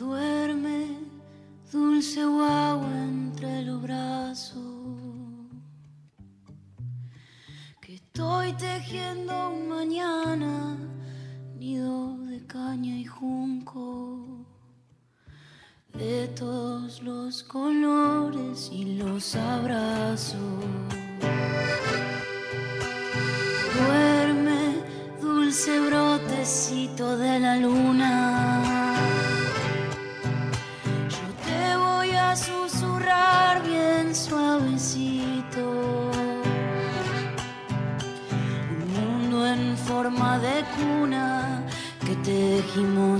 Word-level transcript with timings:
Duerme, 0.00 0.96
dulce 1.70 2.24
guagua 2.24 2.90
entre 3.04 3.60
los 3.64 3.82
brazos. 3.82 4.56
Que 7.82 7.96
estoy 7.96 8.54
tejiendo 8.54 9.50
un 9.50 9.68
mañana, 9.68 10.78
nido 11.58 12.16
de 12.16 12.46
caña 12.46 12.96
y 12.96 13.04
junco. 13.04 14.46
De 15.92 16.28
todos 16.28 17.02
los 17.02 17.42
colores 17.42 18.70
y 18.72 18.96
los 18.96 19.36
abrazos. 19.36 20.64
Duerme, 23.76 24.82
dulce 25.20 25.78
brotecito 25.78 26.79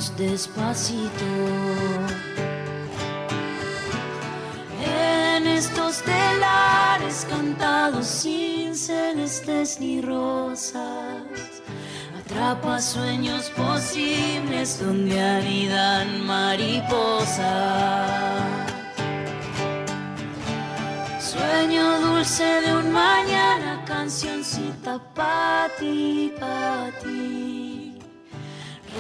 despacito. 0.08 1.30
En 4.82 5.46
estos 5.46 6.02
telares 6.02 7.26
cantados 7.28 8.06
sin 8.06 8.74
celestes 8.74 9.78
ni 9.78 10.00
rosas. 10.00 11.22
Atrapa 12.18 12.80
sueños 12.80 13.50
posibles 13.50 14.80
donde 14.80 15.20
anidan 15.20 16.26
mariposas. 16.26 17.40
Sueño 21.20 22.00
dulce 22.00 22.44
de 22.62 22.74
un 22.74 22.90
mañana, 22.90 23.84
cancioncita 23.84 24.98
pa' 25.14 25.68
ti, 25.78 26.32
pa' 26.40 26.90
ti. 27.02 27.59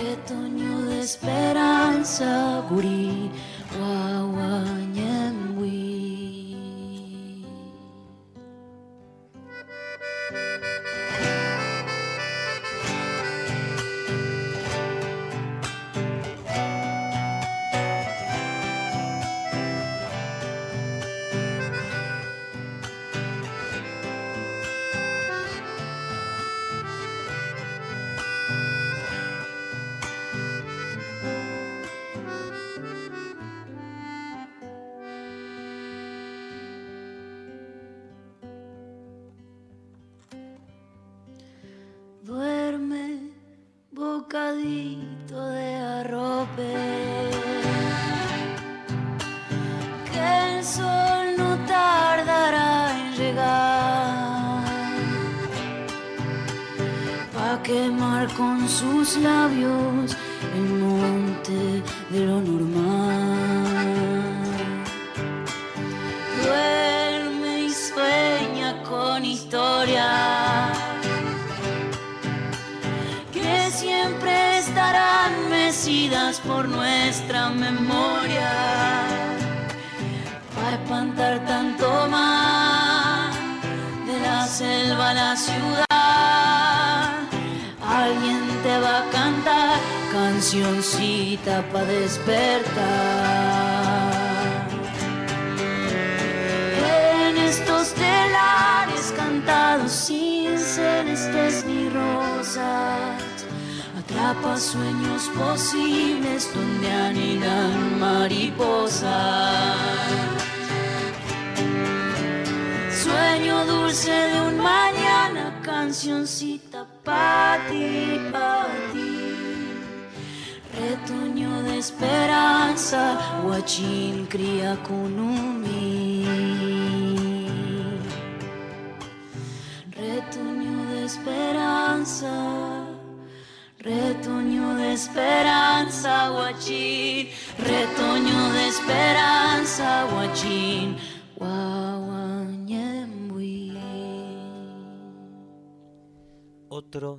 Retoño 0.00 0.86
de 0.86 1.00
esperanza, 1.00 2.64
gurí. 2.70 3.30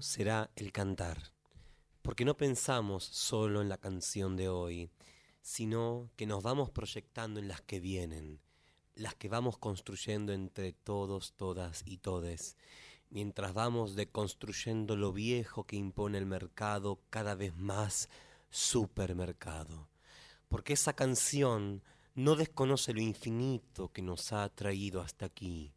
Será 0.02 0.52
el 0.56 0.72
cantar, 0.72 1.34
porque 2.04 2.24
no 2.24 2.38
pensamos 2.38 3.04
solo 3.04 3.64
en 3.64 3.70
la 3.70 3.80
canción 3.80 4.38
de 4.38 4.48
hoy, 4.48 4.92
sino 5.42 6.12
que 6.16 6.28
nos 6.28 6.44
vamos 6.44 6.70
proyectando 6.70 7.40
en 7.40 7.48
las 7.48 7.62
que 7.62 7.80
vienen, 7.80 8.40
las 8.94 9.16
que 9.16 9.28
vamos 9.28 9.58
construyendo 9.58 10.34
entre 10.34 10.72
todos, 10.72 11.34
todas 11.34 11.82
y 11.84 11.98
todes, 11.98 12.58
mientras 13.10 13.56
vamos 13.56 13.96
deconstruyendo 13.96 14.96
lo 14.96 15.14
viejo 15.14 15.64
que 15.66 15.78
impone 15.78 16.20
el 16.20 16.28
mercado 16.28 17.00
cada 17.10 17.34
vez 17.34 17.56
más 17.56 18.08
supermercado. 18.52 19.90
Porque 20.48 20.74
esa 20.74 20.94
canción 20.94 21.82
no 22.14 22.36
desconoce 22.36 22.94
lo 22.94 23.02
infinito 23.02 23.92
que 23.92 24.04
nos 24.04 24.32
ha 24.32 24.48
traído 24.50 25.02
hasta 25.02 25.26
aquí, 25.26 25.74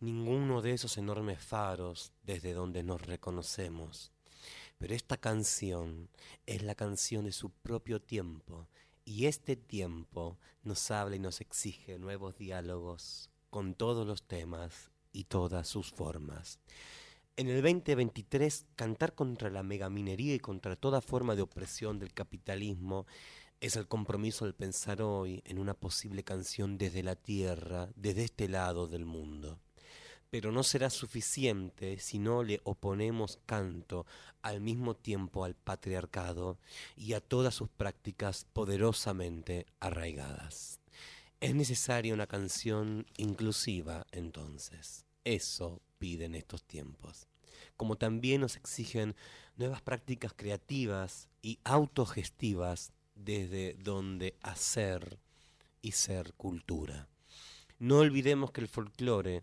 ninguno 0.00 0.60
de 0.60 0.72
esos 0.72 0.98
enormes 0.98 1.40
faros 1.40 2.12
desde 2.22 2.52
donde 2.52 2.82
nos 2.82 3.02
reconocemos. 3.02 4.12
Pero 4.78 4.94
esta 4.94 5.16
canción 5.16 6.10
es 6.44 6.62
la 6.62 6.74
canción 6.74 7.24
de 7.24 7.32
su 7.32 7.50
propio 7.50 8.00
tiempo, 8.00 8.68
y 9.06 9.26
este 9.26 9.56
tiempo 9.56 10.38
nos 10.64 10.90
habla 10.90 11.16
y 11.16 11.20
nos 11.20 11.40
exige 11.40 11.98
nuevos 11.98 12.36
diálogos 12.36 13.30
con 13.50 13.74
todos 13.74 14.06
los 14.06 14.24
temas 14.24 14.90
y 15.12 15.24
todas 15.24 15.68
sus 15.68 15.92
formas. 15.92 16.58
En 17.36 17.48
el 17.48 17.62
2023, 17.62 18.66
cantar 18.74 19.14
contra 19.14 19.48
la 19.50 19.62
megaminería 19.62 20.34
y 20.34 20.40
contra 20.40 20.76
toda 20.76 21.00
forma 21.00 21.36
de 21.36 21.42
opresión 21.42 21.98
del 21.98 22.12
capitalismo 22.12 23.06
es 23.60 23.76
el 23.76 23.86
compromiso 23.86 24.44
del 24.44 24.54
pensar 24.54 25.00
hoy 25.00 25.40
en 25.46 25.58
una 25.58 25.74
posible 25.74 26.24
canción 26.24 26.76
desde 26.76 27.02
la 27.02 27.16
tierra, 27.16 27.88
desde 27.94 28.24
este 28.24 28.48
lado 28.48 28.88
del 28.88 29.06
mundo 29.06 29.60
pero 30.36 30.52
no 30.52 30.62
será 30.62 30.90
suficiente 30.90 31.98
si 31.98 32.18
no 32.18 32.42
le 32.42 32.60
oponemos 32.64 33.38
canto 33.46 34.04
al 34.42 34.60
mismo 34.60 34.94
tiempo 34.94 35.46
al 35.46 35.54
patriarcado 35.54 36.58
y 36.94 37.14
a 37.14 37.22
todas 37.22 37.54
sus 37.54 37.70
prácticas 37.70 38.44
poderosamente 38.52 39.64
arraigadas. 39.80 40.78
Es 41.40 41.54
necesaria 41.54 42.12
una 42.12 42.26
canción 42.26 43.06
inclusiva 43.16 44.06
entonces. 44.12 45.06
Eso 45.24 45.80
piden 45.96 46.34
estos 46.34 46.62
tiempos. 46.64 47.28
Como 47.78 47.96
también 47.96 48.42
nos 48.42 48.56
exigen 48.56 49.16
nuevas 49.56 49.80
prácticas 49.80 50.34
creativas 50.36 51.30
y 51.40 51.60
autogestivas 51.64 52.92
desde 53.14 53.72
donde 53.78 54.36
hacer 54.42 55.18
y 55.80 55.92
ser 55.92 56.34
cultura. 56.34 57.08
No 57.78 58.00
olvidemos 58.00 58.50
que 58.50 58.60
el 58.60 58.68
folclore, 58.68 59.42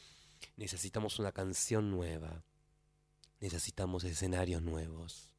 Necesitamos 0.57 1.19
una 1.19 1.31
canción 1.31 1.91
nueva, 1.91 2.43
necesitamos 3.39 4.03
escenarios 4.03 4.61
nuevos, 4.61 5.31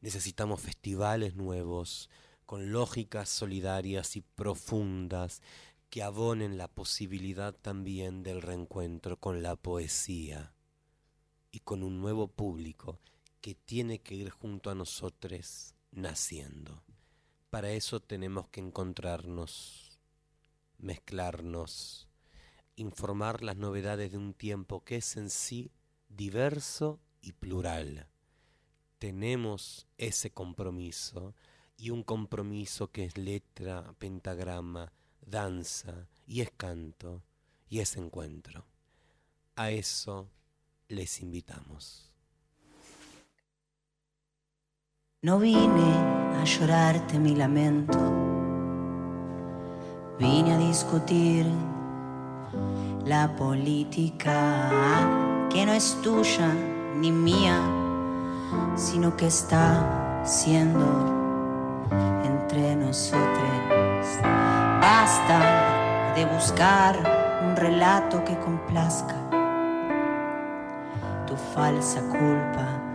necesitamos 0.00 0.60
festivales 0.60 1.34
nuevos, 1.34 2.10
con 2.46 2.72
lógicas 2.72 3.28
solidarias 3.28 4.16
y 4.16 4.22
profundas 4.22 5.40
que 5.88 6.02
abonen 6.02 6.58
la 6.58 6.68
posibilidad 6.68 7.54
también 7.54 8.22
del 8.22 8.42
reencuentro 8.42 9.18
con 9.18 9.42
la 9.42 9.56
poesía 9.56 10.52
y 11.52 11.60
con 11.60 11.82
un 11.82 12.00
nuevo 12.00 12.28
público 12.28 12.98
que 13.40 13.54
tiene 13.54 14.00
que 14.00 14.14
ir 14.14 14.30
junto 14.30 14.70
a 14.70 14.74
nosotros 14.74 15.74
naciendo. 15.92 16.82
Para 17.50 17.70
eso 17.70 18.00
tenemos 18.00 18.48
que 18.48 18.60
encontrarnos, 18.60 19.98
mezclarnos, 20.78 22.09
informar 22.76 23.42
las 23.42 23.56
novedades 23.56 24.12
de 24.12 24.18
un 24.18 24.34
tiempo 24.34 24.84
que 24.84 24.96
es 24.96 25.16
en 25.16 25.30
sí 25.30 25.70
diverso 26.08 27.00
y 27.20 27.32
plural. 27.32 28.08
Tenemos 28.98 29.86
ese 29.96 30.30
compromiso 30.30 31.34
y 31.76 31.90
un 31.90 32.02
compromiso 32.02 32.90
que 32.90 33.04
es 33.04 33.16
letra, 33.16 33.94
pentagrama, 33.98 34.92
danza 35.20 36.08
y 36.26 36.42
es 36.42 36.50
canto 36.50 37.22
y 37.68 37.80
es 37.80 37.96
encuentro. 37.96 38.66
A 39.56 39.70
eso 39.70 40.28
les 40.88 41.20
invitamos. 41.20 42.10
No 45.22 45.38
vine 45.38 45.94
a 46.38 46.44
llorarte 46.44 47.18
mi 47.18 47.34
lamento, 47.36 47.98
vine 50.18 50.54
a 50.54 50.58
discutir 50.58 51.46
la 53.04 53.34
política 53.36 54.70
que 55.50 55.66
no 55.66 55.72
es 55.72 55.96
tuya 56.02 56.54
ni 56.96 57.12
mía, 57.12 57.60
sino 58.76 59.16
que 59.16 59.26
está 59.26 60.22
siendo 60.24 60.86
entre 62.24 62.76
nosotros. 62.76 64.20
Basta 64.80 66.12
de 66.14 66.24
buscar 66.26 66.96
un 67.44 67.56
relato 67.56 68.24
que 68.24 68.38
complazca 68.38 69.16
tu 71.26 71.36
falsa 71.36 72.00
culpa. 72.00 72.89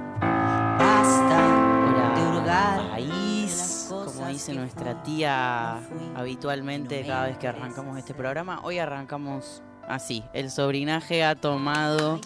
Dice 4.36 4.54
nuestra 4.54 5.02
tía 5.02 5.80
habitualmente 6.14 7.06
cada 7.08 7.28
vez 7.28 7.38
que 7.38 7.48
arrancamos 7.48 7.98
este 7.98 8.14
programa, 8.14 8.60
hoy 8.64 8.80
arrancamos 8.80 9.64
así. 9.88 10.26
El 10.34 10.52
sobrinaje 10.52 11.24
ha 11.24 11.36
tomado 11.36 12.20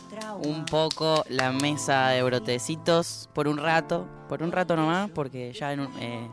un 0.44 0.66
poco 0.66 1.24
la 1.30 1.52
mesa 1.52 2.08
de 2.10 2.24
brotecitos 2.24 3.30
por 3.32 3.48
un 3.48 3.60
rato, 3.60 4.08
por 4.28 4.42
un 4.42 4.52
rato 4.52 4.76
nomás, 4.76 5.12
porque 5.12 5.54
ya 5.54 5.72
en, 5.72 5.82
eh, 6.00 6.28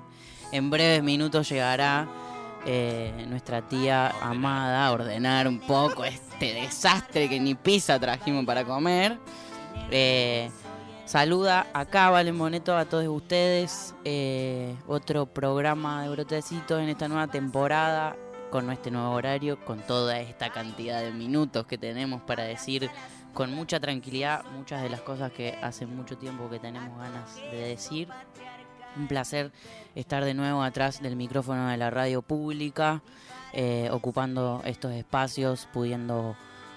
en 0.51 0.71
breves 0.71 1.03
minutos 1.03 1.47
llegará 1.47 2.09
eh, 2.65 3.27
nuestra 3.29 3.61
tía 3.61 4.15
amada 4.23 4.87
a 4.87 4.93
ordenar 4.93 5.47
un 5.47 5.61
poco 5.61 6.07
este 6.07 6.55
desastre 6.55 7.29
que 7.29 7.39
ni 7.39 7.55
pizza 7.55 8.01
trajimos 8.01 8.47
para 8.47 8.65
comer. 8.65 9.19
Eh, 9.91 10.49
saluda 11.07 11.67
acá, 11.73 12.11
Valen 12.11 12.37
Moneto, 12.37 12.77
a 12.77 12.85
todos 12.85 13.07
ustedes. 13.07 13.95
eh, 14.05 14.77
otro 14.87 15.27
programa 15.27 16.03
de 16.03 16.09
Brotecitos 16.11 16.81
en 16.81 16.89
esta 16.89 17.09
nueva 17.09 17.29
temporada, 17.29 18.17
con 18.51 18.71
este 18.71 18.91
nuevo 18.91 19.11
horario, 19.11 19.65
con 19.65 19.81
toda 19.81 20.21
esta 20.21 20.51
cantidad 20.51 21.01
de 21.01 21.13
minutos 21.13 21.67
que 21.67 21.79
tenemos 21.79 22.23
para 22.23 22.45
decir 22.45 22.91
con 23.35 23.55
mucha 23.55 23.79
tranquilidad 23.81 24.45
muchas 24.57 24.83
de 24.83 24.89
las 24.89 25.03
cosas 25.03 25.31
que 25.31 25.59
hace 25.63 25.87
mucho 25.87 26.17
tiempo 26.17 26.49
que 26.49 26.59
tenemos 26.59 26.99
ganas 26.99 27.37
de 27.37 27.69
decir. 27.69 28.09
Un 28.97 29.09
placer 29.09 29.53
estar 29.95 30.25
de 30.25 30.33
nuevo 30.33 30.63
atrás 30.63 31.03
del 31.03 31.17
micrófono 31.17 31.69
de 31.69 31.77
la 31.77 31.91
radio 31.91 32.23
pública, 32.23 33.03
eh, 33.53 33.91
ocupando 33.93 34.63
estos 34.65 34.93
espacios, 34.93 35.69
pudiendo 35.73 36.35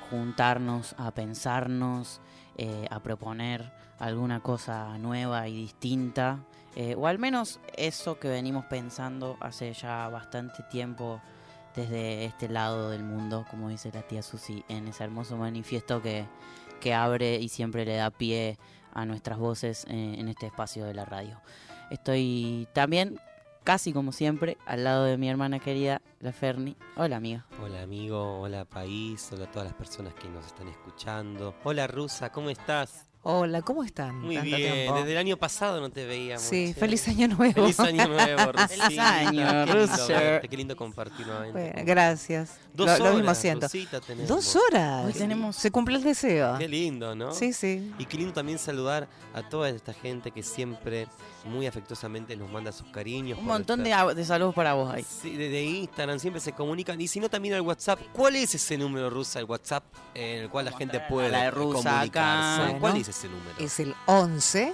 juntarnos 0.09 0.95
a 0.97 1.11
pensarnos, 1.11 2.19
eh, 2.57 2.87
a 2.89 2.99
proponer 2.99 3.71
alguna 3.99 4.39
cosa 4.39 4.97
nueva 4.97 5.47
y 5.47 5.55
distinta, 5.55 6.39
eh, 6.75 6.95
o 6.97 7.07
al 7.07 7.19
menos 7.19 7.59
eso 7.75 8.19
que 8.19 8.29
venimos 8.29 8.65
pensando 8.65 9.37
hace 9.41 9.73
ya 9.73 10.07
bastante 10.09 10.63
tiempo 10.63 11.21
desde 11.75 12.25
este 12.25 12.49
lado 12.49 12.89
del 12.89 13.03
mundo, 13.03 13.45
como 13.49 13.69
dice 13.69 13.91
la 13.93 14.01
tía 14.01 14.23
Susi 14.23 14.63
en 14.69 14.87
ese 14.87 15.03
hermoso 15.03 15.37
manifiesto 15.37 16.01
que, 16.01 16.25
que 16.79 16.93
abre 16.93 17.35
y 17.35 17.49
siempre 17.49 17.85
le 17.85 17.95
da 17.95 18.09
pie 18.09 18.57
a 18.93 19.05
nuestras 19.05 19.37
voces 19.37 19.85
en 19.87 20.27
este 20.27 20.47
espacio 20.47 20.85
de 20.85 20.93
la 20.93 21.05
radio. 21.05 21.39
Estoy 21.91 22.67
también, 22.73 23.19
casi 23.63 23.93
como 23.93 24.11
siempre, 24.11 24.57
al 24.65 24.83
lado 24.83 25.05
de 25.05 25.17
mi 25.17 25.29
hermana 25.29 25.59
querida, 25.59 26.01
la 26.19 26.31
Ferni. 26.31 26.75
Hola, 26.95 27.17
amiga. 27.17 27.45
Hola 27.61 27.81
amigo, 27.81 28.39
hola 28.39 28.65
país, 28.65 29.29
hola 29.31 29.45
a 29.45 29.51
todas 29.51 29.67
las 29.67 29.77
personas 29.77 30.13
que 30.15 30.29
nos 30.29 30.45
están 30.45 30.67
escuchando. 30.67 31.55
Hola 31.63 31.87
Rusa, 31.87 32.31
¿cómo 32.31 32.49
estás? 32.49 33.08
Hola, 33.21 33.61
¿cómo 33.61 33.83
están? 33.83 34.21
Muy 34.21 34.35
Tanto 34.35 34.55
bien, 34.55 34.73
tiempo. 34.73 34.95
desde 34.99 35.11
el 35.11 35.17
año 35.17 35.35
pasado 35.35 35.81
no 35.81 35.89
te 35.89 36.05
veíamos. 36.05 36.41
Sí, 36.41 36.73
che. 36.73 36.79
feliz 36.79 37.05
año 37.09 37.27
nuevo. 37.27 37.53
Feliz 37.53 37.79
año 37.81 38.07
nuevo. 38.07 38.51
Feliz 38.69 38.97
año, 38.97 39.65
Qué 39.65 39.73
lindo 39.75 40.07
verte, 40.07 40.47
Qué 40.47 40.57
lindo 40.57 40.75
compartir 40.77 41.27
nuevamente. 41.27 41.59
Bueno, 41.73 41.81
gracias. 41.85 42.57
Dos 42.73 42.87
lo, 42.87 42.93
horas, 42.93 42.99
lo 43.11 43.13
mismo 43.15 43.35
siento. 43.35 43.67
Dos 44.25 44.55
horas. 44.55 45.05
Hoy 45.05 45.13
tenemos- 45.13 45.57
Se 45.57 45.69
cumple 45.69 45.97
el 45.97 46.03
deseo. 46.03 46.57
Qué 46.57 46.69
lindo, 46.69 47.13
¿no? 47.13 47.33
Sí, 47.33 47.51
sí. 47.51 47.93
Y 47.99 48.05
qué 48.05 48.15
lindo 48.17 48.31
también 48.31 48.57
saludar 48.57 49.09
a 49.33 49.47
toda 49.49 49.67
esta 49.67 49.91
gente 49.91 50.31
que 50.31 50.41
siempre, 50.41 51.07
muy 51.45 51.67
afectuosamente, 51.67 52.35
nos 52.35 52.49
manda 52.51 52.71
sus 52.71 52.87
cariños. 52.87 53.39
Un 53.39 53.45
montón 53.45 53.83
de, 53.83 53.95
de 54.15 54.25
saludos 54.25 54.53
para 54.55 54.73
vos 54.73 54.93
ahí. 54.93 55.03
Sí, 55.21 55.35
de, 55.35 55.49
de 55.49 55.63
Instagram 55.63 56.19
siempre 56.19 56.39
se 56.41 56.51
comunican. 56.53 56.99
Y 56.99 57.07
si 57.07 57.19
no, 57.19 57.29
también 57.29 57.53
al 57.55 57.61
WhatsApp. 57.61 57.99
¿Cuál 58.13 58.35
es 58.35 58.53
ese 58.55 58.77
número 58.77 59.09
rusa, 59.09 59.39
el 59.39 59.45
WhatsApp, 59.45 59.83
en 60.13 60.39
el 60.43 60.49
cual 60.49 60.65
la 60.65 60.71
gente 60.73 60.99
puede 61.09 61.29
la 61.29 61.43
de 61.43 61.51
rusa 61.51 61.89
comunicarse? 61.91 62.61
acá. 62.63 62.67
¿Cuál 62.69 62.79
Bueno. 62.79 62.97
es 62.97 63.07
ese 63.07 63.27
número? 63.29 63.55
Es 63.59 63.79
el 63.79 63.95
11. 64.05 64.73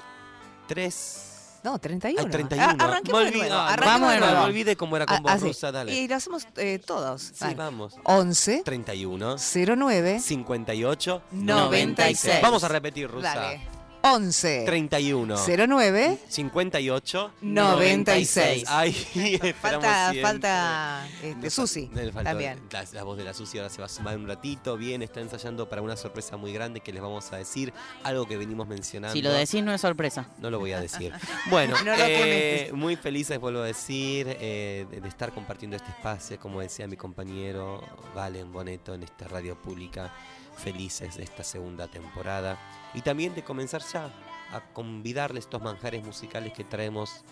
3. 0.68 1.22
No, 1.64 1.80
31. 1.80 2.22
Ay, 2.24 2.30
31. 2.30 2.64
Ah, 2.64 2.76
arranquemos 2.84 3.24
Me 3.24 3.26
de 3.26 3.32
olvidé- 3.38 3.48
nuevo. 3.50 3.56
ah, 3.56 3.74
arranquemos 3.74 3.94
vamos 4.02 4.14
de 4.14 4.20
nuevo. 4.20 4.36
Me 4.38 4.46
olvidé 4.46 4.76
cómo 4.76 4.96
era 4.98 5.06
con 5.08 5.16
Ah, 5.18 5.20
vos, 5.22 5.32
así. 5.32 5.46
rusa, 5.48 5.72
dale. 5.72 5.94
Y 5.96 6.08
lo 6.08 6.16
hacemos 6.16 6.48
eh, 6.58 6.80
todos. 6.86 7.22
Sí, 7.24 7.34
Dale. 7.40 7.56
vamos. 7.56 7.96
11 8.04 8.62
31. 8.64 9.38
09 9.40 10.20
58. 10.20 11.22
96. 11.32 12.36
Vamos 12.44 12.64
a 12.64 12.68
repetir, 12.68 13.10
rusa. 13.10 13.34
Dale. 13.34 13.68
11 14.08 14.64
31 14.66 15.36
09 15.68 16.20
58 16.28 17.32
96. 17.42 18.66
Ahí 18.68 18.90
esperamos 19.42 19.56
Falta, 19.62 20.12
siempre. 20.12 20.22
falta 20.22 21.08
este, 21.24 21.50
Susi 21.50 21.90
también. 22.24 22.62
La, 22.72 22.86
la 22.94 23.04
voz 23.04 23.18
de 23.18 23.24
la 23.24 23.34
Susi 23.34 23.58
ahora 23.58 23.70
se 23.72 23.80
va 23.80 23.86
a 23.86 23.90
sumar 23.90 24.16
un 24.16 24.28
ratito. 24.28 24.78
Bien, 24.78 25.02
está 25.02 25.22
ensayando 25.22 25.68
para 25.68 25.82
una 25.82 25.98
sorpresa 25.98 26.38
muy 26.38 26.54
grande 26.54 26.82
que 26.82 26.94
les 26.94 27.02
vamos 27.02 27.32
a 27.34 27.38
decir. 27.38 27.74
Algo 28.04 28.28
que 28.28 28.38
venimos 28.38 28.68
mencionando. 28.68 29.14
Si 29.14 29.24
lo 29.24 29.32
decís 29.34 29.64
no 29.64 29.74
es 29.74 29.82
sorpresa. 29.82 30.28
No 30.38 30.52
lo 30.52 30.60
voy 30.60 30.74
a 30.74 30.80
decir. 30.80 31.12
Bueno, 31.50 31.76
No 31.84 31.94
eh, 31.98 32.72
muy 32.74 32.96
felices, 32.96 33.40
vuelvo 33.40 33.62
a 33.62 33.66
decir, 33.66 34.28
eh, 34.40 34.86
de, 34.90 35.02
de 35.02 35.08
estar 35.08 35.32
compartiendo 35.32 35.76
este 35.78 35.90
espacio, 35.90 36.40
como 36.40 36.62
decía 36.62 36.88
mi 36.88 36.98
compañero 36.98 37.82
Valen 38.14 38.52
Boneto 38.52 38.94
en 38.94 39.04
esta 39.04 39.28
radio 39.28 39.56
pública. 39.60 40.14
Felices 40.58 41.18
de 41.18 41.24
esta 41.24 41.44
segunda 41.44 41.88
temporada. 41.88 42.58
Y 42.96 43.02
también 43.02 43.36
de 43.36 43.44
comenzar 43.44 43.82
ya 43.82 44.10
a 44.52 44.62
convidarles 44.74 45.46
estos 45.46 45.62
manjares 45.62 46.04
musicales 46.04 46.54
que 46.54 46.64
traemos 46.64 47.24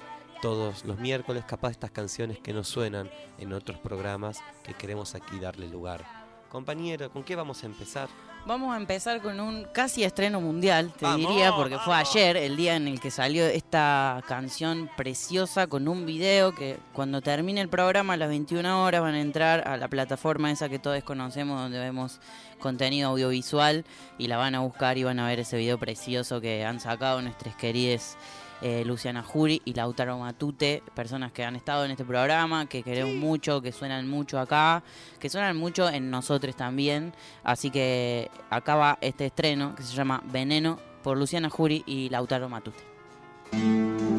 todos 0.41 0.83
los 0.83 0.99
miércoles, 0.99 1.45
capaz 1.45 1.71
estas 1.71 1.91
canciones 1.91 2.37
que 2.39 2.53
nos 2.53 2.67
suenan 2.67 3.09
en 3.37 3.53
otros 3.53 3.79
programas 3.79 4.39
que 4.63 4.73
queremos 4.73 5.15
aquí 5.15 5.39
darle 5.39 5.67
lugar. 5.67 6.22
Compañero, 6.53 7.09
¿con 7.09 7.23
qué 7.23 7.35
vamos 7.35 7.63
a 7.63 7.65
empezar? 7.65 8.07
Vamos 8.45 8.75
a 8.75 8.77
empezar 8.77 9.23
con 9.23 9.39
un 9.39 9.65
casi 9.73 10.03
estreno 10.03 10.39
mundial, 10.39 10.93
te 10.93 11.03
Vamos, 11.03 11.31
diría, 11.31 11.51
porque 11.55 11.79
fue 11.79 11.95
ayer 11.95 12.37
el 12.37 12.55
día 12.55 12.75
en 12.75 12.87
el 12.87 12.99
que 12.99 13.09
salió 13.09 13.43
esta 13.47 14.23
canción 14.27 14.87
preciosa 14.95 15.65
con 15.65 15.87
un 15.87 16.05
video 16.05 16.53
que 16.53 16.77
cuando 16.93 17.23
termine 17.23 17.59
el 17.59 17.69
programa 17.69 18.13
a 18.13 18.17
las 18.17 18.29
21 18.29 18.83
horas 18.83 19.01
van 19.01 19.15
a 19.15 19.21
entrar 19.21 19.67
a 19.67 19.77
la 19.77 19.87
plataforma 19.87 20.51
esa 20.51 20.69
que 20.69 20.77
todos 20.77 21.03
conocemos 21.03 21.59
donde 21.59 21.79
vemos 21.79 22.19
contenido 22.59 23.09
audiovisual 23.09 23.83
y 24.19 24.27
la 24.27 24.37
van 24.37 24.53
a 24.53 24.59
buscar 24.59 24.99
y 24.99 25.03
van 25.03 25.17
a 25.17 25.27
ver 25.27 25.39
ese 25.39 25.57
video 25.57 25.79
precioso 25.79 26.39
que 26.39 26.65
han 26.65 26.79
sacado 26.79 27.19
nuestras 27.23 27.55
queridas 27.55 28.15
eh, 28.63 28.83
Luciana 28.85 29.21
Juri 29.21 29.61
y 29.65 29.73
Lautaro 29.73 30.17
Matute, 30.17 30.81
personas 30.95 31.33
que 31.33 31.43
han 31.43 31.57
estado 31.57 31.83
en 31.83 31.91
este 31.91 32.05
programa, 32.05 32.65
que 32.65 32.81
queremos 32.81 33.13
mucho, 33.13 33.61
que 33.61 33.73
suenan 33.73 34.07
mucho 34.07 34.39
acá, 34.39 34.83
que 35.19 35.29
suenan 35.29 35.57
mucho 35.57 35.89
en 35.89 36.09
nosotros 36.09 36.55
también. 36.55 37.13
Así 37.43 37.69
que 37.69 38.31
acaba 38.49 38.97
este 39.01 39.25
estreno 39.25 39.75
que 39.75 39.83
se 39.83 39.93
llama 39.93 40.23
Veneno 40.31 40.79
por 41.03 41.17
Luciana 41.17 41.49
Juri 41.49 41.83
y 41.85 42.07
Lautaro 42.07 42.47
Matute. 42.47 44.12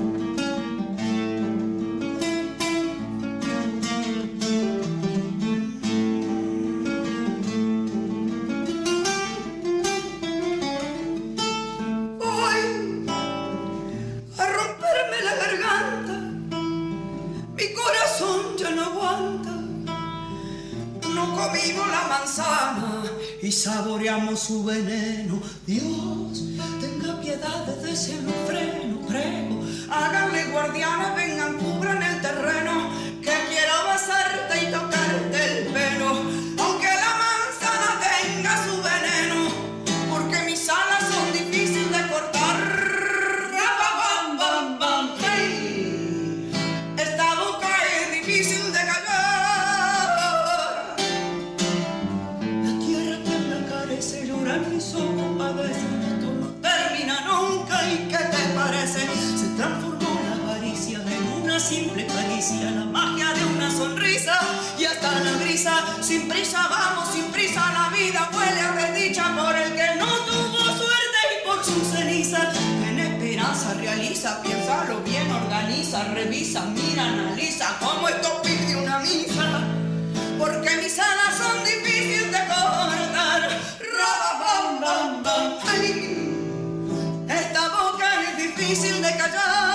Y 23.42 23.52
saboreamos 23.52 24.40
su 24.40 24.64
veneno. 24.64 25.40
Dios, 25.66 26.42
tenga 26.80 27.20
piedad 27.20 27.66
de 27.66 27.86
desenfreno, 27.86 29.06
prego. 29.06 29.62
Háganle 29.90 30.44
guardiana, 30.50 31.14
vengan, 31.14 31.58
piénsalo 74.32 75.00
bien, 75.00 75.30
organiza, 75.30 76.02
revisa, 76.14 76.62
mira, 76.62 77.04
analiza 77.04 77.76
como 77.78 78.08
esto 78.08 78.40
pide 78.42 78.74
una 78.76 78.98
misa 79.00 79.60
porque 80.38 80.70
mis 80.78 80.98
alas 80.98 81.36
son 81.36 81.62
difíciles 81.64 82.32
de 82.32 82.38
cortar. 82.38 83.50
Ay. 85.68 86.24
Esta 87.28 87.68
boca 87.68 88.06
es 88.22 88.36
difícil 88.38 89.02
de 89.02 89.16
callar. 89.16 89.73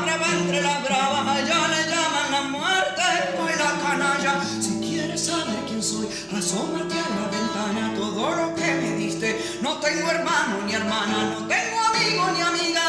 Más 0.00 0.32
entre 0.32 0.60
las 0.62 0.82
bravas. 0.82 1.26
Allá 1.28 1.68
le 1.68 1.90
llaman 1.90 2.30
la 2.30 2.42
muerte, 2.42 3.02
hoy 3.38 3.52
la 3.58 3.72
canalla. 3.82 4.40
Si 4.60 4.80
quieres 4.80 5.26
saber 5.26 5.56
quién 5.66 5.82
soy, 5.82 6.08
asómate 6.36 6.94
a 6.94 7.08
la 7.16 7.28
ventana. 7.30 7.94
Todo 7.96 8.34
lo 8.34 8.54
que 8.54 8.66
me 8.74 8.96
diste, 8.96 9.58
no 9.62 9.78
tengo 9.78 10.10
hermano 10.10 10.58
ni 10.66 10.74
hermana, 10.74 11.34
no 11.38 11.46
tengo 11.46 11.78
amigo 11.80 12.30
ni 12.34 12.40
amiga, 12.40 12.82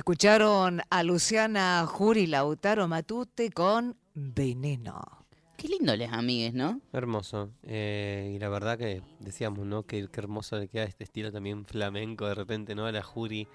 Escucharon 0.00 0.80
a 0.88 1.02
Luciana 1.02 1.84
Juri 1.86 2.26
Lautaro 2.26 2.88
Matute 2.88 3.50
con 3.50 3.98
Veneno. 4.14 5.26
Qué 5.58 5.68
lindo 5.68 5.94
les 5.94 6.10
amigues, 6.10 6.54
¿no? 6.54 6.80
Hermoso. 6.90 7.50
Eh, 7.64 8.32
y 8.34 8.38
la 8.38 8.48
verdad 8.48 8.78
que 8.78 9.02
decíamos, 9.18 9.66
¿no? 9.66 9.82
Que 9.82 10.08
qué 10.08 10.20
hermoso 10.20 10.56
le 10.56 10.68
queda 10.68 10.84
este 10.84 11.04
estilo 11.04 11.30
también 11.30 11.66
flamenco 11.66 12.26
de 12.26 12.34
repente, 12.34 12.74
¿no? 12.74 12.86
A 12.86 12.92
la 12.92 13.02
Juri. 13.02 13.46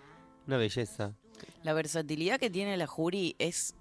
Una 0.45 0.57
belleza. 0.57 1.15
La 1.63 1.73
versatilidad 1.73 2.39
que 2.39 2.51
tiene 2.51 2.77
la 2.77 2.85
Juri 2.85 3.35
es 3.39 3.73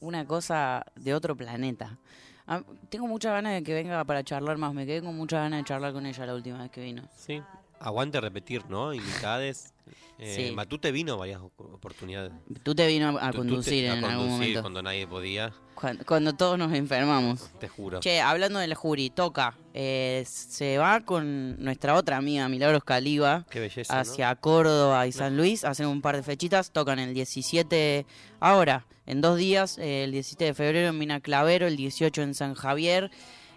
una 0.00 0.26
cosa 0.26 0.84
de 0.96 1.14
otro 1.14 1.34
planeta. 1.34 1.98
Ah, 2.46 2.62
tengo 2.90 3.06
muchas 3.06 3.32
ganas 3.32 3.54
de 3.54 3.62
que 3.62 3.72
venga 3.72 4.04
para 4.04 4.22
charlar 4.22 4.58
más. 4.58 4.74
Me 4.74 4.84
quedé 4.84 5.00
con 5.00 5.16
muchas 5.16 5.40
ganas 5.40 5.60
de 5.60 5.64
charlar 5.64 5.94
con 5.94 6.04
ella 6.04 6.26
la 6.26 6.34
última 6.34 6.58
vez 6.58 6.70
que 6.70 6.82
vino. 6.82 7.08
Sí. 7.16 7.40
Aguante 7.80 8.20
repetir, 8.20 8.64
¿no? 8.68 8.92
Invitades. 8.94 9.72
Eh, 10.18 10.46
Sí. 10.48 10.54
Matute 10.54 10.90
vino 10.92 11.18
varias 11.18 11.40
op- 11.42 11.60
oportunidades. 11.60 12.32
Tú 12.62 12.74
te 12.74 12.86
vino 12.86 13.18
a, 13.20 13.32
conducir 13.32 13.88
a 13.90 13.98
en 13.98 14.04
algún 14.04 14.30
momento. 14.30 14.62
cuando 14.62 14.82
nadie 14.82 15.06
podía, 15.06 15.52
Cuando, 15.74 16.04
cuando 16.06 16.32
todos 16.32 16.58
nos 16.58 16.72
enfermamos. 16.72 17.50
te 17.60 17.68
juro. 17.68 18.00
Che, 18.00 18.20
hablando 18.22 18.58
de 18.58 18.66
la 18.66 18.74
Juri, 18.74 19.10
toca. 19.10 19.56
eh, 19.74 20.24
se 20.26 20.78
va 20.78 21.00
con 21.02 21.62
nuestra 21.62 21.94
otra 21.94 22.16
amiga, 22.16 22.48
Milagros 22.48 22.82
Caliba, 22.82 23.44
Qué 23.50 23.60
belleza, 23.60 23.94
¿no? 23.94 24.00
hacia 24.00 24.34
Córdoba 24.36 25.06
y 25.06 25.12
San 25.12 25.36
Luis. 25.36 25.64
Hacen 25.64 25.86
un 25.86 26.00
par 26.00 26.16
de 26.16 26.22
fechitas. 26.22 26.70
Tocan 26.72 26.98
el 26.98 27.12
17, 27.12 28.06
ahora, 28.40 28.86
en 29.04 29.20
dos 29.20 29.36
días, 29.36 29.76
eh, 29.76 30.04
el 30.04 30.12
17 30.12 30.46
de 30.46 30.54
febrero 30.54 30.88
en 30.88 30.98
Mina 30.98 31.20
Clavero, 31.20 31.66
el 31.66 31.76
18 31.76 32.22
en 32.22 32.34
San 32.34 32.54
Javier. 32.54 33.10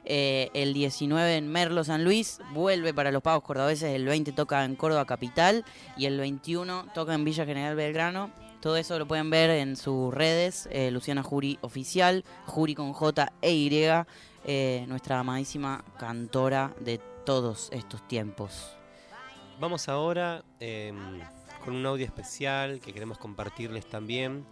Eh, 0.05 0.49
el 0.53 0.73
19 0.73 1.37
en 1.37 1.47
Merlo 1.47 1.83
San 1.83 2.03
Luis, 2.03 2.39
vuelve 2.53 2.93
para 2.93 3.11
los 3.11 3.21
pagos 3.21 3.43
cordobeses, 3.43 3.93
el 3.93 4.05
20 4.05 4.31
toca 4.31 4.63
en 4.65 4.75
Córdoba 4.75 5.05
Capital 5.05 5.65
y 5.97 6.05
el 6.05 6.17
21 6.17 6.87
toca 6.93 7.13
en 7.13 7.25
Villa 7.25 7.45
General 7.45 7.75
Belgrano. 7.75 8.31
Todo 8.59 8.75
eso 8.75 8.99
lo 8.99 9.07
pueden 9.07 9.29
ver 9.29 9.49
en 9.51 9.77
sus 9.77 10.13
redes, 10.13 10.67
eh, 10.71 10.91
Luciana 10.91 11.23
Juri 11.23 11.57
Oficial, 11.61 12.25
Juri 12.45 12.75
con 12.75 12.91
J 12.91 13.31
e 13.41 13.53
Y, 13.53 13.69
eh, 14.45 14.85
nuestra 14.87 15.19
amadísima 15.19 15.83
cantora 15.97 16.73
de 16.79 16.99
todos 17.25 17.69
estos 17.71 18.05
tiempos. 18.07 18.75
Vamos 19.59 19.87
ahora 19.89 20.43
em, 20.59 21.19
con 21.63 21.75
un 21.75 21.85
audio 21.85 22.05
especial 22.05 22.79
que 22.79 22.93
queremos 22.93 23.17
compartirles 23.17 23.85
también. 23.85 24.45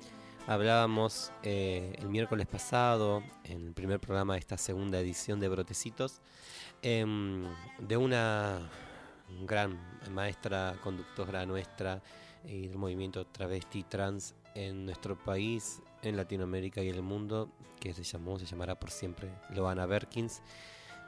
Hablábamos 0.50 1.34
eh, 1.44 1.94
el 2.00 2.08
miércoles 2.08 2.48
pasado, 2.48 3.22
en 3.44 3.68
el 3.68 3.74
primer 3.74 4.00
programa 4.00 4.36
de 4.36 4.39
esta 4.39 4.58
segunda 4.58 4.98
edición 4.98 5.42
de 5.42 5.50
Brotecitos, 5.50 6.22
em, 6.82 7.44
de 7.80 7.98
una 7.98 8.62
gran 9.42 9.77
maestra 10.10 10.77
conductora 10.82 11.46
nuestra 11.46 12.01
y 12.46 12.70
del 12.70 12.77
movimiento 12.77 13.27
travesti 13.27 13.84
trans 13.84 14.36
en 14.56 14.86
nuestro 14.86 15.22
país, 15.22 15.82
en 16.01 16.16
Latinoamérica 16.16 16.82
y 16.82 16.88
en 16.88 16.96
el 16.96 17.04
mundo, 17.04 17.51
que 17.82 17.94
se 17.94 18.04
llamó, 18.04 18.39
se 18.39 18.46
llamará 18.46 18.80
por 18.80 18.89
siempre 18.89 19.30
Loana 19.50 19.86
Berkins. 19.86 20.42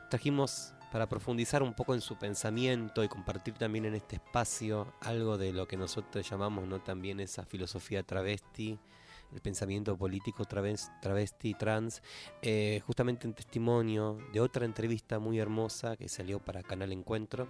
Trajimos 0.10 0.74
para 0.91 1.08
profundizar 1.08 1.63
un 1.63 1.74
poco 1.74 1.93
en 1.93 2.01
su 2.01 2.17
pensamiento 2.17 3.05
y 3.05 3.08
compartir 3.08 3.53
también 3.53 3.86
en 3.86 3.96
este 3.96 4.17
espacio 4.17 4.93
algo 5.00 5.38
de 5.38 5.53
lo 5.53 5.65
que 5.65 5.77
nosotros 5.77 6.29
llamamos 6.29 6.67
no 6.67 6.81
también 6.81 7.22
esa 7.22 7.46
filosofía 7.46 8.03
travesti, 8.03 8.77
el 9.33 9.41
pensamiento 9.41 9.98
político 9.98 10.45
travesti, 10.45 11.53
trans, 11.53 12.01
eh, 12.41 12.81
justamente 12.86 13.27
un 13.27 13.33
testimonio 13.33 14.17
de 14.33 14.41
otra 14.41 14.65
entrevista 14.65 15.19
muy 15.19 15.39
hermosa 15.39 15.95
que 15.98 16.09
salió 16.09 16.39
para 16.39 16.63
Canal 16.63 16.91
Encuentro, 16.91 17.48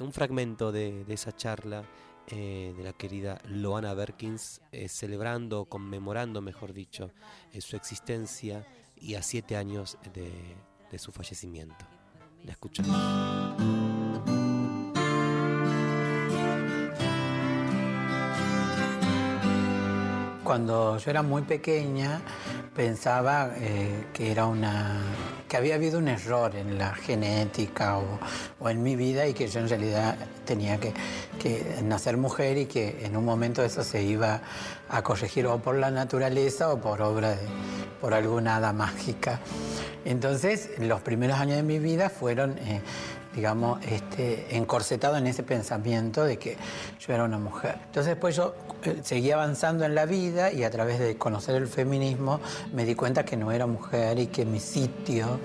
un 0.00 0.12
fragmento 0.12 0.72
de, 0.72 1.04
esa 1.08 1.34
charla 1.36 1.84
eh, 2.28 2.74
de 2.76 2.82
la 2.82 2.92
querida 2.92 3.40
Loana 3.46 3.94
Berkins, 3.94 4.60
eh, 4.72 4.88
celebrando, 4.88 5.66
conmemorando, 5.66 6.40
mejor 6.40 6.72
dicho, 6.72 7.10
su 7.58 7.76
existencia 7.76 8.66
y 8.96 9.14
a 9.14 9.22
siete 9.22 9.56
años 9.56 9.98
de 10.12 10.98
su 10.98 11.12
fallecimiento. 11.12 11.84
La 12.44 12.52
escuchamos. 12.52 13.81
Cuando 20.52 20.98
yo 20.98 21.10
era 21.10 21.22
muy 21.22 21.40
pequeña 21.40 22.20
pensaba 22.76 23.52
eh, 23.56 24.08
que 24.12 24.30
era 24.30 24.44
una 24.44 25.00
que 25.48 25.56
había 25.56 25.76
habido 25.76 25.98
un 25.98 26.08
error 26.08 26.54
en 26.54 26.76
la 26.76 26.94
genética 26.94 27.96
o, 28.60 28.68
en 28.68 28.82
mi 28.82 28.94
vida 28.94 29.26
y 29.26 29.32
que 29.32 29.48
yo 29.48 29.60
en 29.60 29.70
realidad 29.70 30.14
tenía 30.44 30.78
que, 30.78 30.92
nacer 31.84 32.18
mujer 32.18 32.58
y 32.58 32.66
que 32.66 33.02
en 33.02 33.16
un 33.16 33.24
momento 33.24 33.64
eso 33.64 33.82
se 33.82 34.02
iba 34.02 34.42
a 34.90 35.02
corregir 35.02 35.46
o 35.46 35.56
por 35.56 35.76
la 35.76 35.90
naturaleza 35.90 36.70
o 36.70 36.78
por 36.78 37.00
obra 37.00 37.30
de 37.30 37.46
por 38.02 38.12
alguna 38.12 38.56
hada 38.56 38.74
mágica. 38.74 39.40
Entonces, 40.04 40.68
los 40.78 41.00
primeros 41.00 41.38
años 41.38 41.56
de 41.56 41.62
mi 41.62 41.78
vida 41.78 42.10
fueron, 42.10 42.58
eh, 42.58 42.82
digamos, 43.34 43.84
este, 43.84 44.56
encorsetados 44.56 45.18
en 45.18 45.26
ese 45.26 45.42
pensamiento 45.42 46.24
de 46.24 46.38
que 46.38 46.56
yo 47.00 47.12
era 47.12 47.24
una 47.24 47.38
mujer. 47.38 47.76
Entonces, 47.86 48.06
después 48.06 48.36
yo 48.36 48.54
eh, 48.84 49.00
seguí 49.02 49.30
avanzando 49.30 49.84
en 49.84 49.94
la 49.94 50.06
vida 50.06 50.52
y 50.52 50.64
a 50.64 50.70
través 50.70 50.98
de 50.98 51.16
conocer 51.16 51.54
el 51.56 51.66
feminismo 51.66 52.40
me 52.72 52.84
di 52.84 52.94
cuenta 52.94 53.24
que 53.24 53.36
no 53.36 53.52
era 53.52 53.66
mujer 53.66 54.18
y 54.18 54.26
que 54.26 54.44
mi 54.44 54.60
sitio 54.60 55.40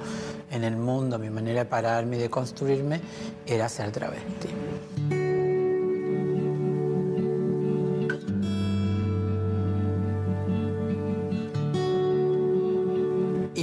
en 0.52 0.64
el 0.64 0.78
mundo, 0.78 1.20
mi 1.20 1.30
manera 1.30 1.60
de 1.60 1.66
pararme 1.66 2.18
y 2.18 2.20
de 2.20 2.30
construirme 2.30 3.02
era 3.46 3.68
ser 3.70 3.92
travesti. 3.92 4.50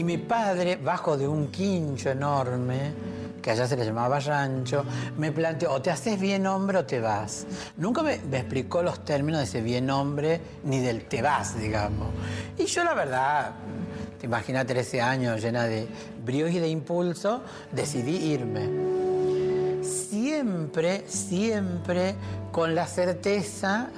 mi 0.05 0.19
padre, 0.19 0.77
bajo 0.77 1.17
de 1.17 1.27
un 1.27 1.49
quincho 1.49 2.11
enorme, 2.11 2.93
que 3.45 3.51
allá 3.51 3.69
se 3.69 3.77
le 3.77 3.85
llamaba 3.85 4.19
rancho, 4.21 4.87
me 5.19 5.31
planteó, 5.31 5.71
o 5.73 5.83
te 5.83 5.91
haces 5.91 6.19
bien 6.19 6.47
hombre 6.47 6.79
o 6.79 6.87
te 6.87 6.99
vas. 6.99 7.47
Nunca 7.77 8.03
me, 8.03 8.15
explicó 8.15 8.83
los 8.83 9.05
términos 9.05 9.41
de 9.41 9.45
ese 9.45 9.61
bien 9.61 9.91
hombre 9.91 10.41
ni 10.63 10.81
del 10.81 11.05
te 11.05 11.21
vas, 11.21 11.61
digamos. 11.61 12.09
Y 12.57 12.65
yo 12.65 12.83
la 12.85 12.95
verdad, 12.95 13.51
te 14.19 14.25
imaginas 14.25 14.65
13 14.65 15.03
años 15.03 15.43
llena 15.43 15.65
de 15.65 15.87
bríos 16.25 16.53
y 16.53 16.59
de 16.59 16.69
impulso, 16.69 17.43
decidí 17.71 18.17
irme. 18.33 19.83
Siempre, 19.83 21.05
siempre 21.07 22.15
con 22.51 22.75
la 22.75 22.87
certeza 22.87 23.89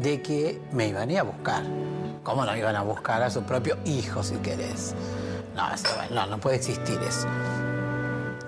de 0.00 0.22
que 0.22 0.62
me 0.72 0.88
iban 0.88 1.10
a 1.10 1.12
ir 1.12 1.18
a 1.18 1.24
buscar. 1.24 1.62
¿Cómo 2.22 2.46
no 2.46 2.56
iban 2.56 2.74
a 2.74 2.82
buscar 2.82 3.22
a 3.22 3.30
su 3.30 3.42
propio 3.42 3.76
hijo, 3.84 4.22
si 4.22 4.36
querés? 4.36 4.94
No, 6.10 6.26
no, 6.26 6.40
puede 6.40 6.56
existir 6.56 6.98
eso. 7.06 7.28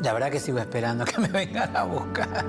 La 0.03 0.15
verdad 0.15 0.31
que 0.31 0.41
sigo 0.41 0.59
esperando 0.59 1.05
que 1.05 1.21
me 1.21 1.29
vengan 1.29 1.77
a 1.77 1.85
buscar. 1.85 2.45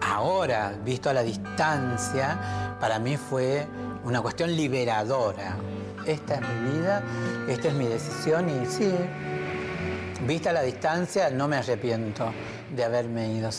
Ahora, 0.00 0.74
visto 0.84 1.08
a 1.08 1.14
la 1.14 1.22
distancia, 1.22 2.76
para 2.80 2.98
mí 2.98 3.16
fue 3.16 3.66
una 4.04 4.20
cuestión 4.20 4.54
liberadora. 4.54 5.56
Esta 6.06 6.34
es 6.36 6.40
mi 6.40 6.78
vida, 6.78 7.02
esta 7.48 7.68
es 7.68 7.74
mi 7.74 7.86
decisión 7.86 8.48
y 8.48 8.66
sí, 8.66 8.94
vista 10.26 10.50
a 10.50 10.52
la 10.52 10.62
distancia, 10.62 11.30
no 11.30 11.48
me 11.48 11.56
arrepiento 11.56 12.32
de 12.74 12.84
haberme 12.84 13.32
ido. 13.32 13.48
a 13.48 13.52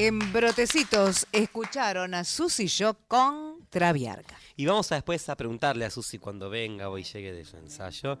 En 0.00 0.20
Brotecitos 0.32 1.26
escucharon 1.32 2.14
a 2.14 2.22
Susy 2.22 2.68
Yo 2.68 2.94
con 3.08 3.66
Traviarca. 3.68 4.38
Y 4.54 4.64
vamos 4.64 4.92
a 4.92 4.94
después 4.94 5.28
a 5.28 5.36
preguntarle 5.36 5.84
a 5.84 5.90
Susi 5.90 6.18
cuando 6.18 6.48
venga 6.48 6.88
o 6.88 6.96
llegue 6.96 7.32
de 7.32 7.44
su 7.44 7.56
ensayo, 7.56 8.16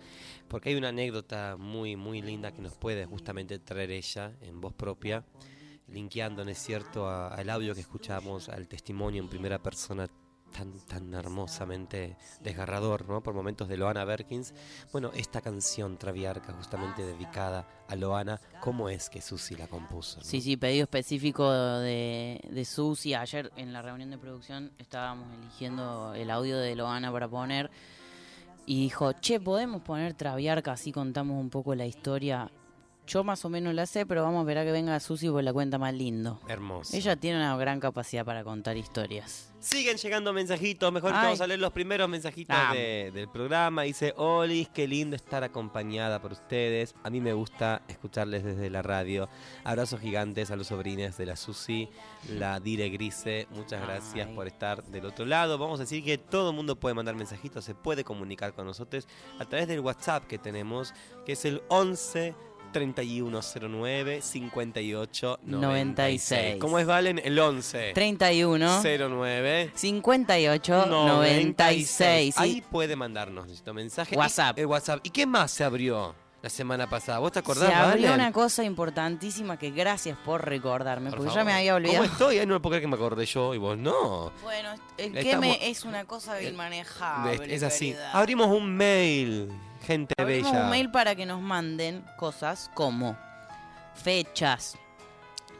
porque 0.48 0.70
hay 0.70 0.74
una 0.74 0.88
anécdota 0.88 1.54
muy, 1.56 1.94
muy 1.94 2.20
linda 2.20 2.50
que 2.50 2.62
nos 2.62 2.74
puede 2.74 3.06
justamente 3.06 3.60
traer 3.60 3.92
ella 3.92 4.32
en 4.40 4.60
voz 4.60 4.74
propia, 4.74 5.24
linkeando, 5.86 6.44
¿no 6.44 6.50
es 6.50 6.58
cierto?, 6.58 7.08
al 7.08 7.48
audio 7.48 7.76
que 7.76 7.82
escuchamos, 7.82 8.48
al 8.48 8.66
testimonio 8.66 9.22
en 9.22 9.28
primera 9.28 9.62
persona 9.62 10.08
tan, 10.52 10.78
tan 10.86 11.14
hermosamente 11.14 12.16
desgarrador, 12.40 13.08
¿no?, 13.08 13.22
por 13.22 13.34
momentos 13.34 13.68
de 13.68 13.76
Loana 13.76 14.04
Berkins. 14.04 14.54
Bueno, 14.92 15.10
esta 15.14 15.40
canción 15.40 15.98
Traviarca, 15.98 16.52
justamente 16.52 17.04
dedicada 17.04 17.66
a 17.88 17.96
Loana, 17.96 18.40
¿cómo 18.60 18.88
es 18.88 19.08
que 19.10 19.20
Susi 19.20 19.56
la 19.56 19.66
compuso? 19.66 20.22
Sí, 20.22 20.40
sí, 20.40 20.56
pedido 20.56 20.84
específico 20.84 21.50
de, 21.52 22.40
de 22.50 22.64
Susi. 22.64 23.14
Ayer 23.14 23.52
en 23.56 23.72
la 23.72 23.82
reunión 23.82 24.10
de 24.10 24.18
producción 24.18 24.72
estábamos 24.78 25.26
eligiendo 25.38 26.14
el 26.14 26.30
audio 26.30 26.58
de 26.58 26.74
Loana 26.76 27.12
para 27.12 27.28
poner. 27.28 27.70
Y 28.66 28.82
dijo, 28.82 29.12
che, 29.14 29.40
¿podemos 29.40 29.80
poner 29.80 30.12
Traviarca 30.12 30.72
así 30.72 30.92
contamos 30.92 31.40
un 31.40 31.48
poco 31.48 31.74
la 31.74 31.86
historia? 31.86 32.50
Yo 33.08 33.24
más 33.24 33.42
o 33.44 33.48
menos 33.48 33.74
la 33.74 33.86
sé, 33.86 34.04
pero 34.04 34.22
vamos 34.22 34.42
a 34.42 34.44
ver 34.44 34.58
a 34.58 34.64
que 34.64 34.70
venga 34.72 35.00
Susi 35.00 35.28
porque 35.28 35.42
la 35.42 35.52
cuenta 35.52 35.78
más 35.78 35.94
lindo. 35.94 36.40
Hermoso. 36.46 36.94
Ella 36.96 37.16
tiene 37.16 37.38
una 37.38 37.56
gran 37.56 37.80
capacidad 37.80 38.24
para 38.24 38.44
contar 38.44 38.76
historias. 38.76 39.52
Siguen 39.60 39.96
llegando 39.96 40.32
mensajitos, 40.32 40.92
mejor 40.92 41.10
que 41.12 41.16
vamos 41.16 41.40
a 41.40 41.46
leer 41.46 41.58
los 41.58 41.72
primeros 41.72 42.08
mensajitos 42.08 42.54
Ah. 42.56 42.72
de- 42.72 43.10
del 43.12 43.28
programa. 43.28 43.82
Dice, 43.82 44.12
Olis, 44.16 44.68
qué 44.68 44.86
lindo 44.86 45.16
estar 45.16 45.42
acompañada 45.42 46.20
por 46.20 46.32
ustedes. 46.32 46.94
A 47.02 47.10
mí 47.10 47.20
me 47.20 47.32
gusta 47.32 47.82
escucharles 47.88 48.44
desde 48.44 48.70
la 48.70 48.82
radio. 48.82 49.28
Abrazos 49.64 50.00
gigantes 50.00 50.50
a 50.52 50.56
los 50.56 50.68
sobrines 50.68 51.16
de 51.16 51.26
la 51.26 51.34
Susi, 51.34 51.88
la 52.28 52.60
Dire 52.60 52.88
Grise. 52.90 53.48
Muchas 53.50 53.80
gracias 53.82 54.28
Ay. 54.28 54.34
por 54.34 54.46
estar 54.46 54.84
del 54.84 55.06
otro 55.06 55.24
lado. 55.24 55.58
Vamos 55.58 55.80
a 55.80 55.84
decir 55.84 56.04
que 56.04 56.18
todo 56.18 56.50
el 56.50 56.56
mundo 56.56 56.76
puede 56.76 56.94
mandar 56.94 57.16
mensajitos, 57.16 57.64
se 57.64 57.74
puede 57.74 58.04
comunicar 58.04 58.52
con 58.52 58.66
nosotros 58.66 59.08
a 59.40 59.44
través 59.44 59.66
del 59.66 59.80
WhatsApp 59.80 60.26
que 60.26 60.38
tenemos, 60.38 60.92
que 61.26 61.32
es 61.32 61.44
el 61.44 61.62
11 61.68 62.34
3109 62.72 64.20
58 64.22 65.40
96. 65.44 66.56
¿Cómo 66.60 66.78
es 66.78 66.86
Valen? 66.86 67.20
El 67.24 67.38
11 67.38 67.92
31 67.94 68.80
09 68.82 69.70
58 69.74 70.86
96. 70.86 72.34
sí. 72.34 72.40
Ahí 72.40 72.60
puede 72.62 72.96
mandarnos 72.96 73.46
necesito 73.46 73.74
mensaje. 73.74 74.16
WhatsApp. 74.16 74.58
Y, 74.58 74.60
el 74.62 74.66
WhatsApp. 74.66 75.00
¿Y 75.02 75.10
qué 75.10 75.26
más 75.26 75.50
se 75.50 75.64
abrió 75.64 76.14
la 76.42 76.48
semana 76.48 76.88
pasada? 76.88 77.18
¿Vos 77.18 77.32
te 77.32 77.40
acordás, 77.40 77.68
Se 77.68 77.74
abrió 77.74 78.08
Valen? 78.08 78.20
una 78.20 78.32
cosa 78.32 78.62
importantísima 78.64 79.58
que 79.58 79.70
gracias 79.70 80.16
por 80.24 80.44
recordarme, 80.44 81.10
Por 81.10 81.18
porque 81.18 81.30
ya 81.30 81.34
favor. 81.40 81.46
me 81.46 81.58
había 81.58 81.74
olvidado. 81.74 81.98
¿Cómo 81.98 82.12
estoy? 82.12 82.38
Ay, 82.38 82.46
no 82.46 82.60
puedo 82.62 82.72
creer 82.72 82.82
que 82.82 82.88
me 82.88 82.94
acordé 82.96 83.26
yo 83.26 83.54
y 83.54 83.58
vos 83.58 83.76
no. 83.76 84.32
Bueno, 84.42 84.70
el 84.96 85.16
Estamos- 85.16 85.24
que 85.24 85.36
me 85.58 85.68
es 85.70 85.84
una 85.84 86.04
cosa 86.04 86.40
inmanejable. 86.42 87.54
es 87.54 87.62
así. 87.62 87.86
querida. 87.92 88.12
Abrimos 88.12 88.48
un 88.48 88.74
mail, 88.76 89.50
gente 89.88 90.14
Abrimos 90.18 90.52
bella. 90.52 90.64
un 90.64 90.70
mail 90.70 90.90
para 90.90 91.14
que 91.14 91.24
nos 91.24 91.40
manden 91.40 92.04
cosas 92.18 92.70
como 92.74 93.16
fechas, 93.94 94.76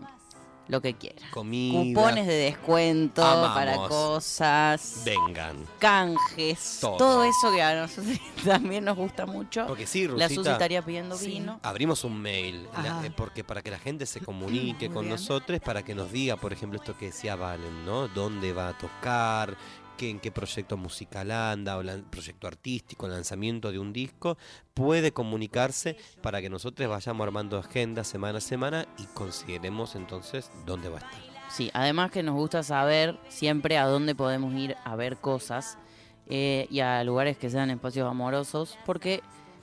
lo 0.67 0.81
que 0.81 0.95
quieran. 0.95 1.31
Comida. 1.31 1.79
Cupones 1.79 2.27
de 2.27 2.33
descuento 2.35 3.25
Amamos. 3.25 3.55
para 3.55 3.77
cosas, 3.77 5.03
Vengan. 5.05 5.59
canjes, 5.79 6.79
Todo. 6.81 6.97
todo. 6.97 7.25
eso 7.25 7.53
que 7.55 7.63
a 7.63 7.83
nosotros 7.83 8.19
también 8.45 8.85
nos 8.85 8.97
gusta 8.97 9.27
mucho. 9.27 9.67
Porque 9.67 9.87
sí, 9.87 10.07
La 10.09 10.13
Rusita, 10.27 10.35
Susi 10.35 10.51
estaría 10.51 10.83
pidiendo 10.83 11.17
vino. 11.19 11.61
Abrimos 11.63 12.03
un 12.05 12.21
mail, 12.21 12.67
la- 12.83 13.05
eh, 13.07 13.13
porque 13.17 13.45
para 13.45 13.63
que 13.63 13.71
la 13.71 13.79
gente 13.79 14.07
se 14.07 14.21
comunique 14.21 14.89
Muy 14.89 14.95
con 14.95 15.05
bien. 15.05 15.13
nosotros, 15.17 15.61
para 15.61 15.83
que 15.85 15.95
nos 15.95 16.11
diga, 16.11 16.37
por 16.37 16.53
ejemplo, 16.53 16.79
esto 16.81 16.97
que 16.97 17.07
decía 17.07 17.37
Valen, 17.37 17.85
¿no? 17.85 18.09
¿Dónde 18.09 18.53
va 18.53 18.69
a 18.71 18.79
tocar? 18.79 19.57
Qué, 19.97 20.11
¿En 20.11 20.21
qué 20.21 20.31
proyecto 20.31 20.77
musical 20.77 21.31
anda? 21.31 21.79
¿O 21.79 21.83
proyecto 22.11 22.47
artístico? 22.47 23.07
¿Lanzamiento 23.07 23.71
de 23.71 23.79
un 23.79 23.93
disco? 23.93 24.37
Puede 24.75 25.13
comunicarse 25.13 25.97
para 26.23 26.41
que 26.41 26.51
nosotros 26.51 26.89
vayamos 26.89 27.25
armando 27.25 27.59
agenda 27.59 28.05
semana 28.05 28.39
a 28.39 28.41
semana 28.41 28.87
y 28.99 29.05
consideremos 29.15 29.95
entonces 29.95 30.51
dónde 30.67 30.89
va 30.89 30.97
a 30.97 31.01
estar. 31.01 31.35
Sí, 31.49 31.71
además 31.73 32.11
que 32.11 32.23
nos 32.23 32.35
gusta 32.35 32.63
saber 32.63 33.19
siempre 33.29 33.79
a 33.79 33.87
dónde 33.87 34.15
podemos 34.15 34.53
ir 34.55 34.77
a 34.85 34.97
ver 34.97 35.19
cosas 35.19 35.79
eh, 36.27 36.67
y 36.71 36.81
a 36.81 37.05
lugares 37.05 37.37
que 37.37 37.51
sean 37.51 37.71
espacios 37.71 38.09
amorosos, 38.09 38.79
porque 38.85 39.23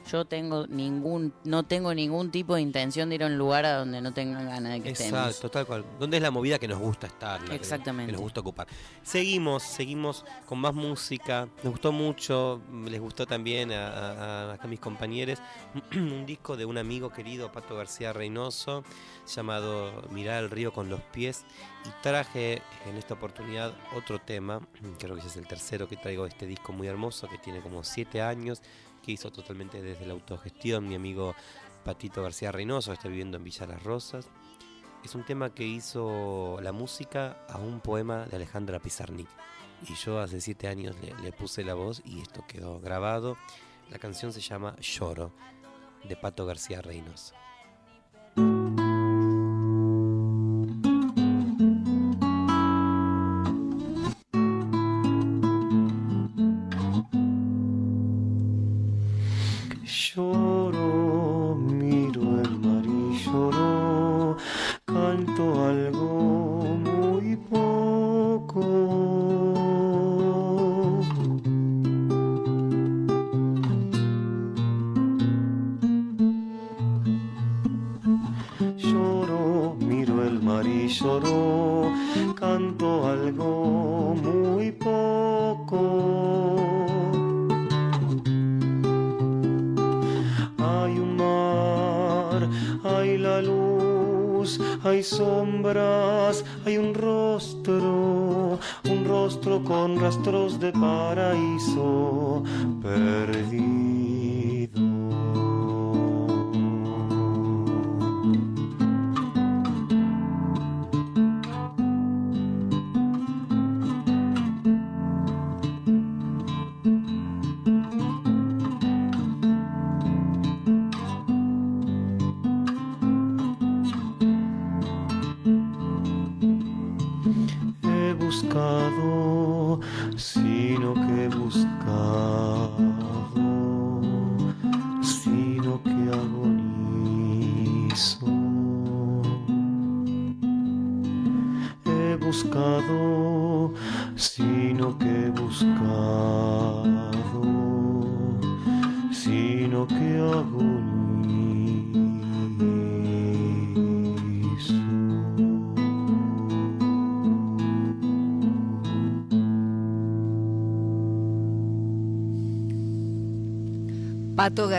yo 0.10 0.26
tengo 0.26 0.68
ningún, 0.68 1.34
no 1.44 1.64
tengo 1.64 1.94
ningún 1.94 2.32
tipo 2.32 2.56
de 2.56 2.62
intención 2.62 3.10
de 3.10 3.16
ir 3.16 3.24
a 3.24 3.28
un 3.28 3.38
lugar 3.38 3.66
a 3.66 3.78
donde 3.78 4.02
no 4.02 4.14
tengan 4.14 4.46
ganas 4.48 4.74
de 4.74 4.82
que 4.82 4.90
estemos. 4.92 5.20
Exacto, 5.28 5.50
tal 5.50 5.66
cual. 5.66 5.86
¿Dónde 6.00 6.18
es 6.18 6.24
la 6.24 6.32
movida 6.32 6.58
que 6.60 6.68
nos 6.68 6.80
gusta 6.80 7.08
estar? 7.08 7.42
la 7.48 7.56
Exactamente. 7.56 8.08
Que 8.08 8.14
nos 8.14 8.22
gusta 8.22 8.40
ocupar. 8.42 8.68
Seguimos, 9.04 9.64
seguimos 9.64 10.26
con 10.46 10.60
más 10.60 10.74
música. 10.74 11.48
Nos 11.64 11.72
gustó 11.74 11.92
mucho, 11.92 12.62
les 12.86 13.00
gustó 13.00 13.26
también 13.26 13.72
a, 13.72 14.54
a- 14.54 14.68
mis 14.68 14.80
compañeros, 14.80 15.40
un 15.96 16.26
disco 16.26 16.56
de 16.56 16.66
un 16.66 16.78
amigo 16.78 17.10
querido, 17.10 17.52
Pato 17.52 17.76
García 17.76 18.14
Reynoso, 18.14 18.84
llamado 19.28 19.92
Mirar 20.12 20.44
el 20.44 20.50
río 20.50 20.72
con 20.72 20.90
los 20.90 21.02
pies. 21.02 21.44
Y 21.86 21.90
traje 22.04 22.62
en 22.88 22.96
esta 22.98 23.16
oportunidad 23.16 23.74
otro 23.96 24.20
tema, 24.20 24.62
creo 25.00 25.16
que 25.16 25.22
ya 25.22 25.28
es 25.28 25.38
el 25.38 25.48
tercero 25.48 25.88
que 25.88 25.98
traigo 25.98 26.24
de 26.24 26.30
este 26.30 26.46
disco 26.46 26.72
muy 26.74 26.88
hermoso, 26.88 27.28
que 27.28 27.38
tiene 27.38 27.60
como 27.62 27.84
siete 27.84 28.22
años, 28.22 28.62
que 29.02 29.12
hizo 29.12 29.32
totalmente 29.32 29.82
desde 29.82 30.06
la 30.06 30.14
autogestión 30.14 30.88
mi 30.88 30.96
amigo 30.96 31.36
Patito 31.84 32.22
García 32.22 32.52
Reynoso, 32.52 32.94
está 32.94 33.10
viviendo 33.10 33.38
en 33.38 33.44
Villa 33.44 33.66
Las 33.66 33.84
Rosas. 33.84 34.30
es 35.04 35.16
un 35.16 35.26
tema 35.26 35.54
que 35.54 35.66
hizo 35.66 36.60
la 36.62 36.72
música 36.72 37.46
a 37.50 37.58
un 37.58 37.80
poema 37.80 38.26
de 38.26 38.36
Alejandra 38.36 38.80
Pizarnik. 38.80 39.30
Y 39.90 39.96
yo 39.96 40.20
hace 40.20 40.40
siete 40.42 40.68
años 40.68 40.96
le, 41.02 41.16
le 41.24 41.32
puse 41.32 41.64
la 41.64 41.74
voz 41.74 42.04
y 42.06 42.22
esto 42.22 42.46
quedó 42.48 42.80
grabado. 42.80 43.36
La 43.90 43.98
canción 43.98 44.32
se 44.32 44.42
llama 44.42 44.76
Lloro, 44.80 45.32
de 46.08 46.16
Pato 46.16 46.46
García 46.46 46.82
Reynos. 46.82 47.34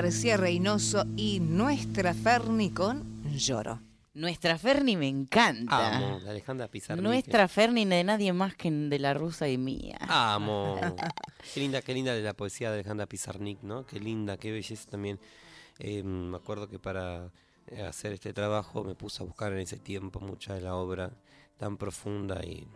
García 0.03 0.37
Reynoso 0.37 1.07
y 1.17 1.39
nuestra 1.39 2.13
Ferni 2.13 2.71
con 2.71 3.23
Lloro. 3.37 3.81
Nuestra 4.15 4.59
Ferni 4.59 4.97
me 4.97 5.07
encanta. 5.07 5.97
Amo, 5.97 6.19
de 6.19 6.29
Alejandra 6.29 6.67
Pizarnik. 6.67 7.05
Nuestra 7.05 7.47
Ferni 7.47 7.85
de 7.85 8.03
nadie 8.03 8.33
más 8.33 8.57
que 8.57 8.69
de 8.69 8.99
la 8.99 9.15
rusa 9.15 9.49
y 9.49 9.59
mía. 9.59 9.99
Amo. 10.09 10.77
Qué 11.55 11.61
linda, 11.61 11.83
qué 11.83 11.95
linda 11.95 12.15
de 12.15 12.21
la 12.21 12.35
poesía 12.35 12.71
de 12.71 12.81
Alejandra 12.81 13.07
Pizarnik, 13.07 13.63
¿no? 13.63 13.87
Qué 13.87 14.01
linda, 14.01 14.37
qué 14.39 14.51
belleza 14.51 14.91
también. 14.91 15.21
Eh, 15.79 16.03
me 16.03 16.37
acuerdo 16.37 16.69
que 16.69 16.81
para 16.81 17.31
eh, 17.69 17.83
hacer 17.83 18.11
este 18.13 18.33
trabajo 18.33 18.83
me 18.83 18.97
puse 18.97 19.23
a 19.23 19.27
buscar 19.27 19.53
en 19.53 19.61
ese 19.61 19.77
tiempo 19.77 20.19
mucha 20.19 20.53
de 20.55 20.63
la 20.63 20.75
obra 20.75 21.13
tan 21.59 21.77
profunda 21.77 22.45
y 22.45 22.67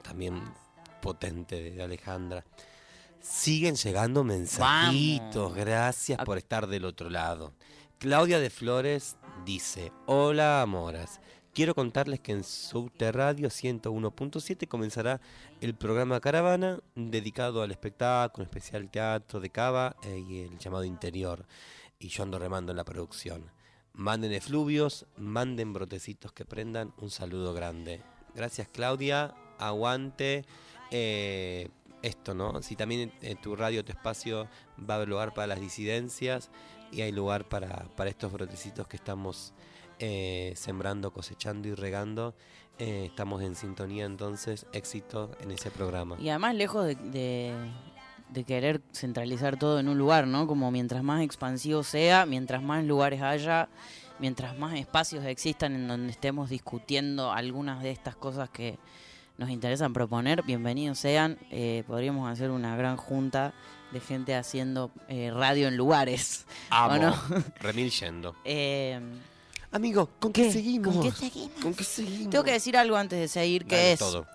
también 0.00 0.40
potente 1.02 1.72
de 1.72 1.82
Alejandra. 1.82 2.44
Siguen 3.28 3.74
llegando 3.74 4.22
mensajitos, 4.22 5.52
gracias 5.52 6.24
por 6.24 6.38
estar 6.38 6.68
del 6.68 6.84
otro 6.84 7.10
lado. 7.10 7.52
Claudia 7.98 8.38
de 8.38 8.50
Flores 8.50 9.16
dice, 9.44 9.92
hola 10.06 10.62
amoras, 10.62 11.20
quiero 11.52 11.74
contarles 11.74 12.20
que 12.20 12.30
en 12.30 12.44
Subte 12.44 13.10
Radio 13.10 13.48
101.7 13.48 14.68
comenzará 14.68 15.20
el 15.60 15.74
programa 15.74 16.20
Caravana 16.20 16.78
dedicado 16.94 17.62
al 17.62 17.72
espectáculo, 17.72 18.44
especial 18.44 18.88
teatro 18.90 19.40
de 19.40 19.50
Cava 19.50 19.96
eh, 20.04 20.24
y 20.26 20.40
el 20.42 20.58
llamado 20.58 20.84
interior. 20.84 21.46
Y 21.98 22.08
yo 22.08 22.22
ando 22.22 22.38
remando 22.38 22.70
en 22.70 22.76
la 22.76 22.84
producción. 22.84 23.50
Manden 23.92 24.32
efluvios, 24.32 25.04
manden 25.16 25.72
brotecitos 25.72 26.32
que 26.32 26.44
prendan. 26.44 26.94
Un 26.98 27.10
saludo 27.10 27.52
grande. 27.54 28.02
Gracias 28.36 28.68
Claudia, 28.68 29.34
aguante. 29.58 30.44
Eh, 30.92 31.68
esto, 32.06 32.34
¿no? 32.34 32.62
Si 32.62 32.76
también 32.76 33.12
tu 33.42 33.56
radio, 33.56 33.84
tu 33.84 33.92
espacio, 33.92 34.48
va 34.78 34.94
a 34.94 34.96
haber 34.96 35.08
lugar 35.08 35.34
para 35.34 35.48
las 35.48 35.60
disidencias 35.60 36.50
y 36.92 37.02
hay 37.02 37.12
lugar 37.12 37.48
para, 37.48 37.86
para 37.96 38.10
estos 38.10 38.32
brotecitos 38.32 38.86
que 38.86 38.96
estamos 38.96 39.52
eh, 39.98 40.52
sembrando, 40.56 41.12
cosechando 41.12 41.68
y 41.68 41.74
regando. 41.74 42.34
Eh, 42.78 43.06
estamos 43.06 43.42
en 43.42 43.54
sintonía, 43.54 44.04
entonces, 44.04 44.66
éxito 44.72 45.30
en 45.40 45.50
ese 45.50 45.70
programa. 45.70 46.16
Y 46.20 46.28
además 46.28 46.54
lejos 46.54 46.86
de, 46.86 47.54
de 48.28 48.44
querer 48.44 48.82
centralizar 48.92 49.58
todo 49.58 49.80
en 49.80 49.88
un 49.88 49.96
lugar, 49.96 50.26
¿no? 50.26 50.46
Como 50.46 50.70
mientras 50.70 51.02
más 51.02 51.22
expansivo 51.22 51.82
sea, 51.82 52.26
mientras 52.26 52.62
más 52.62 52.84
lugares 52.84 53.22
haya, 53.22 53.68
mientras 54.18 54.58
más 54.58 54.78
espacios 54.78 55.24
existan 55.24 55.74
en 55.74 55.88
donde 55.88 56.12
estemos 56.12 56.50
discutiendo 56.50 57.32
algunas 57.32 57.82
de 57.82 57.90
estas 57.90 58.14
cosas 58.16 58.50
que 58.50 58.78
nos 59.38 59.50
interesan 59.50 59.92
proponer, 59.92 60.42
bienvenidos 60.42 60.98
sean. 60.98 61.38
Eh, 61.50 61.84
podríamos 61.86 62.30
hacer 62.30 62.50
una 62.50 62.76
gran 62.76 62.96
junta 62.96 63.52
de 63.92 64.00
gente 64.00 64.34
haciendo 64.34 64.90
eh, 65.08 65.30
radio 65.32 65.68
en 65.68 65.76
lugares. 65.76 66.46
¿o 66.70 66.74
Amo. 66.74 66.96
no? 66.98 67.22
Remil 67.60 67.90
yendo. 67.90 68.34
Eh, 68.44 68.98
Amigo, 69.72 70.08
¿con 70.18 70.32
¿Qué? 70.32 70.44
qué, 70.44 70.52
seguimos? 70.52 70.94
¿Con 70.94 71.02
qué 71.04 71.12
seguimos? 71.12 71.62
¿Con 71.62 71.74
qué 71.74 71.84
seguimos? 71.84 72.30
tengo 72.30 72.44
que 72.44 72.52
decir 72.52 72.76
algo 72.76 72.96
antes 72.96 73.18
de 73.18 73.28
seguir, 73.28 73.66
que 73.66 73.76
Dale, 73.76 73.92
es... 73.92 73.98
todo. 73.98 74.26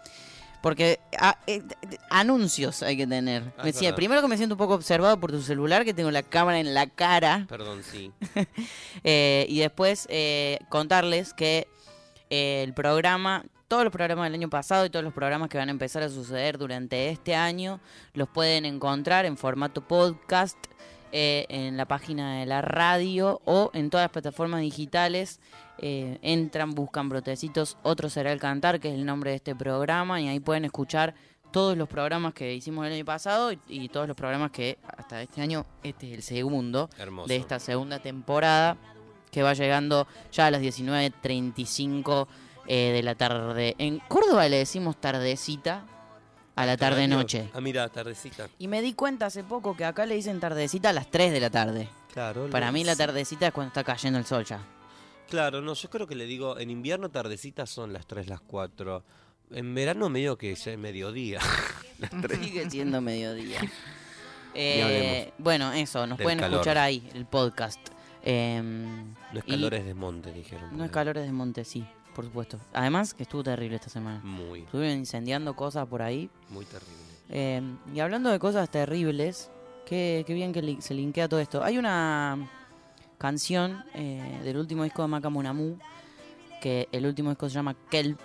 Porque 0.61 0.99
ah, 1.19 1.39
eh, 1.47 1.63
anuncios 2.11 2.83
hay 2.83 2.95
que 2.95 3.07
tener. 3.07 3.41
Ah, 3.57 3.63
Me 3.63 3.69
es 3.69 3.75
decía, 3.75 3.87
verdad. 3.89 3.95
primero 3.95 4.21
que 4.21 4.27
me 4.27 4.37
siento 4.37 4.53
un 4.53 4.59
poco 4.59 4.75
observado 4.75 5.19
por 5.19 5.31
tu 5.31 5.41
celular, 5.41 5.83
que 5.83 5.95
tengo 5.95 6.11
la 6.11 6.21
cámara 6.21 6.59
en 6.59 6.75
la 6.75 6.85
cara. 6.85 7.47
Perdón, 7.49 7.81
sí. 7.83 8.11
Eh, 9.03 9.47
y 9.49 9.57
después 9.57 10.05
eh, 10.11 10.59
contarles 10.69 11.33
que 11.33 11.67
eh, 12.29 12.61
el 12.63 12.75
programa, 12.75 13.43
todos 13.71 13.85
los 13.85 13.93
programas 13.93 14.25
del 14.25 14.33
año 14.33 14.49
pasado 14.49 14.85
y 14.85 14.89
todos 14.89 15.05
los 15.05 15.13
programas 15.13 15.47
que 15.47 15.57
van 15.57 15.69
a 15.69 15.71
empezar 15.71 16.03
a 16.03 16.09
suceder 16.09 16.57
durante 16.57 17.07
este 17.07 17.35
año, 17.35 17.79
los 18.13 18.27
pueden 18.27 18.65
encontrar 18.65 19.25
en 19.25 19.37
formato 19.37 19.79
podcast 19.79 20.57
eh, 21.13 21.45
en 21.47 21.77
la 21.77 21.85
página 21.85 22.39
de 22.41 22.45
la 22.45 22.61
radio 22.61 23.39
o 23.45 23.71
en 23.73 23.89
todas 23.89 24.03
las 24.03 24.11
plataformas 24.11 24.59
digitales. 24.59 25.39
Eh, 25.77 26.19
entran, 26.21 26.71
buscan 26.71 27.07
brotecitos, 27.07 27.77
otro 27.81 28.09
será 28.09 28.33
el 28.33 28.41
cantar, 28.41 28.81
que 28.81 28.89
es 28.89 28.95
el 28.95 29.05
nombre 29.05 29.29
de 29.29 29.37
este 29.37 29.55
programa, 29.55 30.19
y 30.19 30.27
ahí 30.27 30.41
pueden 30.41 30.65
escuchar 30.65 31.15
todos 31.53 31.77
los 31.77 31.87
programas 31.87 32.33
que 32.33 32.53
hicimos 32.53 32.85
el 32.85 32.91
año 32.91 33.05
pasado 33.05 33.53
y, 33.53 33.59
y 33.69 33.87
todos 33.87 34.05
los 34.05 34.17
programas 34.17 34.51
que 34.51 34.79
hasta 34.97 35.21
este 35.21 35.39
año, 35.39 35.65
este 35.81 36.11
es 36.11 36.17
el 36.17 36.23
segundo 36.23 36.89
Hermoso. 36.97 37.29
de 37.29 37.37
esta 37.37 37.57
segunda 37.57 37.99
temporada 37.99 38.75
que 39.31 39.43
va 39.43 39.53
llegando 39.53 40.07
ya 40.29 40.47
a 40.47 40.51
las 40.51 40.61
19.35 40.61 42.27
eh, 42.73 42.91
de 42.93 43.03
la 43.03 43.15
tarde. 43.15 43.75
En 43.79 43.99
Córdoba 43.99 44.47
le 44.47 44.55
decimos 44.59 44.95
tardecita 44.95 45.83
a 46.55 46.65
la 46.65 46.77
tarde-noche. 46.77 47.49
Ah, 47.53 47.59
mira, 47.59 47.89
tardecita. 47.89 48.47
Y 48.59 48.69
me 48.69 48.81
di 48.81 48.93
cuenta 48.93 49.25
hace 49.25 49.43
poco 49.43 49.75
que 49.75 49.83
acá 49.83 50.05
le 50.05 50.15
dicen 50.15 50.39
tardecita 50.39 50.89
a 50.89 50.93
las 50.93 51.11
3 51.11 51.33
de 51.33 51.39
la 51.41 51.49
tarde. 51.49 51.89
Claro. 52.13 52.49
Para 52.49 52.71
mí 52.71 52.85
la 52.85 52.95
tardecita 52.95 53.47
es 53.47 53.53
cuando 53.53 53.67
está 53.69 53.83
cayendo 53.83 54.19
el 54.19 54.25
sol 54.25 54.45
ya. 54.45 54.61
Claro, 55.29 55.59
no, 55.61 55.73
yo 55.73 55.89
creo 55.89 56.07
que 56.07 56.15
le 56.15 56.25
digo, 56.25 56.57
en 56.59 56.69
invierno 56.69 57.09
tardecita 57.09 57.65
son 57.65 57.91
las 57.91 58.05
3, 58.07 58.27
las 58.27 58.39
4. 58.39 59.03
En 59.51 59.75
verano 59.75 60.07
medio 60.07 60.37
que 60.37 60.55
ya 60.55 60.71
es 60.71 60.77
mediodía. 60.77 61.39
las 61.99 62.09
3. 62.09 62.39
Sigue 62.39 62.69
siendo 62.69 63.01
mediodía. 63.01 63.59
Eh, 64.53 65.31
bueno, 65.37 65.71
eso, 65.71 66.05
nos 66.07 66.19
pueden 66.19 66.39
calor. 66.39 66.55
escuchar 66.59 66.77
ahí, 66.77 67.09
el 67.13 67.25
podcast. 67.25 67.79
Em, 68.21 69.13
No 69.31 69.39
es 69.39 69.43
y- 69.45 69.51
calores 69.51 69.85
de 69.85 69.93
monte, 69.93 70.33
dijeron. 70.33 70.77
No 70.77 70.83
es 70.83 70.91
calores 70.91 71.25
de 71.25 71.31
monte, 71.31 71.63
sí. 71.63 71.85
Por 72.15 72.25
supuesto. 72.25 72.59
Además 72.73 73.13
que 73.13 73.23
estuvo 73.23 73.43
terrible 73.43 73.75
esta 73.75 73.89
semana. 73.89 74.19
Muy, 74.23 74.61
Estuvieron 74.61 74.97
incendiando 74.97 75.55
cosas 75.55 75.87
por 75.87 76.01
ahí. 76.01 76.29
muy 76.49 76.65
terrible. 76.65 76.95
Eh, 77.29 77.61
y 77.93 77.99
hablando 77.99 78.29
de 78.29 78.39
cosas 78.39 78.69
terribles, 78.69 79.49
qué, 79.85 80.23
qué 80.27 80.33
bien 80.33 80.51
que 80.53 80.61
li- 80.61 80.81
se 80.81 80.93
linkea 80.93 81.29
todo 81.29 81.39
esto. 81.39 81.63
Hay 81.63 81.77
una 81.77 82.49
canción 83.17 83.83
eh, 83.93 84.41
del 84.43 84.57
último 84.57 84.83
disco 84.83 85.01
de 85.03 85.07
Macamunamu, 85.07 85.77
que 86.61 86.87
el 86.91 87.05
último 87.05 87.29
disco 87.29 87.47
se 87.47 87.55
llama 87.55 87.75
Kelp, 87.89 88.19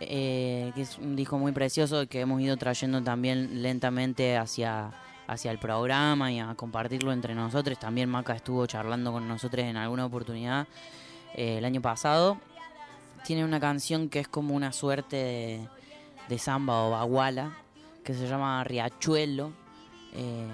eh, 0.00 0.72
que 0.74 0.82
es 0.82 0.98
un 0.98 1.14
disco 1.14 1.38
muy 1.38 1.52
precioso 1.52 2.06
que 2.08 2.20
hemos 2.20 2.40
ido 2.40 2.56
trayendo 2.56 3.02
también 3.02 3.62
lentamente 3.62 4.36
hacia, 4.36 4.90
hacia 5.28 5.50
el 5.50 5.58
programa 5.58 6.32
y 6.32 6.40
a 6.40 6.54
compartirlo 6.54 7.12
entre 7.12 7.34
nosotros. 7.34 7.78
También 7.78 8.08
Maca 8.08 8.34
estuvo 8.34 8.66
charlando 8.66 9.12
con 9.12 9.28
nosotros 9.28 9.64
en 9.64 9.76
alguna 9.76 10.06
oportunidad 10.06 10.66
eh, 11.34 11.58
el 11.58 11.64
año 11.64 11.80
pasado. 11.80 12.38
Tiene 13.24 13.44
una 13.44 13.60
canción 13.60 14.08
que 14.08 14.20
es 14.20 14.28
como 14.28 14.54
una 14.54 14.72
suerte 14.72 15.68
de, 16.28 16.38
samba 16.38 16.84
o 16.84 16.90
baguala, 16.90 17.56
que 18.04 18.14
se 18.14 18.26
llama 18.26 18.64
Riachuelo. 18.64 19.52
eh, 20.14 20.48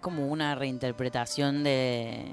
como 0.00 0.28
una 0.28 0.54
reinterpretación 0.54 1.62
de, 1.62 2.32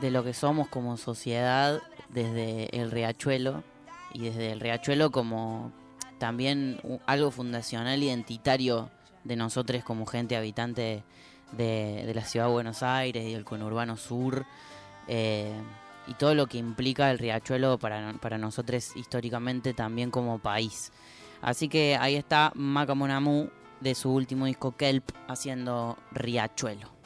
de 0.00 0.10
lo 0.10 0.24
que 0.24 0.34
somos 0.34 0.68
como 0.68 0.96
sociedad 0.96 1.80
desde 2.08 2.76
el 2.78 2.90
riachuelo 2.90 3.62
y 4.12 4.24
desde 4.24 4.52
el 4.52 4.60
riachuelo 4.60 5.10
como 5.10 5.72
también 6.18 6.80
algo 7.06 7.30
fundacional 7.30 8.02
identitario 8.02 8.90
de 9.24 9.36
nosotros 9.36 9.84
como 9.84 10.06
gente 10.06 10.36
habitante 10.36 11.02
de, 11.52 12.12
la 12.14 12.24
ciudad 12.24 12.46
de 12.46 12.52
Buenos 12.52 12.82
Aires 12.82 13.24
y 13.26 13.32
del 13.32 13.44
conurbano 13.44 13.96
sur 13.96 14.44
eh, 15.08 15.52
y 16.10 16.14
todo 16.14 16.34
lo 16.34 16.48
que 16.48 16.58
implica 16.58 17.10
el 17.12 17.18
riachuelo 17.18 17.78
para, 17.78 18.14
para 18.14 18.36
nosotros 18.36 18.96
históricamente 18.96 19.72
también 19.74 20.10
como 20.10 20.40
país. 20.40 20.92
Así 21.40 21.68
que 21.68 21.96
ahí 21.96 22.16
está 22.16 22.50
Macamonamu 22.56 23.48
de 23.80 23.94
su 23.94 24.12
último 24.12 24.46
disco 24.46 24.76
Kelp 24.76 25.08
haciendo 25.28 25.96
Riachuelo. 26.10 26.99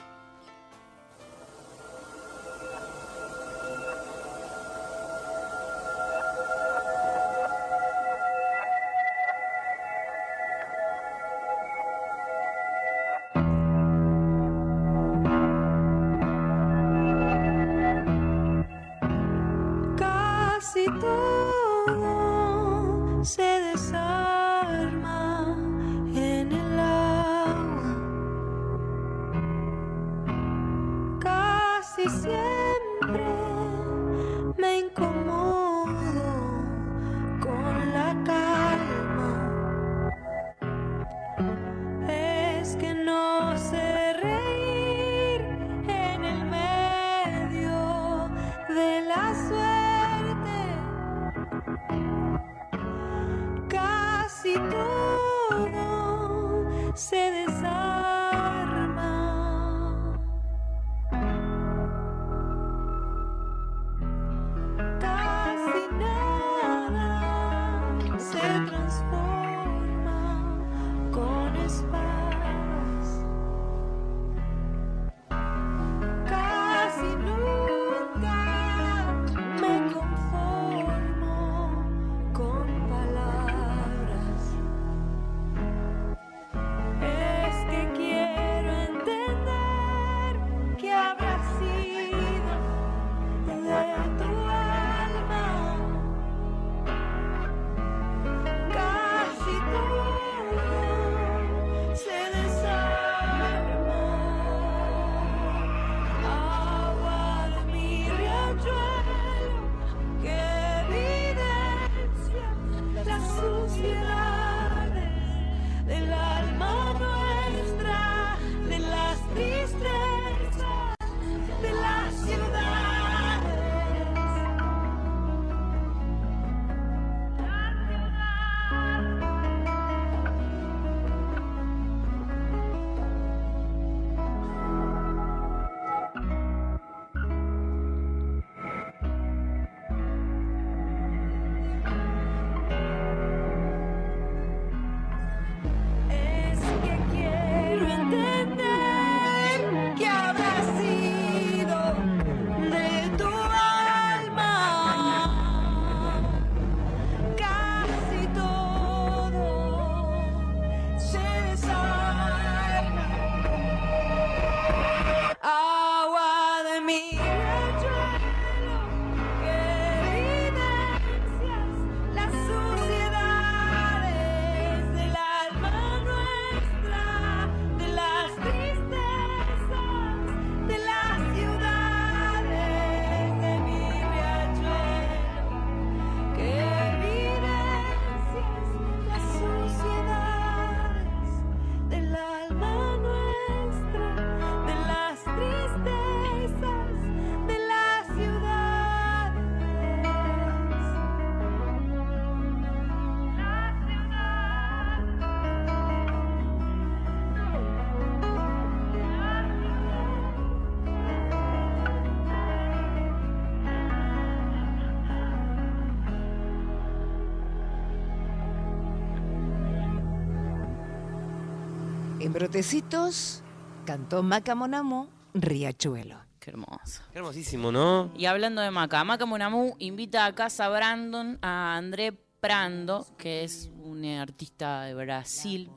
Brotecitos 222.35 223.45
cantó 223.87 224.25
Macamonamo 224.25 225.09
Riachuelo. 225.35 226.19
Qué 226.41 226.51
hermoso. 226.51 227.05
Qué 227.13 227.19
hermosísimo, 227.19 227.71
¿no? 227.71 228.13
Y 228.17 228.27
hablando 228.27 228.61
de 228.61 228.73
Maca, 228.73 229.05
Maca 229.05 229.25
Munamu 229.25 229.77
invita 229.79 230.27
a 230.27 230.35
Casa 230.35 230.69
Brandon 230.69 231.39
a 231.43 231.77
André 231.77 232.11
Prando, 232.41 233.07
que 233.19 233.45
es 233.45 233.71
un 233.85 234.05
artista 234.05 234.83
de 234.83 234.95
Brasil, 234.95 235.71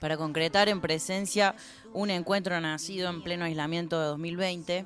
para 0.00 0.16
concretar 0.16 0.68
en 0.68 0.80
presencia 0.80 1.54
un 1.94 2.10
encuentro 2.10 2.60
nacido 2.60 3.08
en 3.08 3.22
pleno 3.22 3.44
aislamiento 3.46 3.98
de 4.00 4.06
2020 4.08 4.84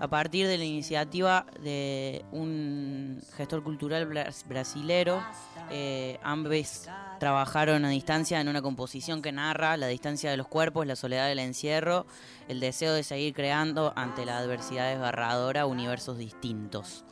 a 0.00 0.08
partir 0.08 0.46
de 0.46 0.58
la 0.58 0.64
iniciativa 0.64 1.46
de 1.62 2.24
un 2.32 3.22
gestor 3.36 3.62
cultural 3.62 4.06
bras- 4.06 4.44
brasilero. 4.46 5.24
Eh, 5.70 6.18
ambos 6.22 6.86
trabajaron 7.18 7.84
a 7.86 7.88
distancia 7.88 8.40
en 8.40 8.48
una 8.48 8.60
composición 8.60 9.22
que 9.22 9.32
narra 9.32 9.76
la 9.78 9.86
distancia 9.86 10.30
de 10.30 10.36
los 10.36 10.46
cuerpos, 10.48 10.86
la 10.86 10.96
soledad 10.96 11.26
del 11.28 11.38
encierro, 11.38 12.04
el 12.48 12.60
deseo 12.60 12.92
de 12.92 13.02
seguir 13.02 13.32
creando 13.32 13.94
ante 13.96 14.26
la 14.26 14.36
adversidad 14.36 14.90
desgarradora 14.90 15.64
universos 15.64 16.18
distintos. 16.18 17.04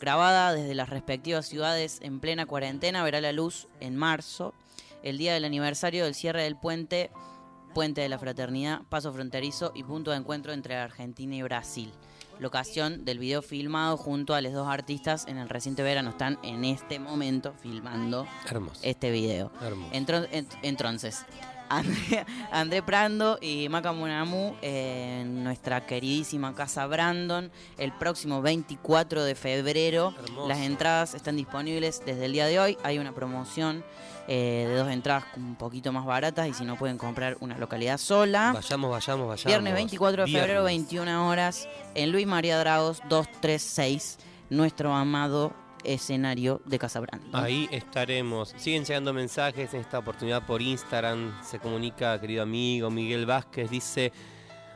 Grabada 0.00 0.52
desde 0.52 0.74
las 0.74 0.88
respectivas 0.88 1.46
ciudades 1.46 1.98
en 2.02 2.18
plena 2.18 2.44
cuarentena, 2.46 3.04
verá 3.04 3.20
la 3.20 3.30
luz 3.30 3.68
en 3.78 3.94
marzo, 3.94 4.52
el 5.02 5.18
día 5.18 5.34
del 5.34 5.44
aniversario 5.44 6.04
del 6.04 6.14
cierre 6.14 6.42
del 6.44 6.56
puente, 6.56 7.10
Puente 7.74 8.02
de 8.02 8.08
la 8.10 8.18
Fraternidad, 8.18 8.82
paso 8.90 9.12
fronterizo 9.12 9.72
y 9.74 9.82
punto 9.82 10.10
de 10.10 10.18
encuentro 10.18 10.52
entre 10.52 10.76
Argentina 10.76 11.34
y 11.36 11.42
Brasil. 11.42 11.90
Locación 12.38 13.04
del 13.04 13.18
video 13.18 13.40
filmado 13.40 13.96
junto 13.96 14.34
a 14.34 14.40
los 14.42 14.52
dos 14.52 14.68
artistas 14.68 15.26
en 15.26 15.38
el 15.38 15.48
reciente 15.48 15.82
verano. 15.82 16.10
Están 16.10 16.38
en 16.42 16.64
este 16.64 16.98
momento 16.98 17.54
filmando 17.62 18.26
Hermoso. 18.50 18.80
este 18.82 19.10
video. 19.10 19.50
Hermoso. 19.62 19.92
Entro- 19.94 20.28
ent- 20.30 20.58
entonces, 20.62 21.24
André, 21.68 22.26
André 22.52 22.82
Prando 22.82 23.38
y 23.40 23.68
Maca 23.70 23.92
Munamu 23.92 24.54
en 24.60 25.42
nuestra 25.44 25.86
queridísima 25.86 26.54
casa 26.54 26.86
Brandon 26.86 27.50
el 27.78 27.92
próximo 27.92 28.42
24 28.42 29.24
de 29.24 29.34
febrero. 29.34 30.12
Hermoso. 30.24 30.48
Las 30.48 30.58
entradas 30.58 31.14
están 31.14 31.36
disponibles 31.36 32.02
desde 32.04 32.26
el 32.26 32.32
día 32.32 32.46
de 32.46 32.58
hoy. 32.60 32.78
Hay 32.82 32.98
una 32.98 33.12
promoción 33.14 33.84
eh, 34.28 34.66
de 34.68 34.76
dos 34.76 34.88
entradas 34.88 35.24
un 35.36 35.56
poquito 35.56 35.92
más 35.92 36.04
baratas 36.04 36.48
y 36.48 36.54
si 36.54 36.64
no 36.64 36.76
pueden 36.76 36.98
comprar 36.98 37.36
una 37.40 37.58
localidad 37.58 37.98
sola. 37.98 38.52
Vayamos, 38.54 38.90
vayamos, 38.90 39.28
vayamos. 39.28 39.44
Viernes 39.44 39.74
24 39.74 40.26
de 40.26 40.32
febrero, 40.32 40.64
Viernes. 40.64 40.88
21 40.88 41.28
horas, 41.28 41.68
en 41.94 42.12
Luis 42.12 42.26
María 42.26 42.58
Dragos 42.58 43.00
236, 43.08 44.18
nuestro 44.50 44.94
amado 44.94 45.54
escenario 45.84 46.62
de 46.64 46.78
Casa 46.78 47.00
Brandon. 47.00 47.30
Ahí 47.34 47.68
estaremos. 47.72 48.54
Siguen 48.56 48.84
llegando 48.84 49.12
mensajes 49.12 49.74
en 49.74 49.80
esta 49.80 49.98
oportunidad 49.98 50.46
por 50.46 50.62
Instagram. 50.62 51.42
Se 51.42 51.58
comunica, 51.58 52.20
querido 52.20 52.42
amigo 52.42 52.90
Miguel 52.90 53.26
Vázquez, 53.26 53.70
dice... 53.70 54.12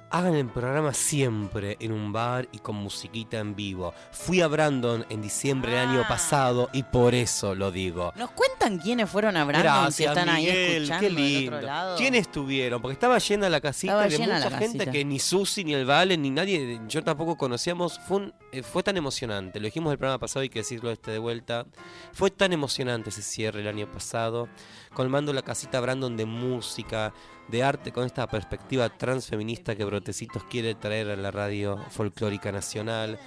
Hagan 0.09 0.37
el 0.37 0.47
programa 0.47 0.95
siempre 0.95 1.77
en 1.81 1.91
un 1.91 2.13
bar 2.13 2.49
y 2.53 2.59
con 2.61 2.77
musiquita 2.77 3.39
en 3.39 3.57
vivo. 3.57 3.93
Fui 4.13 4.41
a 4.41 4.47
Brandon 4.47 5.05
en 5.11 5.21
diciembre 5.21 5.73
del 5.73 5.81
año 5.89 6.03
Ah. 6.05 6.09
pasado 6.09 6.71
y 6.73 6.85
por 6.85 7.13
eso 7.15 7.57
lo 7.57 7.73
digo. 7.73 8.13
¿Nos 8.17 8.31
cuentan 8.31 8.79
quiénes 8.79 9.11
fueron 9.11 9.37
a 9.37 9.45
Brandon 9.45 9.91
si 9.91 10.05
están 10.05 10.29
ahí 10.29 10.47
Miguel, 10.47 10.83
escuchando 10.85 11.09
qué 11.09 11.23
del 11.23 11.47
otro 11.49 11.61
lado? 11.61 11.97
¿Quiénes 11.99 12.21
estuvieron? 12.23 12.81
Porque 12.81 12.93
estaba 12.93 13.19
llena 13.19 13.49
la 13.49 13.61
casita 13.61 14.07
de 14.07 14.17
mucha 14.19 14.51
gente 14.59 14.79
casita. 14.79 14.93
que 14.93 15.05
ni 15.05 15.19
Susi, 15.19 15.65
ni 15.65 15.75
el 15.75 15.85
Vale, 15.85 16.17
ni 16.17 16.31
nadie, 16.31 16.81
yo 16.87 17.03
tampoco 17.03 17.37
conocíamos. 17.37 17.99
Fue, 18.07 18.19
un- 18.19 18.35
eh, 18.53 18.63
fue 18.63 18.85
tan 18.85 18.97
emocionante. 18.97 19.59
Lo 19.59 19.65
dijimos 19.67 19.91
el 19.93 19.99
programa 19.99 20.21
pasado, 20.21 20.43
hay 20.43 20.49
que 20.49 20.61
decirlo 20.61 20.93
este 20.93 21.11
de 21.11 21.19
vuelta. 21.19 21.67
Fue 22.13 22.31
tan 22.31 22.53
emocionante 22.53 23.11
ese 23.11 23.23
cierre 23.23 23.61
el 23.61 23.69
año 23.69 23.91
pasado, 23.91 24.49
colmando 24.95 25.33
la 25.33 25.43
casita 25.43 25.81
Brandon 25.81 26.17
de 26.17 26.27
música, 26.27 27.13
de 27.49 27.63
arte, 27.63 27.93
con 27.93 28.05
esta 28.05 28.27
perspectiva 28.27 28.89
transfeminista 28.89 29.77
que 29.77 29.85
Brotecitos 29.85 30.45
quiere 30.45 30.75
traer 30.75 31.11
a 31.11 31.17
la 31.17 31.31
radio 31.31 31.79
folclórica 31.91 32.53
nacional. 32.53 33.19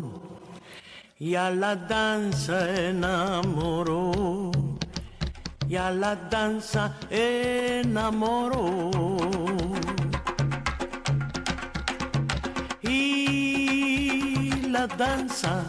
Y 1.19 1.35
a 1.35 1.51
la 1.51 1.75
danza 1.75 2.71
enamoró. 2.89 4.53
Y 5.69 5.75
a 5.75 5.91
la 5.91 6.15
danza 6.15 6.95
enamoró. 7.11 8.93
Y 12.83 14.53
la 14.69 14.87
danza, 14.87 15.65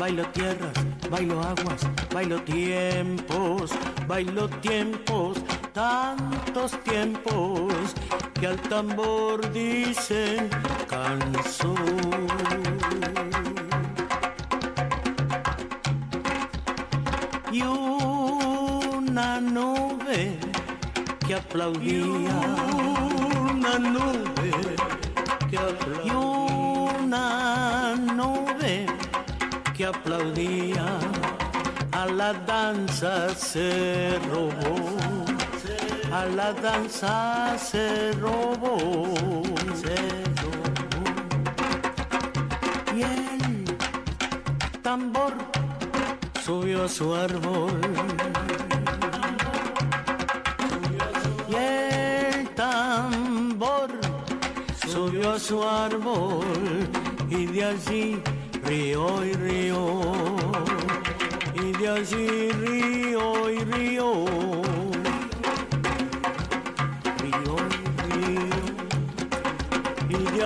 bailo 0.00 0.24
tierras, 0.30 0.74
bailo 1.08 1.40
aguas, 1.40 1.86
bailo 2.12 2.42
tiempos, 2.42 3.70
bailo 4.08 4.48
tiempos, 4.60 5.38
tantos 5.72 6.72
tiempos 6.82 7.72
que 8.38 8.46
al 8.46 8.60
tambor 8.62 9.52
dicen 9.52 10.50
canción. 10.88 11.76
Y 17.50 17.62
una 17.62 19.40
nube 19.40 20.38
que 21.26 21.34
aplaudía, 21.34 22.40
una 23.50 23.78
nube 23.78 24.52
que 25.50 25.58
aplaudía, 25.58 26.04
y 26.04 26.10
una 26.10 27.94
nube 27.96 28.86
que 29.76 29.86
aplaudía. 29.86 30.86
A 31.92 32.06
la 32.06 32.32
danza 32.32 33.28
se 33.34 34.18
robó, 34.30 35.17
la 36.26 36.52
danza 36.52 37.56
se 37.58 38.12
robó, 38.12 39.06
se 39.74 39.96
robó. 40.40 40.64
Y 42.96 43.02
el 43.02 43.64
tambor 44.82 45.34
subió 46.44 46.84
a 46.84 46.88
su 46.88 47.14
árbol. 47.14 47.80
Y 51.48 51.54
el 51.54 52.48
tambor 52.50 53.90
subió 54.86 55.32
a 55.32 55.38
su 55.38 55.62
árbol 55.62 56.44
y 57.30 57.46
de 57.46 57.64
allí 57.64 58.22
rió 58.64 59.24
y 59.24 59.32
rió. 59.34 60.02
Y 61.54 61.72
de 61.72 61.88
allí 61.88 62.50
río 62.52 63.50
y 63.50 63.58
río. 63.60 63.78
Río 63.78 64.67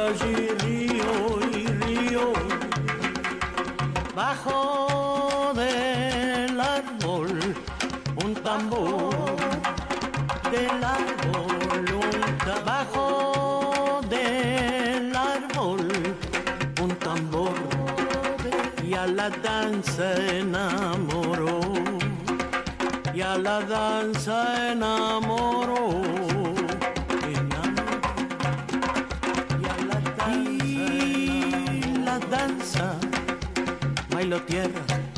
allí 0.07 0.49
río 0.65 1.13
y 1.53 1.67
río. 1.85 2.33
Bajo 4.15 5.53
del 5.55 6.61
árbol 6.61 7.39
un 8.25 8.35
tambor. 8.35 9.37
Del 10.51 10.85
árbol 10.85 11.85
un 12.01 12.13
del 14.09 15.17
árbol 15.17 15.89
un 16.83 16.91
tambor 16.97 17.55
y 18.85 18.95
a 18.95 19.07
la 19.07 19.31
danza 19.31 20.15
enamoró 20.41 21.61
y 23.15 23.21
a 23.23 23.39
la 23.39 23.61
danza 23.61 24.73
enamoró 24.73 25.32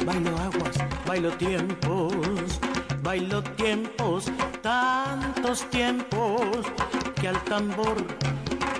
bailo 0.05 0.37
aguas 0.39 0.77
bailo 1.07 1.31
tiempos 1.33 2.61
bailo 3.03 3.43
tiempos 3.43 4.31
tantos 4.63 5.69
tiempos 5.71 6.65
que 7.21 7.29
al 7.29 7.43
tambor 7.45 7.97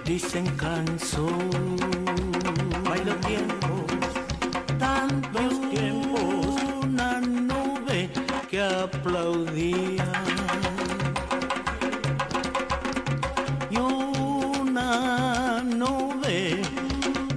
dicen 0.05 0.47
canción. 0.57 1.77
Bailo 2.89 3.15
tiempos 3.17 3.85
tantos 4.79 5.61
tiempos 5.71 6.57
una 6.83 7.21
nube 7.21 8.11
que 8.51 8.63
aplaudía. 8.63 10.13
Y 13.71 13.77
una 13.77 15.63
nube 15.63 16.61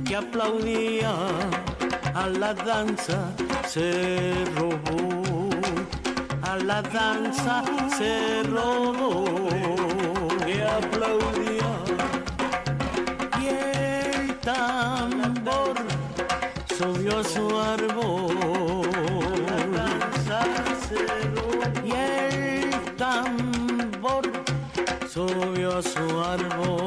que 0.05 0.15
aplaudía 0.15 1.13
a 2.13 2.27
la 2.27 2.53
danza 2.53 3.31
se 3.67 4.33
robó 4.55 5.49
a 6.41 6.55
la 6.57 6.81
danza 6.81 7.63
se 7.97 8.41
robó 8.43 9.25
que 10.45 10.63
aplaudía 10.63 11.71
y 13.41 13.47
el 13.47 14.35
tambor 14.39 15.75
subió 16.77 17.19
a 17.19 17.23
su 17.23 17.59
árbol. 17.59 18.89
Y 21.83 21.91
el 21.91 22.95
tambor 22.95 24.23
subió 25.09 25.77
a 25.77 25.81
su 25.81 26.19
árbol. 26.21 26.86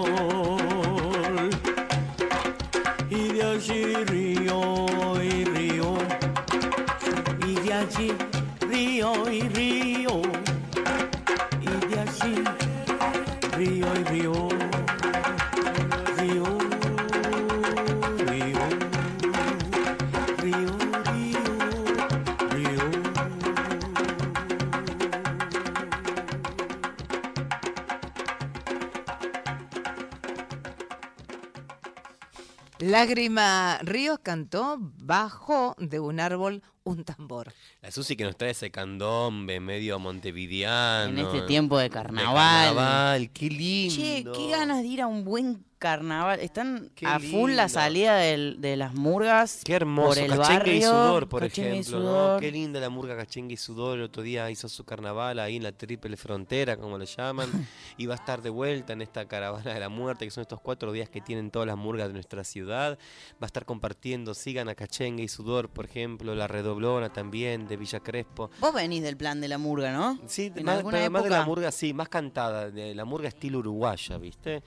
Lágrima 33.01 33.79
Ríos 33.79 34.19
cantó 34.23 34.77
bajo 34.79 35.75
de 35.79 35.99
un 36.01 36.21
árbol 36.21 36.63
un 36.85 37.03
tambor. 37.03 37.51
La 37.81 37.91
Susi 37.91 38.15
que 38.15 38.25
nos 38.25 38.37
trae 38.37 38.51
ese 38.51 38.71
candombe 38.71 39.59
medio 39.59 39.99
montevideano. 39.99 41.09
En 41.09 41.19
este 41.19 41.41
tiempo 41.47 41.79
de 41.79 41.85
de 41.85 41.89
carnaval. 41.89 42.35
carnaval, 42.35 43.31
qué 43.31 43.49
lindo. 43.49 43.95
Che, 43.95 44.27
qué 44.35 44.51
ganas 44.51 44.83
de 44.83 44.89
ir 44.89 45.01
a 45.01 45.07
un 45.07 45.25
buen 45.25 45.65
carnaval. 45.81 46.39
Están 46.39 46.93
Qué 46.95 47.07
a 47.07 47.19
full 47.19 47.53
la 47.53 47.69
salida 47.69 48.17
del- 48.17 48.61
de 48.61 48.77
las 48.77 48.95
murgas. 48.95 49.63
Qué 49.65 49.73
hermoso, 49.73 50.09
por 50.11 50.19
el 50.19 50.37
Cachengue 50.39 50.77
y 50.77 50.83
Sudor, 50.83 51.29
por 51.29 51.41
Cachengue 51.43 51.79
ejemplo. 51.81 52.01
¿no? 52.35 52.39
Qué 52.39 52.53
linda 52.53 52.79
la 52.79 52.91
murga 52.91 53.17
Cachengue 53.17 53.55
y 53.55 53.57
Sudor. 53.57 53.99
El 53.99 54.05
otro 54.05 54.23
día 54.23 54.49
hizo 54.51 54.69
su 54.69 54.85
carnaval 54.85 55.39
ahí 55.41 55.57
en 55.57 55.63
la 55.65 55.73
triple 55.73 56.17
frontera, 56.17 56.77
como 56.77 56.99
le 56.99 57.07
llaman. 57.07 57.49
y 57.97 58.07
va 58.07 58.15
a 58.15 58.19
estar 58.19 58.43
de 58.43 58.51
vuelta 58.51 58.93
en 58.93 59.03
esta 59.03 59.27
caravana 59.27 59.75
de 59.75 59.81
la 59.81 59.89
muerte, 59.89 60.25
que 60.27 60.31
son 60.31 60.43
estos 60.43 60.61
cuatro 60.61 60.93
días 60.93 61.09
que 61.09 61.21
tienen 61.21 61.51
todas 61.51 61.67
las 61.67 61.77
murgas 61.77 62.07
de 62.09 62.15
nuestra 62.15 62.45
ciudad. 62.45 62.99
Va 63.33 63.39
a 63.43 63.47
estar 63.47 63.65
compartiendo, 63.65 64.35
sigan 64.35 64.69
a 64.69 64.75
Cachengue 64.75 65.23
y 65.25 65.29
Sudor, 65.29 65.71
por 65.71 65.87
ejemplo, 65.87 66.35
la 66.35 66.47
redoblona 66.47 67.13
también 67.13 67.67
de 67.67 67.77
Villa 67.79 68.01
Crespo. 68.01 68.51
Vos 68.61 68.75
venís 68.75 69.03
del 69.03 69.17
plan 69.17 69.41
de 69.41 69.49
la 69.49 69.57
murga, 69.59 69.93
¿no? 69.93 70.19
Sí, 70.27 70.53
En 70.55 70.65
más, 70.65 70.85
más 70.85 71.25
de 71.25 71.31
la 71.31 71.45
murga, 71.47 71.73
sí, 71.73 71.95
más 71.95 72.11
cantada, 72.11 72.71
de 72.71 72.95
la 72.95 73.07
murga 73.07 73.29
estilo 73.29 73.59
uruguaya, 73.61 74.19
¿viste? 74.19 74.63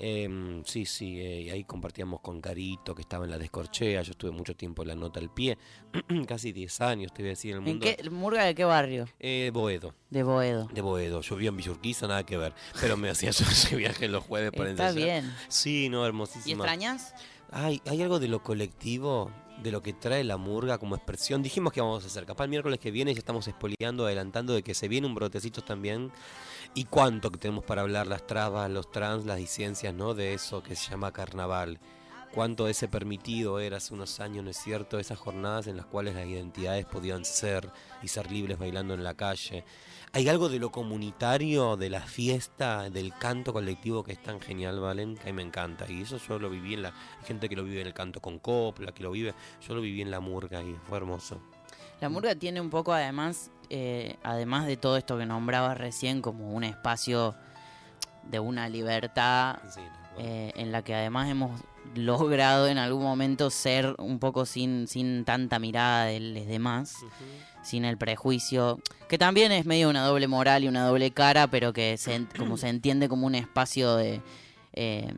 Em, 0.00 0.62
sí, 0.64 0.86
sí, 0.86 1.18
eh, 1.20 1.40
y 1.42 1.50
ahí 1.50 1.64
compartíamos 1.64 2.20
con 2.20 2.40
Carito, 2.40 2.94
que 2.94 3.02
estaba 3.02 3.24
en 3.24 3.32
la 3.32 3.38
descorchea, 3.38 4.00
yo 4.02 4.12
estuve 4.12 4.30
mucho 4.30 4.54
tiempo 4.54 4.82
en 4.82 4.88
la 4.88 4.94
nota 4.94 5.18
al 5.18 5.28
pie, 5.28 5.58
casi 6.28 6.52
10 6.52 6.80
años, 6.82 7.12
te 7.12 7.22
voy 7.22 7.30
a 7.30 7.30
decir, 7.30 7.50
en 7.56 7.62
el 7.62 7.68
¿En 7.68 7.74
mundo. 7.78 7.86
qué, 7.86 8.10
¿Murga 8.10 8.44
de 8.44 8.54
qué 8.54 8.64
barrio? 8.64 9.06
Eh, 9.18 9.50
Boedo, 9.52 9.94
De 10.10 10.22
Boedo. 10.22 10.68
de 10.72 10.80
Boedo, 10.82 11.20
yo 11.20 11.34
vivía 11.34 11.48
en 11.48 11.56
Villurquiza, 11.56 12.06
nada 12.06 12.24
que 12.24 12.36
ver, 12.36 12.54
pero 12.80 12.96
me 12.96 13.10
hacía 13.10 13.30
yo 13.32 13.44
ese 13.44 13.74
viaje 13.74 14.06
los 14.06 14.22
jueves 14.22 14.52
para 14.52 14.70
Está 14.70 14.90
ensayar. 14.90 15.22
bien. 15.22 15.34
Sí, 15.48 15.88
no, 15.88 16.04
¿Y 16.04 16.06
hermosísima. 16.06 16.64
extrañas? 16.64 17.12
Hay, 17.50 17.80
hay 17.86 18.00
algo 18.02 18.20
de 18.20 18.28
lo 18.28 18.42
colectivo, 18.42 19.32
de 19.62 19.72
lo 19.72 19.82
que 19.82 19.94
trae 19.94 20.22
la 20.22 20.36
murga 20.36 20.78
como 20.78 20.94
expresión. 20.94 21.42
Dijimos 21.42 21.72
que 21.72 21.80
vamos 21.80 22.04
a 22.04 22.06
hacer, 22.06 22.24
capaz 22.26 22.44
el 22.44 22.50
miércoles 22.50 22.78
que 22.78 22.90
viene 22.92 23.12
ya 23.14 23.18
estamos 23.18 23.48
espoliando, 23.48 24.04
adelantando 24.06 24.52
de 24.52 24.62
que 24.62 24.74
se 24.74 24.86
viene 24.86 25.06
un 25.08 25.14
brotecito 25.16 25.62
también. 25.62 26.12
Y 26.74 26.84
cuánto 26.84 27.30
que 27.30 27.38
tenemos 27.38 27.64
para 27.64 27.82
hablar, 27.82 28.06
las 28.06 28.26
trabas, 28.26 28.70
los 28.70 28.90
trans, 28.90 29.26
las 29.26 29.38
disidencias, 29.38 29.94
¿no? 29.94 30.14
De 30.14 30.34
eso 30.34 30.62
que 30.62 30.76
se 30.76 30.90
llama 30.90 31.12
carnaval. 31.12 31.80
Cuánto 32.32 32.68
ese 32.68 32.88
permitido 32.88 33.58
era 33.58 33.78
hace 33.78 33.94
unos 33.94 34.20
años, 34.20 34.44
¿no 34.44 34.50
es 34.50 34.58
cierto? 34.58 34.98
Esas 34.98 35.18
jornadas 35.18 35.66
en 35.66 35.76
las 35.76 35.86
cuales 35.86 36.14
las 36.14 36.26
identidades 36.26 36.84
podían 36.84 37.24
ser 37.24 37.70
y 38.02 38.08
ser 38.08 38.30
libres 38.30 38.58
bailando 38.58 38.94
en 38.94 39.02
la 39.02 39.14
calle. 39.14 39.64
Hay 40.12 40.28
algo 40.28 40.48
de 40.48 40.58
lo 40.58 40.70
comunitario, 40.70 41.76
de 41.76 41.90
la 41.90 42.02
fiesta, 42.02 42.90
del 42.90 43.12
canto 43.14 43.52
colectivo 43.52 44.04
que 44.04 44.12
es 44.12 44.22
tan 44.22 44.40
genial, 44.40 44.78
Valen, 44.78 45.16
que 45.16 45.22
a 45.22 45.26
mí 45.26 45.32
me 45.32 45.42
encanta. 45.42 45.90
Y 45.90 46.02
eso 46.02 46.18
yo 46.18 46.38
lo 46.38 46.50
viví 46.50 46.74
en 46.74 46.82
la... 46.82 46.90
Hay 46.90 47.26
gente 47.26 47.48
que 47.48 47.56
lo 47.56 47.64
vive 47.64 47.80
en 47.80 47.86
el 47.86 47.94
canto 47.94 48.20
con 48.20 48.38
copla, 48.38 48.92
que 48.92 49.02
lo 49.02 49.10
vive... 49.10 49.34
Yo 49.66 49.74
lo 49.74 49.80
viví 49.80 50.02
en 50.02 50.10
la 50.10 50.20
murga 50.20 50.62
y 50.62 50.76
fue 50.86 50.98
hermoso. 50.98 51.40
La 52.00 52.08
murga 52.08 52.34
tiene 52.34 52.60
un 52.60 52.70
poco 52.70 52.92
además, 52.92 53.50
eh, 53.70 54.16
además 54.22 54.66
de 54.66 54.76
todo 54.76 54.96
esto 54.96 55.18
que 55.18 55.26
nombrabas 55.26 55.76
recién, 55.78 56.22
como 56.22 56.52
un 56.52 56.64
espacio 56.64 57.34
de 58.24 58.40
una 58.40 58.68
libertad 58.68 59.56
Sí, 59.74 59.80
eh, 60.18 60.52
en 60.56 60.72
la 60.72 60.82
que 60.82 60.94
además 60.94 61.28
hemos 61.30 61.60
logrado 61.94 62.68
en 62.68 62.76
algún 62.78 63.02
momento 63.02 63.48
ser 63.50 63.94
un 63.98 64.18
poco 64.18 64.44
sin, 64.46 64.86
sin 64.88 65.24
tanta 65.24 65.58
mirada 65.58 66.04
de 66.06 66.20
los 66.20 66.46
demás, 66.46 66.96
sin 67.62 67.84
el 67.84 67.96
prejuicio, 67.96 68.78
que 69.08 69.16
también 69.18 69.52
es 69.52 69.64
medio 69.64 69.88
una 69.88 70.04
doble 70.04 70.28
moral 70.28 70.64
y 70.64 70.68
una 70.68 70.84
doble 70.86 71.10
cara, 71.12 71.46
pero 71.46 71.72
que 71.72 71.96
se, 71.96 72.26
como 72.38 72.56
se 72.56 72.68
entiende 72.68 73.08
como 73.08 73.26
un 73.26 73.34
espacio 73.34 73.96
de... 73.96 74.20
eh, 74.74 75.14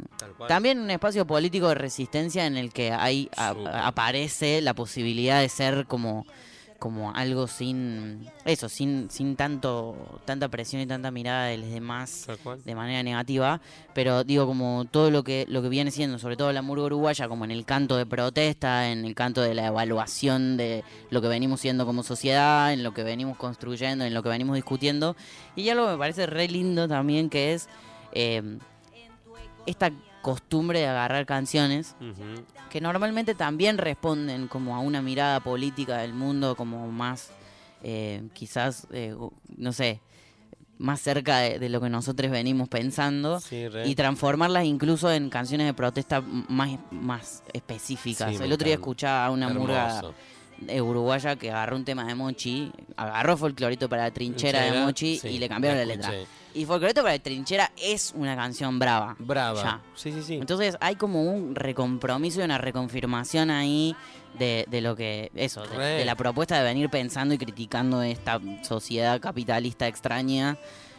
también 0.49 0.79
un 0.79 0.91
espacio 0.91 1.27
político 1.27 1.69
de 1.69 1.75
resistencia 1.75 2.47
en 2.47 2.57
el 2.57 2.73
que 2.73 2.93
a- 2.93 3.09
Súper. 3.53 3.75
aparece 3.75 4.61
la 4.61 4.75
posibilidad 4.75 5.41
de 5.41 5.49
ser 5.49 5.87
como 5.87 6.25
como 6.81 7.15
algo 7.15 7.47
sin 7.47 8.27
eso, 8.45 8.69
sin 8.69 9.11
sin 9.11 9.37
tanto 9.37 9.95
tanta 10.25 10.49
presión 10.49 10.83
y 10.83 10.87
tanta 10.87 11.11
mirada 11.11 11.45
de 11.45 11.59
los 11.59 11.71
demás 11.71 12.27
de 12.65 12.75
manera 12.75 13.03
negativa, 13.03 13.61
pero 13.95 14.25
digo 14.25 14.47
como 14.47 14.87
todo 14.91 15.11
lo 15.11 15.23
que 15.23 15.45
lo 15.47 15.63
que 15.63 15.69
viene 15.69 15.91
siendo, 15.91 16.19
sobre 16.19 16.37
todo 16.37 16.53
la 16.53 16.63
murga 16.63 16.87
uruguaya, 16.87 17.29
como 17.29 17.45
en 17.45 17.51
el 17.51 17.67
canto 17.67 17.97
de 17.97 18.07
protesta, 18.07 18.91
en 18.91 19.05
el 19.05 19.15
canto 19.15 19.43
de 19.43 19.55
la 19.55 19.67
evaluación 19.67 20.57
de 20.57 20.83
lo 21.11 21.21
que 21.21 21.29
venimos 21.29 21.61
siendo 21.61 21.85
como 21.85 22.03
sociedad, 22.03 22.73
en 22.73 22.83
lo 22.83 22.95
que 22.95 23.05
venimos 23.05 23.37
construyendo, 23.37 24.05
en 24.05 24.15
lo 24.15 24.23
que 24.23 24.31
venimos 24.31 24.57
discutiendo, 24.57 25.17
y 25.55 25.69
algo 25.69 25.85
que 25.85 25.93
me 25.93 25.99
parece 25.99 26.27
re 26.27 26.49
lindo 26.49 26.89
también 26.89 27.29
que 27.29 27.53
es 27.53 27.69
eh, 28.13 28.59
esta 29.67 29.93
costumbre 30.23 30.81
de 30.81 30.87
agarrar 30.87 31.27
canciones 31.27 31.97
que 32.71 32.81
normalmente 32.81 33.35
también 33.35 33.79
responden 33.79 34.49
como 34.49 34.77
a 34.77 34.81
una 34.81 35.03
mirada 35.03 35.41
política 35.41 35.99
del 35.99 36.13
mundo 36.15 36.55
como 36.57 36.89
más 36.91 37.31
eh, 37.83 38.23
quizás 38.33 38.87
eh, 38.93 39.15
no 39.57 39.73
sé 39.73 40.01
más 40.79 41.01
cerca 41.01 41.39
de, 41.39 41.59
de 41.59 41.69
lo 41.69 41.81
que 41.81 41.91
nosotros 41.91 42.31
venimos 42.31 42.69
pensando 42.69 43.39
Sí, 43.41 43.67
y 43.85 43.95
transformarlas 43.95 44.65
incluso 44.65 45.13
en 45.13 45.29
canciones 45.29 45.67
de 45.67 45.75
protesta 45.75 46.23
más, 46.23 46.71
más 46.91 47.43
específicas. 47.53 48.35
Sí, 48.37 48.43
El 48.43 48.51
otro 48.53 48.65
día 48.65 48.75
escuchaba 48.77 49.27
a 49.27 49.31
una 49.31 49.51
Hermoso. 49.51 50.15
Uruguaya 50.81 51.37
que 51.37 51.51
agarró 51.51 51.77
un 51.77 51.85
tema 51.85 52.05
de 52.05 52.15
Mochi, 52.15 52.71
agarró 52.97 53.37
folclorito 53.37 53.89
para 53.89 54.05
la 54.05 54.11
trinchera 54.11 54.63
de 54.63 54.81
Mochi 54.81 55.19
sí, 55.19 55.29
y 55.29 55.39
le 55.39 55.49
cambiaron 55.49 55.79
la 55.79 55.87
la 55.87 55.95
letra. 55.95 56.13
Y 56.53 56.65
folclorito 56.65 57.03
para 57.03 57.15
la 57.15 57.23
trinchera 57.23 57.71
es 57.77 58.13
una 58.17 58.37
canción 58.37 58.79
brava. 58.79 59.17
Brava. 59.19 59.63
Ya. 59.63 59.81
Sí, 59.95 60.13
sí, 60.13 60.23
sí. 60.23 60.35
Entonces 60.35 60.77
hay 60.81 60.97
como 60.97 61.23
un 61.23 61.55
recompromiso 61.55 62.41
y 62.41 62.45
una 62.45 62.59
reconfirmación 62.59 63.51
ahí 63.51 63.95
de, 64.39 64.65
de 64.69 64.81
lo 64.81 64.97
que, 64.97 65.31
eso, 65.35 65.63
de, 65.63 65.79
de 65.79 66.05
la 66.05 66.15
propuesta 66.15 66.59
de 66.59 66.65
venir 66.65 66.91
pensando 66.91 67.35
y 67.35 67.39
criticando 67.39 68.03
esta 68.03 68.41
sociedad 68.63 69.21
capitalista 69.21 69.87
extraña 69.87 70.57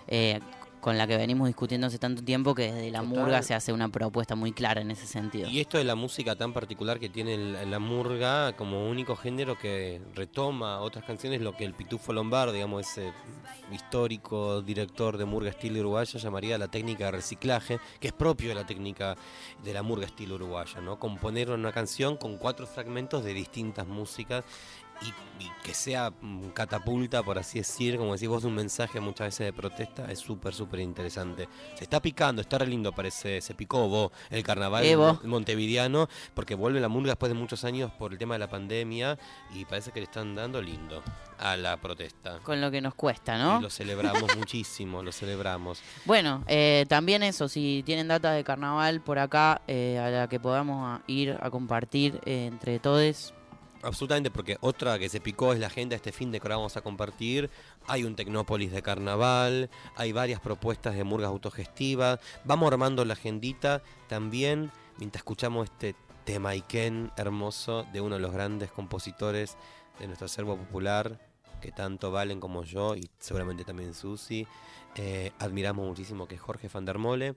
eh, 0.07 0.39
con 0.81 0.97
la 0.97 1.07
que 1.07 1.15
venimos 1.15 1.47
discutiendo 1.47 1.87
hace 1.87 1.99
tanto 1.99 2.23
tiempo 2.23 2.53
que 2.55 2.71
desde 2.73 2.91
la 2.91 2.99
Total. 2.99 3.15
murga 3.17 3.41
se 3.43 3.53
hace 3.53 3.71
una 3.71 3.89
propuesta 3.89 4.35
muy 4.35 4.51
clara 4.51 4.81
en 4.81 4.91
ese 4.91 5.05
sentido. 5.05 5.47
Y 5.47 5.59
esto 5.61 5.77
de 5.77 5.83
la 5.83 5.95
música 5.95 6.35
tan 6.35 6.51
particular 6.53 6.99
que 6.99 7.07
tiene 7.07 7.37
la 7.65 7.79
murga 7.79 8.53
como 8.57 8.89
único 8.89 9.15
género 9.15 9.57
que 9.57 10.01
retoma 10.15 10.79
otras 10.79 11.05
canciones, 11.05 11.41
lo 11.41 11.55
que 11.55 11.63
el 11.65 11.73
Pitufo 11.73 12.11
Lombardo, 12.13 12.53
digamos, 12.53 12.81
ese 12.81 13.13
histórico 13.71 14.61
director 14.61 15.17
de 15.17 15.25
murga 15.25 15.49
estilo 15.51 15.79
uruguayo, 15.79 16.19
llamaría 16.19 16.57
la 16.57 16.67
técnica 16.67 17.05
de 17.05 17.11
reciclaje, 17.11 17.79
que 17.99 18.07
es 18.07 18.13
propio 18.13 18.49
de 18.49 18.55
la 18.55 18.65
técnica 18.65 19.15
de 19.63 19.73
la 19.73 19.83
murga 19.83 20.07
estilo 20.07 20.35
uruguaya, 20.35 20.81
¿no? 20.81 20.99
Componer 20.99 21.51
una 21.51 21.71
canción 21.71 22.17
con 22.17 22.37
cuatro 22.37 22.65
fragmentos 22.65 23.23
de 23.23 23.33
distintas 23.33 23.87
músicas 23.87 24.43
y, 25.01 25.43
y 25.43 25.49
que 25.63 25.73
sea 25.73 26.11
mm, 26.21 26.49
catapulta, 26.49 27.23
por 27.23 27.37
así 27.37 27.59
decir, 27.59 27.97
como 27.97 28.13
decís 28.13 28.27
vos, 28.27 28.43
un 28.43 28.55
mensaje 28.55 28.99
muchas 28.99 29.27
veces 29.27 29.47
de 29.47 29.53
protesta, 29.53 30.11
es 30.11 30.19
súper, 30.19 30.53
súper 30.53 30.79
interesante. 30.79 31.47
Se 31.75 31.83
está 31.83 32.01
picando, 32.01 32.41
está 32.41 32.57
re 32.57 32.67
lindo, 32.67 32.91
parece, 32.91 33.41
se 33.41 33.53
picó 33.53 33.87
vos, 33.87 34.11
el 34.29 34.43
carnaval 34.43 34.85
Evo. 34.85 35.19
montevideano, 35.23 36.07
porque 36.33 36.55
vuelve 36.55 36.79
la 36.79 36.89
murga 36.89 37.11
después 37.11 37.31
de 37.31 37.37
muchos 37.37 37.63
años 37.63 37.91
por 37.91 38.11
el 38.11 38.17
tema 38.17 38.35
de 38.35 38.39
la 38.39 38.49
pandemia 38.49 39.17
y 39.53 39.65
parece 39.65 39.91
que 39.91 39.99
le 39.99 40.05
están 40.05 40.35
dando 40.35 40.61
lindo 40.61 41.03
a 41.39 41.57
la 41.57 41.77
protesta. 41.77 42.39
Con 42.43 42.61
lo 42.61 42.69
que 42.69 42.81
nos 42.81 42.93
cuesta, 42.93 43.37
¿no? 43.37 43.59
Y 43.59 43.63
lo 43.63 43.69
celebramos 43.69 44.23
muchísimo, 44.37 45.01
lo 45.01 45.11
celebramos. 45.11 45.81
Bueno, 46.05 46.43
eh, 46.47 46.85
también 46.87 47.23
eso, 47.23 47.47
si 47.47 47.83
tienen 47.85 48.07
datas 48.07 48.35
de 48.35 48.43
carnaval 48.43 49.01
por 49.01 49.19
acá, 49.19 49.61
eh, 49.67 49.97
a 49.99 50.09
la 50.09 50.27
que 50.27 50.39
podamos 50.39 51.01
ir 51.07 51.37
a 51.39 51.49
compartir 51.49 52.19
eh, 52.25 52.45
entre 52.45 52.79
todos. 52.79 53.33
Absolutamente, 53.83 54.29
porque 54.29 54.57
otra 54.61 54.99
que 54.99 55.09
se 55.09 55.19
picó 55.19 55.53
es 55.53 55.59
la 55.59 55.67
agenda 55.67 55.95
este 55.95 56.11
fin 56.11 56.31
de 56.31 56.39
que 56.39 56.47
ahora 56.47 56.57
vamos 56.57 56.77
a 56.77 56.81
compartir. 56.81 57.49
Hay 57.87 58.03
un 58.03 58.15
Tecnópolis 58.15 58.71
de 58.71 58.81
carnaval, 58.83 59.69
hay 59.95 60.11
varias 60.11 60.39
propuestas 60.39 60.95
de 60.95 61.03
murgas 61.03 61.29
autogestivas. 61.29 62.19
Vamos 62.43 62.71
armando 62.71 63.03
la 63.05 63.13
agendita 63.13 63.81
también 64.07 64.71
mientras 64.97 65.21
escuchamos 65.21 65.65
este 65.65 65.95
tema 66.25 66.51
Iken 66.51 67.11
hermoso 67.17 67.87
de 67.91 68.01
uno 68.01 68.15
de 68.15 68.21
los 68.21 68.31
grandes 68.31 68.71
compositores 68.71 69.57
de 69.99 70.05
nuestro 70.05 70.25
acervo 70.25 70.55
popular, 70.55 71.19
que 71.59 71.71
tanto 71.71 72.11
Valen 72.11 72.39
como 72.39 72.63
yo, 72.63 72.95
y 72.95 73.09
seguramente 73.19 73.63
también 73.63 73.93
Susi, 73.93 74.47
eh, 74.95 75.31
admiramos 75.39 75.87
muchísimo, 75.87 76.27
que 76.27 76.35
es 76.35 76.41
Jorge 76.41 76.69
van 76.71 76.85
der 76.85 76.97
Mole. 76.97 77.35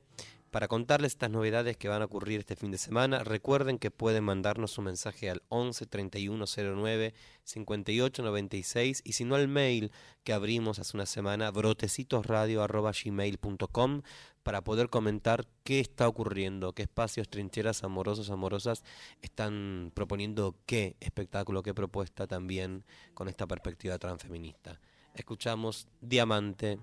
Para 0.54 0.68
contarles 0.68 1.14
estas 1.14 1.32
novedades 1.32 1.76
que 1.76 1.88
van 1.88 2.00
a 2.00 2.04
ocurrir 2.04 2.38
este 2.38 2.54
fin 2.54 2.70
de 2.70 2.78
semana, 2.78 3.24
recuerden 3.24 3.76
que 3.76 3.90
pueden 3.90 4.22
mandarnos 4.22 4.78
un 4.78 4.84
mensaje 4.84 5.28
al 5.28 5.42
11 5.48 5.86
31 5.86 6.44
09 6.46 7.12
58 7.42 8.22
96 8.22 9.02
y 9.04 9.14
si 9.14 9.24
no 9.24 9.34
al 9.34 9.48
mail 9.48 9.90
que 10.22 10.32
abrimos 10.32 10.78
hace 10.78 10.96
una 10.96 11.06
semana, 11.06 11.50
brotecitosradio.gmail.com 11.50 14.02
para 14.44 14.62
poder 14.62 14.90
comentar 14.90 15.44
qué 15.64 15.80
está 15.80 16.06
ocurriendo, 16.06 16.72
qué 16.72 16.82
espacios, 16.82 17.28
trincheras, 17.28 17.82
amorosos, 17.82 18.30
amorosas 18.30 18.84
están 19.22 19.90
proponiendo 19.92 20.54
qué 20.66 20.94
espectáculo, 21.00 21.64
qué 21.64 21.74
propuesta 21.74 22.28
también 22.28 22.84
con 23.14 23.26
esta 23.26 23.48
perspectiva 23.48 23.98
transfeminista. 23.98 24.80
Escuchamos 25.16 25.88
Diamante 26.00 26.78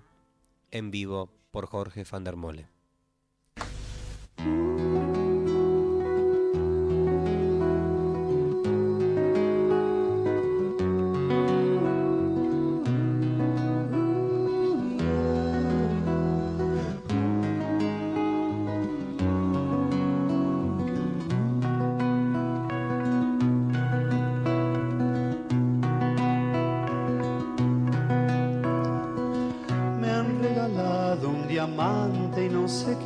en 0.70 0.90
vivo 0.90 1.30
por 1.50 1.64
Jorge 1.64 2.04
van 2.04 2.24
der 2.24 2.36
Mole. 2.36 2.81
Me 4.38 4.91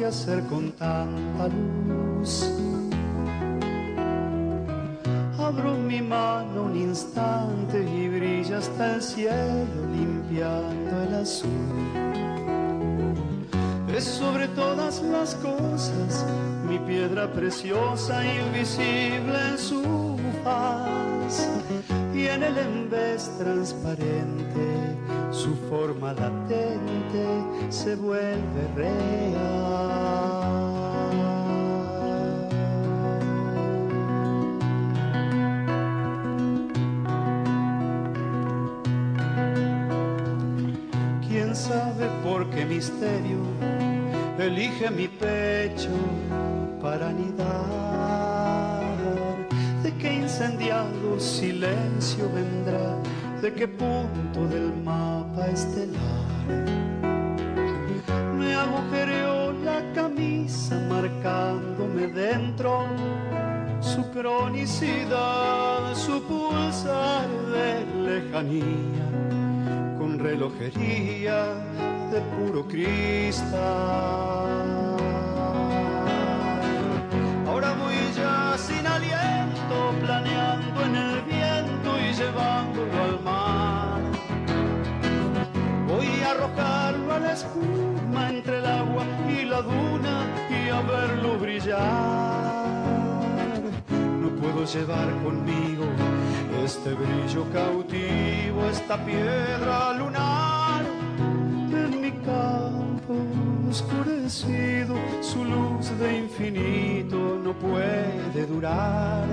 hacer 0.07 0.43
con 0.45 0.73
tanta 0.73 1.49
luz. 1.49 2.51
Abro 5.39 5.77
mi 5.77 6.01
mano 6.01 6.63
un 6.63 6.77
instante 6.77 7.83
y 7.83 8.09
brilla 8.09 8.59
hasta 8.59 8.95
el 8.95 9.03
cielo 9.03 9.87
limpiando 9.93 11.03
el 11.03 11.15
azul. 11.15 11.51
Es 13.97 14.05
sobre 14.05 14.49
todas 14.49 15.03
las 15.03 15.35
cosas 15.37 16.25
mi 16.69 16.79
piedra 16.81 17.33
preciosa 17.33 18.23
invisible 18.25 19.39
en 19.51 19.59
su 19.59 20.19
faz 20.45 21.49
y 22.15 22.27
en 22.27 22.43
el 22.43 22.59
embés 22.59 23.31
transparente 23.39 24.96
su 25.37 25.55
forma 25.68 26.14
latente 26.14 27.26
se 27.68 27.95
vuelve 27.95 28.62
real. 28.74 29.37
¿Quién 41.28 41.55
sabe 41.55 42.09
por 42.24 42.49
qué 42.49 42.64
misterio 42.64 43.41
elige 44.39 44.91
mi 44.91 45.07
pecho 45.07 45.91
para 46.80 47.11
anidar? 47.11 48.87
¿De 49.82 49.93
qué 49.99 50.14
incendiado 50.14 51.20
silencio 51.20 52.24
vendrá? 52.34 52.97
¿De 53.43 53.53
qué 53.53 53.68
su 65.95 66.22
pulsar 66.24 67.29
de 67.51 67.87
lejanía 68.03 69.07
con 69.97 70.18
relojería 70.18 71.45
de 72.11 72.20
puro 72.20 72.66
cristal. 72.68 74.26
Esta 98.89 99.05
piedra 99.05 99.95
lunar 99.95 100.84
en 101.72 102.01
mi 102.01 102.12
campo 102.24 103.14
oscurecido, 103.68 104.95
su 105.20 105.45
luz 105.45 105.91
de 105.99 106.18
infinito 106.18 107.16
no 107.43 107.53
puede 107.53 108.47
durar 108.47 109.26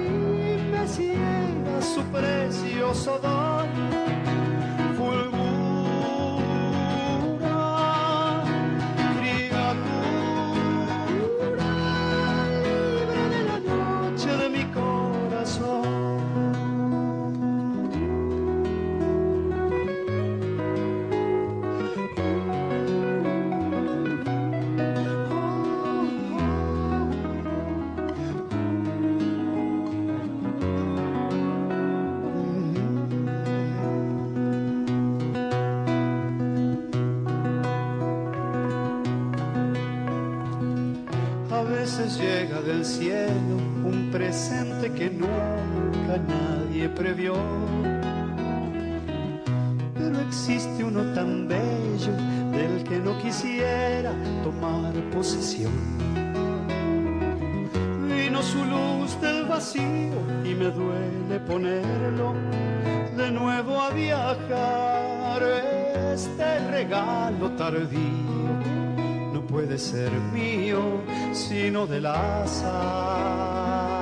me 0.71 0.87
ciega 0.87 1.79
su 1.79 2.01
precioso 2.05 3.19
don. 3.19 3.54
Vino 58.07 58.41
su 58.41 58.63
luz 58.65 59.19
del 59.21 59.45
vacío 59.45 60.19
y 60.43 60.53
me 60.55 60.65
duele 60.65 61.39
ponerlo 61.47 62.33
de 63.15 63.31
nuevo 63.31 63.81
a 63.81 63.89
viajar. 63.91 65.43
Este 66.13 66.59
regalo 66.69 67.51
tardío 67.51 68.35
no 69.33 69.41
puede 69.45 69.77
ser 69.77 70.11
mío, 70.33 71.01
sino 71.33 71.87
del 71.87 72.05
azar. 72.05 73.94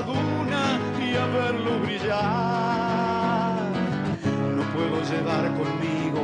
Y 0.00 1.16
a 1.16 1.26
verlo 1.26 1.80
brillar. 1.80 3.56
No 4.56 4.62
puedo 4.72 5.02
llevar 5.02 5.44
conmigo 5.56 6.20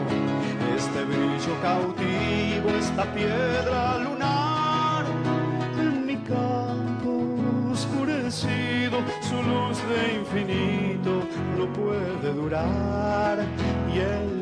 este 0.77 1.05
brillo 1.05 1.61
cautivo, 1.61 2.71
esta 2.79 3.05
piedra 3.13 3.99
lunar 3.99 5.05
en 5.81 6.07
mi 6.07 6.17
campo 6.19 7.73
oscurecido, 7.73 9.03
su 9.21 9.43
luz 9.43 9.79
de 9.89 10.15
infinito 10.21 11.25
no 11.59 11.73
puede 11.73 12.33
durar 12.33 13.45
y 13.93 13.99
el 13.99 14.34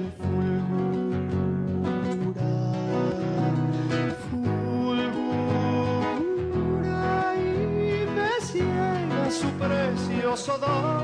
precioso 10.34 11.01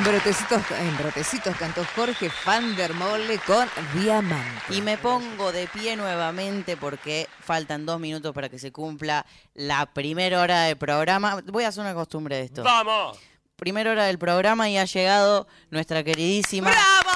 En 0.00 0.06
brotecitos, 0.06 0.62
en 0.70 0.96
brotecitos 0.96 1.56
cantó 1.58 1.84
Jorge 1.94 2.30
Van 2.46 2.74
der 2.74 2.94
Mole 2.94 3.38
con 3.46 3.68
Diamante. 3.92 4.74
Y 4.74 4.80
me 4.80 4.96
pongo 4.96 5.52
de 5.52 5.66
pie 5.66 5.94
nuevamente 5.94 6.78
porque 6.78 7.28
faltan 7.40 7.84
dos 7.84 8.00
minutos 8.00 8.32
para 8.32 8.48
que 8.48 8.58
se 8.58 8.72
cumpla 8.72 9.26
la 9.52 9.84
primera 9.84 10.40
hora 10.40 10.62
del 10.62 10.78
programa. 10.78 11.42
Voy 11.44 11.64
a 11.64 11.68
hacer 11.68 11.82
una 11.82 11.92
costumbre 11.92 12.36
de 12.36 12.44
esto. 12.44 12.62
¡Vamos! 12.62 13.18
Primera 13.56 13.90
hora 13.90 14.04
del 14.04 14.18
programa 14.18 14.70
y 14.70 14.78
ha 14.78 14.86
llegado 14.86 15.46
nuestra 15.68 16.02
queridísima 16.02 16.70
¡Bravo! 16.70 17.09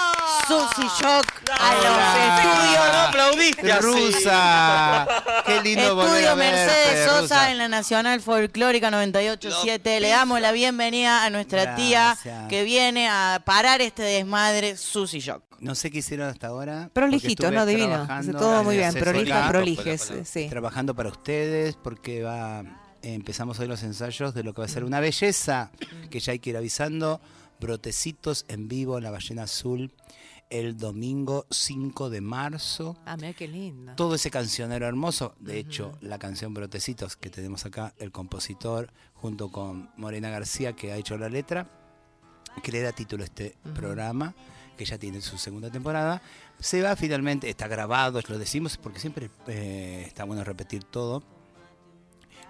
Susy 0.47 0.87
Shock 1.01 1.27
a 1.59 1.75
los 1.75 2.45
estudios. 2.45 2.93
No 2.93 2.99
aplaudiste 3.01 3.73
así. 3.73 3.83
Rusa. 3.83 5.07
Qué 5.47 5.63
lindo 5.63 5.95
volver 5.95 6.11
Estudio 6.25 6.37
verte, 6.37 6.57
Mercedes 6.57 7.05
Sosa 7.09 7.21
Rusa. 7.21 7.51
en 7.51 7.59
la 7.59 7.69
Nacional 7.69 8.21
Folclórica 8.21 8.91
987. 8.91 10.01
Le 10.01 10.09
damos 10.09 10.41
la 10.41 10.53
bienvenida 10.53 11.25
a 11.25 11.31
nuestra 11.31 11.75
tía 11.77 12.17
Gracias. 12.23 12.49
que 12.49 12.65
viene 12.65 13.09
a 13.09 13.43
parar 13.45 13.81
este 13.81 14.03
desmadre, 14.03 14.77
Susy 14.77 15.21
Shock. 15.21 15.43
No 15.61 15.75
sé 15.75 15.91
qué 15.91 15.99
hicieron 15.99 16.29
hasta 16.29 16.49
ahora. 16.49 16.91
Prolijito, 16.93 17.45
porque 17.45 17.55
no, 17.55 17.61
estuve 17.63 17.75
divino. 17.77 17.95
trabajando 17.95 18.39
Todo 18.39 18.65
muy 18.65 18.77
bien. 18.77 18.93
Prolija, 18.93 19.47
asesoría, 19.47 19.49
prolijes. 19.49 20.13
Sí. 20.25 20.49
Trabajando 20.51 20.95
para 20.95 21.09
ustedes 21.09 21.77
porque 21.77 22.23
va 22.23 22.63
empezamos 23.03 23.59
hoy 23.61 23.67
los 23.67 23.83
ensayos 23.83 24.35
de 24.35 24.43
lo 24.43 24.53
que 24.55 24.61
va 24.63 24.65
a 24.67 24.69
ser 24.69 24.85
una 24.85 25.01
belleza 25.01 25.71
que 26.11 26.21
ya 26.21 26.33
hay 26.33 26.39
que 26.39 26.51
ir 26.51 26.57
avisando. 26.57 27.21
Brotecitos 27.61 28.45
en 28.49 28.69
vivo 28.69 28.99
en 28.99 29.05
la 29.05 29.11
Ballena 29.11 29.45
Azul 29.45 29.93
el 30.51 30.77
domingo 30.77 31.47
5 31.51 32.11
de 32.11 32.21
marzo. 32.21 32.97
Ah, 33.07 33.17
mira 33.17 33.33
qué 33.33 33.49
lindo. 33.49 33.95
Todo 33.97 34.15
ese 34.15 34.31
cancionero 34.31 34.87
hermoso, 34.87 35.35
de 35.41 35.59
hecho, 35.59 35.93
la 36.01 36.19
canción 36.19 36.55
Brotecitos 36.55 37.17
que 37.17 37.31
tenemos 37.31 37.65
acá, 37.67 37.95
el 37.99 38.13
compositor, 38.13 38.93
junto 39.15 39.51
con 39.51 39.91
Morena 39.97 40.31
García, 40.31 40.75
que 40.75 40.93
ha 40.93 40.97
hecho 40.97 41.17
la 41.19 41.29
letra, 41.29 41.69
que 42.63 42.73
le 42.73 42.83
da 42.83 42.93
título 42.93 43.23
a 43.23 43.27
este 43.27 43.57
programa, 43.75 44.35
que 44.77 44.85
ya 44.85 44.99
tiene 44.99 45.21
su 45.21 45.39
segunda 45.39 45.71
temporada, 45.71 46.23
se 46.59 46.83
va 46.83 46.97
finalmente, 46.97 47.49
está 47.49 47.69
grabado, 47.69 48.21
lo 48.29 48.39
decimos 48.39 48.77
porque 48.77 49.01
siempre 49.01 49.31
eh, 49.47 50.05
está 50.07 50.25
bueno 50.25 50.45
repetir 50.45 50.85
todo. 50.85 51.23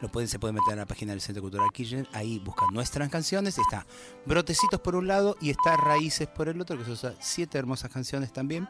Lo 0.05 0.11
pueden, 0.11 0.29
se 0.29 0.39
pueden 0.39 0.55
meter 0.55 0.75
en 0.75 0.81
la 0.81 0.85
página 0.85 1.13
del 1.13 1.23
Centro 1.23 1.41
Cultural 1.41 1.71
Kirchner, 1.73 2.07
ahí 2.13 2.39
buscan 2.39 2.69
nuestras 2.75 3.09
canciones, 3.09 3.57
está 3.57 3.87
Brotecitos 4.27 4.79
por 4.81 4.97
un 4.97 5.09
lado 5.09 5.35
y 5.41 5.49
está 5.49 5.79
Raíces 5.79 6.29
por 6.29 6.51
el 6.51 6.61
otro, 6.61 6.77
que 6.77 6.85
son 6.95 7.15
siete 7.21 7.57
hermosas 7.57 7.91
canciones 7.91 8.31
también. 8.31 8.69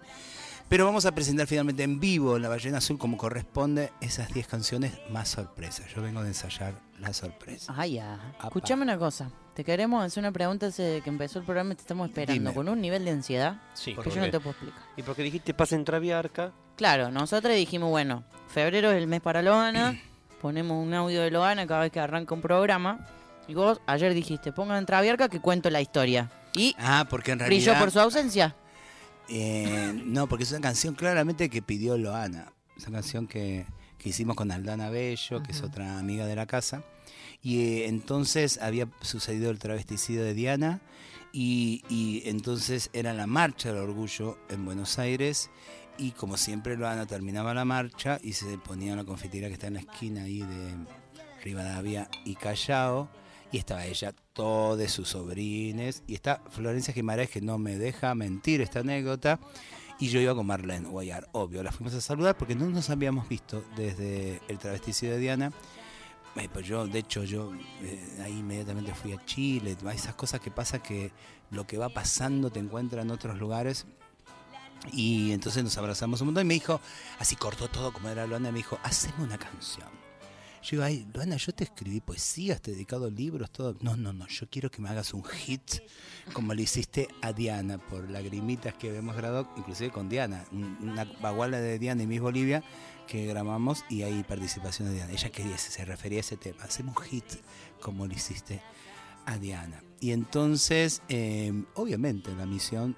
Pero 0.69 0.85
vamos 0.85 1.07
a 1.07 1.13
presentar 1.13 1.49
finalmente 1.49 1.83
en 1.83 1.99
vivo 1.99 2.37
en 2.37 2.43
la 2.43 2.49
Ballena 2.49 2.79
Azul, 2.79 2.99
como 2.99 3.17
corresponde, 3.17 3.93
esas 4.01 4.33
10 4.33 4.47
canciones 4.47 4.93
más 5.11 5.29
sorpresas. 5.29 5.93
Yo 5.93 6.03
vengo 6.03 6.23
de 6.23 6.29
ensayar 6.29 6.81
la 7.01 7.13
sorpresa. 7.13 7.85
Ya. 7.85 8.37
Escuchame 8.45 8.85
una 8.85 8.97
cosa. 8.97 9.29
Te 9.55 9.65
queremos 9.65 10.05
hacer 10.05 10.23
una 10.23 10.31
pregunta 10.31 10.67
desde 10.67 11.01
que 11.01 11.11
empezó 11.11 11.41
el 11.41 11.45
programa 11.45 11.73
y 11.73 11.75
te 11.75 11.83
estamos 11.83 12.09
esperando. 12.11 12.41
Dime. 12.41 12.55
Con 12.55 12.69
un 12.69 12.81
nivel 12.81 13.05
de 13.05 13.11
ansiedad 13.11 13.61
Sí, 13.75 13.91
que 13.91 14.03
¿por 14.03 14.15
yo 14.15 14.21
no 14.21 14.31
te 14.31 14.39
puedo 14.39 14.53
explicar. 14.53 14.83
Y 14.97 15.03
porque 15.03 15.25
dijiste 15.25 15.53
pasa 15.53 15.75
en 15.75 15.85
Traviarca. 15.85 16.53
Claro, 16.77 17.11
nosotros 17.11 17.57
dijimos, 17.57 17.91
bueno, 17.91 18.23
febrero 18.47 18.93
es 18.93 18.99
el 18.99 19.09
mes 19.09 19.21
para 19.21 19.43
Loana, 19.43 20.01
ponemos 20.45 20.87
un 20.87 20.93
audio 20.93 21.23
de 21.23 21.31
Loana 21.31 21.67
cada 21.67 21.81
vez 21.81 21.91
que 21.91 22.01
arranca 22.01 22.35
un 22.35 22.43
programa. 22.43 23.07
Y 23.49 23.55
vos 23.55 23.81
ayer 23.87 24.13
dijiste, 24.13 24.53
pongan 24.53 24.77
en 24.77 24.85
Traviarca 24.85 25.31
que 25.31 25.41
cuento 25.41 25.71
la 25.71 25.81
historia. 25.81 26.31
Y 26.55 26.77
Ah, 26.79 27.07
porque 27.09 27.33
en 27.33 27.39
brilló 27.39 27.73
por 27.79 27.91
su 27.91 27.99
ausencia. 27.99 28.55
Eh, 29.31 29.99
no, 30.05 30.29
porque 30.29 30.45
es 30.45 30.51
una 30.51 30.61
canción 30.61 30.95
claramente 30.97 31.49
que 31.49 31.63
pidió 31.63 31.97
Loana. 31.97 32.53
Es 32.77 32.87
una 32.87 32.99
canción 32.99 33.27
que, 33.27 33.65
que 33.97 34.11
hicimos 34.11 34.37
con 34.37 34.51
Aldana 34.51 34.91
Bello, 34.91 35.43
que 35.43 35.53
es 35.53 35.63
otra 35.63 35.99
amiga 35.99 36.27
de 36.27 36.37
la 36.37 36.45
casa. 36.45 36.83
Y 37.43 37.61
eh, 37.61 37.87
entonces 37.89 38.59
había 38.61 38.87
sucedido 39.01 39.51
el 39.51 39.59
travesticidio 39.59 40.25
de 40.25 40.35
Diana. 40.35 40.83
Y, 41.33 41.85
y 41.89 42.23
entonces 42.27 42.91
era 42.93 43.15
la 43.15 43.27
marcha 43.27 43.71
del 43.73 43.79
orgullo 43.79 44.37
en 44.51 44.67
Buenos 44.67 44.99
Aires. 44.99 45.49
Y 45.97 46.11
como 46.13 46.37
siempre, 46.37 46.77
Loana 46.77 47.07
terminaba 47.07 47.55
la 47.55 47.65
marcha 47.65 48.19
y 48.23 48.33
se 48.33 48.59
ponía 48.59 48.93
en 48.93 48.99
la 48.99 49.05
confitería 49.05 49.49
que 49.49 49.55
está 49.55 49.69
en 49.69 49.75
la 49.75 49.81
esquina 49.81 50.25
ahí 50.25 50.41
de 50.41 50.75
Rivadavia 51.43 52.09
y 52.25 52.35
Callao. 52.35 53.09
Y 53.53 53.59
estaba 53.59 53.87
ella, 53.87 54.13
todos 54.33 54.91
sus 54.91 55.09
sobrines. 55.09 56.03
Y 56.07 56.15
está 56.15 56.43
Florencia 56.51 56.93
Guimaraes, 56.93 57.31
que 57.31 57.41
no 57.41 57.59
me 57.59 57.79
deja 57.79 58.15
mentir 58.15 58.61
esta 58.61 58.81
anécdota. 58.81 59.39
Y 60.01 60.09
yo 60.09 60.21
iba 60.21 60.35
con 60.35 60.47
Marlene 60.47 60.89
Guayar, 60.89 61.29
obvio. 61.33 61.63
La 61.63 61.71
fuimos 61.71 61.95
a 61.95 62.01
saludar 62.01 62.37
porque 62.37 62.57
no 62.57 62.69
nos 62.69 62.91
habíamos 62.91 63.29
visto 63.29 63.65
desde 63.77 64.41
el 64.49 64.59
travesticio 64.59 65.11
de 65.11 65.19
Diana. 65.19 65.53
Eh, 66.37 66.49
pues 66.53 66.67
yo, 66.67 66.87
de 66.87 66.99
hecho, 66.99 67.23
yo 67.23 67.53
eh, 67.83 68.21
ahí 68.25 68.39
inmediatamente 68.39 68.93
fui 68.93 69.13
a 69.13 69.25
Chile, 69.25 69.77
esas 69.95 70.17
cosas 70.17 70.41
que 70.41 70.51
pasa 70.51 70.83
que 70.83 71.13
lo 71.51 71.65
que 71.65 71.79
va 71.79 71.89
pasando 71.89 72.51
te 72.51 72.59
encuentra 72.59 73.03
en 73.03 73.13
otros 73.13 73.39
lugares. 73.39 73.87
Y 74.93 75.33
entonces 75.33 75.65
nos 75.65 75.77
abrazamos 75.79 76.21
un 76.21 76.27
montón 76.29 76.43
y 76.43 76.49
me 76.49 76.55
dijo, 76.55 76.81
así 77.19 77.37
cortó 77.37 77.69
todo 77.69 77.93
como 77.93 78.09
era 78.09 78.27
Luana, 78.27 78.49
y 78.51 78.53
me 78.53 78.59
dijo, 78.59 78.79
haceme 78.83 79.25
una 79.25 79.39
canción. 79.39 79.89
Yo 80.63 80.71
digo, 80.71 80.85
ay, 80.85 81.07
Luana, 81.13 81.37
yo 81.37 81.53
te 81.53 81.65
escribí 81.65 82.01
poesías, 82.01 82.63
te 82.63 82.71
he 82.71 82.75
dedicado 82.75 83.11
libros, 83.11 83.51
todo. 83.51 83.77
No, 83.83 83.97
no, 83.97 84.15
no, 84.15 84.27
yo 84.29 84.49
quiero 84.49 84.71
que 84.71 84.81
me 84.81 84.89
hagas 84.89 85.13
un 85.13 85.23
hit 85.23 85.61
como 86.33 86.55
le 86.55 86.63
hiciste 86.63 87.09
a 87.21 87.35
Diana 87.35 87.77
por 87.77 88.09
lagrimitas 88.11 88.73
que 88.75 88.97
hemos 88.97 89.15
grabado, 89.15 89.51
inclusive 89.59 89.91
con 89.91 90.09
Diana, 90.09 90.45
un- 90.53 90.79
una 90.81 91.05
baguala 91.21 91.61
de 91.61 91.79
Diana 91.79 92.03
y 92.03 92.07
Miss 92.07 92.21
Bolivia 92.23 92.63
que 93.07 93.27
grabamos 93.27 93.85
y 93.91 94.03
hay 94.05 94.23
participación 94.25 94.89
de 94.89 94.95
Diana. 94.95 95.13
Ella 95.13 95.29
quería, 95.29 95.59
se 95.59 95.85
refería 95.85 96.19
a 96.19 96.21
ese 96.21 96.39
tema, 96.39 96.65
hacemos 96.65 96.97
un 96.97 97.03
hit 97.05 97.27
como 97.83 98.07
le 98.07 98.15
hiciste 98.15 98.63
a 99.27 99.37
Diana. 99.37 99.83
Y 100.01 100.13
entonces, 100.13 101.03
eh, 101.11 101.53
obviamente, 101.75 102.35
la 102.35 102.47
misión 102.47 102.97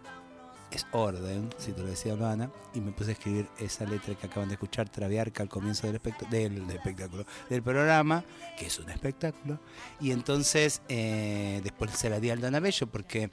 es 0.70 0.86
orden, 0.92 1.48
si 1.58 1.72
te 1.72 1.80
lo 1.80 1.86
decía 1.86 2.14
Luana, 2.14 2.50
y 2.74 2.80
me 2.80 2.92
puse 2.92 3.10
a 3.10 3.12
escribir 3.12 3.48
esa 3.58 3.84
letra 3.84 4.14
que 4.14 4.26
acaban 4.26 4.48
de 4.48 4.54
escuchar, 4.54 4.88
Traviarca, 4.88 5.42
al 5.42 5.48
comienzo 5.48 5.86
del, 5.86 6.00
del 6.30 6.70
espectáculo, 6.70 7.24
del 7.48 7.62
programa, 7.62 8.24
que 8.58 8.66
es 8.66 8.78
un 8.78 8.90
espectáculo. 8.90 9.58
Y 10.00 10.10
entonces, 10.10 10.82
eh, 10.88 11.60
después 11.62 11.92
se 11.92 12.10
la 12.10 12.20
di 12.20 12.30
a 12.30 12.34
Aldana 12.34 12.60
Bello, 12.60 12.86
porque 12.86 13.30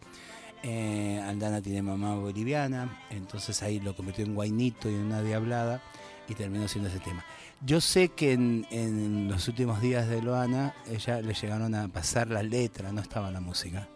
eh, 0.63 1.21
Aldana 1.27 1.61
tiene 1.61 1.81
mamá 1.81 2.15
boliviana, 2.15 3.01
entonces 3.09 3.61
ahí 3.63 3.79
lo 3.79 3.95
convirtió 3.95 4.25
en 4.25 4.35
guainito 4.35 4.89
y 4.89 4.93
en 4.93 5.01
una 5.01 5.21
diablada, 5.21 5.81
y 6.27 6.35
terminó 6.35 6.67
siendo 6.67 6.89
ese 6.89 6.99
tema. 6.99 7.25
Yo 7.65 7.81
sé 7.81 8.09
que 8.09 8.33
en, 8.33 8.67
en 8.71 9.27
los 9.29 9.47
últimos 9.47 9.81
días 9.81 10.07
de 10.07 10.21
Loana, 10.21 10.73
ella 10.87 11.21
le 11.21 11.33
llegaron 11.33 11.73
a 11.75 11.87
pasar 11.87 12.29
la 12.29 12.43
letra, 12.43 12.91
no 12.91 13.01
estaba 13.01 13.31
la 13.31 13.39
música. 13.39 13.87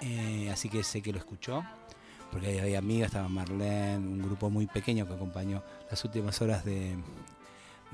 Eh, 0.00 0.50
así 0.52 0.68
que 0.68 0.82
sé 0.84 1.00
que 1.00 1.12
lo 1.12 1.18
escuchó, 1.18 1.64
porque 2.30 2.48
ahí 2.48 2.58
había 2.58 2.78
amigas, 2.78 3.08
estaba 3.08 3.28
Marlene, 3.28 3.98
un 3.98 4.22
grupo 4.22 4.50
muy 4.50 4.66
pequeño 4.66 5.06
que 5.06 5.14
acompañó 5.14 5.62
las 5.90 6.04
últimas 6.04 6.40
horas 6.42 6.64
de, 6.64 6.96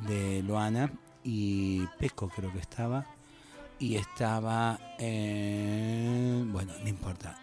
de 0.09 0.43
Loana, 0.43 0.93
y 1.25 1.87
Pesco 1.99 2.29
creo 2.29 2.53
que 2.53 2.59
estaba, 2.59 3.07
y 3.79 3.97
estaba, 3.97 4.79
eh, 4.99 6.45
bueno, 6.47 6.73
no 6.83 6.89
importa, 6.89 7.37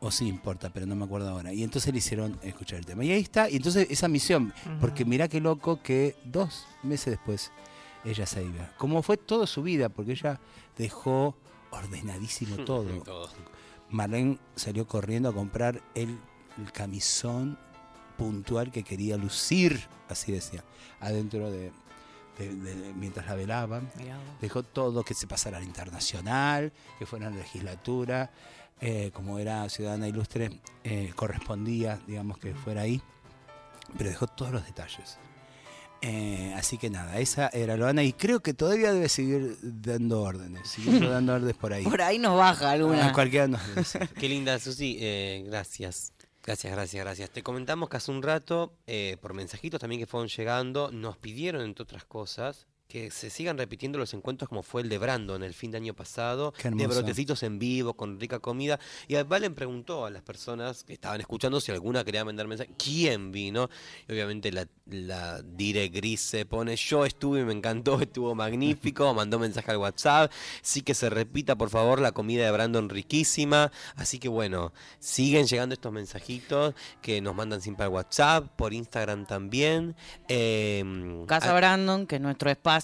o 0.00 0.10
sí 0.10 0.26
importa, 0.28 0.70
pero 0.70 0.86
no 0.86 0.94
me 0.94 1.04
acuerdo 1.04 1.30
ahora. 1.30 1.52
Y 1.52 1.64
entonces 1.64 1.92
le 1.92 1.98
hicieron 1.98 2.38
escuchar 2.42 2.78
el 2.78 2.86
tema. 2.86 3.04
Y 3.04 3.10
ahí 3.10 3.20
está, 3.20 3.50
y 3.50 3.56
entonces 3.56 3.88
esa 3.90 4.08
misión, 4.08 4.52
porque 4.80 5.04
mirá 5.04 5.28
qué 5.28 5.40
loco 5.40 5.82
que 5.82 6.16
dos 6.24 6.66
meses 6.82 7.12
después 7.12 7.50
ella 8.04 8.26
se 8.26 8.44
iba. 8.44 8.72
Como 8.76 9.02
fue 9.02 9.16
toda 9.16 9.46
su 9.46 9.62
vida, 9.62 9.88
porque 9.88 10.12
ella 10.12 10.40
dejó 10.76 11.36
ordenadísimo 11.70 12.56
todo. 12.64 13.02
Todo. 13.02 13.28
Marlene 13.90 14.38
salió 14.54 14.86
corriendo 14.86 15.30
a 15.30 15.32
comprar 15.32 15.82
el, 15.94 16.18
el 16.58 16.72
camisón 16.72 17.58
puntual 18.16 18.70
que 18.72 18.82
quería 18.82 19.16
lucir, 19.16 19.80
así 20.08 20.32
decía, 20.32 20.64
adentro 21.00 21.50
de, 21.50 21.70
de- 22.38 22.54
de- 22.54 22.92
mientras 22.94 23.26
la 23.26 23.34
velaban. 23.34 23.88
Dejó 24.40 24.62
todo, 24.62 25.04
que 25.04 25.14
se 25.14 25.26
pasara 25.26 25.58
a 25.58 25.60
la 25.60 25.66
internacional, 25.66 26.72
que 26.98 27.06
fuera 27.06 27.28
a 27.28 27.30
la 27.30 27.36
legislatura, 27.36 28.30
eh, 28.80 29.10
como 29.12 29.38
era 29.38 29.68
ciudadana 29.68 30.08
ilustre, 30.08 30.60
eh, 30.84 31.12
correspondía, 31.14 31.98
digamos, 32.06 32.38
que 32.38 32.54
fuera 32.54 32.82
ahí, 32.82 33.00
pero 33.96 34.10
dejó 34.10 34.26
todos 34.26 34.52
los 34.52 34.64
detalles. 34.64 35.18
Eh, 36.00 36.54
así 36.56 36.78
que 36.78 36.90
nada, 36.90 37.18
esa 37.18 37.48
era 37.48 37.76
Loana 37.76 38.04
y 38.04 38.12
creo 38.12 38.38
que 38.38 38.54
todavía 38.54 38.92
debe 38.92 39.08
seguir 39.08 39.58
dando 39.62 40.22
órdenes, 40.22 40.68
siguiendo 40.68 41.10
dando 41.10 41.34
órdenes 41.34 41.56
por 41.56 41.72
ahí. 41.72 41.82
Por 41.82 42.00
ahí 42.02 42.20
nos 42.20 42.36
baja 42.36 42.70
alguna. 42.70 43.08
Ah, 43.08 43.12
cualquiera 43.12 43.48
nos. 43.48 43.60
Qué 44.20 44.28
linda, 44.28 44.60
Susi. 44.60 44.96
eh, 45.00 45.42
gracias. 45.48 46.12
Gracias, 46.48 46.72
gracias, 46.72 47.04
gracias. 47.04 47.28
Te 47.28 47.42
comentamos 47.42 47.90
que 47.90 47.98
hace 47.98 48.10
un 48.10 48.22
rato, 48.22 48.72
eh, 48.86 49.18
por 49.20 49.34
mensajitos 49.34 49.78
también 49.78 50.00
que 50.00 50.06
fueron 50.06 50.28
llegando, 50.28 50.90
nos 50.90 51.18
pidieron, 51.18 51.60
entre 51.60 51.82
otras 51.82 52.06
cosas, 52.06 52.66
que 52.88 53.10
se 53.10 53.28
sigan 53.28 53.58
repitiendo 53.58 53.98
los 53.98 54.14
encuentros 54.14 54.48
como 54.48 54.62
fue 54.62 54.80
el 54.80 54.88
de 54.88 54.96
Brandon 54.96 55.42
el 55.42 55.52
fin 55.52 55.70
de 55.70 55.76
año 55.76 55.94
pasado, 55.94 56.52
Qué 56.52 56.70
de 56.70 56.86
brotecitos 56.86 57.42
en 57.42 57.58
vivo, 57.58 57.92
con 57.92 58.18
rica 58.18 58.38
comida. 58.38 58.80
Y 59.06 59.16
a 59.16 59.24
Valen 59.24 59.54
preguntó 59.54 60.06
a 60.06 60.10
las 60.10 60.22
personas 60.22 60.84
que 60.84 60.94
estaban 60.94 61.20
escuchando 61.20 61.60
si 61.60 61.70
alguna 61.70 62.02
quería 62.02 62.24
mandar 62.24 62.46
mensaje, 62.46 62.70
quién 62.78 63.30
vino. 63.30 63.68
Y 64.08 64.12
obviamente 64.12 64.50
la, 64.52 64.66
la 64.86 65.42
dire 65.42 65.88
gris 65.88 66.20
se 66.20 66.46
pone, 66.46 66.76
yo 66.76 67.04
estuve, 67.04 67.44
me 67.44 67.52
encantó, 67.52 68.00
estuvo 68.00 68.34
magnífico, 68.34 69.12
mandó 69.12 69.38
mensaje 69.38 69.70
al 69.70 69.76
WhatsApp. 69.76 70.32
Sí 70.62 70.80
que 70.80 70.94
se 70.94 71.10
repita, 71.10 71.56
por 71.56 71.68
favor, 71.68 72.00
la 72.00 72.12
comida 72.12 72.46
de 72.46 72.50
Brandon 72.50 72.88
riquísima. 72.88 73.70
Así 73.96 74.18
que 74.18 74.28
bueno, 74.28 74.72
siguen 74.98 75.46
llegando 75.46 75.74
estos 75.74 75.92
mensajitos 75.92 76.74
que 77.02 77.20
nos 77.20 77.34
mandan 77.34 77.60
siempre 77.60 77.84
al 77.84 77.90
WhatsApp, 77.90 78.46
por 78.56 78.72
Instagram 78.72 79.26
también. 79.26 79.94
Eh, 80.28 80.82
Casa 81.26 81.50
ah, 81.50 81.56
Brandon, 81.56 82.06
que 82.06 82.16
es 82.16 82.22
nuestro 82.22 82.48
espacio, 82.48 82.77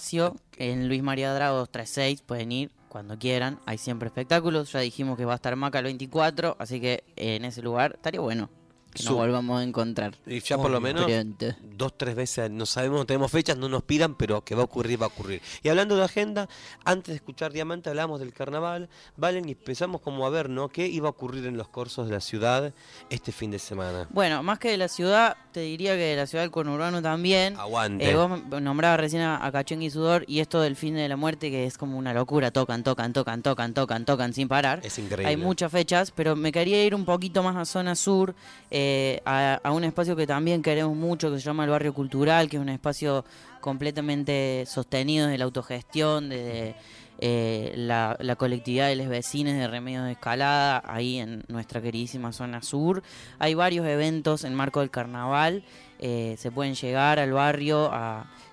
en 0.57 0.87
Luis 0.87 1.03
María 1.03 1.33
Drago 1.33 1.57
236, 1.57 2.21
pueden 2.21 2.51
ir 2.51 2.71
cuando 2.89 3.19
quieran, 3.19 3.59
hay 3.65 3.77
siempre 3.77 4.07
espectáculos, 4.07 4.71
ya 4.71 4.79
dijimos 4.79 5.17
que 5.17 5.25
va 5.25 5.33
a 5.33 5.35
estar 5.35 5.55
Maca 5.55 5.79
el 5.79 5.85
24, 5.85 6.55
así 6.59 6.79
que 6.79 7.03
en 7.15 7.43
ese 7.43 7.61
lugar 7.61 7.93
estaría 7.95 8.21
bueno 8.21 8.49
que 8.95 9.03
nos 9.03 9.13
volvamos 9.13 9.59
a 9.59 9.63
encontrar. 9.63 10.15
Y 10.25 10.39
ya 10.39 10.57
por 10.57 10.71
lo 10.71 10.79
menos 10.79 11.05
Pronto. 11.05 11.47
dos, 11.75 11.97
tres 11.97 12.15
veces, 12.15 12.49
no 12.49 12.65
sabemos, 12.65 12.99
no 12.99 13.05
tenemos 13.05 13.31
fechas, 13.31 13.57
no 13.57 13.69
nos 13.69 13.83
pidan, 13.83 14.15
pero 14.15 14.43
que 14.43 14.55
va 14.55 14.61
a 14.61 14.65
ocurrir, 14.65 15.01
va 15.01 15.05
a 15.05 15.09
ocurrir. 15.09 15.41
Y 15.61 15.69
hablando 15.69 15.95
de 15.95 16.03
agenda, 16.03 16.47
antes 16.83 17.09
de 17.09 17.15
escuchar 17.15 17.51
Diamante 17.51 17.89
hablamos 17.89 18.19
del 18.19 18.33
carnaval, 18.33 18.89
Valen, 19.17 19.47
y 19.49 19.51
empezamos 19.51 20.01
como 20.01 20.25
a 20.25 20.29
ver, 20.29 20.49
¿no? 20.49 20.69
¿Qué 20.69 20.87
iba 20.87 21.07
a 21.07 21.11
ocurrir 21.11 21.45
en 21.45 21.57
los 21.57 21.67
corsos 21.67 22.07
de 22.07 22.13
la 22.13 22.21
ciudad 22.21 22.73
este 23.09 23.31
fin 23.31 23.51
de 23.51 23.59
semana? 23.59 24.07
Bueno, 24.09 24.41
más 24.43 24.59
que 24.59 24.69
de 24.69 24.77
la 24.77 24.87
ciudad, 24.87 25.35
te 25.51 25.61
diría 25.61 25.93
que 25.93 26.01
de 26.01 26.15
la 26.15 26.27
ciudad 26.27 26.43
del 26.43 26.51
conurbano 26.51 27.01
también. 27.01 27.57
Aguante. 27.57 28.09
Eh, 28.09 28.15
vos 28.15 28.61
nombrabas 28.61 28.99
recién 28.99 29.21
a, 29.23 29.51
Cachengue 29.51 29.85
y 29.85 29.89
Sudor 29.89 30.25
y 30.27 30.39
esto 30.39 30.61
del 30.61 30.75
fin 30.75 30.95
de 30.95 31.07
la 31.07 31.17
muerte 31.17 31.49
que 31.49 31.65
es 31.65 31.77
como 31.77 31.97
una 31.97 32.13
locura, 32.13 32.51
tocan, 32.51 32.83
tocan, 32.83 33.13
tocan, 33.13 33.41
tocan, 33.41 33.73
tocan, 33.73 34.05
tocan 34.05 34.33
sin 34.33 34.47
parar. 34.47 34.81
Es 34.83 34.97
increíble. 34.99 35.27
Hay 35.27 35.37
muchas 35.37 35.71
fechas, 35.71 36.11
pero 36.11 36.35
me 36.35 36.51
quería 36.51 36.83
ir 36.83 36.95
un 36.95 37.05
poquito 37.05 37.43
más 37.43 37.55
a 37.55 37.65
zona 37.65 37.95
sur, 37.95 38.35
eh, 38.71 38.84
a, 39.25 39.59
a 39.63 39.71
un 39.71 39.83
espacio 39.83 40.15
que 40.15 40.27
también 40.27 40.61
queremos 40.61 40.95
mucho, 40.95 41.31
que 41.31 41.39
se 41.39 41.45
llama 41.45 41.63
el 41.63 41.69
Barrio 41.69 41.93
Cultural, 41.93 42.49
que 42.49 42.57
es 42.57 42.61
un 42.61 42.69
espacio 42.69 43.25
completamente 43.61 44.65
sostenido 44.67 45.27
de 45.27 45.37
la 45.37 45.45
autogestión, 45.45 46.29
de, 46.29 46.75
eh, 47.19 47.73
la, 47.77 48.35
colectividad 48.37 48.89
de 48.89 48.97
los 48.97 49.07
vecinos 49.07 49.53
de 49.53 49.67
Remedios 49.67 50.03
de 50.03 50.11
Escalada, 50.11 50.83
ahí 50.85 51.17
en 51.17 51.43
nuestra 51.47 51.81
queridísima 51.81 52.33
zona 52.33 52.61
sur. 52.61 53.03
Hay 53.39 53.53
varios 53.53 53.87
eventos 53.87 54.43
en 54.43 54.53
marco 54.53 54.81
del 54.81 54.91
carnaval, 54.91 55.63
eh, 55.99 56.35
se 56.37 56.51
pueden 56.51 56.75
llegar 56.75 57.19
al 57.19 57.31
barrio, 57.31 57.91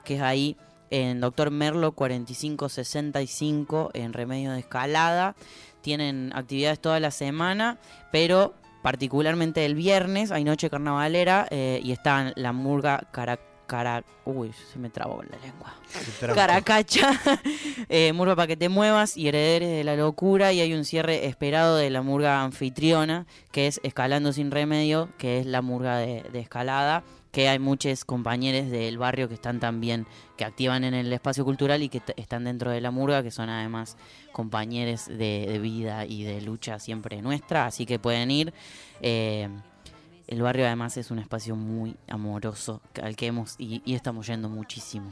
que 0.05 0.16
es 0.16 0.22
ahí 0.22 0.57
en 0.91 1.20
Doctor 1.20 1.51
Merlo 1.51 1.93
4565 1.93 3.91
en 3.95 4.12
Remedio 4.12 4.53
de 4.53 4.61
Escalada. 4.61 5.35
Tienen 5.80 6.30
actividades 6.35 6.78
toda 6.78 7.01
la 7.01 7.11
semana, 7.11 7.78
pero 8.12 8.55
particularmente 8.83 9.64
el 9.64 9.74
viernes 9.74 10.30
hay 10.30 10.45
noche 10.45 10.68
carnavalera 10.68 11.47
eh, 11.51 11.80
y 11.83 11.93
está 11.93 12.33
la 12.37 12.53
murga 12.53 13.09
cara, 13.12 13.39
cara 13.66 14.05
uy, 14.24 14.53
se 14.72 14.78
me 14.78 14.91
trabó 14.91 15.22
la 15.22 15.39
lengua. 15.39 15.74
Caracacha, 16.35 17.11
eh, 17.89 18.12
Murga 18.12 18.37
para 18.37 18.47
que 18.47 18.57
te 18.57 18.68
muevas 18.68 19.16
y 19.16 19.28
Herederes 19.28 19.70
de 19.70 19.85
la 19.85 19.97
Locura 19.97 20.53
y 20.53 20.61
hay 20.61 20.74
un 20.74 20.85
cierre 20.85 21.26
esperado 21.26 21.76
de 21.76 21.91
la 21.91 22.03
murga 22.03 22.43
anfitriona 22.43 23.26
que 23.51 23.66
es 23.66 23.80
Escalando 23.83 24.33
sin 24.33 24.51
Remedio, 24.51 25.09
que 25.18 25.39
es 25.39 25.47
la 25.47 25.62
murga 25.62 25.99
de, 25.99 26.22
de 26.33 26.41
escalada, 26.41 27.03
que 27.33 27.49
hay 27.49 27.59
muchos 27.59 28.05
compañeros 28.05 28.70
del 28.70 28.99
barrio 28.99 29.26
que 29.26 29.35
están 29.35 29.59
también, 29.59 30.07
que 30.37 30.45
activan 30.45 30.85
en 30.85 30.93
el 30.93 31.12
espacio 31.12 31.45
cultural 31.45 31.83
y 31.83 31.89
que 31.89 32.03
están 32.16 32.45
dentro 32.45 32.70
de 32.70 32.80
la 32.80 32.91
murga, 32.91 33.22
que 33.22 33.30
son 33.30 33.49
además 33.49 33.97
compañeros 34.33 35.07
de, 35.09 35.59
vida 35.61 36.05
y 36.05 36.24
de 36.24 36.43
lucha 36.43 36.78
siempre 36.78 37.22
nuestra, 37.22 37.66
así 37.66 37.87
que 37.87 37.99
pueden 37.99 38.30
ir. 38.30 38.53
Eh, 39.01 39.49
el 40.28 40.43
barrio 40.43 40.66
además 40.66 40.97
es 40.99 41.11
un 41.11 41.18
espacio 41.18 41.57
muy 41.57 41.97
amoroso 42.07 42.83
al 43.03 43.16
que 43.16 43.26
hemos 43.26 43.57
y 43.59 43.83
estamos 43.95 44.26
yendo 44.26 44.49
muchísimo. 44.49 45.11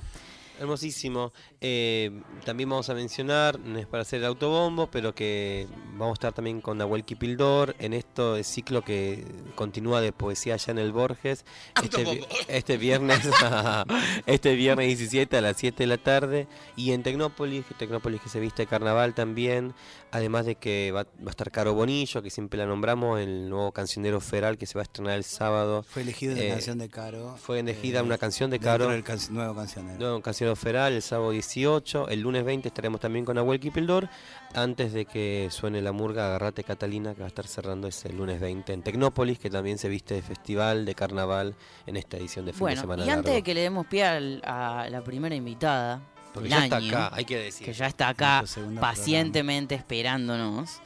Hermosísimo. 0.61 1.33
Eh, 1.61 2.21
también 2.45 2.69
vamos 2.69 2.89
a 2.91 2.95
mencionar, 2.95 3.59
no 3.59 3.79
es 3.79 3.87
para 3.87 4.03
hacer 4.03 4.21
el 4.21 4.27
autobombo, 4.27 4.89
pero 4.91 5.15
que 5.15 5.67
vamos 5.95 6.11
a 6.11 6.13
estar 6.15 6.33
también 6.33 6.61
con 6.61 6.79
Nahuel 6.79 7.05
Kipildor 7.05 7.75
en 7.79 7.95
esto 7.95 8.35
de 8.35 8.45
ciclo 8.45 8.83
que 8.83 9.25
continúa 9.55 10.01
de 10.01 10.13
poesía 10.13 10.55
allá 10.55 10.71
en 10.73 10.79
el 10.79 10.93
Borges. 10.93 11.45
Este, 11.83 12.05
vi- 12.05 12.21
este 12.49 12.77
viernes 12.77 13.21
este 14.27 14.55
viernes 14.55 14.87
17 14.87 15.37
a 15.37 15.41
las 15.41 15.57
7 15.57 15.83
de 15.83 15.87
la 15.87 15.99
tarde. 15.99 16.47
Y 16.77 16.93
en 16.93 17.03
Tecnópolis, 17.03 17.65
Tecnópolis 17.79 18.21
que 18.21 18.29
se 18.29 18.41
viste 18.41 18.63
de 18.63 18.67
carnaval 18.67 19.15
también. 19.15 19.75
Además 20.13 20.45
de 20.45 20.57
que 20.57 20.91
va, 20.93 21.05
va 21.05 21.29
a 21.29 21.31
estar 21.31 21.51
Caro 21.53 21.73
Bonillo, 21.75 22.21
que 22.23 22.31
siempre 22.31 22.59
la 22.59 22.67
nombramos, 22.67 23.21
el 23.21 23.49
nuevo 23.49 23.71
cancionero 23.73 24.21
feral 24.21 24.59
que 24.59 24.67
se 24.67 24.75
va 24.77 24.83
a 24.83 24.85
estrenar 24.85 25.15
el 25.17 25.25
sábado. 25.25 25.85
Fue 25.85 26.03
elegida 26.03 26.33
una 26.33 26.43
Eh, 26.43 26.49
canción 26.49 26.79
de 26.79 26.89
Caro. 26.89 27.37
Fue 27.41 27.61
elegida 27.61 28.01
eh, 28.01 28.03
una 28.03 28.19
canción 28.19 28.51
de 28.51 28.59
Caro. 28.59 28.87
can- 29.05 29.19
nuevo 29.31 29.55
cancionero. 29.55 29.99
Nuevo 29.99 30.21
cancionero 30.21 30.50
feral 30.57 30.93
el 30.95 31.03
sábado 31.03 31.31
18. 31.31 32.09
El 32.09 32.21
lunes 32.21 32.45
20 32.45 32.69
estaremos 32.69 33.01
también 33.01 33.25
con 33.25 33.37
Nahuel 33.37 33.61
Kipildor. 33.61 34.09
Antes 34.55 34.93
de 34.93 35.05
que 35.07 35.49
suene 35.51 35.81
la 35.83 35.93
murga, 35.93 36.27
agarrate 36.27 36.65
Catalina, 36.65 37.15
que 37.15 37.21
va 37.21 37.27
a 37.27 37.29
estar 37.29 37.47
cerrando 37.47 37.87
ese 37.89 38.13
lunes 38.13 38.41
20 38.41 38.73
en 38.73 38.83
Tecnópolis, 38.83 39.39
que 39.39 39.51
también 39.51 39.79
se 39.79 39.89
viste 39.89 40.15
de 40.15 40.23
festival, 40.23 40.85
de 40.85 40.95
carnaval 40.95 41.55
en 41.87 41.97
esta 41.97 42.17
edición 42.17 42.45
de 42.47 42.53
fin 42.53 42.59
de 42.59 42.63
Bueno, 42.63 42.81
semana. 42.81 43.05
y 43.05 43.09
antes 43.11 43.25
largo. 43.27 43.37
de 43.37 43.43
que 43.43 43.55
le 43.55 43.61
demos 43.61 43.87
pie 43.87 44.05
al- 44.05 44.43
a 44.45 44.89
la 44.91 45.03
primera 45.05 45.35
invitada, 45.35 46.01
Porque 46.35 46.49
del 46.49 46.59
ya 46.59 46.65
está 46.65 46.77
acá, 46.79 47.11
hay 47.15 47.25
que 47.25 47.37
decir. 47.39 47.67
que 47.67 47.73
ya 47.73 47.87
está 47.87 48.09
acá 48.09 48.45
pacientemente 48.81 49.75
esperándonos, 49.75 50.81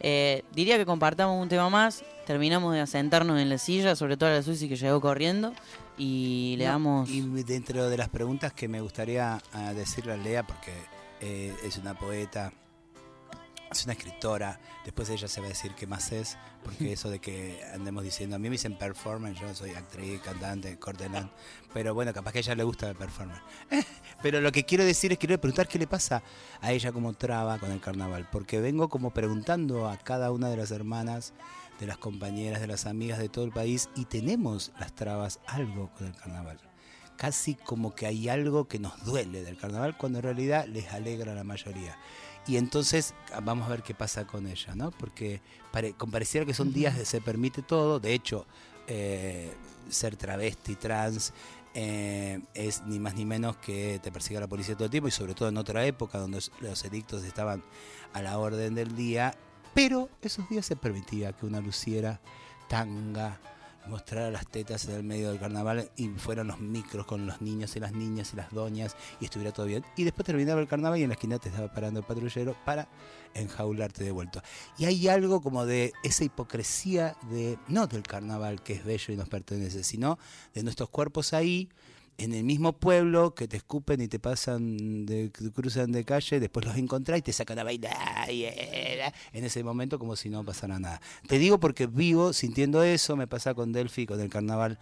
eh, 0.00 0.44
diría 0.52 0.76
que 0.76 0.86
compartamos 0.86 1.40
un 1.42 1.48
tema 1.48 1.68
más, 1.68 2.04
terminamos 2.28 2.74
de 2.74 2.80
asentarnos 2.80 3.40
en 3.40 3.48
la 3.48 3.56
silla, 3.56 3.96
sobre 3.96 4.18
todo 4.18 4.28
a 4.28 4.34
la 4.34 4.42
Susi 4.42 4.68
que 4.68 4.76
llegó 4.76 5.00
corriendo, 5.00 5.54
y 5.96 6.56
le 6.58 6.66
No, 6.66 6.72
damos... 6.72 7.08
Y 7.08 7.22
dentro 7.42 7.88
de 7.88 7.96
las 7.96 8.10
preguntas 8.10 8.52
que 8.52 8.68
me 8.68 8.82
gustaría 8.82 9.40
ah, 9.54 9.72
decirle 9.72 10.12
a 10.12 10.18
Lea, 10.18 10.46
porque 10.46 10.74
eh, 11.22 11.56
es 11.64 11.78
una 11.78 11.98
poeta, 11.98 12.52
es 13.72 13.82
una 13.84 13.94
escritora, 13.94 14.60
después 14.84 15.08
ella 15.08 15.26
se 15.26 15.40
va 15.40 15.46
a 15.46 15.48
decir 15.48 15.72
qué 15.74 15.86
más 15.86 16.12
es, 16.12 16.36
porque 16.62 16.92
eso 16.92 17.08
de 17.08 17.18
que 17.18 17.62
andemos 17.72 18.04
diciendo, 18.04 18.36
a 18.36 18.38
mí 18.38 18.50
me 18.50 18.56
dicen 18.56 18.76
performance, 18.76 19.40
yo 19.40 19.54
soy 19.54 19.70
actriz, 19.70 20.20
cantante, 20.20 20.78
cortelán, 20.78 21.30
pero 21.72 21.94
bueno, 21.94 22.12
capaz 22.12 22.32
que 22.32 22.40
a 22.40 22.42
ella 22.42 22.56
le 22.56 22.64
gusta 22.64 22.90
el 22.90 22.96
performance. 22.96 23.40
Pero 24.20 24.40
lo 24.40 24.50
que 24.50 24.64
quiero 24.64 24.84
decir 24.84 25.12
es, 25.12 25.18
quiero 25.18 25.40
preguntar 25.40 25.68
qué 25.68 25.78
le 25.78 25.86
pasa 25.86 26.24
a 26.60 26.72
ella 26.72 26.90
como 26.90 27.12
traba 27.12 27.58
con 27.58 27.70
el 27.70 27.80
carnaval, 27.80 28.28
porque 28.32 28.60
vengo 28.60 28.88
como 28.88 29.12
preguntando 29.12 29.88
a 29.88 29.96
cada 29.96 30.32
una 30.32 30.48
de 30.48 30.56
las 30.56 30.72
hermanas, 30.72 31.34
de 31.78 31.86
las 31.86 31.98
compañeras, 31.98 32.60
de 32.60 32.66
las 32.66 32.86
amigas 32.86 33.18
de 33.18 33.28
todo 33.28 33.44
el 33.44 33.52
país, 33.52 33.88
y 33.94 34.04
tenemos 34.04 34.72
las 34.78 34.94
trabas 34.94 35.40
algo 35.46 35.90
con 35.96 36.06
el 36.06 36.14
carnaval 36.14 36.58
casi 37.16 37.56
como 37.56 37.96
que 37.96 38.06
hay 38.06 38.28
algo 38.28 38.68
que 38.68 38.78
nos 38.78 39.04
duele 39.04 39.42
del 39.42 39.56
carnaval 39.58 39.96
cuando 39.98 40.20
en 40.20 40.22
realidad 40.22 40.66
les 40.68 40.92
alegra 40.92 41.32
a 41.32 41.34
la 41.34 41.42
mayoría. 41.42 41.98
Y 42.46 42.58
entonces 42.58 43.12
vamos 43.42 43.66
a 43.66 43.70
ver 43.70 43.82
qué 43.82 43.92
pasa 43.92 44.24
con 44.24 44.46
ella, 44.46 44.76
¿no? 44.76 44.92
Porque 44.92 45.40
pare- 45.72 45.96
pareciera 46.12 46.46
que 46.46 46.54
son 46.54 46.72
días 46.72 46.96
de 46.96 47.04
se 47.04 47.20
permite 47.20 47.60
todo, 47.62 47.98
de 47.98 48.14
hecho, 48.14 48.46
eh, 48.86 49.52
ser 49.90 50.14
travesti, 50.14 50.76
trans, 50.76 51.32
eh, 51.74 52.40
es 52.54 52.82
ni 52.86 53.00
más 53.00 53.16
ni 53.16 53.24
menos 53.24 53.56
que 53.56 53.98
te 54.00 54.12
persiga 54.12 54.38
la 54.38 54.46
policía 54.46 54.76
todo 54.76 54.84
el 54.84 54.90
tiempo 54.92 55.08
y 55.08 55.10
sobre 55.10 55.34
todo 55.34 55.48
en 55.48 55.56
otra 55.56 55.84
época 55.86 56.18
donde 56.18 56.40
los 56.60 56.84
edictos 56.84 57.24
estaban 57.24 57.64
a 58.12 58.22
la 58.22 58.38
orden 58.38 58.76
del 58.76 58.94
día, 58.94 59.34
pero 59.78 60.08
esos 60.22 60.48
días 60.48 60.66
se 60.66 60.74
permitía 60.74 61.32
que 61.32 61.46
una 61.46 61.60
luciera 61.60 62.20
tanga, 62.68 63.38
mostrara 63.86 64.28
las 64.28 64.44
tetas 64.48 64.84
en 64.86 64.96
el 64.96 65.04
medio 65.04 65.30
del 65.30 65.38
carnaval 65.38 65.88
y 65.94 66.08
fueran 66.08 66.48
los 66.48 66.58
micros 66.58 67.06
con 67.06 67.28
los 67.28 67.40
niños 67.40 67.76
y 67.76 67.78
las 67.78 67.92
niñas 67.92 68.32
y 68.32 68.36
las 68.38 68.50
doñas 68.50 68.96
y 69.20 69.26
estuviera 69.26 69.52
todo 69.52 69.66
bien. 69.66 69.84
Y 69.94 70.02
después 70.02 70.26
terminaba 70.26 70.60
el 70.60 70.66
carnaval 70.66 70.98
y 70.98 71.04
en 71.04 71.10
la 71.10 71.14
esquina 71.14 71.38
te 71.38 71.50
estaba 71.50 71.72
parando 71.72 72.00
el 72.00 72.06
patrullero 72.06 72.56
para 72.64 72.88
enjaularte 73.34 74.02
de 74.02 74.10
vuelta. 74.10 74.42
Y 74.78 74.86
hay 74.86 75.06
algo 75.06 75.40
como 75.40 75.64
de 75.64 75.92
esa 76.02 76.24
hipocresía 76.24 77.16
de, 77.30 77.56
no 77.68 77.86
del 77.86 78.02
carnaval 78.02 78.60
que 78.64 78.72
es 78.72 78.84
bello 78.84 79.14
y 79.14 79.16
nos 79.16 79.28
pertenece, 79.28 79.84
sino 79.84 80.18
de 80.54 80.64
nuestros 80.64 80.88
cuerpos 80.88 81.32
ahí 81.34 81.68
en 82.18 82.34
el 82.34 82.42
mismo 82.42 82.72
pueblo 82.72 83.34
que 83.34 83.46
te 83.46 83.56
escupen 83.56 84.00
y 84.00 84.08
te 84.08 84.18
pasan, 84.18 85.06
de, 85.06 85.30
cruzan 85.54 85.92
de 85.92 86.04
calle, 86.04 86.40
después 86.40 86.66
los 86.66 86.76
encontrás 86.76 87.20
y 87.20 87.22
te 87.22 87.32
sacan 87.32 87.60
a 87.60 87.64
bailar 87.64 88.30
y, 88.30 88.44
en 88.44 89.44
ese 89.44 89.62
momento 89.62 89.98
como 90.00 90.16
si 90.16 90.28
no 90.28 90.44
pasara 90.44 90.80
nada. 90.80 91.00
Te 91.28 91.38
digo 91.38 91.60
porque 91.60 91.86
vivo 91.86 92.32
sintiendo 92.32 92.82
eso, 92.82 93.16
me 93.16 93.28
pasa 93.28 93.54
con 93.54 93.72
Delphi, 93.72 94.04
con 94.04 94.20
el 94.20 94.28
carnaval 94.28 94.78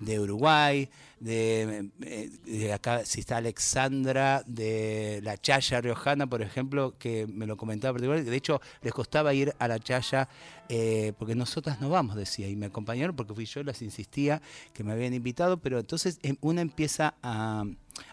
de 0.00 0.20
Uruguay, 0.20 0.88
de, 1.20 1.90
eh, 2.02 2.30
de 2.44 2.72
acá, 2.72 3.04
si 3.04 3.20
está 3.20 3.38
Alexandra, 3.38 4.42
de 4.46 5.20
la 5.22 5.36
Chaya 5.36 5.80
Riojana, 5.80 6.26
por 6.26 6.42
ejemplo, 6.42 6.94
que 6.98 7.26
me 7.26 7.46
lo 7.46 7.56
comentaba 7.56 7.94
particularmente, 7.94 8.30
de 8.30 8.36
hecho 8.36 8.60
les 8.82 8.92
costaba 8.92 9.34
ir 9.34 9.54
a 9.58 9.68
la 9.68 9.78
Chaya 9.78 10.28
eh, 10.68 11.12
porque 11.18 11.34
nosotras 11.34 11.80
no 11.80 11.88
vamos, 11.88 12.14
decía, 12.14 12.48
y 12.48 12.54
me 12.54 12.66
acompañaron 12.66 13.16
porque 13.16 13.34
fui 13.34 13.46
yo, 13.46 13.62
las 13.62 13.82
insistía 13.82 14.42
que 14.72 14.84
me 14.84 14.92
habían 14.92 15.14
invitado, 15.14 15.58
pero 15.58 15.78
entonces 15.78 16.18
em, 16.22 16.36
una 16.40 16.60
empieza 16.60 17.14
a, 17.22 17.64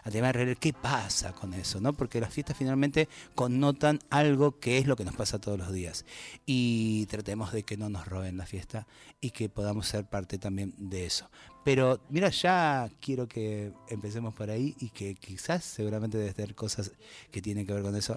a 0.04 0.10
que 0.10 0.32
reír, 0.32 0.56
qué 0.56 0.72
pasa 0.72 1.32
con 1.32 1.54
eso, 1.54 1.80
¿no? 1.80 1.92
Porque 1.92 2.20
las 2.20 2.32
fiestas 2.32 2.56
finalmente 2.56 3.08
connotan 3.34 4.00
algo 4.10 4.58
que 4.58 4.78
es 4.78 4.86
lo 4.86 4.96
que 4.96 5.04
nos 5.04 5.14
pasa 5.14 5.38
todos 5.38 5.58
los 5.58 5.72
días. 5.72 6.04
Y 6.46 7.06
tratemos 7.06 7.52
de 7.52 7.62
que 7.62 7.76
no 7.76 7.88
nos 7.88 8.06
roben 8.06 8.36
la 8.36 8.46
fiesta 8.46 8.86
y 9.20 9.30
que 9.30 9.48
podamos 9.48 9.86
ser 9.86 10.06
parte 10.06 10.38
también 10.38 10.74
de 10.78 11.06
eso. 11.06 11.30
Pero 11.66 11.98
mira, 12.10 12.28
ya 12.28 12.88
quiero 13.00 13.26
que 13.26 13.72
empecemos 13.88 14.32
por 14.34 14.50
ahí 14.50 14.76
y 14.78 14.90
que 14.90 15.16
quizás 15.16 15.64
seguramente 15.64 16.16
debe 16.16 16.32
tener 16.32 16.54
cosas 16.54 16.92
que 17.32 17.42
tienen 17.42 17.66
que 17.66 17.72
ver 17.72 17.82
con 17.82 17.96
eso, 17.96 18.16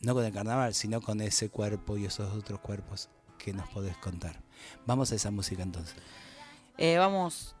no 0.00 0.14
con 0.14 0.24
el 0.24 0.32
carnaval, 0.32 0.74
sino 0.74 1.00
con 1.00 1.20
ese 1.20 1.48
cuerpo 1.48 1.96
y 1.98 2.04
esos 2.04 2.32
otros 2.32 2.60
cuerpos 2.60 3.08
que 3.36 3.52
nos 3.52 3.68
podés 3.70 3.96
contar. 3.96 4.40
Vamos 4.86 5.10
a 5.10 5.16
esa 5.16 5.32
música 5.32 5.64
entonces. 5.64 5.96
Eh, 6.78 6.96
vamos, 6.96 7.56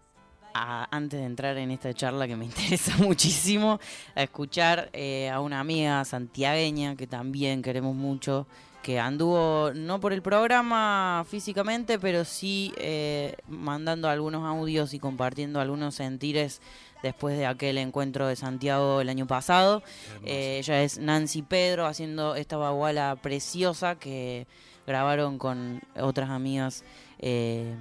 a- 0.54 0.86
antes 0.96 1.18
de 1.18 1.26
entrar 1.26 1.58
en 1.58 1.72
esta 1.72 1.92
charla 1.92 2.28
que 2.28 2.36
me 2.36 2.44
interesa 2.86 2.96
muchísimo, 2.98 3.80
a 4.14 4.22
escuchar 4.22 4.88
eh, 4.92 5.30
a 5.30 5.40
una 5.40 5.58
amiga 5.58 6.04
santiagueña 6.04 6.94
que 6.94 7.08
también 7.08 7.60
queremos 7.60 7.96
mucho, 7.96 8.46
que 8.84 9.00
anduvo 9.00 9.72
no 9.74 9.98
por 9.98 10.12
el 10.12 10.20
programa 10.20 11.24
físicamente, 11.26 11.98
pero 11.98 12.26
sí 12.26 12.70
eh, 12.76 13.34
mandando 13.48 14.10
algunos 14.10 14.44
audios 14.44 14.92
y 14.92 14.98
compartiendo 14.98 15.58
algunos 15.58 15.94
sentires 15.94 16.60
después 17.02 17.38
de 17.38 17.46
aquel 17.46 17.78
encuentro 17.78 18.26
de 18.26 18.36
Santiago 18.36 19.00
el 19.00 19.08
año 19.08 19.26
pasado. 19.26 19.82
Eh, 20.22 20.58
ella 20.58 20.82
es 20.82 20.98
Nancy 20.98 21.40
Pedro 21.40 21.86
haciendo 21.86 22.34
esta 22.34 22.58
baguala 22.58 23.16
preciosa 23.16 23.94
que 23.94 24.46
grabaron 24.86 25.38
con 25.38 25.80
otras 25.98 26.28
amigas 26.28 26.84
eh, 27.20 27.74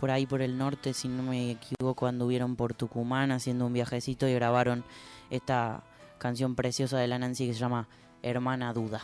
por 0.00 0.10
ahí 0.10 0.26
por 0.26 0.42
el 0.42 0.58
norte, 0.58 0.92
si 0.92 1.06
no 1.06 1.22
me 1.22 1.52
equivoco, 1.52 2.08
anduvieron 2.08 2.56
por 2.56 2.74
Tucumán 2.74 3.30
haciendo 3.30 3.64
un 3.64 3.74
viajecito 3.74 4.26
y 4.26 4.34
grabaron 4.34 4.84
esta 5.30 5.84
canción 6.18 6.56
preciosa 6.56 6.98
de 6.98 7.06
la 7.06 7.20
Nancy 7.20 7.46
que 7.46 7.54
se 7.54 7.60
llama 7.60 7.86
Hermana 8.24 8.72
Duda. 8.72 9.02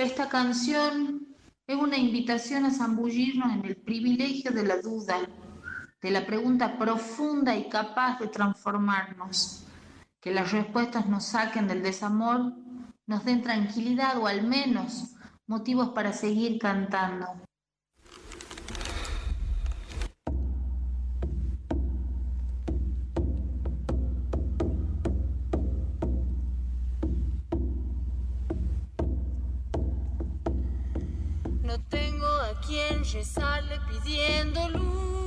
Esta 0.00 0.30
canción 0.30 1.26
es 1.66 1.76
una 1.76 1.98
invitación 1.98 2.64
a 2.64 2.70
zambullirnos 2.70 3.52
en 3.52 3.66
el 3.66 3.76
privilegio 3.76 4.50
de 4.50 4.64
la 4.64 4.80
duda, 4.80 5.28
de 6.00 6.10
la 6.10 6.24
pregunta 6.24 6.78
profunda 6.78 7.54
y 7.54 7.68
capaz 7.68 8.18
de 8.18 8.28
transformarnos. 8.28 9.66
Que 10.18 10.30
las 10.30 10.52
respuestas 10.52 11.06
nos 11.06 11.26
saquen 11.26 11.68
del 11.68 11.82
desamor, 11.82 12.54
nos 13.06 13.26
den 13.26 13.42
tranquilidad 13.42 14.16
o 14.16 14.26
al 14.26 14.42
menos 14.42 15.16
motivos 15.46 15.90
para 15.90 16.14
seguir 16.14 16.58
cantando. 16.58 17.26
Quien 33.10 33.22
rezarle 33.24 33.80
pidiendo 33.88 34.68
luz. 34.68 35.19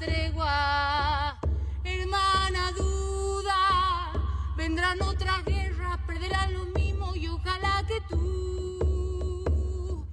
Tregua. 0.00 1.38
Hermana 1.84 2.72
duda, 2.72 4.12
vendrán 4.56 5.00
otras 5.02 5.44
guerras, 5.44 5.98
perderán 6.06 6.54
lo 6.54 6.64
mismo 6.64 7.14
y 7.14 7.28
ojalá 7.28 7.84
que 7.86 8.00
tú 8.08 10.06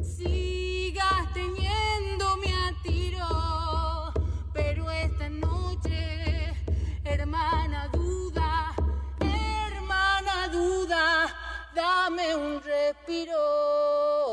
sigas 0.00 1.32
teniéndome 1.34 2.54
a 2.54 2.72
tiro. 2.84 4.12
Pero 4.52 4.88
esta 4.90 5.28
noche, 5.28 6.54
hermana 7.04 7.88
duda, 7.92 8.72
hermana 9.18 10.48
duda, 10.52 11.04
dame 11.74 12.36
un 12.36 12.62
respiro. 12.62 14.31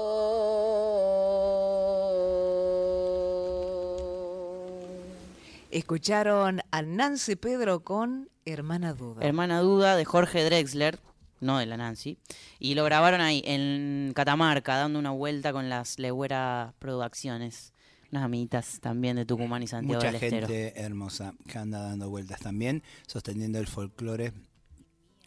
Escucharon 5.89 6.61
a 6.69 6.83
Nancy 6.83 7.35
Pedro 7.35 7.83
con 7.83 8.29
Hermana 8.45 8.93
Duda. 8.93 9.25
Hermana 9.25 9.59
Duda 9.61 9.95
de 9.95 10.05
Jorge 10.05 10.43
Drexler, 10.43 10.99
no 11.39 11.57
de 11.57 11.65
la 11.65 11.77
Nancy. 11.77 12.19
Y 12.59 12.75
lo 12.75 12.83
grabaron 12.83 13.21
ahí, 13.21 13.41
en 13.43 14.11
Catamarca, 14.13 14.77
dando 14.77 14.99
una 14.99 15.09
vuelta 15.09 15.51
con 15.51 15.67
las 15.67 15.97
Legüera 15.97 16.75
Producciones. 16.77 17.73
Unas 18.11 18.23
amiguitas 18.23 18.79
también 18.79 19.15
de 19.15 19.25
Tucumán 19.25 19.63
y 19.63 19.67
Santiago 19.67 19.95
Mucha 19.95 20.11
del 20.11 20.23
Estero. 20.23 20.47
gente 20.47 20.79
hermosa 20.79 21.33
que 21.47 21.57
anda 21.57 21.81
dando 21.81 22.07
vueltas 22.07 22.39
también, 22.39 22.83
sosteniendo 23.07 23.57
el 23.57 23.65
folclore 23.65 24.31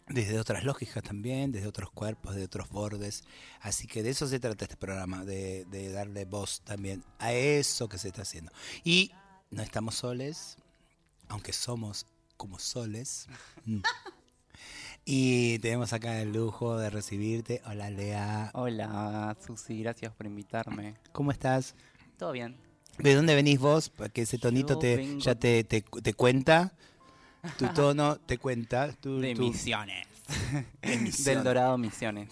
desde 0.07 0.39
otras 0.39 0.63
lógicas 0.63 1.03
también, 1.03 1.51
desde 1.51 1.67
otros 1.67 1.91
cuerpos, 1.91 2.35
de 2.35 2.45
otros 2.45 2.69
bordes. 2.69 3.25
Así 3.59 3.85
que 3.85 4.01
de 4.01 4.11
eso 4.11 4.27
se 4.27 4.39
trata 4.39 4.63
este 4.63 4.77
programa, 4.77 5.25
de, 5.25 5.65
de 5.65 5.91
darle 5.91 6.23
voz 6.23 6.61
también 6.61 7.03
a 7.19 7.33
eso 7.33 7.89
que 7.89 7.97
se 7.97 8.07
está 8.07 8.21
haciendo. 8.21 8.53
Y 8.85 9.11
no 9.53 9.61
estamos 9.63 9.95
soles, 9.95 10.57
aunque 11.29 11.53
somos 11.53 12.05
como 12.37 12.59
soles. 12.59 13.27
Mm. 13.65 13.79
Y 15.05 15.59
tenemos 15.59 15.91
acá 15.91 16.21
el 16.21 16.31
lujo 16.31 16.77
de 16.77 16.89
recibirte. 16.89 17.61
Hola 17.65 17.89
Lea. 17.89 18.51
Hola 18.53 19.35
Susi, 19.45 19.81
gracias 19.81 20.13
por 20.13 20.25
invitarme. 20.27 20.95
¿Cómo 21.11 21.31
estás? 21.31 21.75
¿Todo 22.17 22.31
bien? 22.31 22.55
¿De 22.99 23.13
dónde 23.13 23.35
venís 23.35 23.59
vos? 23.59 23.89
Porque 23.89 24.21
ese 24.21 24.37
tonito 24.37 24.75
Yo 24.75 24.79
te, 24.79 24.95
vengo- 24.95 25.19
ya 25.19 25.35
te, 25.35 25.63
te, 25.65 25.81
te 25.81 26.13
cuenta. 26.13 26.71
Tu 27.57 27.67
tono 27.73 28.15
te 28.15 28.37
cuenta. 28.37 28.93
Tu, 28.93 29.19
De 29.19 29.35
tu- 29.35 29.41
Misiones. 29.41 30.07
De 30.81 30.97
Misiones. 30.99 31.25
Del 31.25 31.43
Dorado 31.43 31.77
Misiones. 31.77 32.29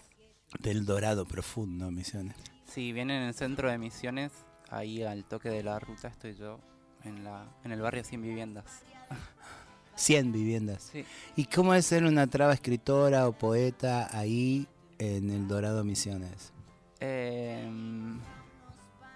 Del 0.60 0.86
Dorado 0.86 1.26
Profundo, 1.26 1.92
Misiones. 1.92 2.38
Sí, 2.72 2.94
viene 2.94 3.18
en 3.18 3.24
el 3.24 3.34
centro 3.34 3.70
de 3.70 3.78
Misiones, 3.78 4.32
ahí 4.70 5.04
al 5.04 5.26
toque 5.26 5.50
de 5.50 5.62
la 5.64 5.78
ruta 5.80 6.08
estoy 6.08 6.36
yo, 6.36 6.62
en, 7.04 7.24
la, 7.24 7.46
en 7.64 7.72
el 7.72 7.82
barrio 7.82 8.04
Sin 8.04 8.22
Viviendas. 8.22 8.66
100 9.96 10.32
viviendas. 10.32 10.90
Sí. 10.92 11.06
¿Y 11.36 11.46
cómo 11.46 11.74
es 11.74 11.86
ser 11.86 12.06
una 12.06 12.26
traba 12.26 12.54
escritora 12.54 13.28
o 13.28 13.34
poeta 13.34 14.10
ahí 14.18 14.68
en 14.98 15.30
el 15.30 15.48
Dorado 15.48 15.84
Misiones? 15.84 16.52
Em, 17.00 18.20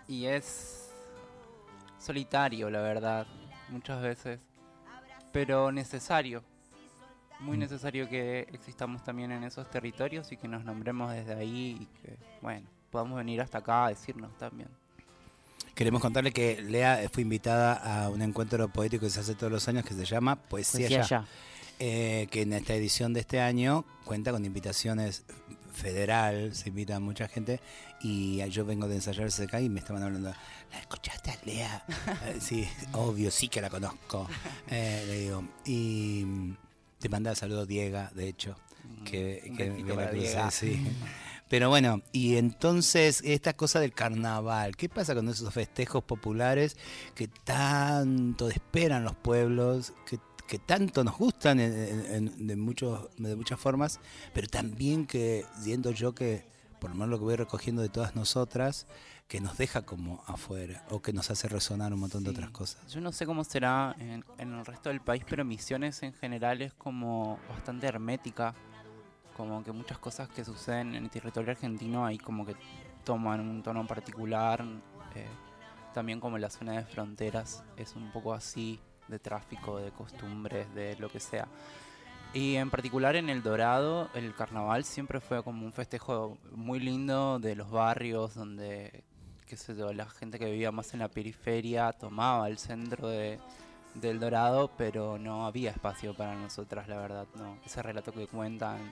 y 0.07 0.25
es 0.25 0.91
solitario, 1.97 2.69
la 2.69 2.81
verdad, 2.81 3.25
muchas 3.69 4.01
veces, 4.01 4.39
pero 5.31 5.71
necesario. 5.71 6.43
Muy 7.39 7.57
Mm. 7.57 7.61
necesario 7.61 8.07
que 8.09 8.41
existamos 8.53 9.03
también 9.03 9.31
en 9.31 9.43
esos 9.43 9.69
territorios 9.69 10.31
y 10.31 10.37
que 10.37 10.47
nos 10.47 10.63
nombremos 10.63 11.11
desde 11.11 11.33
ahí 11.35 11.77
y 11.81 11.85
que, 12.01 12.17
bueno, 12.41 12.67
podamos 12.91 13.17
venir 13.17 13.41
hasta 13.41 13.57
acá 13.57 13.85
a 13.85 13.89
decirnos 13.89 14.37
también. 14.37 14.69
Queremos 15.73 16.01
contarle 16.01 16.31
que 16.31 16.61
Lea 16.61 17.09
fue 17.11 17.23
invitada 17.23 17.73
a 18.05 18.09
un 18.09 18.21
encuentro 18.21 18.67
poético 18.69 19.05
que 19.05 19.09
se 19.09 19.19
hace 19.19 19.35
todos 19.35 19.51
los 19.51 19.67
años 19.67 19.83
que 19.83 19.93
se 19.93 20.05
llama 20.05 20.35
Poesía, 20.37 20.87
Poesía 20.87 21.01
Ya. 21.03 21.25
Eh, 21.79 22.27
que 22.31 22.43
en 22.43 22.53
esta 22.53 22.73
edición 22.73 23.11
de 23.13 23.19
este 23.19 23.41
año 23.41 23.83
cuenta 24.05 24.31
con 24.31 24.45
invitaciones 24.45 25.25
federal, 25.73 26.55
se 26.55 26.69
invita 26.69 26.95
a 26.95 26.99
mucha 27.01 27.27
gente 27.27 27.59
y 28.01 28.37
yo 28.49 28.63
vengo 28.63 28.87
de 28.87 28.95
ensayar 28.95 29.27
acá 29.27 29.59
y 29.59 29.67
me 29.67 29.79
estaban 29.81 30.01
hablando, 30.01 30.33
¿la 30.71 30.79
escuchaste 30.79 31.31
a 31.31 31.37
Lea? 31.43 31.83
Eh, 32.25 32.37
sí, 32.39 32.65
obvio, 32.93 33.29
sí 33.29 33.49
que 33.49 33.59
la 33.61 33.69
conozco, 33.69 34.27
eh, 34.69 35.03
le 35.07 35.19
digo. 35.19 35.43
Y 35.65 36.25
te 36.99 37.09
manda 37.09 37.35
saludos 37.35 37.67
Diega, 37.67 38.09
de 38.15 38.29
hecho, 38.29 38.55
que, 39.03 39.43
Mm, 39.49 39.55
que 39.57 39.83
la 39.83 39.95
para 39.95 40.09
crucé, 40.11 40.27
Diega. 40.27 40.51
sí. 40.51 40.87
Pero 41.47 41.69
bueno, 41.69 42.01
y 42.11 42.37
entonces 42.37 43.21
esta 43.23 43.53
cosa 43.53 43.79
del 43.79 43.93
carnaval, 43.93 44.75
¿qué 44.75 44.89
pasa 44.89 45.13
con 45.13 45.29
esos 45.29 45.53
festejos 45.53 46.03
populares 46.03 46.75
que 47.13 47.27
tanto 47.27 48.49
esperan 48.49 49.03
los 49.03 49.15
pueblos, 49.15 49.93
que, 50.07 50.19
que 50.47 50.57
tanto 50.59 51.03
nos 51.03 51.17
gustan 51.17 51.59
en- 51.59 52.47
de, 52.47 52.55
muchos, 52.55 53.09
de 53.17 53.35
muchas 53.35 53.59
formas, 53.59 53.99
pero 54.33 54.47
también 54.47 55.05
que 55.05 55.45
siento 55.61 55.91
yo 55.91 56.15
que, 56.15 56.45
por 56.79 56.89
lo 56.89 56.95
menos 56.95 57.09
lo 57.09 57.17
que 57.19 57.23
voy 57.25 57.35
recogiendo 57.35 57.81
de 57.81 57.89
todas 57.89 58.15
nosotras, 58.15 58.87
que 59.27 59.39
nos 59.41 59.57
deja 59.57 59.83
como 59.83 60.23
afuera 60.27 60.83
o 60.89 61.01
que 61.01 61.11
nos 61.13 61.31
hace 61.31 61.47
resonar 61.47 61.93
un 61.93 61.99
montón 61.99 62.23
de 62.23 62.29
otras 62.31 62.49
cosas? 62.51 62.91
Yo 62.93 63.01
no 63.01 63.11
sé 63.11 63.25
cómo 63.25 63.43
será 63.43 63.95
en, 63.99 64.23
en 64.37 64.53
el 64.53 64.65
resto 64.65 64.89
del 64.89 65.01
país, 65.01 65.23
pero 65.27 65.43
Misiones 65.45 66.01
en 66.03 66.13
general 66.13 66.61
es 66.61 66.73
como 66.73 67.39
bastante 67.49 67.87
hermética. 67.87 68.53
Como 69.35 69.63
que 69.63 69.71
muchas 69.71 69.97
cosas 69.97 70.29
que 70.29 70.45
suceden 70.45 70.95
en 70.95 71.03
el 71.03 71.09
territorio 71.09 71.51
argentino 71.51 72.05
ahí 72.05 72.17
como 72.17 72.45
que 72.45 72.55
toman 73.03 73.41
un 73.41 73.61
tono 73.61 73.85
particular. 73.85 74.63
eh, 75.15 75.27
también 75.93 76.19
como 76.19 76.37
la 76.37 76.49
zona 76.49 76.73
de 76.73 76.83
fronteras 76.83 77.63
es 77.77 77.95
un 77.95 78.11
poco 78.11 78.33
así, 78.33 78.81
de 79.07 79.17
tráfico, 79.17 79.77
de 79.77 79.91
costumbres, 79.91 80.73
de 80.75 80.97
lo 80.97 81.09
que 81.09 81.21
sea. 81.21 81.47
Y 82.33 82.55
en 82.55 82.69
particular 82.69 83.15
en 83.15 83.29
El 83.29 83.41
Dorado, 83.41 84.09
el 84.13 84.35
carnaval 84.35 84.83
siempre 84.83 85.21
fue 85.21 85.41
como 85.41 85.65
un 85.65 85.71
festejo 85.71 86.37
muy 86.51 86.81
lindo 86.81 87.39
de 87.39 87.55
los 87.55 87.71
barrios 87.71 88.35
donde, 88.35 89.05
qué 89.47 89.55
sé 89.55 89.73
yo, 89.73 89.93
la 89.93 90.05
gente 90.05 90.37
que 90.37 90.51
vivía 90.51 90.69
más 90.71 90.93
en 90.93 90.99
la 90.99 91.07
periferia 91.07 91.93
tomaba 91.93 92.49
el 92.49 92.57
centro 92.57 93.07
de, 93.07 93.39
del 93.93 94.19
Dorado, 94.19 94.69
pero 94.77 95.17
no 95.17 95.45
había 95.45 95.71
espacio 95.71 96.13
para 96.13 96.35
nosotras, 96.35 96.89
la 96.89 96.97
verdad, 96.97 97.25
no. 97.35 97.57
Ese 97.65 97.81
relato 97.81 98.11
que 98.11 98.27
cuentan, 98.27 98.91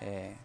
eh, 0.00 0.36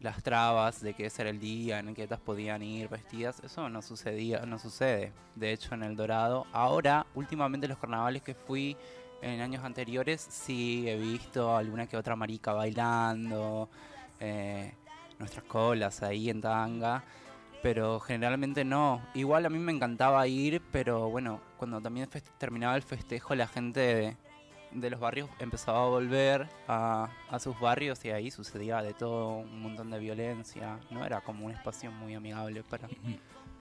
las 0.00 0.22
trabas 0.22 0.80
de 0.80 0.94
que 0.94 1.06
ese 1.06 1.22
era 1.22 1.30
el 1.30 1.38
día 1.38 1.78
en 1.78 1.88
el 1.88 1.94
que 1.94 2.08
podían 2.08 2.62
ir 2.62 2.88
vestidas, 2.88 3.40
eso 3.44 3.68
no 3.68 3.82
sucedía, 3.82 4.44
no 4.46 4.58
sucede. 4.58 5.12
De 5.36 5.52
hecho, 5.52 5.74
en 5.74 5.84
El 5.84 5.96
Dorado, 5.96 6.46
ahora, 6.52 7.06
últimamente 7.14 7.68
los 7.68 7.78
carnavales 7.78 8.22
que 8.22 8.34
fui 8.34 8.76
en 9.22 9.40
años 9.40 9.64
anteriores, 9.64 10.20
sí 10.20 10.88
he 10.88 10.96
visto 10.96 11.56
alguna 11.56 11.86
que 11.86 11.96
otra 11.96 12.16
marica 12.16 12.52
bailando, 12.52 13.68
eh, 14.18 14.74
nuestras 15.20 15.44
colas 15.44 16.02
ahí 16.02 16.28
en 16.28 16.40
tanga, 16.40 17.04
pero 17.62 18.00
generalmente 18.00 18.64
no. 18.64 19.00
Igual 19.14 19.46
a 19.46 19.50
mí 19.50 19.58
me 19.58 19.72
encantaba 19.72 20.26
ir, 20.26 20.60
pero 20.72 21.08
bueno, 21.08 21.40
cuando 21.56 21.80
también 21.80 22.08
terminaba 22.38 22.74
el 22.74 22.82
festejo, 22.82 23.36
la 23.36 23.46
gente 23.46 24.16
de, 24.74 24.90
los 24.90 25.00
barrios 25.00 25.28
empezaba 25.38 25.84
a 25.84 25.88
volver 25.88 26.48
a, 26.68 27.10
a 27.30 27.38
sus 27.38 27.58
barrios 27.60 28.04
y 28.04 28.10
ahí 28.10 28.30
sucedía 28.30 28.82
de 28.82 28.94
todo, 28.94 29.38
un 29.38 29.62
montón 29.62 29.90
de 29.90 29.98
violencia. 29.98 30.78
No 30.90 31.04
era 31.04 31.20
como 31.20 31.46
un 31.46 31.52
espacio 31.52 31.90
muy 31.90 32.14
amigable 32.14 32.62
para, 32.62 32.88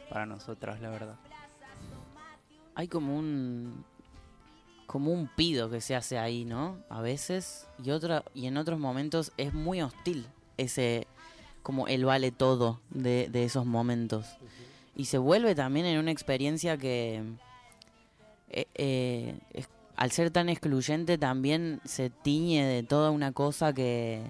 para 0.09 0.25
nosotras, 0.25 0.81
la 0.81 0.89
verdad. 0.89 1.15
Hay 2.75 2.87
como 2.87 3.17
un 3.17 3.83
como 4.85 5.13
un 5.13 5.29
pido 5.29 5.69
que 5.69 5.79
se 5.79 5.95
hace 5.95 6.19
ahí, 6.19 6.43
¿no? 6.43 6.77
A 6.89 6.99
veces 6.99 7.67
y 7.81 7.91
otra 7.91 8.25
y 8.33 8.47
en 8.47 8.57
otros 8.57 8.77
momentos 8.77 9.31
es 9.37 9.53
muy 9.53 9.81
hostil 9.81 10.27
ese 10.57 11.07
como 11.63 11.87
el 11.87 12.03
vale 12.03 12.31
todo 12.31 12.81
de, 12.89 13.29
de 13.29 13.45
esos 13.45 13.65
momentos 13.65 14.37
y 14.95 15.05
se 15.05 15.17
vuelve 15.17 15.55
también 15.55 15.85
en 15.85 15.97
una 15.97 16.11
experiencia 16.11 16.77
que 16.77 17.23
eh, 18.49 18.67
eh, 18.75 19.39
es 19.53 19.69
al 20.01 20.09
ser 20.09 20.31
tan 20.31 20.49
excluyente 20.49 21.19
también 21.19 21.79
se 21.85 22.09
tiñe 22.09 22.65
de 22.65 22.81
toda 22.81 23.11
una 23.11 23.33
cosa 23.33 23.71
que 23.71 24.23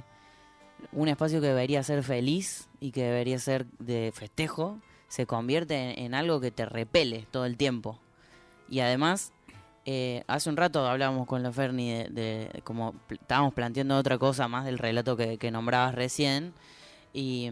un 0.91 1.07
espacio 1.07 1.39
que 1.39 1.47
debería 1.47 1.81
ser 1.81 2.03
feliz 2.03 2.67
y 2.81 2.91
que 2.91 3.03
debería 3.03 3.39
ser 3.39 3.65
de 3.79 4.11
festejo 4.13 4.79
se 5.07 5.25
convierte 5.25 6.03
en, 6.03 6.13
algo 6.13 6.41
que 6.41 6.51
te 6.51 6.65
repele 6.65 7.25
todo 7.31 7.45
el 7.45 7.55
tiempo. 7.55 7.97
Y 8.67 8.81
además, 8.81 9.31
eh, 9.85 10.25
hace 10.27 10.49
un 10.49 10.57
rato 10.57 10.85
hablábamos 10.85 11.25
con 11.25 11.41
la 11.41 11.53
Ferni 11.53 12.03
de, 12.03 12.61
como 12.65 12.93
estábamos 13.09 13.53
planteando 13.53 13.95
otra 13.95 14.17
cosa 14.17 14.49
más 14.49 14.65
del 14.65 14.77
relato 14.77 15.15
que, 15.15 15.37
que 15.37 15.51
nombrabas 15.51 15.95
recién 15.95 16.53
y, 17.13 17.49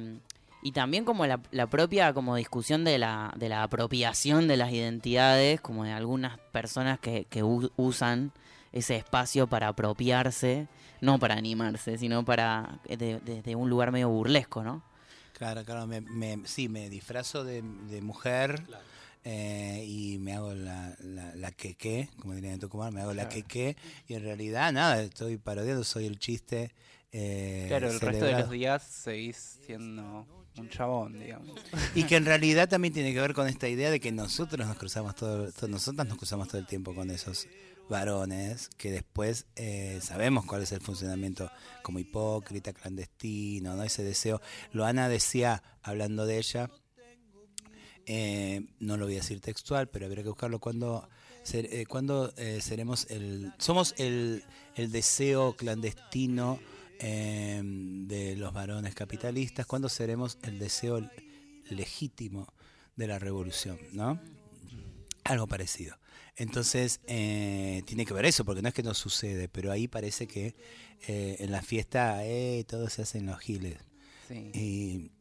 y 0.62 0.72
también 0.72 1.06
como 1.06 1.26
la, 1.26 1.40
la 1.52 1.68
propia 1.68 2.14
como 2.14 2.36
discusión 2.36 2.84
de 2.84 2.98
la, 2.98 3.34
de 3.38 3.50
la 3.50 3.64
apropiación 3.64 4.48
de 4.48 4.58
las 4.58 4.72
identidades, 4.72 5.62
como 5.62 5.84
de 5.86 5.92
algunas 5.92 6.38
personas 6.52 7.00
que, 7.00 7.26
que 7.30 7.44
u- 7.44 7.72
usan 7.78 8.32
ese 8.72 8.96
espacio 8.98 9.48
para 9.48 9.70
apropiarse, 9.70 10.68
no 11.02 11.18
para 11.20 11.36
animarse, 11.36 11.98
sino 11.98 12.24
para 12.26 12.80
de- 12.88 13.20
desde 13.20 13.56
un 13.56 13.70
lugar 13.70 13.92
medio 13.92 14.10
burlesco, 14.10 14.64
¿no? 14.64 14.84
Claro, 15.34 15.64
claro, 15.64 15.88
me, 15.88 16.02
me- 16.02 16.46
sí, 16.46 16.68
me 16.68 16.90
disfrazo 16.90 17.44
de, 17.46 17.62
de 17.62 18.02
mujer 18.02 18.62
eh, 19.24 19.86
y 19.88 20.18
me 20.20 20.34
hago 20.34 20.54
la, 20.54 20.96
la, 21.00 21.34
la 21.36 21.52
queque, 21.52 22.10
como 22.20 22.34
dirían 22.34 22.56
en 22.56 22.60
Tucumán, 22.60 22.94
me 22.94 23.02
hago 23.02 23.14
la 23.14 23.24
queque 23.30 23.78
y 24.08 24.14
en 24.16 24.24
realidad 24.24 24.72
nada, 24.74 25.02
estoy 25.02 25.38
parodiando, 25.38 25.84
soy 25.84 26.06
el 26.06 26.20
chiste. 26.20 26.72
Eh, 27.12 27.66
Claro, 27.68 27.90
el 27.92 28.00
resto 28.00 28.26
de 28.26 28.32
los 28.42 28.52
días 28.52 28.84
seguís 28.84 29.60
siendo 29.66 30.28
un 30.58 30.70
chabón, 30.70 31.20
digamos. 31.20 31.58
Y 31.96 32.04
que 32.04 32.16
en 32.18 32.26
realidad 32.26 32.68
también 32.68 32.94
tiene 32.94 33.14
que 33.14 33.22
ver 33.22 33.34
con 33.34 33.48
esta 33.48 33.68
idea 33.70 33.90
de 33.92 34.00
que 34.00 34.12
nosotros 34.12 34.68
nos 34.68 34.78
cruzamos 34.78 35.16
todo, 35.16 35.52
to- 35.52 35.68
nosotras 35.68 36.08
nos 36.08 36.18
cruzamos 36.18 36.48
todo 36.50 36.58
el 36.60 36.68
tiempo 36.68 36.94
con 36.94 37.10
esos 37.12 37.48
varones 37.90 38.70
que 38.78 38.92
después 38.92 39.46
eh, 39.56 40.00
sabemos 40.04 40.46
cuál 40.46 40.62
es 40.64 40.72
el 40.72 40.82
funcionamiento 40.82 41.50
como 41.82 41.98
hipócrita, 42.00 42.74
clandestino, 42.74 43.76
¿no? 43.76 43.84
Ese 43.84 44.04
deseo. 44.04 44.42
Loana 44.74 45.08
decía, 45.10 45.64
hablando 45.82 46.26
de 46.26 46.38
ella, 46.38 46.70
eh, 48.06 48.66
no 48.80 48.98
lo 48.98 49.06
voy 49.06 49.14
a 49.16 49.18
decir 49.18 49.40
textual, 49.40 49.88
pero 49.88 50.06
habría 50.06 50.24
que 50.24 50.30
buscarlo 50.30 50.60
cuando 50.60 51.08
ser- 51.44 51.68
eh, 51.74 51.86
cuando 51.86 52.34
eh, 52.38 52.60
seremos 52.62 53.06
el 53.10 53.54
somos 53.60 53.94
el, 53.98 54.44
el 54.76 54.92
deseo 54.92 55.56
clandestino 55.56 56.60
eh, 57.00 57.62
de 57.64 58.36
los 58.36 58.54
varones 58.54 58.94
capitalistas, 58.96 59.66
cuando 59.66 59.90
seremos 59.90 60.38
el 60.44 60.60
deseo 60.60 61.10
legítimo 61.70 62.54
de 62.96 63.08
la 63.08 63.20
revolución, 63.20 63.80
¿no? 63.94 64.20
Algo 65.24 65.48
parecido. 65.48 65.96
Entonces, 66.36 67.02
eh, 67.08 67.84
tiene 67.86 68.06
que 68.06 68.14
ver 68.14 68.26
eso, 68.26 68.46
porque 68.46 68.62
no 68.62 68.70
es 68.70 68.74
que 68.74 68.84
no 68.84 68.94
sucede, 68.94 69.50
pero 69.50 69.72
ahí 69.72 69.88
parece 69.90 70.26
que 70.26 70.56
eh, 71.08 71.36
en 71.40 71.52
la 71.52 71.62
fiesta 71.62 72.26
eh, 72.26 72.64
todo 72.68 72.90
se 72.90 73.02
hace 73.02 73.18
en 73.18 73.26
los 73.26 73.40
giles. 73.40 73.78
Sí. 74.28 74.52
Y 74.54 75.12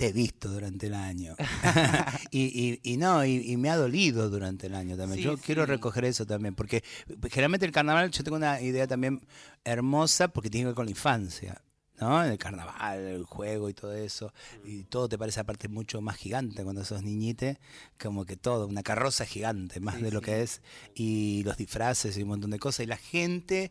te 0.00 0.06
he 0.06 0.12
visto 0.14 0.48
durante 0.48 0.86
el 0.86 0.94
año. 0.94 1.34
y, 2.30 2.40
y, 2.80 2.80
y 2.82 2.96
no, 2.96 3.22
y, 3.22 3.52
y 3.52 3.58
me 3.58 3.68
ha 3.68 3.76
dolido 3.76 4.30
durante 4.30 4.66
el 4.68 4.74
año 4.74 4.96
también. 4.96 5.18
Sí, 5.18 5.24
yo 5.24 5.36
quiero 5.36 5.66
recoger 5.66 6.06
eso 6.06 6.24
también, 6.24 6.54
porque 6.54 6.82
generalmente 7.30 7.66
el 7.66 7.72
carnaval 7.72 8.10
yo 8.10 8.24
tengo 8.24 8.38
una 8.38 8.62
idea 8.62 8.86
también 8.86 9.20
hermosa 9.62 10.28
porque 10.28 10.48
tiene 10.48 10.62
que 10.64 10.66
ver 10.68 10.74
con 10.74 10.86
la 10.86 10.90
infancia. 10.92 11.60
¿no? 12.00 12.24
El 12.24 12.38
carnaval, 12.38 12.98
el 13.00 13.24
juego 13.24 13.68
y 13.68 13.74
todo 13.74 13.92
eso, 13.92 14.32
y 14.64 14.84
todo 14.84 15.06
te 15.06 15.18
parece 15.18 15.40
aparte 15.40 15.68
mucho 15.68 16.00
más 16.00 16.16
gigante 16.16 16.64
cuando 16.64 16.82
sos 16.82 17.02
niñite, 17.02 17.58
como 18.00 18.24
que 18.24 18.36
todo, 18.36 18.66
una 18.66 18.82
carroza 18.82 19.26
gigante, 19.26 19.80
más 19.80 19.96
Sí, 19.96 20.04
de 20.04 20.10
lo 20.10 20.22
que 20.22 20.40
es, 20.40 20.62
y 20.94 21.42
los 21.44 21.58
disfraces 21.58 22.16
y 22.16 22.22
un 22.22 22.28
montón 22.30 22.52
de 22.52 22.58
cosas, 22.58 22.84
y 22.84 22.86
la 22.86 22.96
gente 22.96 23.70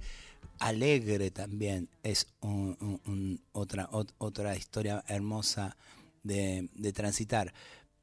alegre 0.59 1.31
también 1.31 1.89
es 2.03 2.27
un- 2.41 2.77
un- 2.81 3.01
un- 3.11 3.41
otra, 3.51 3.89
ot- 3.89 4.13
otra 4.19 4.55
historia 4.55 5.03
hermosa 5.07 5.75
de, 6.23 6.69
transitar. 6.93 7.53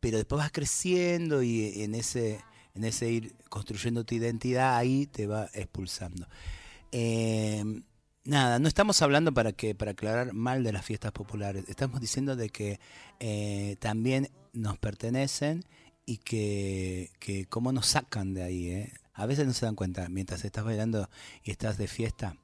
Pero 0.01 0.18
después 0.18 0.38
vas 0.38 0.52
creciendo 0.52 1.43
y 1.43 1.82
en 1.82 1.94
ese, 1.94 2.40
en 2.74 2.84
ese 2.84 3.10
ir 3.10 3.34
construyendo 3.48 4.05
tu 4.05 4.14
identidad, 4.14 4.76
ahí 4.76 5.06
te 5.06 5.26
va 5.26 5.48
expulsando. 5.55 6.28
Eh, 6.93 7.64
nada, 8.24 8.59
no 8.59 8.68
estamos 8.68 9.01
hablando 9.02 9.32
para 9.32 9.52
que 9.52 9.74
para 9.74 9.93
aclarar 9.93 10.32
mal 10.32 10.62
de 10.64 10.72
las 10.72 10.84
fiestas 10.84 11.12
populares. 11.12 11.64
Estamos 11.68 12.01
diciendo 12.01 12.36
de 12.36 12.51
que 12.51 12.80
eh, 13.20 13.76
también 13.80 14.30
nos 14.52 14.78
pertenecen 14.78 15.64
y 16.05 16.18
que, 16.18 17.10
que 17.18 17.47
cómo 17.47 17.72
nos 17.72 17.86
sacan 17.86 18.34
de 18.34 18.43
ahí. 18.43 18.68
¿eh? 18.68 18.93
A 19.14 19.26
veces 19.26 19.47
no 19.47 19.52
se 19.52 19.66
dan 19.66 19.74
cuenta 19.74 20.09
mientras 20.09 20.44
estás 20.44 20.64
bailando 20.64 21.09
y 21.43 21.51
estás 21.51 21.78
de 21.78 21.88
fiesta. 21.88 22.36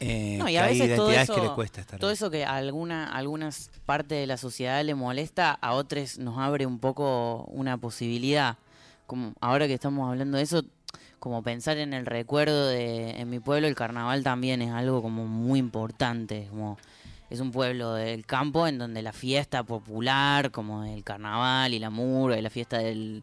Eh, 0.00 0.36
No, 0.38 0.48
y 0.48 0.56
a 0.56 0.66
veces 0.66 0.96
todo 0.96 1.10
eso, 1.10 1.34
que 1.34 1.40
le 1.40 1.50
cuesta 1.50 1.80
estar. 1.80 1.98
todo 1.98 2.10
eso 2.10 2.30
que 2.30 2.44
a 2.44 2.56
alguna, 2.56 3.10
algunas 3.12 3.70
partes 3.86 4.18
de 4.18 4.26
la 4.26 4.36
sociedad 4.36 4.84
le 4.84 4.94
molesta, 4.94 5.52
a 5.52 5.72
otros 5.74 6.18
nos 6.18 6.38
abre 6.38 6.66
un 6.66 6.78
poco 6.78 7.44
una 7.48 7.76
posibilidad. 7.76 8.56
Como 9.06 9.32
ahora 9.40 9.66
que 9.66 9.74
estamos 9.74 10.08
hablando 10.08 10.36
de 10.36 10.44
eso, 10.44 10.62
como 11.18 11.42
pensar 11.42 11.78
en 11.78 11.94
el 11.94 12.06
recuerdo 12.06 12.68
de 12.68 13.10
en 13.20 13.30
mi 13.30 13.40
pueblo 13.40 13.66
el 13.66 13.74
carnaval 13.74 14.22
también 14.22 14.62
es 14.62 14.70
algo 14.70 15.02
como 15.02 15.26
muy 15.26 15.58
importante, 15.58 16.46
como 16.50 16.78
es 17.30 17.40
un 17.40 17.50
pueblo 17.52 17.94
del 17.94 18.24
campo 18.24 18.66
en 18.66 18.78
donde 18.78 19.02
la 19.02 19.12
fiesta 19.12 19.62
popular, 19.62 20.50
como 20.50 20.84
el 20.84 21.04
carnaval 21.04 21.74
y 21.74 21.78
la 21.78 21.90
murga 21.90 22.38
y 22.38 22.42
la 22.42 22.50
fiesta 22.50 22.78
del 22.78 23.22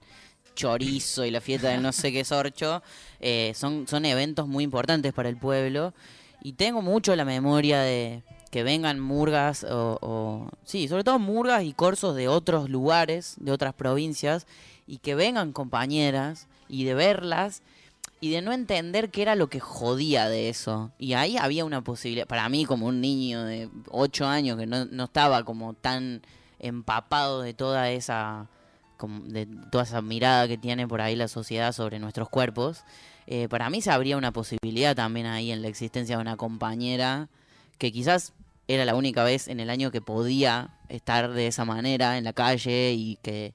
chorizo 0.56 1.26
y 1.26 1.31
la 1.31 1.41
fiesta 1.41 1.69
del 1.69 1.81
no 1.81 1.91
sé 1.91 2.11
qué 2.11 2.23
sorcho, 2.23 2.81
eh, 3.19 3.53
son, 3.56 3.88
son 3.88 4.06
eventos 4.06 4.47
muy 4.47 4.64
importantes 4.64 5.14
para 5.14 5.30
el 5.30 5.38
pueblo. 5.38 5.93
Y 6.45 6.53
tengo 6.53 6.84
mucho 6.84 7.15
la 7.15 7.26
memoria 7.26 7.80
de 7.80 8.22
que 8.51 8.61
vengan 8.61 8.99
murgas 8.99 9.65
o, 9.67 10.47
sí, 10.63 10.88
sobre 10.88 11.03
todo 11.03 11.17
murgas 11.17 11.63
y 11.63 11.73
corsos 11.73 12.15
de 12.15 12.27
otros 12.27 12.69
lugares, 12.69 13.34
de 13.39 13.51
otras 13.51 13.73
provincias, 13.73 14.45
y 14.85 14.99
que 14.99 15.15
vengan 15.15 15.53
compañeras 15.53 16.45
y 16.69 16.84
de 16.84 16.93
verlas 16.93 17.63
y 18.22 18.30
de 18.30 18.43
no 18.43 18.53
entender 18.53 19.09
qué 19.09 19.23
era 19.23 19.34
lo 19.34 19.47
que 19.47 19.59
jodía 19.59 20.30
de 20.30 20.49
eso. 20.49 20.91
Y 20.99 21.13
ahí 21.13 21.35
había 21.35 21.65
una 21.65 21.84
posibilidad, 21.84 22.27
para 22.27 22.47
mí 22.47 22.65
como 22.65 22.85
un 22.85 23.01
niño 23.01 23.43
de 23.43 23.67
8 23.89 24.27
años 24.27 24.59
que 24.59 24.67
no, 24.67 24.85
no 24.85 25.05
estaba 25.05 25.43
como 25.45 25.73
tan 25.73 26.22
empapado 26.59 27.41
de 27.41 27.55
toda 27.55 27.89
esa 27.89 28.45
de 29.26 29.47
toda 29.72 29.84
esa 29.84 30.03
mirada 30.03 30.47
que 30.47 30.59
tiene 30.59 30.88
por 30.88 31.01
ahí 31.01 31.15
la 31.15 31.27
sociedad 31.27 31.72
sobre 31.72 31.97
nuestros 31.97 32.30
cuerpos, 32.30 32.84
eh, 33.27 33.47
para 33.49 33.69
mí 33.69 33.81
se 33.81 33.91
abría 33.91 34.18
una 34.18 34.31
posibilidad 34.31 34.95
también 34.95 35.26
ahí 35.26 35.52
en 35.52 35.61
la 35.61 35.68
existencia 35.68 36.15
de 36.18 36.22
una 36.22 36.38
compañera 36.38 37.30
que 37.77 37.91
quizás 37.91 38.34
era 38.68 38.85
la 38.85 38.95
única 38.95 39.23
vez 39.23 39.47
en 39.47 39.60
el 39.60 39.69
año 39.69 39.91
que 39.91 40.02
podía 40.02 40.69
estar 40.89 41.31
de 41.31 41.47
esa 41.47 41.65
manera 41.65 42.18
en 42.18 42.23
la 42.23 42.34
calle 42.34 42.93
y 42.93 43.18
que 43.22 43.53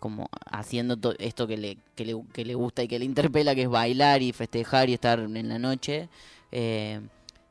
como 0.00 0.28
haciendo 0.50 0.96
to- 0.96 1.14
esto 1.18 1.46
que 1.46 1.56
le, 1.56 1.76
que, 1.94 2.04
le, 2.04 2.20
que 2.32 2.44
le 2.44 2.54
gusta 2.54 2.82
y 2.82 2.88
que 2.88 2.98
le 2.98 3.04
interpela, 3.04 3.54
que 3.54 3.62
es 3.62 3.68
bailar 3.68 4.22
y 4.22 4.32
festejar 4.32 4.88
y 4.88 4.94
estar 4.94 5.18
en 5.20 5.48
la 5.48 5.58
noche. 5.58 6.08
eh, 6.52 7.00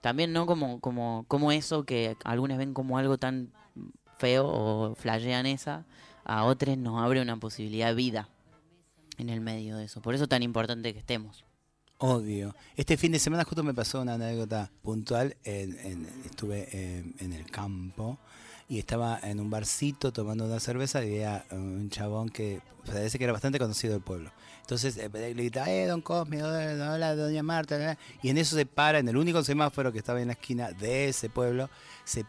también 0.02 0.32
no 0.32 0.46
como, 0.46 0.80
como, 0.80 1.26
como 1.28 1.52
eso 1.52 1.84
que 1.84 2.16
algunos 2.24 2.58
ven 2.58 2.74
como 2.74 2.98
algo 2.98 3.18
tan 3.18 3.52
feo 4.18 4.48
o 4.48 4.96
flashean 4.96 5.46
esa, 5.46 5.86
a 6.24 6.46
otros 6.46 6.78
nos 6.78 7.02
abre 7.04 7.22
una 7.22 7.36
posibilidad 7.38 7.88
de 7.90 7.96
vida 7.96 8.30
en 9.18 9.30
el 9.30 9.42
medio 9.42 9.76
de 9.78 9.86
eso. 9.86 10.02
Por 10.02 10.16
eso 10.16 10.24
es 10.24 10.30
tan 10.30 10.42
importante 10.42 10.94
que 10.94 11.00
estemos. 11.00 11.44
Obvio. 12.02 12.56
Este 12.78 12.96
fin 12.96 13.12
de 13.12 13.20
semana 13.20 13.44
justo 13.44 13.62
me 13.62 13.74
pasó 13.74 14.02
una 14.02 14.14
anécdota 14.14 14.72
puntual. 14.82 15.36
en- 15.44 15.78
en- 15.80 16.08
estuve 16.26 16.70
en, 16.72 17.14
en 17.20 17.34
el 17.34 17.46
campo 17.52 18.18
y 18.70 18.80
estaba 18.80 19.20
en 19.22 19.40
un 19.42 19.50
barcito 19.50 20.14
tomando 20.14 20.46
una 20.46 20.60
cerveza 20.62 21.04
y 21.04 21.08
había 21.22 21.46
un 21.52 21.90
chabón 21.90 22.30
que 22.30 22.62
parece 22.86 23.18
que 23.18 23.26
era 23.26 23.34
bastante 23.34 23.60
conocido 23.60 23.94
del 23.94 24.02
pueblo. 24.02 24.32
Entonces 24.62 24.96
eh, 24.98 25.10
le 25.12 25.34
gritaba, 25.34 25.70
eh, 25.70 25.88
don 25.88 26.02
Cosme, 26.02 26.42
hola, 26.42 27.16
doña 27.16 27.44
Marta. 27.44 27.98
Y 28.22 28.30
en 28.30 28.38
eso 28.38 28.56
se 28.56 28.66
para, 28.66 29.00
en 29.00 29.10
el 29.10 29.18
único 29.18 29.44
semáforo 29.44 29.92
que 29.92 29.98
estaba 30.00 30.22
en 30.22 30.28
la 30.28 30.34
esquina 30.34 30.72
de 30.72 31.10
ese 31.10 31.30
pueblo, 31.30 31.70
se 32.06 32.24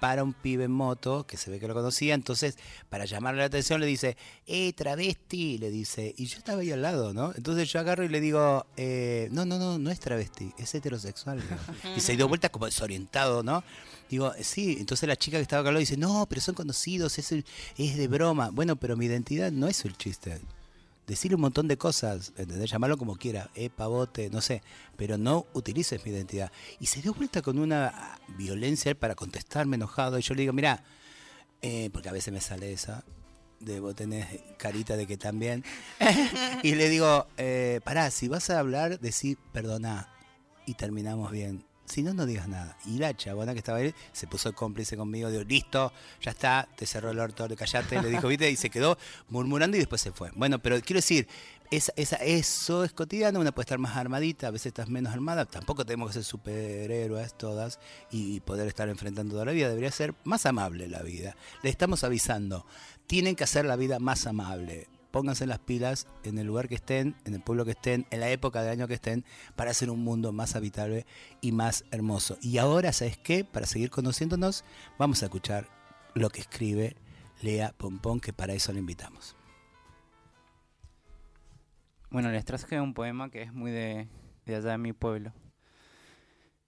para 0.00 0.22
un 0.22 0.32
pibe 0.34 0.64
en 0.64 0.70
moto, 0.72 1.26
que 1.26 1.36
se 1.36 1.50
ve 1.50 1.58
que 1.58 1.66
lo 1.66 1.74
conocía, 1.74 2.14
entonces 2.14 2.58
para 2.90 3.04
llamarle 3.06 3.40
la 3.40 3.46
atención 3.46 3.80
le 3.80 3.86
dice, 3.86 4.16
eh, 4.46 4.72
travesti, 4.74 5.58
le 5.58 5.70
dice, 5.70 6.14
y 6.16 6.26
yo 6.26 6.38
estaba 6.38 6.60
ahí 6.60 6.70
al 6.70 6.82
lado, 6.82 7.14
¿no? 7.14 7.32
Entonces 7.34 7.70
yo 7.72 7.80
agarro 7.80 8.04
y 8.04 8.08
le 8.08 8.20
digo, 8.20 8.66
eh, 8.76 9.28
no, 9.32 9.44
no, 9.46 9.58
no, 9.58 9.78
no 9.78 9.90
es 9.90 9.98
travesti, 10.00 10.52
es 10.58 10.74
heterosexual. 10.74 11.42
y 11.96 12.00
se 12.00 12.16
dio 12.16 12.28
vuelta 12.28 12.48
como 12.50 12.66
desorientado, 12.66 13.42
¿no? 13.42 13.64
Digo, 14.10 14.32
sí, 14.40 14.76
entonces 14.78 15.08
la 15.08 15.16
chica 15.16 15.38
que 15.38 15.42
estaba 15.42 15.60
acá 15.60 15.68
al 15.70 15.74
lado 15.74 15.80
dice, 15.80 15.96
no, 15.96 16.26
pero 16.28 16.40
son 16.40 16.54
conocidos, 16.54 17.18
es, 17.18 17.32
el- 17.32 17.44
es 17.76 17.96
de 17.96 18.06
broma. 18.08 18.50
Bueno, 18.50 18.76
pero 18.76 18.96
mi 18.96 19.06
identidad 19.06 19.50
no 19.50 19.66
es 19.66 19.84
el 19.84 19.96
chiste. 19.96 20.40
Decirle 21.06 21.36
un 21.36 21.42
montón 21.42 21.68
de 21.68 21.78
cosas, 21.78 22.32
¿entendés? 22.36 22.70
Llamarlo 22.70 22.98
como 22.98 23.16
quiera, 23.16 23.50
eh, 23.54 23.70
pavote, 23.70 24.28
no 24.30 24.40
sé, 24.40 24.62
pero 24.96 25.16
no 25.18 25.46
utilices 25.52 26.04
mi 26.04 26.10
identidad. 26.10 26.50
Y 26.80 26.86
se 26.86 27.00
dio 27.00 27.14
vuelta 27.14 27.42
con 27.42 27.58
una 27.58 28.18
violencia 28.36 28.94
para 28.98 29.14
contestarme 29.14 29.76
enojado. 29.76 30.18
Y 30.18 30.22
yo 30.22 30.34
le 30.34 30.42
digo, 30.42 30.52
mira, 30.52 30.82
eh, 31.62 31.90
porque 31.92 32.08
a 32.08 32.12
veces 32.12 32.34
me 32.34 32.40
sale 32.40 32.72
esa, 32.72 33.04
de 33.60 33.80
vos 33.80 33.94
tenés 33.94 34.26
carita 34.56 34.96
de 34.96 35.06
que 35.06 35.16
también. 35.16 35.64
y 36.62 36.74
le 36.74 36.88
digo, 36.88 37.26
eh, 37.36 37.80
pará, 37.84 38.10
si 38.10 38.28
vas 38.28 38.50
a 38.50 38.58
hablar, 38.58 38.98
decí 39.00 39.36
perdona 39.52 40.08
y 40.66 40.74
terminamos 40.74 41.30
bien. 41.30 41.64
Si 41.86 42.02
no, 42.02 42.12
no 42.14 42.26
digas 42.26 42.48
nada. 42.48 42.76
Y 42.84 42.98
la 42.98 43.16
chabona 43.16 43.52
que 43.52 43.58
estaba 43.58 43.78
ahí 43.78 43.94
se 44.12 44.26
puso 44.26 44.52
cómplice 44.54 44.96
conmigo, 44.96 45.30
digo, 45.30 45.44
listo, 45.44 45.92
ya 46.20 46.32
está, 46.32 46.68
te 46.76 46.84
cerró 46.84 47.10
el 47.10 47.18
orto, 47.18 47.48
callate, 47.56 48.02
le 48.02 48.10
dijo, 48.10 48.28
viste, 48.28 48.50
y 48.50 48.56
se 48.56 48.70
quedó 48.70 48.98
murmurando 49.28 49.76
y 49.76 49.80
después 49.80 50.00
se 50.00 50.12
fue. 50.12 50.30
Bueno, 50.34 50.58
pero 50.58 50.80
quiero 50.80 50.98
decir, 50.98 51.28
esa, 51.70 51.92
esa, 51.96 52.16
eso 52.16 52.84
es 52.84 52.92
cotidiano, 52.92 53.40
una 53.40 53.52
puede 53.52 53.64
estar 53.64 53.78
más 53.78 53.96
armadita, 53.96 54.48
a 54.48 54.50
veces 54.50 54.66
estás 54.66 54.88
menos 54.88 55.12
armada, 55.12 55.44
tampoco 55.46 55.84
tenemos 55.84 56.08
que 56.08 56.14
ser 56.14 56.24
superhéroes 56.24 57.34
todas 57.34 57.78
y 58.10 58.40
poder 58.40 58.66
estar 58.68 58.88
enfrentando 58.88 59.34
toda 59.34 59.46
la 59.46 59.52
vida, 59.52 59.68
debería 59.68 59.90
ser 59.90 60.14
más 60.24 60.46
amable 60.46 60.88
la 60.88 61.02
vida. 61.02 61.36
Le 61.62 61.70
estamos 61.70 62.04
avisando, 62.04 62.66
tienen 63.06 63.36
que 63.36 63.44
hacer 63.44 63.64
la 63.64 63.76
vida 63.76 63.98
más 63.98 64.26
amable. 64.26 64.88
Pónganse 65.10 65.46
las 65.46 65.58
pilas 65.58 66.06
en 66.24 66.38
el 66.38 66.46
lugar 66.46 66.68
que 66.68 66.74
estén, 66.74 67.16
en 67.24 67.34
el 67.34 67.40
pueblo 67.40 67.64
que 67.64 67.70
estén, 67.72 68.06
en 68.10 68.20
la 68.20 68.30
época 68.30 68.62
del 68.62 68.72
año 68.72 68.88
que 68.88 68.94
estén, 68.94 69.24
para 69.54 69.70
hacer 69.70 69.90
un 69.90 70.04
mundo 70.04 70.32
más 70.32 70.56
habitable 70.56 71.06
y 71.40 71.52
más 71.52 71.84
hermoso. 71.90 72.36
Y 72.42 72.58
ahora, 72.58 72.92
¿sabes 72.92 73.16
qué? 73.16 73.44
Para 73.44 73.66
seguir 73.66 73.90
conociéndonos, 73.90 74.64
vamos 74.98 75.22
a 75.22 75.26
escuchar 75.26 75.68
lo 76.14 76.30
que 76.30 76.40
escribe 76.40 76.96
Lea 77.42 77.74
Pompón, 77.76 78.20
que 78.20 78.32
para 78.32 78.54
eso 78.54 78.72
le 78.72 78.80
invitamos. 78.80 79.36
Bueno, 82.10 82.30
les 82.30 82.44
traje 82.44 82.80
un 82.80 82.94
poema 82.94 83.30
que 83.30 83.42
es 83.42 83.52
muy 83.52 83.70
de, 83.70 84.08
de 84.46 84.56
allá 84.56 84.70
de 84.70 84.78
mi 84.78 84.92
pueblo. 84.92 85.32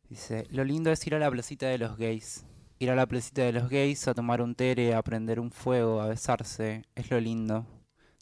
Dice, 0.09 0.47
lo 0.51 0.65
lindo 0.65 0.91
es 0.91 1.07
ir 1.07 1.15
a 1.15 1.19
la 1.19 1.31
placita 1.31 1.67
de 1.67 1.79
los 1.79 1.97
gays. 1.97 2.45
Ir 2.79 2.91
a 2.91 2.95
la 2.95 3.07
placita 3.07 3.43
de 3.43 3.53
los 3.53 3.69
gays 3.69 4.09
a 4.09 4.15
tomar 4.15 4.41
un 4.41 4.55
tere, 4.55 4.95
a 4.95 5.03
prender 5.03 5.39
un 5.41 5.51
fuego, 5.51 6.01
a 6.01 6.07
besarse, 6.07 6.85
es 6.95 7.11
lo 7.11 7.21
lindo. 7.21 7.67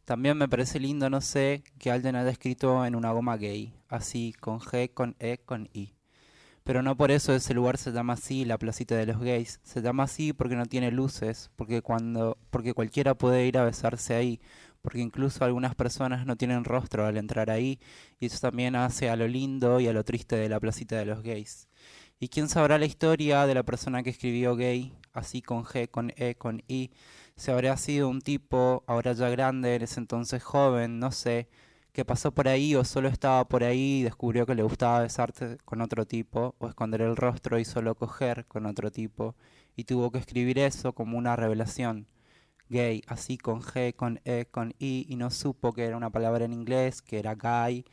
También 0.06 0.38
me 0.38 0.48
parece 0.48 0.78
lindo, 0.78 1.10
no 1.10 1.20
sé, 1.20 1.64
que 1.80 1.90
alguien 1.90 2.14
haya 2.14 2.30
escrito 2.30 2.86
en 2.86 2.94
una 2.94 3.10
goma 3.10 3.36
gay, 3.36 3.74
así, 3.88 4.34
con 4.38 4.60
G, 4.60 4.94
con 4.94 5.16
E, 5.18 5.38
con 5.38 5.68
I. 5.72 5.96
Pero 6.62 6.80
no 6.80 6.96
por 6.96 7.10
eso 7.10 7.34
ese 7.34 7.54
lugar 7.54 7.76
se 7.76 7.90
llama 7.90 8.12
así, 8.12 8.44
la 8.44 8.56
placita 8.56 8.94
de 8.94 9.06
los 9.06 9.18
gays. 9.18 9.58
Se 9.64 9.82
llama 9.82 10.04
así 10.04 10.32
porque 10.32 10.54
no 10.54 10.66
tiene 10.66 10.92
luces, 10.92 11.50
porque 11.56 11.82
cuando, 11.82 12.38
porque 12.50 12.72
cualquiera 12.72 13.16
puede 13.16 13.48
ir 13.48 13.58
a 13.58 13.64
besarse 13.64 14.14
ahí, 14.14 14.40
porque 14.80 15.00
incluso 15.00 15.44
algunas 15.44 15.74
personas 15.74 16.24
no 16.24 16.36
tienen 16.36 16.62
rostro 16.62 17.04
al 17.04 17.16
entrar 17.16 17.50
ahí, 17.50 17.80
y 18.20 18.26
eso 18.26 18.38
también 18.38 18.76
hace 18.76 19.10
a 19.10 19.16
lo 19.16 19.26
lindo 19.26 19.80
y 19.80 19.88
a 19.88 19.92
lo 19.92 20.04
triste 20.04 20.36
de 20.36 20.48
la 20.48 20.60
placita 20.60 20.96
de 20.96 21.06
los 21.06 21.24
gays. 21.24 21.68
¿Y 22.20 22.28
quién 22.28 22.48
sabrá 22.48 22.78
la 22.78 22.86
historia 22.86 23.44
de 23.44 23.54
la 23.54 23.64
persona 23.64 24.04
que 24.04 24.10
escribió 24.10 24.54
gay, 24.54 24.94
así 25.12 25.42
con 25.42 25.64
G, 25.64 25.90
con 25.90 26.12
E, 26.16 26.36
con 26.36 26.62
I? 26.68 26.92
Si 27.36 27.50
habría 27.50 27.76
sido 27.76 28.08
un 28.08 28.20
tipo, 28.20 28.82
ahora 28.86 29.12
ya 29.12 29.28
grande, 29.28 29.74
en 29.74 29.82
ese 29.82 30.00
entonces 30.00 30.42
joven, 30.42 30.98
no 30.98 31.12
sé, 31.12 31.48
que 31.92 32.04
pasó 32.04 32.32
por 32.32 32.48
ahí 32.48 32.74
o 32.74 32.84
solo 32.84 33.08
estaba 33.08 33.46
por 33.48 33.62
ahí 33.64 34.00
y 34.00 34.02
descubrió 34.04 34.46
que 34.46 34.54
le 34.54 34.62
gustaba 34.62 35.00
besarse 35.00 35.58
con 35.64 35.80
otro 35.82 36.06
tipo, 36.06 36.54
o 36.58 36.68
esconder 36.68 37.02
el 37.02 37.16
rostro 37.16 37.58
y 37.58 37.64
solo 37.64 37.94
coger 37.94 38.46
con 38.46 38.66
otro 38.66 38.90
tipo, 38.90 39.34
y 39.76 39.84
tuvo 39.84 40.10
que 40.10 40.18
escribir 40.18 40.58
eso 40.58 40.94
como 40.94 41.18
una 41.18 41.36
revelación. 41.36 42.06
Gay, 42.68 43.02
así 43.08 43.38
con 43.38 43.62
G, 43.62 43.94
con 43.94 44.20
E, 44.24 44.46
con 44.50 44.74
I, 44.78 45.06
y 45.08 45.16
no 45.16 45.30
supo 45.30 45.72
que 45.72 45.84
era 45.84 45.96
una 45.96 46.10
palabra 46.10 46.44
en 46.46 46.52
inglés, 46.54 47.02
que 47.02 47.18
era 47.18 47.34
gay, 47.34 47.84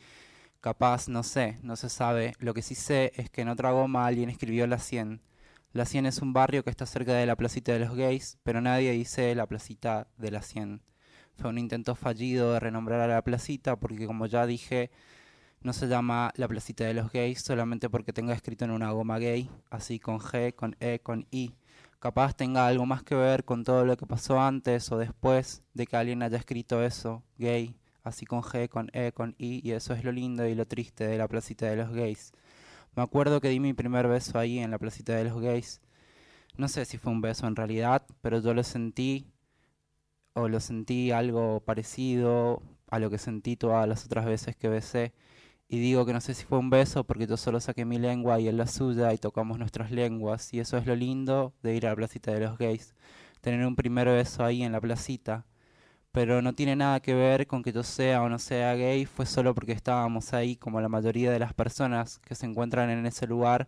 Capaz, 0.62 1.10
no 1.10 1.24
sé, 1.24 1.60
no 1.62 1.76
se 1.76 1.90
sabe. 1.90 2.34
Lo 2.40 2.54
que 2.54 2.62
sí 2.62 2.76
sé 2.76 3.12
es 3.16 3.30
que 3.30 3.42
en 3.42 3.50
otra 3.50 3.72
goma 3.72 4.06
alguien 4.08 4.30
escribió 4.30 4.66
La 4.68 4.80
100. 4.80 5.22
La 5.74 5.86
100 5.86 6.06
es 6.06 6.22
un 6.22 6.34
barrio 6.34 6.64
que 6.64 6.70
está 6.70 6.86
cerca 6.86 7.16
de 7.16 7.26
la 7.26 7.36
placita 7.36 7.74
de 7.74 7.80
los 7.80 7.96
gays, 7.96 8.38
pero 8.44 8.62
nadie 8.62 8.92
dice 8.92 9.34
la 9.34 9.48
placita 9.48 10.08
de 10.20 10.30
la 10.30 10.44
100. 10.44 10.84
Fue 11.36 11.50
un 11.50 11.58
intento 11.58 11.96
fallido 11.96 12.54
de 12.54 12.60
renombrar 12.60 13.02
a 13.02 13.08
la 13.08 13.24
placita 13.24 13.76
porque 13.76 14.06
como 14.06 14.28
ya 14.28 14.46
dije, 14.46 14.92
no 15.62 15.74
se 15.74 15.88
llama 15.88 16.32
la 16.36 16.48
placita 16.48 16.84
de 16.84 16.94
los 16.94 17.12
gays 17.12 17.42
solamente 17.42 17.90
porque 17.90 18.14
tenga 18.14 18.36
escrito 18.36 18.66
en 18.66 18.72
una 18.72 18.92
goma 18.92 19.18
gay, 19.18 19.50
así 19.72 20.00
con 20.00 20.20
G, 20.20 20.54
con 20.54 20.76
E, 20.80 21.00
con 21.00 21.26
I. 21.32 21.56
Capaz 22.00 22.36
tenga 22.36 22.68
algo 22.68 22.86
más 22.86 23.02
que 23.02 23.16
ver 23.16 23.44
con 23.44 23.64
todo 23.64 23.84
lo 23.84 23.98
que 23.98 24.06
pasó 24.06 24.40
antes 24.40 24.92
o 24.92 25.00
después 25.00 25.64
de 25.74 25.88
que 25.88 25.98
alguien 25.98 26.22
haya 26.22 26.38
escrito 26.38 26.84
eso, 26.84 27.24
gay, 27.40 27.76
así 28.04 28.28
con 28.28 28.44
G, 28.44 28.70
con 28.70 28.92
E, 28.94 29.12
con 29.12 29.34
I, 29.40 29.68
y 29.68 29.72
eso 29.72 29.96
es 29.96 30.04
lo 30.04 30.12
lindo 30.12 30.46
y 30.48 30.54
lo 30.54 30.68
triste 30.68 31.08
de 31.08 31.18
la 31.18 31.28
placita 31.28 31.66
de 31.66 31.78
los 31.78 31.90
gays. 31.90 32.32
Me 32.96 33.02
acuerdo 33.04 33.42
que 33.42 33.50
di 33.50 33.60
mi 33.60 33.74
primer 33.74 34.08
beso 34.08 34.38
ahí 34.38 34.60
en 34.60 34.72
la 34.72 34.78
placita 34.78 35.16
de 35.16 35.24
los 35.24 35.42
gays. 35.42 35.82
No 36.58 36.68
sé 36.68 36.86
si 36.86 36.98
fue 36.98 37.12
un 37.12 37.22
beso 37.22 37.48
en 37.48 37.56
realidad, 37.56 38.06
pero 38.22 38.40
yo 38.40 38.54
lo 38.54 38.64
sentí, 38.64 39.34
o 40.34 40.48
lo 40.48 40.60
sentí 40.60 41.12
algo 41.12 41.62
parecido 41.62 42.62
a 42.90 43.00
lo 43.00 43.10
que 43.10 43.18
sentí 43.18 43.56
todas 43.56 43.88
las 43.88 44.06
otras 44.06 44.26
veces 44.26 44.56
que 44.56 44.70
besé. 44.70 45.14
Y 45.68 45.80
digo 45.80 46.06
que 46.06 46.14
no 46.14 46.22
sé 46.22 46.36
si 46.36 46.46
fue 46.46 46.60
un 46.60 46.70
beso 46.70 47.04
porque 47.06 47.26
yo 47.26 47.38
solo 47.38 47.60
saqué 47.60 47.86
mi 47.86 47.98
lengua 47.98 48.40
y 48.40 48.48
él 48.48 48.58
la 48.58 48.68
suya 48.68 49.12
y 49.14 49.18
tocamos 49.18 49.58
nuestras 49.58 49.92
lenguas. 49.92 50.54
Y 50.54 50.60
eso 50.60 50.78
es 50.78 50.86
lo 50.86 50.96
lindo 50.96 51.56
de 51.64 51.76
ir 51.76 51.88
a 51.88 51.92
la 51.92 51.96
placita 51.96 52.32
de 52.32 52.42
los 52.42 52.58
gays. 52.60 52.94
Tener 53.42 53.66
un 53.66 53.76
primer 53.76 54.08
beso 54.08 54.44
ahí 54.46 54.64
en 54.64 54.72
la 54.72 54.82
placita 54.82 55.46
pero 56.14 56.44
no 56.44 56.54
tiene 56.54 56.76
nada 56.76 57.00
que 57.02 57.16
ver 57.16 57.48
con 57.48 57.64
que 57.64 57.74
yo 57.74 57.84
sea 57.84 58.22
o 58.22 58.30
no 58.30 58.38
sea 58.40 58.76
gay, 58.76 59.06
fue 59.06 59.26
solo 59.26 59.56
porque 59.56 59.72
estábamos 59.74 60.34
ahí, 60.34 60.56
como 60.56 60.80
la 60.80 60.88
mayoría 60.88 61.32
de 61.32 61.40
las 61.40 61.54
personas 61.56 62.20
que 62.20 62.36
se 62.36 62.46
encuentran 62.46 62.92
en 62.92 63.06
ese 63.08 63.28
lugar 63.28 63.68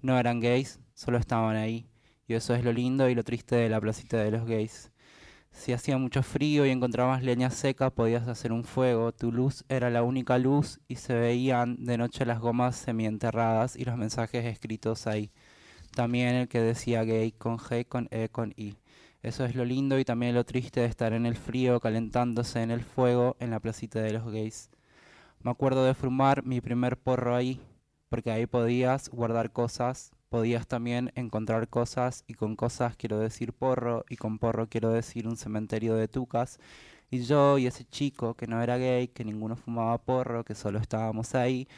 no 0.00 0.16
eran 0.18 0.40
gays, 0.40 0.78
solo 0.94 1.18
estaban 1.18 1.56
ahí. 1.56 1.86
Y 2.28 2.34
eso 2.34 2.54
es 2.54 2.64
lo 2.64 2.72
lindo 2.72 3.08
y 3.08 3.16
lo 3.16 3.24
triste 3.24 3.56
de 3.56 3.68
la 3.68 3.80
placita 3.80 4.16
de 4.18 4.30
los 4.30 4.46
gays. 4.46 4.92
Si 5.50 5.72
hacía 5.72 5.98
mucho 5.98 6.22
frío 6.22 6.64
y 6.66 6.70
encontrabas 6.70 7.24
leña 7.24 7.50
seca, 7.50 7.90
podías 7.90 8.28
hacer 8.28 8.52
un 8.52 8.64
fuego. 8.64 9.10
Tu 9.12 9.32
luz 9.32 9.64
era 9.68 9.90
la 9.90 10.04
única 10.04 10.38
luz 10.38 10.80
y 10.88 10.96
se 10.96 11.14
veían 11.14 11.84
de 11.84 11.98
noche 11.98 12.24
las 12.24 12.38
gomas 12.40 12.76
semienterradas 12.76 13.74
y 13.76 13.84
los 13.84 13.96
mensajes 13.96 14.44
escritos 14.46 15.08
ahí. 15.08 15.32
También 15.96 16.36
el 16.36 16.48
que 16.48 16.60
decía 16.60 17.02
gay 17.02 17.32
con 17.32 17.58
G, 17.58 17.86
con 17.88 18.08
E, 18.12 18.28
con 18.28 18.54
I. 18.56 18.76
Eso 19.22 19.44
es 19.44 19.54
lo 19.54 19.64
lindo 19.64 20.00
y 20.00 20.04
también 20.04 20.34
lo 20.34 20.44
triste 20.44 20.80
de 20.80 20.86
estar 20.86 21.12
en 21.12 21.26
el 21.26 21.36
frío, 21.36 21.78
calentándose 21.78 22.60
en 22.60 22.72
el 22.72 22.82
fuego 22.82 23.36
en 23.38 23.50
la 23.50 23.60
placita 23.60 24.00
de 24.00 24.12
los 24.12 24.24
gays. 24.26 24.68
Me 25.42 25.52
acuerdo 25.52 25.84
de 25.84 25.94
fumar 25.94 26.44
mi 26.44 26.60
primer 26.60 26.96
porro 26.96 27.36
ahí, 27.36 27.60
porque 28.08 28.32
ahí 28.32 28.46
podías 28.46 29.08
guardar 29.10 29.52
cosas, 29.52 30.10
podías 30.28 30.66
también 30.66 31.12
encontrar 31.14 31.68
cosas, 31.68 32.24
y 32.26 32.34
con 32.34 32.56
cosas 32.56 32.96
quiero 32.96 33.20
decir 33.20 33.52
porro, 33.52 34.04
y 34.08 34.16
con 34.16 34.40
porro 34.40 34.68
quiero 34.68 34.90
decir 34.90 35.28
un 35.28 35.36
cementerio 35.36 35.94
de 35.94 36.08
tucas. 36.08 36.58
Y 37.08 37.22
yo 37.22 37.58
y 37.58 37.68
ese 37.68 37.84
chico 37.84 38.34
que 38.34 38.48
no 38.48 38.60
era 38.60 38.76
gay, 38.76 39.06
que 39.06 39.24
ninguno 39.24 39.54
fumaba 39.54 39.98
porro, 39.98 40.44
que 40.44 40.56
solo 40.56 40.80
estábamos 40.80 41.36
ahí, 41.36 41.68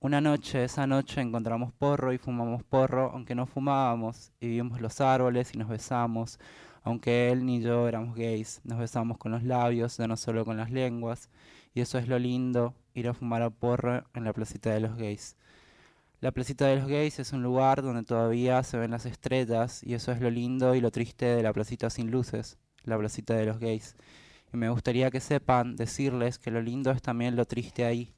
una 0.00 0.20
noche, 0.22 0.64
esa 0.64 0.86
noche 0.86 1.20
encontramos 1.20 1.72
porro 1.72 2.14
y 2.14 2.18
fumamos 2.18 2.62
porro, 2.62 3.10
aunque 3.12 3.34
no 3.34 3.46
fumábamos, 3.46 4.32
y 4.40 4.48
vimos 4.48 4.80
los 4.80 5.00
árboles 5.02 5.54
y 5.54 5.58
nos 5.58 5.68
besamos 5.68 6.38
aunque 6.84 7.30
él 7.30 7.46
ni 7.46 7.60
yo 7.60 7.88
éramos 7.88 8.14
gays, 8.14 8.60
nos 8.62 8.78
besamos 8.78 9.18
con 9.18 9.32
los 9.32 9.42
labios, 9.42 9.96
ya 9.96 10.06
no 10.06 10.16
solo 10.16 10.44
con 10.44 10.58
las 10.58 10.70
lenguas, 10.70 11.30
y 11.74 11.80
eso 11.80 11.98
es 11.98 12.08
lo 12.08 12.18
lindo, 12.18 12.74
ir 12.94 13.08
a 13.08 13.14
fumar 13.14 13.42
a 13.42 13.50
porro 13.50 14.04
en 14.14 14.24
la 14.24 14.34
placita 14.34 14.70
de 14.70 14.80
los 14.80 14.96
gays. 14.96 15.36
La 16.20 16.30
placita 16.30 16.66
de 16.66 16.76
los 16.76 16.86
gays 16.86 17.18
es 17.18 17.32
un 17.32 17.42
lugar 17.42 17.82
donde 17.82 18.02
todavía 18.04 18.62
se 18.62 18.76
ven 18.78 18.90
las 18.90 19.06
estrellas, 19.06 19.82
y 19.82 19.94
eso 19.94 20.12
es 20.12 20.20
lo 20.20 20.30
lindo 20.30 20.74
y 20.74 20.80
lo 20.82 20.90
triste 20.90 21.24
de 21.24 21.42
la 21.42 21.54
placita 21.54 21.88
sin 21.88 22.10
luces, 22.10 22.58
la 22.84 22.98
placita 22.98 23.34
de 23.34 23.46
los 23.46 23.58
gays. 23.58 23.96
Y 24.52 24.56
me 24.58 24.68
gustaría 24.68 25.10
que 25.10 25.20
sepan 25.20 25.76
decirles 25.76 26.38
que 26.38 26.50
lo 26.50 26.60
lindo 26.60 26.90
es 26.90 27.00
también 27.00 27.34
lo 27.34 27.46
triste 27.46 27.86
ahí. 27.86 28.14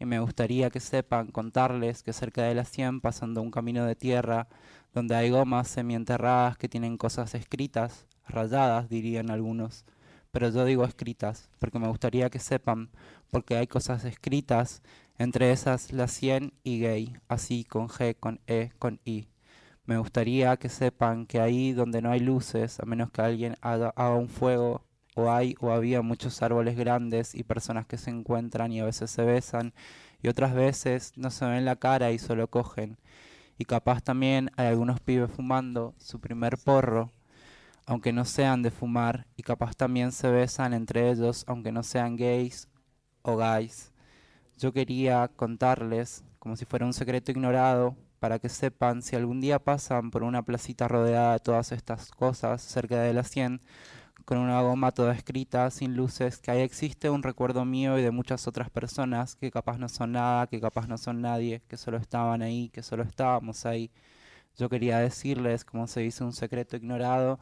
Y 0.00 0.04
me 0.06 0.20
gustaría 0.20 0.70
que 0.70 0.80
sepan 0.80 1.28
contarles 1.28 2.02
que 2.02 2.12
cerca 2.12 2.42
de 2.42 2.54
la 2.54 2.64
100, 2.64 3.00
pasando 3.00 3.42
un 3.42 3.50
camino 3.50 3.84
de 3.86 3.96
tierra, 3.96 4.48
donde 4.92 5.14
hay 5.16 5.30
gomas 5.30 5.68
semienterradas 5.68 6.58
que 6.58 6.68
tienen 6.68 6.96
cosas 6.96 7.34
escritas, 7.34 8.06
rayadas 8.30 8.88
dirían 8.88 9.30
algunos, 9.30 9.84
pero 10.30 10.50
yo 10.50 10.64
digo 10.64 10.84
escritas, 10.84 11.48
porque 11.58 11.78
me 11.78 11.88
gustaría 11.88 12.30
que 12.30 12.38
sepan, 12.38 12.90
porque 13.30 13.56
hay 13.56 13.66
cosas 13.66 14.04
escritas, 14.04 14.82
entre 15.18 15.52
esas 15.52 15.92
la 15.92 16.08
100 16.08 16.52
y 16.62 16.80
gay, 16.80 17.16
así 17.28 17.64
con 17.64 17.88
G, 17.88 18.16
con 18.18 18.40
E, 18.46 18.70
con 18.78 19.00
I. 19.04 19.28
Me 19.84 19.98
gustaría 19.98 20.56
que 20.58 20.68
sepan 20.68 21.26
que 21.26 21.40
ahí 21.40 21.72
donde 21.72 22.02
no 22.02 22.10
hay 22.10 22.20
luces, 22.20 22.78
a 22.80 22.86
menos 22.86 23.10
que 23.10 23.22
alguien 23.22 23.56
haga, 23.62 23.92
haga 23.96 24.14
un 24.14 24.28
fuego, 24.28 24.84
o 25.16 25.30
hay 25.32 25.56
o 25.60 25.72
había 25.72 26.02
muchos 26.02 26.42
árboles 26.42 26.76
grandes 26.76 27.34
y 27.34 27.42
personas 27.42 27.86
que 27.86 27.98
se 27.98 28.10
encuentran 28.10 28.70
y 28.72 28.80
a 28.80 28.84
veces 28.84 29.10
se 29.10 29.24
besan, 29.24 29.74
y 30.22 30.28
otras 30.28 30.54
veces 30.54 31.12
no 31.16 31.30
se 31.30 31.46
ven 31.46 31.64
la 31.64 31.76
cara 31.76 32.12
y 32.12 32.18
solo 32.18 32.48
cogen 32.48 32.98
y 33.58 33.64
capaz 33.64 34.00
también 34.02 34.50
hay 34.56 34.68
algunos 34.68 35.00
pibes 35.00 35.30
fumando 35.30 35.94
su 35.98 36.20
primer 36.20 36.56
porro, 36.58 37.10
aunque 37.88 38.12
no 38.12 38.26
sean 38.26 38.62
de 38.62 38.70
fumar, 38.70 39.26
y 39.34 39.42
capaz 39.42 39.74
también 39.74 40.12
se 40.12 40.30
besan 40.30 40.74
entre 40.74 41.10
ellos, 41.10 41.44
aunque 41.48 41.72
no 41.72 41.82
sean 41.82 42.16
gays 42.16 42.68
o 43.22 43.38
guys. 43.38 43.92
Yo 44.58 44.74
quería 44.74 45.28
contarles, 45.28 46.22
como 46.38 46.54
si 46.54 46.66
fuera 46.66 46.84
un 46.84 46.92
secreto 46.92 47.32
ignorado, 47.32 47.96
para 48.18 48.38
que 48.40 48.50
sepan 48.50 49.00
si 49.00 49.16
algún 49.16 49.40
día 49.40 49.58
pasan 49.58 50.10
por 50.10 50.22
una 50.22 50.42
placita 50.44 50.86
rodeada 50.86 51.32
de 51.32 51.38
todas 51.38 51.72
estas 51.72 52.10
cosas 52.10 52.60
cerca 52.60 53.00
de 53.00 53.14
la 53.14 53.24
100, 53.24 53.62
con 54.26 54.36
una 54.36 54.60
goma 54.60 54.92
toda 54.92 55.14
escrita, 55.14 55.70
sin 55.70 55.96
luces, 55.96 56.40
que 56.40 56.50
ahí 56.50 56.60
existe 56.60 57.08
un 57.08 57.22
recuerdo 57.22 57.64
mío 57.64 57.98
y 57.98 58.02
de 58.02 58.10
muchas 58.10 58.46
otras 58.46 58.68
personas 58.68 59.34
que 59.34 59.50
capaz 59.50 59.78
no 59.78 59.88
son 59.88 60.12
nada, 60.12 60.46
que 60.46 60.60
capaz 60.60 60.88
no 60.88 60.98
son 60.98 61.22
nadie, 61.22 61.62
que 61.68 61.78
solo 61.78 61.96
estaban 61.96 62.42
ahí, 62.42 62.68
que 62.68 62.82
solo 62.82 63.02
estábamos 63.02 63.64
ahí. 63.64 63.90
Yo 64.58 64.68
quería 64.68 64.98
decirles, 64.98 65.64
como 65.64 65.86
se 65.86 66.00
dice, 66.00 66.24
un 66.24 66.32
secreto 66.32 66.76
ignorado, 66.76 67.38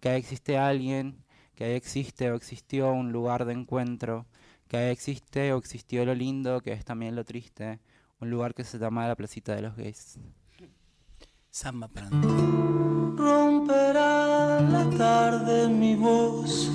que 0.00 0.08
ahí 0.08 0.18
existe 0.18 0.58
alguien, 0.58 1.24
que 1.54 1.64
ahí 1.64 1.74
existe 1.74 2.30
o 2.30 2.34
existió 2.34 2.92
un 2.92 3.12
lugar 3.12 3.44
de 3.44 3.52
encuentro, 3.52 4.26
que 4.68 4.76
ahí 4.76 4.90
existe 4.90 5.52
o 5.52 5.58
existió 5.58 6.04
lo 6.04 6.14
lindo, 6.14 6.60
que 6.60 6.72
es 6.72 6.84
también 6.84 7.16
lo 7.16 7.24
triste, 7.24 7.80
un 8.20 8.30
lugar 8.30 8.54
que 8.54 8.64
se 8.64 8.78
llama 8.78 9.08
la 9.08 9.16
placita 9.16 9.54
de 9.54 9.62
los 9.62 9.76
gays. 9.76 10.18
Samba 11.50 11.88
para 11.88 12.10
Romperá 13.16 14.60
la 14.60 14.90
tarde 14.98 15.68
mi 15.68 15.96
voz 15.96 16.70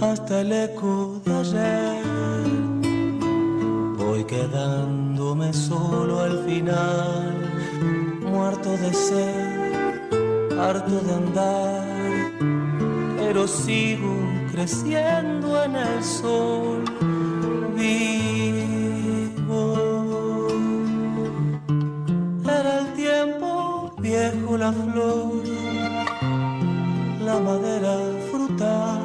hasta 0.00 0.40
el 0.40 0.52
eco 0.52 1.20
de 1.24 1.34
ayer. 1.34 2.04
Voy 3.98 4.24
quedándome 4.24 5.52
solo 5.52 6.20
al 6.20 6.44
final, 6.46 8.20
muerto 8.22 8.76
de 8.78 8.92
sed, 8.94 9.53
harto 10.68 10.98
de 11.00 11.12
andar, 11.14 11.84
pero 13.18 13.46
sigo 13.46 14.14
creciendo 14.50 15.62
en 15.62 15.76
el 15.76 16.02
sol. 16.02 16.84
Vivo. 17.76 19.62
Era 22.44 22.78
el 22.80 22.92
tiempo 22.94 23.92
viejo 23.98 24.56
la 24.56 24.72
flor, 24.72 25.44
la 27.28 27.36
madera 27.40 27.94
frutal. 28.30 29.02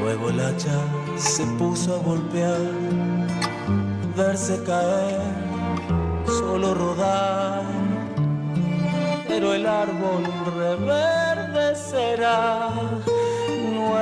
Luego 0.00 0.30
el 0.30 0.40
hacha 0.40 0.78
se 1.16 1.44
puso 1.58 1.96
a 1.96 1.98
golpear, 1.98 2.60
verse 4.16 4.62
caer, 4.64 5.20
solo 6.26 6.74
rodar. 6.74 7.45
Pero 9.38 9.52
el 9.52 9.66
árbol 9.66 10.24
reverdecerá 10.56 12.70
nuevo 13.74 13.92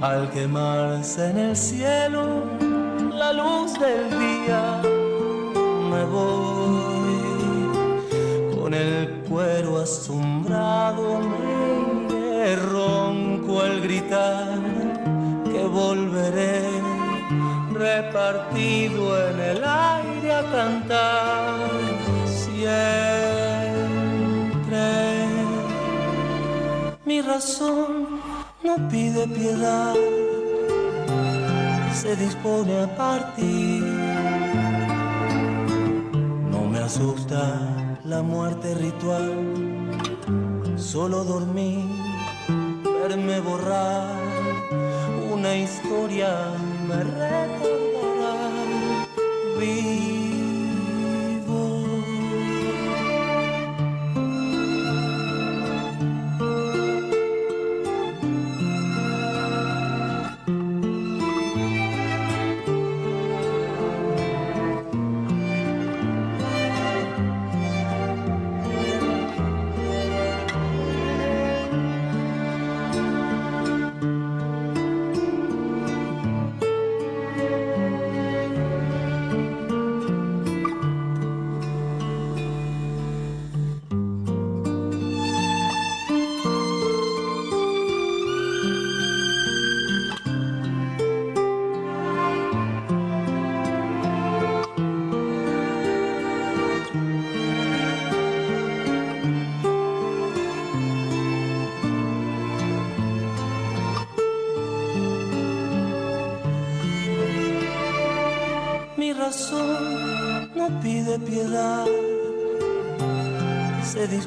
al 0.00 0.30
quemarse 0.30 1.30
en 1.30 1.38
el 1.38 1.56
cielo 1.56 2.44
la 3.12 3.32
luz 3.32 3.72
del 3.74 4.08
día. 4.08 4.80
Me 5.90 6.04
voy 6.04 6.78
con 8.54 8.72
el 8.72 9.24
cuero 9.28 9.78
asombrado, 9.78 11.18
me 12.08 12.54
ronco 12.54 13.62
al 13.62 13.80
gritar 13.80 14.60
que 15.44 15.64
volveré 15.64 16.70
repartido 17.72 19.28
en 19.28 19.40
el 19.40 19.64
aire 19.64 20.05
cantar 20.50 21.70
siempre. 22.26 22.56
Mi 27.04 27.20
razón 27.20 28.20
no 28.62 28.88
pide 28.88 29.26
piedad, 29.28 29.94
se 31.92 32.16
dispone 32.16 32.82
a 32.82 32.96
partir. 32.96 33.82
No 36.50 36.60
me 36.70 36.78
asusta 36.78 37.60
la 38.04 38.22
muerte 38.22 38.74
ritual, 38.74 39.32
solo 40.76 41.24
dormir, 41.24 41.84
verme 43.02 43.40
borrar 43.40 44.26
una 45.36 45.54
historia 45.54 46.28
me 46.88 47.04
recordará 47.04 48.36
vivo. 49.58 50.25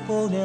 Se 0.10 0.38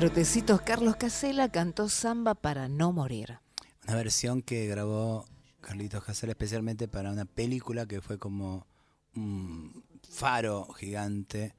Brotecitos, 0.00 0.62
Carlos 0.62 0.96
Casela 0.96 1.50
cantó 1.50 1.90
samba 1.90 2.34
para 2.34 2.70
no 2.70 2.90
morir. 2.90 3.38
Una 3.86 3.96
versión 3.96 4.40
que 4.40 4.66
grabó 4.66 5.26
Carlitos 5.60 6.02
Casella 6.02 6.30
especialmente 6.30 6.88
para 6.88 7.10
una 7.10 7.26
película 7.26 7.84
que 7.84 8.00
fue 8.00 8.18
como 8.18 8.66
un 9.14 9.84
faro 10.08 10.72
gigante 10.72 11.54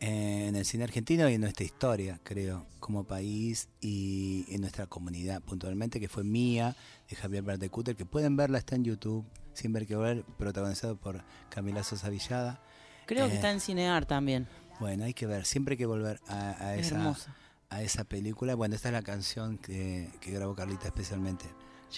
en 0.00 0.56
el 0.56 0.64
cine 0.64 0.84
argentino 0.84 1.28
y 1.28 1.34
en 1.34 1.42
nuestra 1.42 1.66
historia, 1.66 2.18
creo, 2.24 2.66
como 2.80 3.04
país 3.04 3.68
y 3.82 4.46
en 4.48 4.62
nuestra 4.62 4.86
comunidad 4.86 5.42
puntualmente, 5.42 6.00
que 6.00 6.08
fue 6.08 6.24
mía, 6.24 6.74
de 7.10 7.16
Javier 7.16 7.42
Verdecuter, 7.42 7.94
que 7.94 8.06
pueden 8.06 8.36
verla, 8.38 8.56
está 8.56 8.74
en 8.74 8.84
YouTube, 8.84 9.26
Sin 9.52 9.74
ver 9.74 9.86
que 9.86 9.96
volver, 9.96 10.24
protagonizado 10.38 10.96
por 10.96 11.22
Camila 11.50 11.84
Sosa 11.84 12.08
Villada. 12.08 12.58
Creo 13.04 13.26
que 13.26 13.32
Eh, 13.34 13.36
está 13.36 13.50
en 13.50 13.60
Cinear 13.60 14.06
también. 14.06 14.48
Bueno, 14.80 15.04
hay 15.04 15.12
que 15.12 15.26
ver, 15.26 15.44
siempre 15.44 15.74
hay 15.74 15.78
que 15.78 15.84
volver 15.84 16.20
a, 16.26 16.52
a 16.58 16.74
Es 16.76 16.86
esa, 16.86 16.96
hermosa. 16.96 17.36
A 17.72 17.82
esa 17.82 18.04
película. 18.04 18.54
Bueno, 18.54 18.74
esta 18.74 18.88
es 18.88 18.92
la 18.92 19.02
canción 19.02 19.58
que, 19.58 20.10
que 20.20 20.30
grabó 20.32 20.54
Carlita 20.54 20.86
especialmente. 20.86 21.46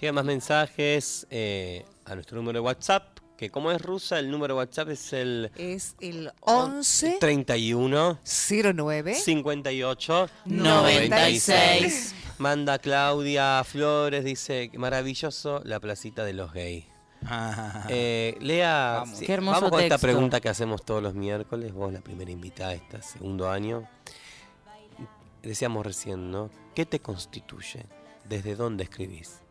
Llegan 0.01 0.15
más 0.17 0.25
mensajes 0.25 1.27
eh, 1.31 1.85
a 2.05 2.15
nuestro 2.15 2.37
número 2.37 2.59
de 2.59 2.65
WhatsApp, 2.65 3.19
que 3.37 3.51
como 3.51 3.71
es 3.71 3.81
rusa, 3.83 4.19
el 4.19 4.31
número 4.31 4.55
de 4.55 4.59
WhatsApp 4.59 4.89
es 4.91 5.13
el 5.13 5.51
Es 5.57 5.95
el 6.01 6.33
11 6.41 7.17
31 7.21 8.19
09 8.75 9.15
58 9.15 10.29
96. 10.47 12.15
Manda 12.39 12.79
Claudia 12.79 13.63
Flores, 13.65 14.25
dice, 14.25 14.71
maravilloso 14.77 15.63
la 15.65 15.79
placita 15.81 16.25
de 16.25 16.33
los 16.33 16.53
gays. 16.53 16.85
Eh, 17.89 18.37
Lea, 18.41 18.97
Vamos. 19.01 19.19
sí, 19.19 19.25
Qué 19.27 19.33
hermoso 19.33 19.55
vamos 19.57 19.71
con 19.71 19.81
esta 19.81 19.95
texto. 19.95 20.07
pregunta 20.07 20.41
que 20.41 20.49
hacemos 20.49 20.85
todos 20.85 21.03
los 21.03 21.15
miércoles, 21.15 21.73
vos 21.73 21.93
la 21.93 22.01
primera 22.01 22.31
invitada 22.31 22.71
de 22.71 22.77
este 22.77 23.01
segundo 23.03 23.49
año. 23.51 23.89
Decíamos 25.45 25.85
recién, 25.85 26.31
¿no? 26.31 26.51
¿Qué 26.75 26.87
te 26.87 27.01
constituye? 27.01 27.85
¿Desde 28.27 28.57
dónde 28.57 28.85
escribís? 28.85 29.43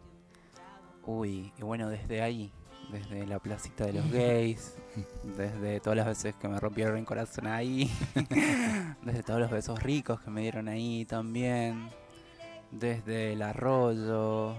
Uy, 1.06 1.54
y 1.56 1.62
bueno, 1.62 1.88
desde 1.88 2.24
ahí, 2.24 2.52
desde 2.92 3.28
la 3.28 3.38
placita 3.38 3.86
de 3.86 3.94
los 3.94 4.12
gays, 4.12 4.76
desde 5.38 5.80
todas 5.82 5.98
las 5.98 6.08
veces 6.08 6.36
que 6.36 6.48
me 6.48 6.60
rompieron 6.60 6.98
el 6.98 7.06
corazón 7.06 7.46
ahí, 7.46 7.92
desde 9.04 9.22
todos 9.22 9.40
los 9.40 9.52
besos 9.52 9.84
ricos 9.84 10.20
que 10.22 10.32
me 10.32 10.42
dieron 10.42 10.68
ahí 10.68 11.06
también, 11.06 11.90
desde 12.72 13.34
el 13.34 13.44
arroyo, 13.44 14.56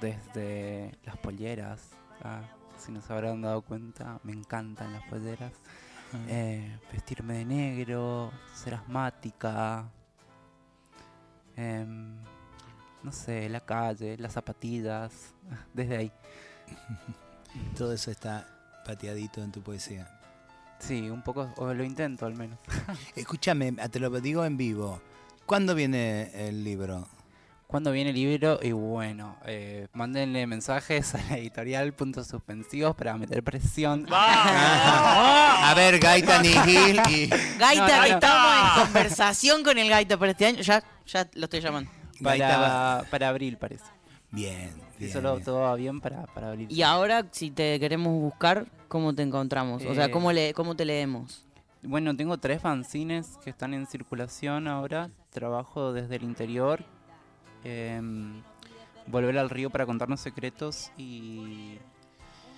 desde 0.00 0.96
las 1.04 1.16
polleras, 1.16 1.90
ah, 2.22 2.42
si 2.78 2.92
no 2.92 3.00
se 3.00 3.12
habrán 3.12 3.42
dado 3.42 3.62
cuenta, 3.62 4.20
me 4.22 4.32
encantan 4.32 4.92
las 4.92 5.02
polleras. 5.08 5.52
Eh, 6.28 6.78
vestirme 6.92 7.38
de 7.38 7.44
negro, 7.44 8.30
ser 8.54 8.74
asmática, 8.74 9.90
em, 11.56 12.16
no 13.02 13.12
sé, 13.12 13.48
la 13.48 13.60
calle, 13.60 14.16
las 14.18 14.32
zapatillas, 14.32 15.34
desde 15.74 15.96
ahí. 15.96 16.12
Todo 17.76 17.92
eso 17.92 18.10
está 18.10 18.46
pateadito 18.84 19.42
en 19.42 19.52
tu 19.52 19.62
poesía. 19.62 20.10
Sí, 20.78 21.08
un 21.08 21.22
poco, 21.22 21.52
o 21.56 21.72
lo 21.72 21.84
intento 21.84 22.26
al 22.26 22.34
menos. 22.34 22.58
Escúchame, 23.16 23.72
te 23.72 23.98
lo 23.98 24.10
digo 24.20 24.44
en 24.44 24.56
vivo. 24.56 25.00
¿Cuándo 25.46 25.74
viene 25.74 26.48
el 26.48 26.64
libro? 26.64 27.08
¿Cuándo 27.66 27.90
viene 27.90 28.10
el 28.10 28.16
libro? 28.16 28.60
Y 28.62 28.70
bueno, 28.72 29.36
eh, 29.44 29.88
mándenle 29.92 30.46
mensajes 30.46 31.14
a 31.16 31.18
la 31.30 31.38
editorial 31.38 31.92
puntos 31.94 32.28
suspensivos 32.28 32.94
para 32.94 33.16
meter 33.18 33.42
presión. 33.42 34.06
A 34.10 35.72
ver, 35.76 35.98
Gaita 35.98 36.40
y... 36.44 37.26
Gaita, 37.58 37.86
No, 37.86 37.86
no, 37.88 37.98
no. 37.98 38.04
estamos 38.04 38.54
en 38.78 38.84
conversación 38.84 39.64
con 39.64 39.78
el 39.78 39.88
Gaita 39.88 40.16
para 40.16 40.30
este 40.30 40.46
año. 40.46 40.60
Ya, 40.62 40.82
ya 41.06 41.28
lo 41.34 41.44
estoy 41.44 41.60
llamando. 41.60 41.90
Gaita 42.20 42.46
Para, 42.48 43.10
para 43.10 43.28
abril, 43.30 43.56
parece. 43.56 43.84
Bien, 44.30 44.70
bien, 44.98 45.12
solo 45.12 45.32
bien. 45.32 45.44
todo 45.44 45.60
va 45.62 45.74
bien 45.74 46.00
para, 46.00 46.22
para 46.26 46.48
abril. 46.50 46.68
Y 46.70 46.82
ahora, 46.82 47.26
si 47.32 47.50
te 47.50 47.80
queremos 47.80 48.12
buscar, 48.12 48.66
¿cómo 48.86 49.12
te 49.14 49.22
encontramos? 49.22 49.84
O 49.84 49.94
sea, 49.94 50.06
Eh, 50.06 50.10
¿cómo, 50.12 50.30
le, 50.32 50.54
cómo 50.54 50.76
te 50.76 50.84
leemos? 50.84 51.44
Bueno, 51.82 52.16
tengo 52.16 52.38
tres 52.38 52.60
fanzines 52.62 53.38
que 53.42 53.50
están 53.50 53.74
en 53.74 53.86
circulación 53.86 54.68
ahora. 54.68 55.10
Trabajo 55.30 55.92
desde 55.92 56.16
el 56.16 56.22
interior. 56.22 56.84
Em, 57.66 58.42
Volver 59.08 59.38
al 59.38 59.50
río 59.50 59.70
para 59.70 59.86
contarnos 59.86 60.20
secretos 60.20 60.90
y 60.96 61.78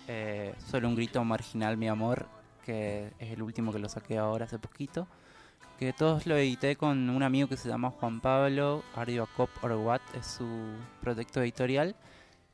eh, 0.07 0.55
Solo 0.71 0.89
un 0.89 0.95
grito 0.95 1.23
marginal, 1.23 1.77
mi 1.77 1.89
amor, 1.89 2.27
que 2.65 3.13
es 3.19 3.33
el 3.33 3.43
último 3.43 3.73
que 3.73 3.79
lo 3.79 3.89
saqué 3.89 4.17
ahora 4.17 4.47
hace 4.47 4.59
poquito. 4.59 5.07
Que 5.79 5.93
todos 5.93 6.27
lo 6.27 6.37
edité 6.37 6.77
con 6.77 7.11
un 7.11 7.23
amigo 7.23 7.49
que 7.49 7.57
se 7.57 7.69
llama 7.69 7.91
Juan 7.91 8.21
Pablo, 8.21 8.83
Ardiacop 8.97 9.51
Orwat, 9.63 10.01
es 10.17 10.27
su 10.27 10.49
proyecto 11.03 11.43
editorial. 11.43 11.95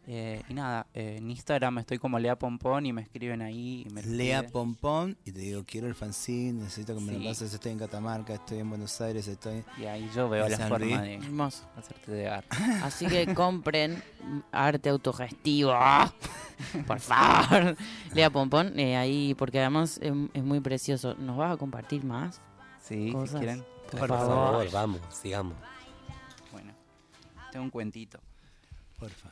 Eh, 0.07 0.43
y 0.51 0.55
nada, 0.55 0.87
eh, 0.93 1.17
en 1.19 1.31
Instagram 1.31 1.79
estoy 1.79 1.99
como 1.99 2.19
Lea 2.19 2.37
Pompón 2.39 2.85
y 2.85 2.93
me 2.93 3.01
escriben 3.03 3.41
ahí. 3.41 3.85
Y 3.87 3.91
me 3.91 4.03
Lea 4.03 4.41
escriben. 4.41 4.53
Pompón 4.53 5.17
y 5.25 5.33
te 5.33 5.39
digo, 5.41 5.65
quiero 5.67 5.87
el 5.87 5.95
fanzine, 5.95 6.63
necesito 6.65 6.95
que 6.95 7.01
me 7.01 7.13
Sí. 7.15 7.19
lo 7.21 7.29
pases, 7.31 7.55
estoy 7.55 7.73
en 7.73 7.79
Catamarca, 7.79 8.35
estoy 8.35 8.59
en 8.59 8.69
Buenos 8.69 9.01
Aires, 9.01 9.27
estoy... 9.29 9.65
Y 9.79 9.85
ahí 9.87 10.11
yo 10.15 10.29
veo 10.29 10.47
la 10.49 10.59
forma 10.59 10.79
Luis. 10.79 11.01
de 11.01 11.15
Hermoso. 11.15 11.65
hacerte 11.77 12.13
llegar. 12.13 12.45
Así 12.83 13.07
que 13.07 13.33
compren 13.35 14.03
arte 14.53 14.91
autogestivo. 14.91 15.73
Por 16.87 17.01
favor. 17.01 17.75
Lea 18.15 18.29
Pompón, 18.31 18.79
eh, 18.79 18.97
ahí, 18.97 19.35
porque 19.35 19.59
además 19.61 19.99
es, 20.03 20.13
es 20.35 20.43
muy 20.45 20.61
precioso. 20.61 21.15
¿Nos 21.15 21.37
vas 21.39 21.55
a 21.55 21.57
compartir 21.57 22.05
más? 22.05 22.41
Sí, 22.83 23.11
Cosas. 23.11 23.31
si 23.31 23.39
quieren. 23.39 23.65
Por, 23.91 24.09
favor, 24.09 24.71
vamos, 24.71 25.01
sigamos. 25.11 25.55
Bueno, 26.53 26.73
tengo 27.51 27.65
un 27.65 27.71
cuentito. 27.71 28.19
Porfa. 28.99 29.31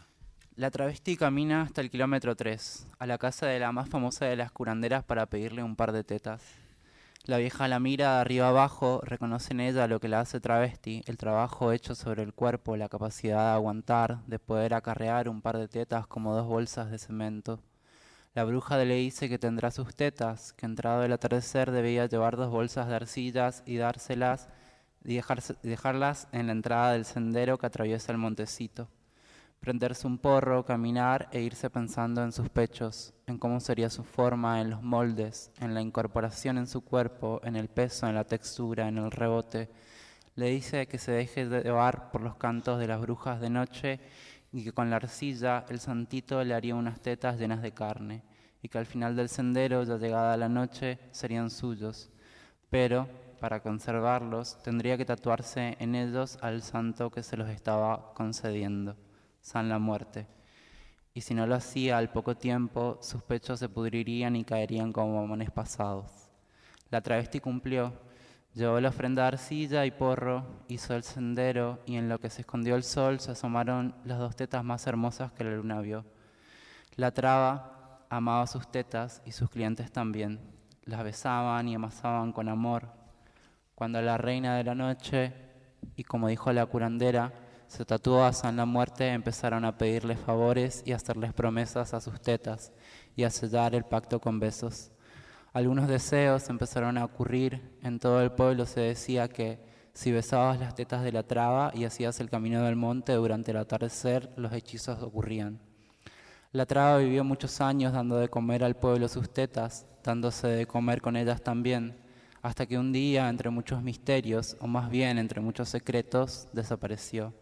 La 0.54 0.70
travesti 0.70 1.16
camina 1.16 1.62
hasta 1.62 1.80
el 1.80 1.88
kilómetro 1.88 2.36
3, 2.36 2.86
a 2.98 3.06
la 3.06 3.16
casa 3.16 3.46
de 3.46 3.58
la 3.58 3.72
más 3.72 3.88
famosa 3.88 4.26
de 4.26 4.36
las 4.36 4.52
curanderas 4.52 5.02
para 5.02 5.24
pedirle 5.24 5.62
un 5.62 5.76
par 5.76 5.92
de 5.92 6.04
tetas. 6.04 6.42
La 7.24 7.38
vieja 7.38 7.68
la 7.68 7.80
mira 7.80 8.16
de 8.16 8.20
arriba 8.20 8.48
abajo, 8.48 9.00
reconoce 9.02 9.54
en 9.54 9.60
ella 9.60 9.86
lo 9.86 9.98
que 9.98 10.08
la 10.08 10.20
hace 10.20 10.40
travesti, 10.40 11.00
el 11.06 11.16
trabajo 11.16 11.72
hecho 11.72 11.94
sobre 11.94 12.22
el 12.22 12.34
cuerpo, 12.34 12.76
la 12.76 12.90
capacidad 12.90 13.46
de 13.46 13.54
aguantar, 13.54 14.18
de 14.26 14.38
poder 14.38 14.74
acarrear 14.74 15.30
un 15.30 15.40
par 15.40 15.56
de 15.56 15.68
tetas 15.68 16.06
como 16.06 16.36
dos 16.36 16.46
bolsas 16.46 16.90
de 16.90 16.98
cemento. 16.98 17.58
La 18.34 18.44
bruja 18.44 18.76
le 18.76 18.96
dice 18.96 19.30
que 19.30 19.38
tendrá 19.38 19.70
sus 19.70 19.96
tetas, 19.96 20.52
que 20.52 20.66
entrado 20.66 21.02
el 21.02 21.12
atardecer 21.12 21.70
debía 21.70 22.04
llevar 22.04 22.36
dos 22.36 22.50
bolsas 22.50 22.88
de 22.88 22.96
arcillas 22.96 23.62
y 23.64 23.78
dárselas 23.78 24.50
y 25.02 25.18
dejarlas 25.62 26.28
en 26.30 26.46
la 26.48 26.52
entrada 26.52 26.92
del 26.92 27.06
sendero 27.06 27.56
que 27.56 27.66
atraviesa 27.66 28.12
el 28.12 28.18
montecito. 28.18 28.86
Prenderse 29.62 30.08
un 30.08 30.18
porro, 30.18 30.64
caminar 30.64 31.28
e 31.30 31.40
irse 31.40 31.70
pensando 31.70 32.20
en 32.24 32.32
sus 32.32 32.48
pechos, 32.48 33.14
en 33.28 33.38
cómo 33.38 33.60
sería 33.60 33.90
su 33.90 34.02
forma, 34.02 34.60
en 34.60 34.70
los 34.70 34.82
moldes, 34.82 35.52
en 35.60 35.72
la 35.72 35.80
incorporación 35.80 36.58
en 36.58 36.66
su 36.66 36.80
cuerpo, 36.80 37.40
en 37.44 37.54
el 37.54 37.68
peso, 37.68 38.08
en 38.08 38.16
la 38.16 38.24
textura, 38.24 38.88
en 38.88 38.98
el 38.98 39.12
rebote. 39.12 39.70
Le 40.34 40.50
dice 40.50 40.88
que 40.88 40.98
se 40.98 41.12
deje 41.12 41.48
de 41.48 41.62
llevar 41.62 42.10
por 42.10 42.22
los 42.22 42.34
cantos 42.34 42.80
de 42.80 42.88
las 42.88 43.00
brujas 43.00 43.40
de 43.40 43.50
noche 43.50 44.00
y 44.50 44.64
que 44.64 44.72
con 44.72 44.90
la 44.90 44.96
arcilla 44.96 45.64
el 45.68 45.78
santito 45.78 46.42
le 46.42 46.54
haría 46.54 46.74
unas 46.74 47.00
tetas 47.00 47.38
llenas 47.38 47.62
de 47.62 47.70
carne 47.70 48.24
y 48.62 48.68
que 48.68 48.78
al 48.78 48.86
final 48.86 49.14
del 49.14 49.28
sendero, 49.28 49.84
ya 49.84 49.96
llegada 49.96 50.36
la 50.36 50.48
noche, 50.48 50.98
serían 51.12 51.50
suyos. 51.50 52.10
Pero, 52.68 53.06
para 53.38 53.62
conservarlos, 53.62 54.60
tendría 54.64 54.96
que 54.96 55.04
tatuarse 55.04 55.76
en 55.78 55.94
ellos 55.94 56.36
al 56.42 56.62
santo 56.62 57.12
que 57.12 57.22
se 57.22 57.36
los 57.36 57.48
estaba 57.48 58.12
concediendo, 58.14 58.96
San 59.42 59.68
la 59.68 59.78
Muerte. 59.78 60.26
Y 61.12 61.20
si 61.20 61.34
no 61.34 61.46
lo 61.46 61.54
hacía 61.54 61.98
al 61.98 62.10
poco 62.10 62.36
tiempo, 62.36 62.98
sus 63.02 63.22
pechos 63.22 63.58
se 63.58 63.68
pudrirían 63.68 64.34
y 64.36 64.44
caerían 64.44 64.92
como 64.92 65.20
mamones 65.20 65.50
pasados. 65.50 66.30
La 66.90 67.02
travesti 67.02 67.40
cumplió. 67.40 67.92
Llevó 68.54 68.80
la 68.80 68.90
ofrenda 68.90 69.22
de 69.22 69.28
arcilla 69.28 69.84
y 69.84 69.90
porro, 69.90 70.44
hizo 70.68 70.94
el 70.94 71.02
sendero 71.02 71.80
y 71.86 71.96
en 71.96 72.08
lo 72.08 72.18
que 72.18 72.30
se 72.30 72.42
escondió 72.42 72.76
el 72.76 72.82
sol 72.82 73.18
se 73.18 73.30
asomaron 73.30 73.94
las 74.04 74.18
dos 74.18 74.36
tetas 74.36 74.62
más 74.62 74.86
hermosas 74.86 75.32
que 75.32 75.44
la 75.44 75.56
luna 75.56 75.80
vio. 75.80 76.04
La 76.96 77.10
traba 77.12 78.06
amaba 78.10 78.46
sus 78.46 78.70
tetas 78.70 79.22
y 79.24 79.32
sus 79.32 79.48
clientes 79.50 79.90
también. 79.90 80.38
Las 80.84 81.02
besaban 81.02 81.66
y 81.68 81.74
amasaban 81.74 82.32
con 82.32 82.48
amor. 82.48 82.88
Cuando 83.74 84.02
la 84.02 84.18
reina 84.18 84.56
de 84.56 84.64
la 84.64 84.74
noche, 84.74 85.32
y 85.96 86.04
como 86.04 86.28
dijo 86.28 86.52
la 86.52 86.66
curandera, 86.66 87.32
se 87.72 87.86
tatuó 87.86 88.22
a 88.22 88.34
San 88.34 88.58
la 88.58 88.66
Muerte, 88.66 89.08
empezaron 89.08 89.64
a 89.64 89.78
pedirle 89.78 90.14
favores 90.14 90.82
y 90.84 90.92
hacerles 90.92 91.32
promesas 91.32 91.94
a 91.94 92.02
sus 92.02 92.20
tetas 92.20 92.70
y 93.16 93.22
a 93.22 93.30
sellar 93.30 93.74
el 93.74 93.84
pacto 93.84 94.20
con 94.20 94.38
besos. 94.38 94.90
Algunos 95.54 95.88
deseos 95.88 96.50
empezaron 96.50 96.98
a 96.98 97.04
ocurrir. 97.06 97.78
En 97.82 97.98
todo 97.98 98.20
el 98.20 98.30
pueblo 98.30 98.66
se 98.66 98.80
decía 98.80 99.26
que 99.28 99.58
si 99.94 100.12
besabas 100.12 100.60
las 100.60 100.74
tetas 100.74 101.02
de 101.02 101.12
la 101.12 101.22
traba 101.22 101.72
y 101.74 101.86
hacías 101.86 102.20
el 102.20 102.28
camino 102.28 102.62
del 102.62 102.76
monte 102.76 103.14
durante 103.14 103.52
el 103.52 103.56
atardecer, 103.56 104.30
los 104.36 104.52
hechizos 104.52 105.02
ocurrían. 105.02 105.58
La 106.52 106.66
traba 106.66 106.98
vivió 106.98 107.24
muchos 107.24 107.62
años 107.62 107.94
dando 107.94 108.18
de 108.18 108.28
comer 108.28 108.64
al 108.64 108.76
pueblo 108.76 109.08
sus 109.08 109.32
tetas, 109.32 109.86
dándose 110.04 110.46
de 110.46 110.66
comer 110.66 111.00
con 111.00 111.16
ellas 111.16 111.42
también, 111.42 111.96
hasta 112.42 112.66
que 112.66 112.76
un 112.76 112.92
día, 112.92 113.30
entre 113.30 113.48
muchos 113.48 113.82
misterios, 113.82 114.58
o 114.60 114.66
más 114.66 114.90
bien 114.90 115.16
entre 115.16 115.40
muchos 115.40 115.70
secretos, 115.70 116.48
desapareció. 116.52 117.32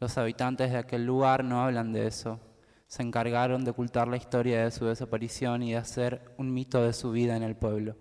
Los 0.00 0.16
habitantes 0.16 0.70
de 0.70 0.78
aquel 0.78 1.04
lugar 1.04 1.42
no 1.42 1.62
hablan 1.62 1.92
de 1.92 2.06
eso. 2.06 2.38
Se 2.86 3.02
encargaron 3.02 3.64
de 3.64 3.72
ocultar 3.72 4.06
la 4.06 4.16
historia 4.16 4.62
de 4.62 4.70
su 4.70 4.86
desaparición 4.86 5.62
y 5.62 5.72
de 5.72 5.78
hacer 5.78 6.34
un 6.38 6.54
mito 6.54 6.82
de 6.82 6.92
su 6.92 7.10
vida 7.10 7.36
en 7.36 7.42
el 7.42 7.56
pueblo. 7.56 7.96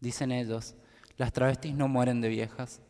Dicen 0.00 0.32
ellos, 0.32 0.74
las 1.16 1.32
travestis 1.32 1.74
no 1.74 1.86
mueren 1.86 2.20
de 2.20 2.28
viejas. 2.28 2.82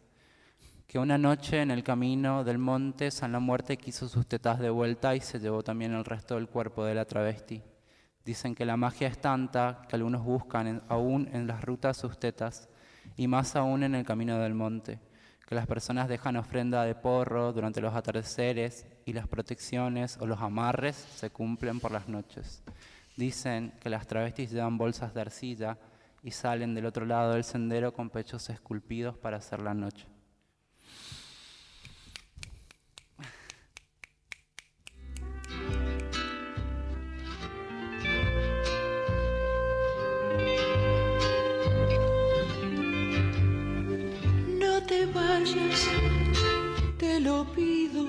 Que 0.86 0.98
una 0.98 1.18
noche 1.18 1.60
en 1.60 1.70
el 1.70 1.82
camino 1.82 2.42
del 2.42 2.56
monte 2.56 3.10
San 3.10 3.32
la 3.32 3.38
Muerte 3.38 3.76
quiso 3.76 4.09
sus 4.09 4.26
tetas 4.26 4.59
de 4.59 4.70
vuelta 4.70 5.14
y 5.14 5.20
se 5.20 5.38
llevó 5.38 5.62
también 5.62 5.92
el 5.92 6.04
resto 6.04 6.36
del 6.36 6.48
cuerpo 6.48 6.84
de 6.84 6.94
la 6.94 7.04
travesti. 7.04 7.62
Dicen 8.24 8.54
que 8.54 8.64
la 8.64 8.78
magia 8.78 9.09
es 9.09 9.20
tanta 9.20 9.82
que 9.88 9.96
algunos 9.96 10.24
buscan 10.24 10.82
aún 10.88 11.28
en 11.32 11.46
las 11.46 11.62
rutas 11.62 11.98
sus 11.98 12.18
tetas 12.18 12.68
y 13.16 13.26
más 13.26 13.56
aún 13.56 13.82
en 13.82 13.94
el 13.94 14.06
camino 14.06 14.38
del 14.38 14.54
monte, 14.54 15.00
que 15.52 15.56
las 15.56 15.66
personas 15.66 16.08
dejan 16.08 16.36
ofrenda 16.36 16.82
de 16.82 16.94
porro 16.94 17.52
durante 17.52 17.82
los 17.82 17.92
atardeceres 17.94 18.86
y 19.04 19.12
las 19.12 19.28
protecciones 19.28 20.16
o 20.18 20.26
los 20.26 20.40
amarres 20.40 20.96
se 20.96 21.28
cumplen 21.28 21.78
por 21.78 21.92
las 21.92 22.08
noches. 22.08 22.62
Dicen 23.18 23.74
que 23.78 23.90
las 23.90 24.06
travestis 24.06 24.50
llevan 24.50 24.78
bolsas 24.78 25.12
de 25.12 25.20
arcilla 25.20 25.76
y 26.22 26.30
salen 26.30 26.74
del 26.74 26.86
otro 26.86 27.04
lado 27.04 27.34
del 27.34 27.44
sendero 27.44 27.92
con 27.92 28.08
pechos 28.08 28.48
esculpidos 28.48 29.18
para 29.18 29.36
hacer 29.36 29.60
la 29.60 29.74
noche. 29.74 30.11
Vayas, 45.14 45.89
te 46.98 47.20
lo 47.20 47.44
pido, 47.52 48.06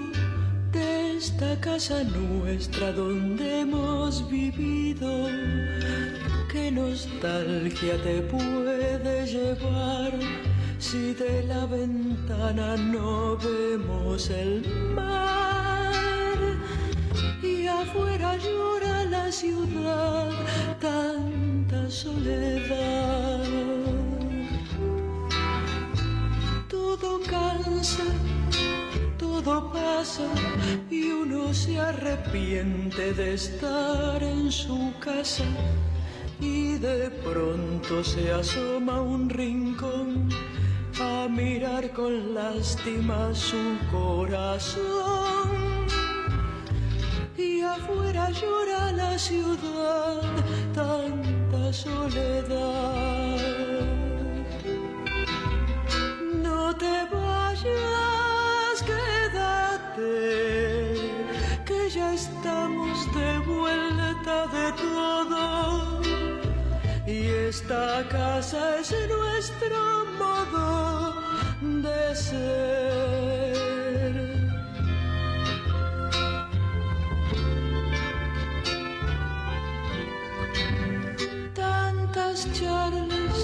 de 0.71 1.17
esta 1.17 1.59
casa 1.59 2.03
nuestra 2.03 2.91
donde 2.91 3.61
hemos 3.61 4.29
vivido. 4.29 5.27
¿Qué 6.51 6.71
nostalgia 6.71 8.01
te 8.03 8.21
puede 8.21 9.25
llevar 9.25 10.11
si 10.77 11.13
de 11.13 11.43
la 11.47 11.65
ventana 11.65 12.75
no 12.77 13.37
vemos 13.37 14.29
el 14.29 14.63
mar? 14.95 16.33
Y 17.41 17.67
afuera 17.67 18.37
llora 18.37 19.05
la 19.05 19.31
ciudad, 19.31 20.29
tanta 20.79 21.89
soledad. 21.89 23.43
Todo 27.03 27.19
cansa, 27.19 28.05
todo 29.17 29.73
pasa 29.73 30.23
y 30.89 31.11
uno 31.11 31.53
se 31.53 31.77
arrepiente 31.77 33.13
de 33.13 33.33
estar 33.33 34.23
en 34.23 34.49
su 34.49 34.93
casa 35.01 35.43
y 36.39 36.75
de 36.75 37.09
pronto 37.09 38.05
se 38.05 38.31
asoma 38.31 39.01
un 39.01 39.29
rincón 39.29 40.29
a 41.01 41.27
mirar 41.27 41.91
con 41.91 42.35
lástima 42.35 43.35
su 43.35 43.77
corazón. 43.91 45.51
Y 47.37 47.59
afuera 47.59 48.29
llora 48.29 48.93
la 48.93 49.19
ciudad, 49.19 50.21
tanta 50.73 51.73
soledad. 51.73 53.72
Esta 67.63 68.05
casa 68.09 68.79
es 68.79 68.91
nuestro 69.07 70.05
modo 70.19 71.13
de 71.61 72.15
ser. 72.15 74.13
Tantas 81.53 82.51
charlas, 82.51 83.37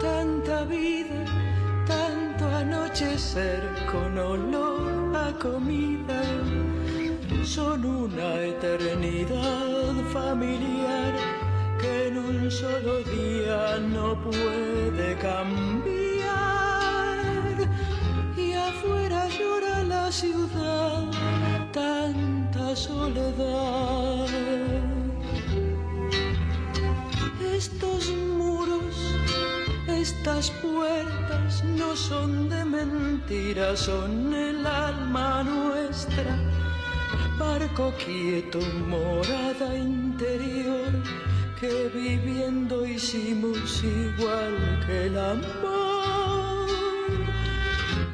tanta 0.00 0.64
vida, 0.64 1.24
tanto 1.86 2.44
anochecer 2.56 3.62
con 3.92 4.18
olor 4.18 5.16
a 5.16 5.32
comida. 5.38 6.20
Son 7.44 7.84
una 7.84 8.42
eternidad 8.42 9.59
solo 12.60 13.02
día 13.04 13.78
no 13.78 14.20
puede 14.20 15.16
cambiar. 15.16 15.88
Y 18.36 18.52
afuera 18.52 19.28
llora 19.28 19.82
la 19.84 20.12
ciudad, 20.12 21.04
tanta 21.72 22.76
soledad. 22.76 24.26
Estos 27.60 28.10
muros, 28.38 28.94
estas 29.88 30.50
puertas 30.62 31.64
no 31.64 31.96
son 31.96 32.50
de 32.50 32.64
mentira, 32.64 33.74
son 33.74 34.34
el 34.34 34.66
alma 34.66 35.42
nuestra. 35.42 36.36
Barco 37.38 37.92
quieto, 38.04 38.60
morada 38.86 39.74
interior, 39.74 40.79
que 41.60 41.90
viviendo 41.92 42.86
hicimos 42.86 43.84
igual 43.84 44.82
que 44.86 45.06
el 45.08 45.18
amor. 45.18 46.66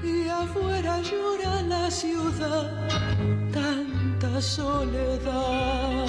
Y 0.02 0.28
afuera 0.28 1.00
llora 1.00 1.62
la 1.62 1.88
ciudad, 1.88 2.72
tanta 3.52 4.40
soledad. 4.40 6.06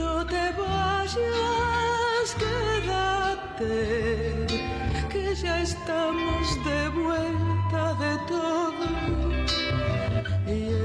No 0.00 0.24
te 0.24 0.44
vayas, 0.62 2.26
quédate, 2.42 3.76
que 5.10 5.34
ya 5.34 5.60
estamos 5.60 6.64
de 6.64 6.88
vuelta 6.88 7.94
de 8.02 8.12
todo. 8.26 8.59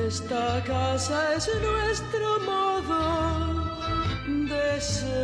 Esta 0.07 0.64
casa 0.64 1.34
es 1.36 1.49
nuestro 1.64 2.40
modo 2.41 3.65
de 4.26 4.80
ser. 4.80 5.15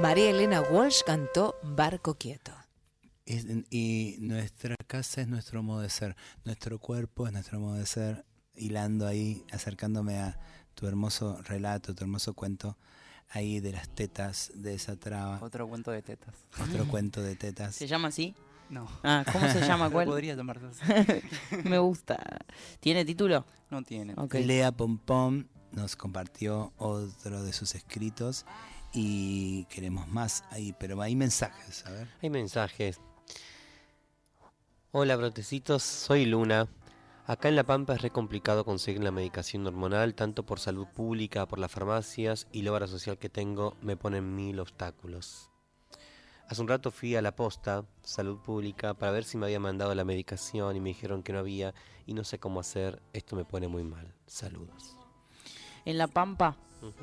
María 0.00 0.30
Elena 0.30 0.60
Walsh 0.60 1.02
cantó 1.02 1.56
Barco 1.62 2.14
Quieto. 2.14 2.61
Es- 3.36 3.46
y 3.70 4.16
nuestra 4.20 4.74
casa 4.86 5.22
es 5.22 5.28
nuestro 5.28 5.62
modo 5.62 5.80
de 5.80 5.90
ser, 5.90 6.16
nuestro 6.44 6.78
cuerpo 6.78 7.26
es 7.26 7.32
nuestro 7.32 7.60
modo 7.60 7.74
de 7.74 7.86
ser, 7.86 8.24
hilando 8.54 9.06
ahí, 9.06 9.44
acercándome 9.52 10.18
a 10.18 10.38
tu 10.74 10.86
hermoso 10.86 11.40
relato, 11.42 11.94
tu 11.94 12.04
hermoso 12.04 12.34
cuento 12.34 12.76
ahí 13.30 13.60
de 13.60 13.72
las 13.72 13.88
tetas 13.88 14.50
de 14.54 14.74
esa 14.74 14.96
traba. 14.96 15.38
Otro 15.42 15.66
cuento 15.68 15.90
de 15.90 16.02
tetas. 16.02 16.34
Otro 16.60 16.86
cuento 16.86 17.22
de 17.22 17.34
tetas. 17.36 17.74
¿Se 17.74 17.86
llama 17.86 18.08
así? 18.08 18.34
No. 18.68 18.86
Ah, 19.02 19.24
¿cómo 19.32 19.48
se 19.48 19.60
llama? 19.60 19.88
¿Cuál? 19.90 20.06
Podría 20.06 20.34
llamarse 20.34 20.66
así. 20.66 20.82
Me 21.68 21.78
gusta. 21.78 22.18
¿Tiene 22.80 23.04
título? 23.04 23.44
No 23.70 23.82
tiene. 23.82 24.14
Ok. 24.16 24.34
Lea 24.34 24.72
Pompom 24.72 25.44
nos 25.72 25.96
compartió 25.96 26.72
otro 26.76 27.42
de 27.42 27.52
sus 27.54 27.74
escritos 27.74 28.44
y 28.94 29.64
queremos 29.66 30.08
más 30.08 30.44
ahí, 30.50 30.74
pero 30.78 31.00
hay 31.00 31.16
mensajes, 31.16 31.84
a 31.86 31.90
ver. 31.90 32.08
Hay 32.22 32.28
mensajes. 32.30 33.00
Hola, 34.94 35.16
brotecitos, 35.16 35.82
soy 35.82 36.26
Luna. 36.26 36.68
Acá 37.24 37.48
en 37.48 37.56
La 37.56 37.64
Pampa 37.64 37.94
es 37.94 38.02
re 38.02 38.10
complicado 38.10 38.66
conseguir 38.66 39.02
la 39.02 39.10
medicación 39.10 39.66
hormonal, 39.66 40.14
tanto 40.14 40.44
por 40.44 40.60
salud 40.60 40.86
pública, 40.86 41.48
por 41.48 41.58
las 41.58 41.72
farmacias 41.72 42.46
y 42.52 42.60
la 42.60 42.72
obra 42.74 42.86
social 42.86 43.16
que 43.16 43.30
tengo 43.30 43.74
me 43.80 43.96
ponen 43.96 44.36
mil 44.36 44.60
obstáculos. 44.60 45.48
Hace 46.46 46.60
un 46.60 46.68
rato 46.68 46.90
fui 46.90 47.16
a 47.16 47.22
la 47.22 47.34
posta, 47.34 47.86
salud 48.02 48.40
pública, 48.40 48.92
para 48.92 49.12
ver 49.12 49.24
si 49.24 49.38
me 49.38 49.46
había 49.46 49.60
mandado 49.60 49.94
la 49.94 50.04
medicación 50.04 50.76
y 50.76 50.80
me 50.80 50.90
dijeron 50.90 51.22
que 51.22 51.32
no 51.32 51.38
había 51.38 51.72
y 52.06 52.12
no 52.12 52.22
sé 52.22 52.38
cómo 52.38 52.60
hacer. 52.60 53.00
Esto 53.14 53.34
me 53.34 53.46
pone 53.46 53.68
muy 53.68 53.84
mal. 53.84 54.12
Saludos. 54.26 54.94
En 55.86 55.96
La 55.96 56.06
Pampa. 56.06 56.54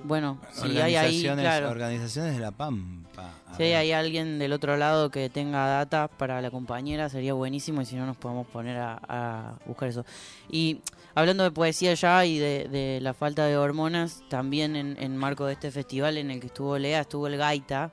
Bueno, 0.03 0.39
si 0.51 0.77
hay 0.79 0.95
ahí, 0.95 1.25
Organizaciones- 1.25 1.41
claro. 1.43 1.69
Organizaciones 1.69 2.33
de 2.33 2.39
la 2.39 2.51
Pampa. 2.51 3.31
Si 3.57 3.63
hay 3.63 3.87
ver. 3.89 3.95
alguien 3.97 4.39
del 4.39 4.53
otro 4.53 4.77
lado 4.77 5.09
que 5.09 5.29
tenga 5.29 5.65
data 5.67 6.07
para 6.07 6.41
la 6.41 6.51
compañera, 6.51 7.09
sería 7.09 7.33
buenísimo 7.33 7.81
y 7.81 7.85
si 7.85 7.95
no 7.95 8.05
nos 8.05 8.17
podemos 8.17 8.47
poner 8.47 8.77
a, 8.77 8.99
a 9.07 9.53
buscar 9.65 9.89
eso. 9.89 10.05
Y 10.49 10.81
hablando 11.15 11.43
de 11.43 11.51
poesía 11.51 11.93
ya 11.93 12.25
y 12.25 12.37
de, 12.37 12.67
de 12.69 12.99
la 13.01 13.13
falta 13.13 13.45
de 13.45 13.57
hormonas, 13.57 14.23
también 14.29 14.75
en, 14.75 14.95
en 14.99 15.15
marco 15.17 15.45
de 15.45 15.53
este 15.53 15.71
festival 15.71 16.17
en 16.17 16.31
el 16.31 16.39
que 16.39 16.47
estuvo 16.47 16.77
Lea, 16.77 17.01
estuvo 17.01 17.27
el 17.27 17.37
Gaita 17.37 17.91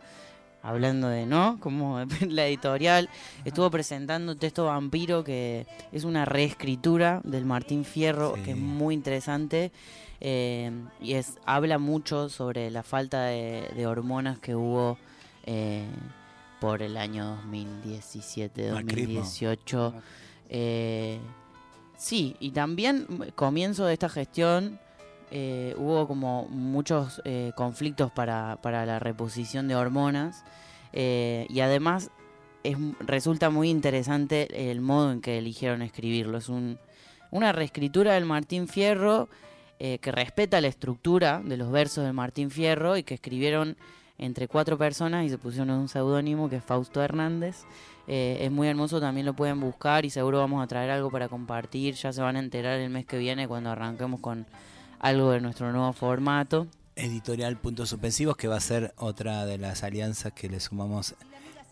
hablando 0.67 1.09
de, 1.09 1.27
¿no? 1.27 1.59
Como 1.61 2.01
la 2.29 2.47
editorial, 2.47 3.09
estuvo 3.45 3.71
presentando 3.71 4.37
Texto 4.37 4.67
Vampiro, 4.67 5.23
que 5.23 5.67
es 5.93 6.05
una 6.05 6.25
reescritura 6.25 7.21
del 7.25 7.45
Martín 7.45 7.85
Fierro, 7.85 8.35
que 8.45 8.51
es 8.51 8.57
muy 8.57 8.95
interesante. 8.95 9.71
eh, 10.21 10.71
y 11.01 11.13
es 11.15 11.39
habla 11.45 11.79
mucho 11.79 12.29
sobre 12.29 12.71
la 12.71 12.83
falta 12.83 13.27
de, 13.27 13.71
de 13.77 13.87
hormonas 13.87 14.39
que 14.39 14.55
hubo 14.57 14.99
eh, 15.45 15.85
por 16.61 16.83
el 16.83 16.97
año 16.97 17.37
2017, 17.45 18.73
Macrismo. 18.73 19.21
2018. 19.21 19.95
Eh, 20.49 21.19
sí, 21.97 22.35
y 22.41 22.51
también 22.51 23.07
comienzo 23.35 23.85
de 23.85 23.93
esta 23.93 24.09
gestión 24.09 24.81
eh, 25.33 25.75
hubo 25.77 26.07
como 26.07 26.47
muchos 26.49 27.21
eh, 27.25 27.51
conflictos 27.57 28.13
para, 28.13 28.59
para 28.63 28.87
la 28.87 29.01
reposición 29.01 29.67
de 29.67 29.75
hormonas 29.75 30.45
eh, 30.93 31.47
y 31.49 31.61
además 31.61 32.11
es, 32.63 32.77
resulta 33.01 33.51
muy 33.51 33.69
interesante 33.69 34.71
el 34.71 34.81
modo 34.81 35.11
en 35.11 35.21
que 35.21 35.39
eligieron 35.39 35.83
escribirlo. 35.83 36.39
Es 36.39 36.49
un, 36.49 36.79
una 37.33 37.51
reescritura 37.51 38.15
del 38.15 38.25
Martín 38.25 38.69
Fierro 38.69 39.29
que 39.79 40.11
respeta 40.11 40.63
la 40.63 40.69
estructura 40.69 41.43
de 41.45 41.59
los 41.59 41.71
versos 41.71 42.03
del 42.03 42.15
Martín 42.15 42.51
Fierro 42.51 42.97
y 42.97 43.03
que 43.03 43.13
escribieron 43.13 43.77
entre 44.17 44.49
cuatro 44.49 44.79
personas 44.79 45.27
y 45.27 45.29
se 45.29 45.37
pusieron 45.37 45.69
un 45.69 45.89
seudónimo 45.89 46.49
que 46.49 46.57
es 46.57 46.65
Fausto 46.65 47.03
Hernández. 47.03 47.67
Es 48.07 48.51
muy 48.51 48.69
hermoso, 48.69 49.01
también 49.01 49.27
lo 49.27 49.35
pueden 49.35 49.61
buscar 49.61 50.07
y 50.07 50.11
seguro 50.11 50.39
vamos 50.39 50.65
a 50.65 50.67
traer 50.67 50.91
algo 50.91 51.11
para 51.11 51.29
compartir. 51.29 51.93
Ya 51.93 52.11
se 52.11 52.23
van 52.23 52.37
a 52.37 52.39
enterar 52.39 52.81
el 52.81 52.89
mes 52.89 53.05
que 53.05 53.19
viene 53.19 53.47
cuando 53.47 53.69
arranquemos 53.69 54.21
con 54.21 54.47
algo 55.01 55.31
de 55.31 55.41
nuestro 55.41 55.73
nuevo 55.73 55.93
formato. 55.93 56.67
Editorial 56.95 57.59
Puntos 57.59 57.91
Suspensivos, 57.91 58.37
que 58.37 58.49
va 58.49 58.57
a 58.57 58.61
ser 58.61 58.95
otra 58.97 59.45
de 59.45 59.59
las 59.59 59.83
alianzas 59.83 60.33
que 60.33 60.49
le 60.49 60.61
sumamos 60.61 61.15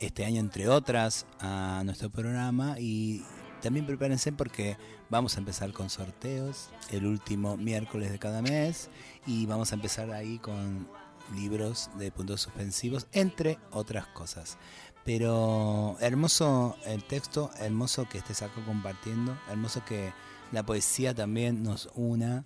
este 0.01 0.25
año, 0.25 0.41
entre 0.41 0.69
otras, 0.69 1.27
a 1.41 1.83
nuestro 1.85 2.11
programa. 2.11 2.77
Y 2.79 3.23
también 3.63 3.87
prepárense 3.87 4.33
porque 4.33 4.77
vamos 5.09 5.37
a 5.37 5.41
empezar 5.41 5.73
con 5.73 5.89
sorteos 5.89 6.69
el 6.91 7.07
último 7.07 7.57
miércoles 7.57 8.11
de 8.13 8.19
cada 8.19 8.43
mes. 8.43 8.91
Y 9.27 9.47
vamos 9.47 9.73
a 9.73 9.77
empezar 9.77 10.11
ahí 10.11 10.39
con 10.39 10.87
libros 11.35 11.91
de 11.99 12.11
puntos 12.11 12.43
suspensivos, 12.43 13.07
entre 13.13 13.59
otras 13.71 14.07
cosas. 14.09 14.59
Pero 15.05 15.97
hermoso 16.01 16.77
el 16.85 17.05
texto, 17.05 17.51
hermoso 17.59 18.09
que 18.09 18.19
estés 18.19 18.43
acá 18.43 18.63
compartiendo, 18.65 19.39
hermoso 19.51 19.85
que 19.85 20.13
la 20.53 20.65
poesía 20.65 21.15
también 21.15 21.63
nos 21.63 21.89
una 21.95 22.45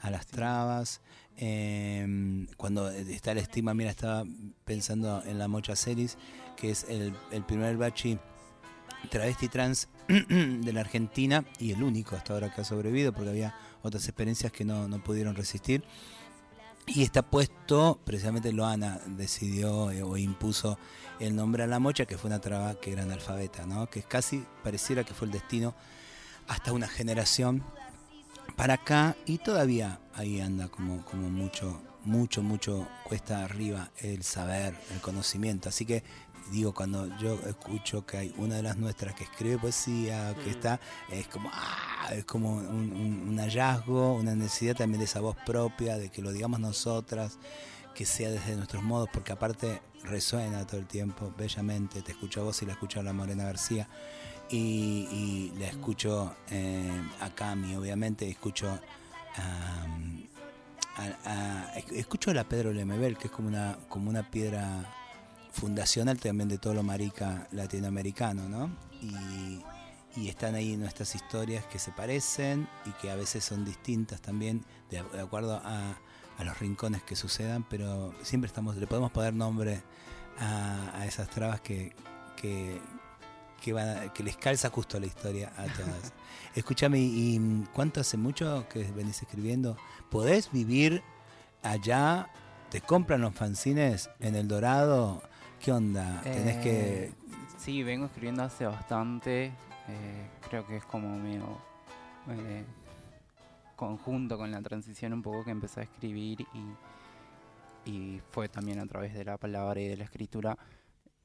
a 0.00 0.10
las 0.10 0.26
trabas. 0.26 1.00
Eh, 1.36 2.46
cuando 2.56 2.90
está 2.90 3.34
la 3.34 3.40
estima, 3.40 3.74
mira, 3.74 3.90
estaba 3.90 4.24
pensando 4.64 5.22
en 5.24 5.38
la 5.38 5.48
Mocha 5.48 5.76
Celis, 5.76 6.18
que 6.56 6.70
es 6.70 6.84
el, 6.88 7.14
el 7.30 7.44
primer 7.44 7.76
bachi 7.76 8.18
travesti 9.08 9.48
trans 9.48 9.88
de 10.08 10.72
la 10.72 10.80
Argentina 10.80 11.44
y 11.58 11.72
el 11.72 11.82
único 11.82 12.16
hasta 12.16 12.34
ahora 12.34 12.52
que 12.52 12.60
ha 12.60 12.64
sobrevivido, 12.64 13.12
porque 13.12 13.30
había 13.30 13.54
otras 13.82 14.04
experiencias 14.06 14.52
que 14.52 14.64
no, 14.64 14.88
no 14.88 15.02
pudieron 15.02 15.34
resistir. 15.34 15.84
Y 16.86 17.02
está 17.02 17.22
puesto, 17.22 18.00
precisamente 18.04 18.52
Loana 18.52 19.00
decidió 19.06 19.90
eh, 19.92 20.02
o 20.02 20.16
impuso 20.16 20.78
el 21.20 21.36
nombre 21.36 21.62
a 21.62 21.66
la 21.66 21.78
mocha, 21.78 22.04
que 22.04 22.18
fue 22.18 22.28
una 22.28 22.40
traba 22.40 22.74
que 22.80 22.92
era 22.92 23.02
analfabeta, 23.02 23.64
¿no? 23.66 23.88
que 23.88 24.02
casi 24.02 24.44
pareciera 24.64 25.04
que 25.04 25.14
fue 25.14 25.26
el 25.26 25.32
destino 25.32 25.74
hasta 26.48 26.72
una 26.72 26.88
generación 26.88 27.62
para 28.56 28.74
acá 28.74 29.16
y 29.26 29.38
todavía 29.38 30.00
ahí 30.14 30.40
anda 30.40 30.68
como, 30.68 31.04
como 31.04 31.30
mucho, 31.30 31.80
mucho, 32.04 32.42
mucho 32.42 32.86
cuesta 33.04 33.44
arriba 33.44 33.90
el 33.98 34.22
saber, 34.22 34.74
el 34.94 35.00
conocimiento. 35.00 35.68
Así 35.68 35.84
que 35.86 36.02
digo, 36.50 36.74
cuando 36.74 37.06
yo 37.18 37.34
escucho 37.46 38.04
que 38.04 38.16
hay 38.16 38.34
una 38.36 38.56
de 38.56 38.62
las 38.62 38.76
nuestras 38.76 39.14
que 39.14 39.24
escribe 39.24 39.58
poesía, 39.58 40.34
que 40.42 40.50
está, 40.50 40.80
es 41.10 41.28
como, 41.28 41.50
ah, 41.52 42.08
es 42.12 42.24
como 42.24 42.54
un, 42.54 42.92
un- 42.92 43.28
un 43.28 43.38
hallazgo, 43.38 44.14
una 44.14 44.34
necesidad 44.34 44.76
también 44.76 44.98
de 44.98 45.04
esa 45.04 45.20
voz 45.20 45.36
propia, 45.46 45.96
de 45.96 46.10
que 46.10 46.22
lo 46.22 46.32
digamos 46.32 46.60
nosotras, 46.60 47.38
que 47.94 48.04
sea 48.06 48.30
desde 48.30 48.56
nuestros 48.56 48.82
modos, 48.82 49.08
porque 49.12 49.32
aparte 49.32 49.80
resuena 50.04 50.66
todo 50.66 50.80
el 50.80 50.86
tiempo, 50.86 51.32
bellamente, 51.36 52.02
te 52.02 52.12
escucho 52.12 52.40
a 52.40 52.44
vos 52.44 52.62
y 52.62 52.66
la 52.66 52.72
escucho 52.72 53.00
a 53.00 53.02
la 53.02 53.12
Morena 53.12 53.44
García, 53.44 53.88
y, 54.50 55.52
la 55.58 55.66
escucho 55.66 56.34
eh, 56.50 56.90
a 57.20 57.30
Cami, 57.30 57.74
obviamente, 57.76 58.28
escucho 58.28 58.68
a, 59.36 59.86
escucho 61.92 62.30
a 62.30 62.34
la 62.34 62.44
Pedro 62.44 62.72
Lemebel, 62.72 63.16
que 63.16 63.28
es 63.28 63.32
como 63.32 63.48
una, 63.48 63.78
como 63.88 64.10
una 64.10 64.30
piedra 64.30 64.84
fundacional 65.52 66.18
también 66.18 66.48
de 66.48 66.58
todo 66.58 66.74
lo 66.74 66.82
marica 66.82 67.48
latinoamericano, 67.52 68.48
¿no? 68.48 68.70
Y, 69.00 69.62
y 70.16 70.28
están 70.28 70.54
ahí 70.54 70.76
nuestras 70.76 71.14
historias 71.14 71.64
que 71.66 71.78
se 71.78 71.92
parecen 71.92 72.68
y 72.84 72.90
que 73.00 73.10
a 73.10 73.14
veces 73.14 73.44
son 73.44 73.64
distintas 73.64 74.20
también, 74.20 74.64
de, 74.90 75.02
de 75.02 75.20
acuerdo 75.20 75.60
a, 75.64 75.96
a 76.40 76.44
los 76.44 76.58
rincones 76.58 77.02
que 77.02 77.16
sucedan, 77.16 77.64
pero 77.68 78.14
siempre 78.22 78.46
estamos, 78.46 78.76
le 78.76 78.86
podemos 78.86 79.10
poner 79.10 79.34
nombre 79.34 79.82
a, 80.38 80.98
a 80.98 81.06
esas 81.06 81.28
trabas 81.28 81.60
que, 81.60 81.94
que, 82.36 82.80
que, 83.60 84.22
les 84.24 84.36
calza 84.36 84.70
justo 84.70 84.98
la 84.98 85.06
historia 85.06 85.52
a 85.56 85.64
todas. 85.64 86.12
Escúchame, 86.54 86.98
¿y 86.98 87.64
cuánto 87.72 88.00
hace 88.00 88.16
mucho 88.16 88.66
que 88.68 88.82
venís 88.92 89.22
escribiendo? 89.22 89.76
¿Podés 90.10 90.50
vivir 90.50 91.02
allá? 91.62 92.28
¿Te 92.70 92.80
compran 92.80 93.20
los 93.20 93.34
fanzines 93.34 94.10
en 94.18 94.34
El 94.34 94.48
Dorado? 94.48 95.22
¿Qué 95.60 95.72
onda? 95.72 96.20
Tenés 96.22 96.56
que... 96.58 97.04
Eh, 97.04 97.12
Sí, 97.58 97.82
vengo 97.82 98.06
escribiendo 98.06 98.42
hace 98.42 98.64
bastante. 98.66 99.52
eh, 99.88 100.30
creo 100.48 100.66
que 100.66 100.78
es 100.78 100.84
como 100.86 101.18
medio 101.18 101.58
eh, 102.30 102.64
conjunto 103.76 104.38
con 104.38 104.50
la 104.50 104.62
transición 104.62 105.12
un 105.12 105.20
poco 105.22 105.44
que 105.44 105.50
empecé 105.50 105.80
a 105.80 105.82
escribir 105.82 106.46
y, 107.84 107.90
y 107.90 108.22
fue 108.30 108.48
también 108.48 108.80
a 108.80 108.86
través 108.86 109.12
de 109.12 109.24
la 109.24 109.36
palabra 109.36 109.78
y 109.80 109.88
de 109.88 109.96
la 109.98 110.04
escritura, 110.04 110.56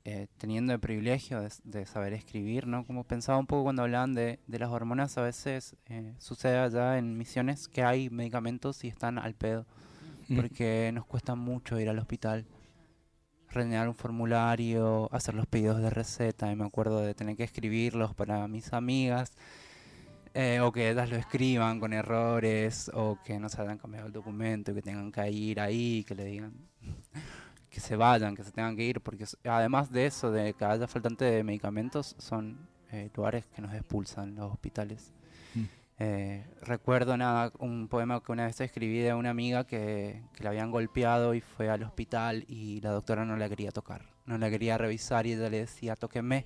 eh, 0.05 0.27
teniendo 0.37 0.71
el 0.71 0.79
privilegio 0.79 1.41
de, 1.41 1.51
de 1.63 1.85
saber 1.85 2.13
escribir, 2.13 2.67
¿no? 2.67 2.85
Como 2.85 3.03
pensaba 3.03 3.37
un 3.37 3.47
poco 3.47 3.63
cuando 3.63 3.81
hablaban 3.81 4.13
de, 4.13 4.39
de 4.47 4.59
las 4.59 4.69
hormonas, 4.69 5.17
a 5.17 5.23
veces 5.23 5.75
eh, 5.87 6.13
sucede 6.19 6.57
allá 6.57 6.97
en 6.97 7.17
misiones 7.17 7.67
que 7.67 7.83
hay 7.83 8.09
medicamentos 8.09 8.83
y 8.83 8.87
están 8.87 9.17
al 9.17 9.33
pedo, 9.35 9.65
Mm. 10.27 10.35
porque 10.37 10.91
nos 10.93 11.05
cuesta 11.05 11.35
mucho 11.35 11.79
ir 11.79 11.89
al 11.89 11.99
hospital 11.99 12.45
rellenar 13.49 13.87
un 13.87 13.95
formulario, 13.95 15.07
hacer 15.13 15.35
los 15.35 15.45
pedidos 15.45 15.79
de 15.81 15.89
receta, 15.89 16.51
y 16.51 16.55
me 16.55 16.65
acuerdo 16.65 16.99
de 16.99 17.13
tener 17.13 17.37
que 17.37 17.43
escribirlos 17.43 18.13
para 18.15 18.47
mis 18.47 18.73
amigas, 18.73 19.33
eh, 20.33 20.59
o 20.59 20.71
que 20.71 20.89
ellas 20.89 21.09
lo 21.09 21.15
escriban 21.15 21.79
con 21.79 21.93
errores, 21.93 22.91
o 22.93 23.17
que 23.23 23.39
no 23.39 23.47
se 23.47 23.61
hayan 23.61 23.77
cambiado 23.77 24.07
el 24.07 24.13
documento, 24.13 24.71
y 24.71 24.75
que 24.75 24.81
tengan 24.81 25.11
que 25.11 25.31
ir 25.31 25.59
ahí, 25.61 26.03
que 26.05 26.15
le 26.15 26.25
digan 26.25 26.53
que 27.75 27.81
se 27.81 27.97
vayan, 27.97 28.37
que 28.37 28.43
se 28.45 28.53
tengan 28.53 28.73
que 28.77 28.83
ir, 28.83 29.01
porque 29.01 29.25
además 29.43 29.91
de 29.91 30.05
eso, 30.05 30.31
de 30.31 30.53
que 30.53 30.63
haya 30.63 30.87
faltante 30.87 31.25
de 31.25 31.43
medicamentos, 31.43 32.15
son 32.17 32.57
eh, 32.93 33.09
lugares 33.13 33.45
que 33.53 33.61
nos 33.61 33.73
expulsan 33.73 34.33
los 34.33 34.49
hospitales. 34.53 35.11
Mm. 35.53 35.63
Eh, 35.99 36.45
recuerdo 36.61 37.17
nada, 37.17 37.51
un 37.59 37.89
poema 37.89 38.23
que 38.23 38.31
una 38.31 38.45
vez 38.45 38.61
escribí 38.61 38.99
de 38.99 39.13
una 39.13 39.29
amiga 39.29 39.65
que, 39.65 40.23
que 40.33 40.43
la 40.45 40.51
habían 40.51 40.71
golpeado 40.71 41.33
y 41.33 41.41
fue 41.41 41.69
al 41.69 41.83
hospital 41.83 42.45
y 42.47 42.79
la 42.79 42.91
doctora 42.91 43.25
no 43.25 43.35
la 43.35 43.49
quería 43.49 43.71
tocar, 43.71 44.05
no 44.25 44.37
la 44.37 44.49
quería 44.49 44.77
revisar 44.77 45.27
y 45.27 45.33
ella 45.33 45.49
le 45.49 45.59
decía, 45.59 45.97
tóquenme, 45.97 46.45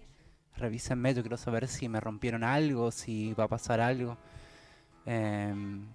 revísenme, 0.58 1.14
yo 1.14 1.22
quiero 1.22 1.38
saber 1.38 1.68
si 1.68 1.88
me 1.90 2.00
rompieron 2.00 2.44
algo, 2.44 2.90
si 2.90 3.36
va 3.36 3.44
a 3.44 3.48
pasar 3.48 3.82
algo. 3.82 4.18
Em, 5.06 5.86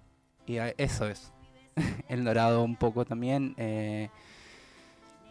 y 0.47 0.59
eso 0.77 1.09
es. 1.09 1.33
El 2.07 2.23
dorado 2.23 2.63
un 2.63 2.77
poco 2.77 3.03
también. 3.03 3.53
eh, 3.57 4.09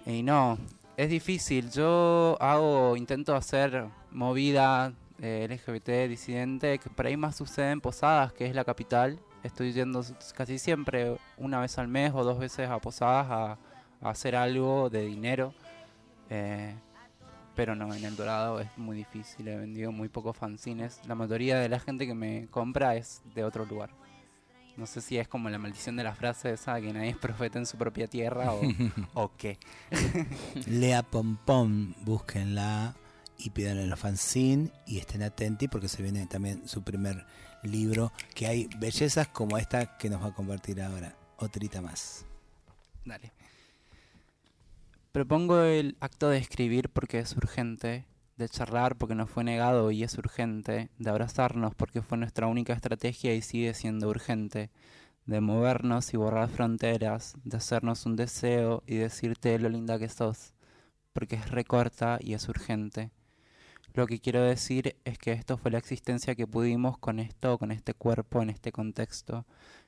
y 0.06 0.22
no, 0.22 0.58
es 0.96 1.08
difícil. 1.10 1.70
Yo 1.70 2.36
hago, 2.40 2.96
intento 2.96 3.34
hacer 3.34 3.86
movida 4.10 4.92
eh, 5.20 5.46
LGBT 5.48 6.08
disidente, 6.08 6.78
que 6.78 6.90
por 6.90 7.06
ahí 7.06 7.16
más 7.16 7.36
sucede 7.36 7.70
en 7.70 7.80
Posadas, 7.80 8.32
que 8.32 8.46
es 8.46 8.54
la 8.54 8.64
capital. 8.64 9.18
Estoy 9.42 9.72
yendo 9.72 10.04
casi 10.34 10.58
siempre 10.58 11.16
una 11.36 11.60
vez 11.60 11.78
al 11.78 11.88
mes 11.88 12.12
o 12.14 12.24
dos 12.24 12.38
veces 12.38 12.68
a 12.68 12.78
Posadas 12.78 13.26
a, 13.30 13.58
a 14.06 14.10
hacer 14.10 14.36
algo 14.36 14.90
de 14.90 15.04
dinero. 15.06 15.54
eh, 16.30 16.74
pero 17.54 17.76
no, 17.76 17.94
en 17.94 18.04
El 18.04 18.16
Dorado 18.16 18.60
es 18.60 18.76
muy 18.76 18.96
difícil. 18.96 19.46
He 19.46 19.56
vendido 19.56 19.92
muy 19.92 20.08
pocos 20.08 20.36
fanzines. 20.36 21.00
La 21.06 21.14
mayoría 21.14 21.58
de 21.58 21.68
la 21.68 21.78
gente 21.78 22.06
que 22.06 22.14
me 22.14 22.48
compra 22.50 22.96
es 22.96 23.22
de 23.34 23.44
otro 23.44 23.64
lugar. 23.64 23.90
No 24.76 24.86
sé 24.86 25.00
si 25.00 25.18
es 25.18 25.28
como 25.28 25.48
la 25.48 25.58
maldición 25.58 25.96
de 25.96 26.04
la 26.04 26.14
frase 26.14 26.52
esa, 26.52 26.80
que 26.80 26.92
nadie 26.92 27.10
es 27.10 27.16
profeta 27.16 27.58
en 27.58 27.66
su 27.66 27.76
propia 27.76 28.06
tierra 28.06 28.52
o, 28.52 28.60
o 29.14 29.32
qué. 29.36 29.58
Lea 30.66 31.02
Pompón, 31.02 31.94
búsquenla 32.04 32.94
y 33.38 33.50
pídanle 33.50 33.86
los 33.86 33.98
fanzine 33.98 34.70
y 34.86 34.98
estén 34.98 35.22
atentos 35.22 35.68
porque 35.70 35.88
se 35.88 36.02
viene 36.02 36.26
también 36.26 36.68
su 36.68 36.82
primer 36.82 37.26
libro, 37.62 38.12
que 38.34 38.46
hay 38.46 38.68
bellezas 38.78 39.28
como 39.28 39.58
esta 39.58 39.96
que 39.96 40.10
nos 40.10 40.22
va 40.22 40.28
a 40.28 40.34
compartir 40.34 40.80
ahora. 40.82 41.16
Otrita 41.38 41.80
más. 41.80 42.24
Dale. 43.04 43.32
Propongo 45.12 45.62
el 45.62 45.96
acto 46.00 46.28
de 46.28 46.38
escribir 46.38 46.88
porque 46.88 47.18
es 47.18 47.36
urgente, 47.36 48.04
de 48.36 48.48
charlar 48.48 48.96
porque 48.96 49.14
nos 49.14 49.30
fue 49.30 49.44
negado 49.44 49.90
y 49.90 50.02
es 50.02 50.18
urgente, 50.18 50.90
de 50.98 51.10
abrazarnos 51.10 51.74
porque 51.74 52.02
fue 52.02 52.18
nuestra 52.18 52.46
única 52.46 52.72
estrategia 52.72 53.34
y 53.34 53.42
sigue 53.42 53.74
siendo 53.74 54.08
urgente, 54.08 54.70
de 55.26 55.40
movernos 55.40 56.12
y 56.12 56.16
borrar 56.16 56.48
fronteras, 56.48 57.34
de 57.44 57.56
hacernos 57.56 58.06
un 58.06 58.16
deseo 58.16 58.82
y 58.86 58.96
decirte 58.96 59.58
lo 59.58 59.68
linda 59.68 59.98
que 59.98 60.08
sos, 60.08 60.54
porque 61.12 61.36
es 61.36 61.50
recorta 61.50 62.18
y 62.20 62.34
es 62.34 62.48
urgente. 62.48 63.10
Lo 63.94 64.06
que 64.08 64.18
quiero 64.18 64.42
decir 64.42 64.96
es 65.04 65.18
que 65.18 65.30
esto 65.30 65.56
fue 65.56 65.70
la 65.70 65.78
existencia 65.78 66.34
que 66.34 66.48
pudimos 66.48 66.98
con 66.98 67.20
esto, 67.20 67.58
con 67.58 67.70
este 67.70 67.94
cuerpo, 67.94 68.42
en 68.42 68.50
este 68.50 68.72
contexto, 68.72 69.46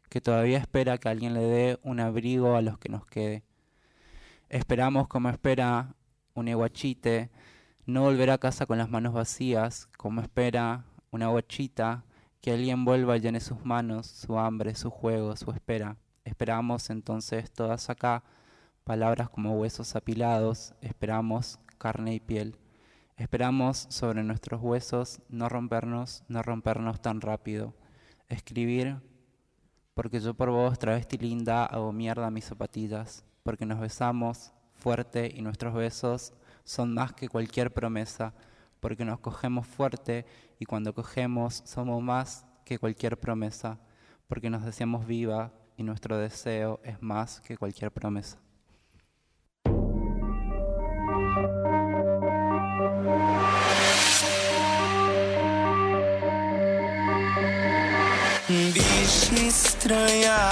que 0.09 0.21
todavía 0.21 0.59
espera 0.59 0.99
que 0.99 1.09
alguien 1.09 1.35
le 1.35 1.41
dé 1.41 1.79
un 1.83 1.99
abrigo 1.99 2.55
a 2.55 2.63
los 2.63 2.79
que 2.79 2.89
nos 2.89 3.05
quede. 3.05 3.43
Esperamos 4.49 5.09
como 5.09 5.29
espera 5.29 5.97
un 6.35 6.47
eguachite, 6.47 7.31
no 7.87 8.03
volver 8.03 8.31
a 8.31 8.39
casa 8.39 8.67
con 8.67 8.79
las 8.79 8.91
manos 8.91 9.15
vacías, 9.15 9.89
como 9.97 10.21
espera 10.21 10.85
una 11.13 11.29
guachita, 11.29 12.05
que 12.41 12.51
alguien 12.51 12.85
vuelva 12.85 13.17
y 13.17 13.21
llene 13.21 13.39
sus 13.41 13.65
manos, 13.65 14.09
su 14.09 14.39
hambre, 14.39 14.75
su 14.75 14.91
juego, 14.91 15.37
su 15.37 15.53
espera. 15.53 15.97
Esperamos 16.25 16.91
entonces 16.91 17.51
todas 17.53 17.89
acá 17.89 18.25
palabras 18.83 19.31
como 19.31 19.55
huesos 19.55 19.95
apilados, 19.95 20.75
esperamos 20.81 21.61
carne 21.79 22.15
y 22.15 22.21
piel. 22.21 22.57
Esperamos 23.17 23.87
sobre 23.89 24.25
nuestros 24.25 24.61
huesos 24.61 25.21
no 25.29 25.49
rompernos, 25.49 26.25
no 26.29 26.43
rompernos 26.43 27.01
tan 27.01 27.21
rápido. 27.21 27.73
Escribir, 28.29 28.97
porque 29.95 30.19
yo 30.19 30.35
por 30.35 30.51
vos, 30.51 30.79
travesti 30.79 31.19
linda, 31.19 31.65
hago 31.65 31.93
mierda 31.93 32.31
mis 32.31 32.47
zapatillas, 32.47 33.25
porque 33.45 33.65
nos 33.65 33.79
besamos 33.79 34.53
fuerte 34.75 35.33
y 35.33 35.41
nuestros 35.41 35.73
besos 35.73 36.35
son 36.67 36.93
más 36.93 37.13
que 37.15 37.29
cualquier 37.29 37.73
promesa, 37.73 38.35
porque 38.81 39.05
nos 39.05 39.21
cogemos 39.21 39.67
fuerte 39.67 40.27
y 40.59 40.67
cuando 40.67 40.93
cogemos 40.93 41.63
somos 41.65 42.03
más 42.03 42.45
que 42.65 42.79
cualquier 42.79 43.19
promesa, 43.19 43.79
porque 44.27 44.51
nos 44.51 44.65
deseamos 44.65 45.07
viva 45.07 45.53
y 45.77 45.85
nuestro 45.85 46.19
deseo 46.19 46.81
es 46.83 47.01
más 47.01 47.41
que 47.41 47.57
cualquier 47.57 47.93
promesa. 47.93 48.39
Estranha, 59.47 60.51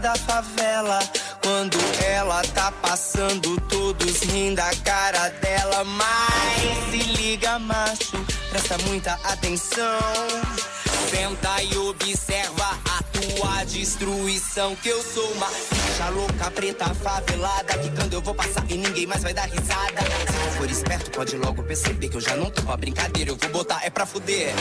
da 0.00 0.14
favela. 0.16 0.98
Quando 1.42 1.78
ela 2.04 2.42
tá 2.54 2.72
passando, 2.82 3.58
todos 3.68 4.20
riem 4.22 4.54
da 4.54 4.70
cara 4.84 5.28
dela. 5.40 5.84
Mas 5.84 6.90
se 6.90 7.02
liga, 7.12 7.58
macho, 7.58 8.24
presta 8.50 8.78
muita 8.86 9.12
atenção. 9.24 9.98
Senta 11.10 11.62
e 11.62 11.76
observa 11.78 12.78
a 12.96 12.99
tua 13.20 13.64
destruição. 13.64 14.74
Que 14.76 14.88
eu 14.88 15.02
sou 15.02 15.30
uma 15.32 15.46
bicha 15.48 16.08
louca, 16.10 16.50
preta, 16.50 16.94
favelada. 16.94 17.78
Que 17.78 17.90
quando 17.90 18.14
eu 18.14 18.22
vou 18.22 18.34
passar 18.34 18.64
e 18.68 18.76
ninguém 18.76 19.06
mais 19.06 19.22
vai 19.22 19.34
dar 19.34 19.48
risada. 19.48 20.00
Se 20.26 20.58
for 20.58 20.70
esperto, 20.70 21.10
pode 21.10 21.36
logo 21.36 21.62
perceber 21.62 22.08
que 22.08 22.16
eu 22.16 22.20
já 22.20 22.36
não 22.36 22.50
tô 22.50 22.62
pra 22.62 22.76
brincadeira. 22.76 23.30
Eu 23.30 23.36
vou 23.36 23.50
botar 23.50 23.80
é 23.84 23.90
pra 23.90 24.06
fuder. 24.06 24.54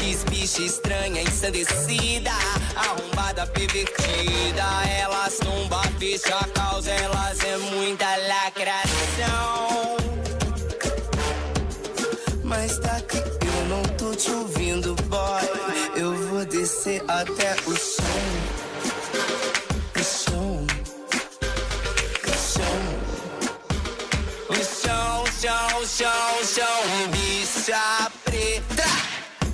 Quis 0.00 0.24
bicha 0.24 0.62
estranha, 0.62 1.22
ensandecida. 1.22 2.30
Arrombada, 2.76 3.46
pervertida. 3.46 4.64
Elas 4.98 5.38
tomba, 5.38 5.82
fecha 5.98 6.36
a 6.36 6.48
causa. 6.48 6.90
Elas 6.90 7.40
é 7.44 7.56
muita 7.56 8.06
lacração. 8.16 9.96
Mas 12.42 12.78
tá 12.78 13.00
que 13.00 13.16
eu 13.16 13.68
não 13.68 13.82
tô 13.96 14.14
te 14.14 14.30
ouvindo, 14.30 14.94
boy. 15.04 15.74
Eu 15.96 16.14
vou 16.28 16.44
descer 16.44 17.02
até 17.08 17.56
o 17.66 17.76
chão. 17.76 17.93
Chão, 25.86 26.08
chão, 26.44 26.44
chão. 26.44 27.08
Bicha 27.10 28.10
preta. 28.24 28.88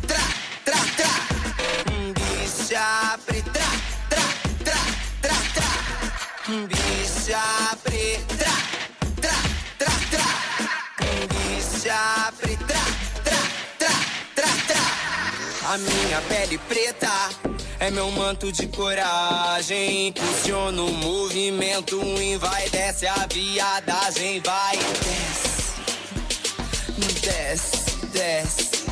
Tra, 0.07 0.23
tra, 0.65 0.79
tra. 0.97 1.13
Bicha 2.15 3.19
preta. 3.27 3.67
Tra, 4.09 4.23
tra, 4.65 4.79
tra, 5.23 5.37
tra. 5.55 5.71
Bicha 6.69 7.77
preta. 7.83 8.53
Tra, 9.21 9.37
tra, 9.79 9.95
tra. 10.11 10.27
Bicha 11.29 12.33
preta. 12.39 12.81
Tra, 13.25 13.41
tra, 13.79 13.95
tra, 14.35 14.51
tra. 14.69 15.75
A 15.75 15.79
minha 15.79 16.21
pele 16.29 16.59
preta 16.59 17.31
é 17.81 17.91
meu 17.91 18.11
manto 18.13 18.53
de 18.53 18.67
coragem. 18.69 20.09
Impulsiona 20.09 20.83
o 20.83 20.93
movimento 20.93 22.01
e 22.21 22.37
vai, 22.37 22.69
desce 22.71 23.07
a 23.07 23.27
viadagem. 23.33 24.41
Vai, 24.41 24.77
desce, 24.77 25.50
desce, 27.23 27.97
desce, 28.13 28.85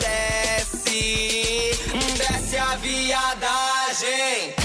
desce, 0.00 1.72
desce 2.16 2.58
a 2.58 2.76
viadagem. 2.76 4.61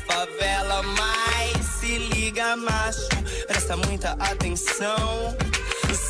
Favela. 0.00 0.82
Mas 0.82 1.66
se 1.66 1.98
liga, 1.98 2.56
macho, 2.56 3.08
presta 3.46 3.76
muita 3.76 4.12
atenção. 4.12 5.36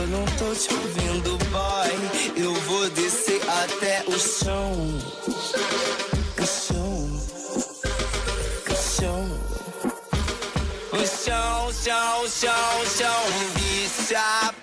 eu 0.00 0.06
não 0.06 0.24
tô 0.24 0.54
te 0.54 0.72
ouvindo, 0.72 1.36
boy. 1.50 2.42
Eu 2.42 2.54
vou 2.54 2.88
descer 2.90 3.40
até 3.48 4.02
o 4.06 4.18
chão. 4.18 4.72
O 6.38 6.46
chão. 6.46 7.20
O 8.66 8.74
chão. 8.74 9.26
O 10.92 11.06
chão, 11.06 11.72
chão, 11.72 12.28
chão, 12.28 12.86
chão. 12.96 13.22
Bicha 13.54 14.54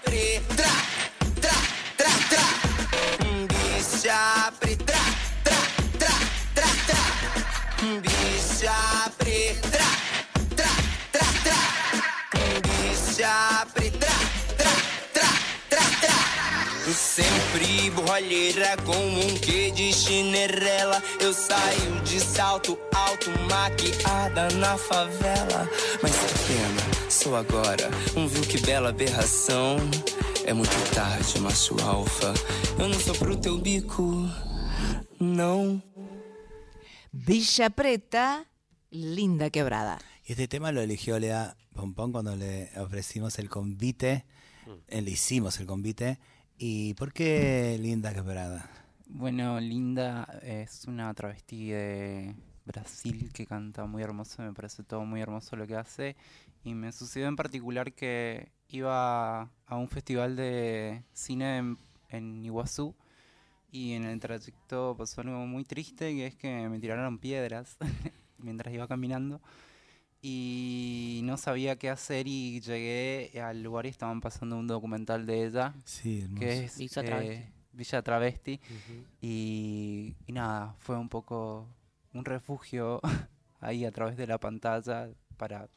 Sempre 16.97 17.91
borralheira 17.91 18.75
com 18.77 18.97
um 18.97 19.37
quê 19.37 19.69
de 19.69 19.93
chinerela. 19.93 21.01
Eu 21.21 21.31
saio 21.31 22.01
de 22.01 22.19
salto 22.19 22.75
alto, 22.91 23.29
maquiada 23.47 24.49
na 24.55 24.75
favela. 24.75 25.69
Mas 26.01 26.11
que 26.17 26.47
pena, 26.47 27.11
sou 27.11 27.35
agora 27.35 27.87
um 28.15 28.27
viu 28.27 28.41
que 28.41 28.59
bela 28.65 28.89
aberração. 28.89 29.77
É 30.43 30.53
muito 30.53 30.71
tarde, 30.95 31.39
macho 31.39 31.79
alfa. 31.83 32.33
Eu 32.79 32.87
não 32.87 32.99
sou 32.99 33.13
pro 33.13 33.37
teu 33.37 33.59
bico, 33.59 34.27
não. 35.19 35.79
Villa 37.13 37.69
Preta, 37.69 38.43
linda 38.91 39.51
quebrada. 39.51 39.99
Y 40.25 40.31
este 40.31 40.47
tema 40.47 40.71
lo 40.71 40.81
eligió 40.81 41.19
Lea 41.19 41.55
Pompón 41.75 42.11
cuando 42.11 42.35
le 42.35 42.71
ofrecimos 42.75 43.37
el 43.37 43.49
convite. 43.49 44.25
Eh, 44.87 45.01
le 45.01 45.11
hicimos 45.11 45.59
el 45.59 45.67
convite. 45.67 46.17
¿Y 46.59 46.95
por 46.95 47.13
qué 47.13 47.77
Linda 47.79 48.11
Quebrada? 48.13 48.67
Bueno, 49.05 49.59
Linda 49.59 50.39
es 50.41 50.85
una 50.85 51.13
travesti 51.13 51.69
de 51.69 52.35
Brasil 52.65 53.29
que 53.31 53.45
canta 53.45 53.85
muy 53.85 54.01
hermoso, 54.01 54.41
me 54.41 54.53
parece 54.53 54.83
todo 54.83 55.05
muy 55.05 55.21
hermoso 55.21 55.55
lo 55.55 55.67
que 55.67 55.75
hace. 55.75 56.15
Y 56.63 56.73
me 56.73 56.91
sucedió 56.91 57.27
en 57.27 57.35
particular 57.35 57.93
que 57.93 58.51
iba 58.69 59.41
a 59.41 59.75
un 59.77 59.87
festival 59.87 60.35
de 60.35 61.03
cine 61.13 61.57
en, 61.57 61.77
en 62.09 62.43
Iguazú 62.43 62.95
y 63.71 63.93
en 63.93 64.05
el 64.05 64.19
trayecto 64.19 64.95
pasó 64.97 65.21
algo 65.21 65.45
muy 65.45 65.63
triste, 65.63 66.15
que 66.15 66.25
es 66.25 66.35
que 66.35 66.67
me 66.69 66.79
tiraron 66.79 67.19
piedras 67.19 67.77
mientras 68.39 68.73
iba 68.73 68.87
caminando 68.87 69.41
y 70.21 71.21
no 71.23 71.37
sabía 71.37 71.77
qué 71.77 71.89
hacer 71.89 72.27
y 72.27 72.59
llegué 72.61 73.39
al 73.41 73.61
lugar 73.63 73.85
y 73.85 73.89
estaban 73.89 74.19
pasando 74.21 74.57
un 74.57 74.67
documental 74.67 75.25
de 75.25 75.45
ella 75.45 75.73
Sí, 75.85 76.21
hermoso. 76.21 76.39
que 76.39 76.63
es 76.65 76.77
Villa 76.77 77.01
eh, 77.01 77.05
Travesti. 77.05 77.53
Villa 77.73 78.01
Travesti 78.01 78.59
y, 79.21 80.15
y 80.25 80.31
nada, 80.33 80.75
fue 80.79 80.97
un 80.97 81.09
poco 81.09 81.67
un 82.13 82.25
refugio 82.25 82.99
ahí 83.59 83.85
a 83.85 83.91
través 83.91 84.17
de 84.17 84.27
la 84.27 84.39
pantalla 84.39 85.09
para 85.37 85.69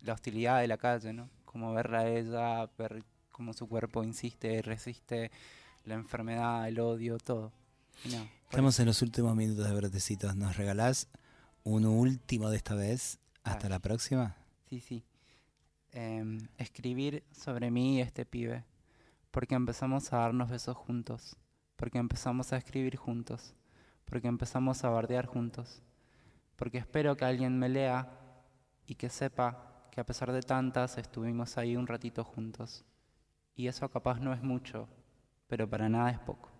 la 0.00 0.12
hostilidad 0.14 0.60
de 0.60 0.68
la 0.68 0.76
calle, 0.76 1.12
¿no? 1.12 1.28
Como 1.44 1.72
verla 1.72 2.00
a 2.00 2.08
ella, 2.08 2.70
ver 2.78 3.02
cómo 3.32 3.52
su 3.52 3.66
cuerpo 3.68 4.02
insiste 4.04 4.52
y 4.52 4.60
resiste 4.60 5.30
la 5.84 5.94
enfermedad, 5.94 6.68
el 6.68 6.78
odio, 6.80 7.18
todo. 7.18 7.52
Y 8.04 8.10
nada, 8.10 8.24
por 8.24 8.50
Estamos 8.50 8.78
en 8.80 8.86
los 8.86 9.02
últimos 9.02 9.34
minutos 9.34 9.66
de 9.68 9.74
Brotecitos. 9.74 10.36
¿Nos 10.36 10.56
regalás 10.56 11.08
uno 11.64 11.90
último 11.92 12.50
de 12.50 12.56
esta 12.58 12.74
vez? 12.74 13.18
Hasta 13.42 13.68
la 13.68 13.78
próxima. 13.78 14.36
Sí, 14.68 14.80
sí. 14.80 15.04
Em, 15.92 16.38
escribir 16.58 17.24
sobre 17.32 17.70
mí 17.70 17.96
y 17.96 18.00
este 18.00 18.24
pibe. 18.24 18.64
Porque 19.30 19.54
empezamos 19.54 20.12
a 20.12 20.18
darnos 20.18 20.50
besos 20.50 20.76
juntos. 20.76 21.36
Porque 21.76 21.98
empezamos 21.98 22.52
a 22.52 22.56
escribir 22.56 22.96
juntos. 22.96 23.54
Porque 24.04 24.28
empezamos 24.28 24.84
a 24.84 24.90
bardear 24.90 25.26
juntos. 25.26 25.82
Porque 26.56 26.78
espero 26.78 27.16
que 27.16 27.24
alguien 27.24 27.58
me 27.58 27.68
lea 27.68 28.08
y 28.86 28.96
que 28.96 29.08
sepa 29.08 29.70
que 29.90 30.00
a 30.00 30.04
pesar 30.04 30.32
de 30.32 30.42
tantas 30.42 30.98
estuvimos 30.98 31.58
ahí 31.58 31.76
un 31.76 31.86
ratito 31.86 32.24
juntos. 32.24 32.84
Y 33.54 33.66
eso 33.66 33.88
capaz 33.88 34.20
no 34.20 34.32
es 34.32 34.42
mucho, 34.42 34.88
pero 35.48 35.68
para 35.68 35.88
nada 35.88 36.10
es 36.10 36.18
poco. 36.18 36.50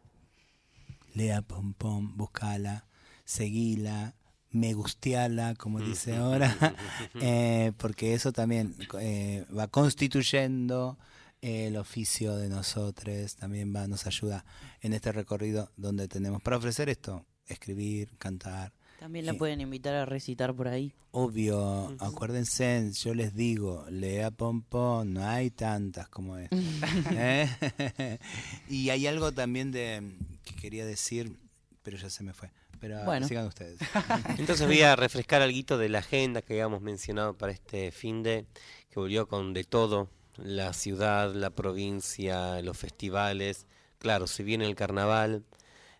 Lea 1.14 1.42
Pom 1.42 1.74
Pom, 1.74 2.16
buscala, 2.16 2.86
seguila, 3.24 4.14
me 4.50 4.74
gusteala, 4.74 5.54
como 5.54 5.80
dice 5.80 6.16
ahora, 6.16 6.56
eh, 7.20 7.72
porque 7.76 8.14
eso 8.14 8.32
también 8.32 8.74
eh, 9.00 9.44
va 9.56 9.68
constituyendo 9.68 10.98
el 11.40 11.76
oficio 11.76 12.36
de 12.36 12.48
nosotros, 12.48 13.36
también 13.36 13.74
va, 13.74 13.86
nos 13.86 14.06
ayuda 14.06 14.44
en 14.80 14.92
este 14.92 15.12
recorrido 15.12 15.70
donde 15.76 16.08
tenemos 16.08 16.42
para 16.42 16.56
ofrecer 16.56 16.88
esto, 16.88 17.24
escribir, 17.46 18.16
cantar. 18.18 18.72
También 18.98 19.24
la 19.24 19.32
Eh, 19.32 19.36
pueden 19.36 19.62
invitar 19.62 19.94
a 19.94 20.04
recitar 20.04 20.54
por 20.54 20.68
ahí. 20.68 20.92
Obvio, 21.12 21.96
acuérdense, 22.00 22.90
yo 22.92 23.14
les 23.14 23.34
digo, 23.34 23.86
lea 23.88 24.30
Pompón, 24.30 25.14
no 25.14 25.26
hay 25.26 25.50
tantas 25.50 26.08
como 26.08 26.36
esta. 26.36 26.56
¿Eh? 27.12 28.18
y 28.68 28.90
hay 28.90 29.06
algo 29.06 29.32
también 29.32 29.72
de 29.72 30.16
que 30.44 30.54
quería 30.54 30.84
decir, 30.84 31.34
pero 31.82 31.96
ya 31.96 32.10
se 32.10 32.22
me 32.22 32.34
fue. 32.34 32.50
Pero 32.80 33.04
Bueno. 33.04 33.28
sigan 33.28 33.46
ustedes. 33.46 33.78
Entonces 34.38 34.66
voy 34.66 34.82
a 34.82 34.96
refrescar 34.96 35.42
algo 35.42 35.78
de 35.78 35.88
la 35.88 35.98
agenda 35.98 36.42
que 36.42 36.54
habíamos 36.54 36.80
mencionado 36.80 37.34
para 37.34 37.52
este 37.52 37.92
fin 37.92 38.22
de 38.22 38.46
que 38.88 38.98
volvió 38.98 39.28
con 39.28 39.52
de 39.52 39.64
todo, 39.64 40.08
la 40.36 40.72
ciudad, 40.72 41.34
la 41.34 41.50
provincia, 41.50 42.60
los 42.62 42.78
festivales. 42.78 43.66
Claro, 43.98 44.26
se 44.26 44.42
viene 44.42 44.64
el 44.64 44.74
carnaval 44.74 45.44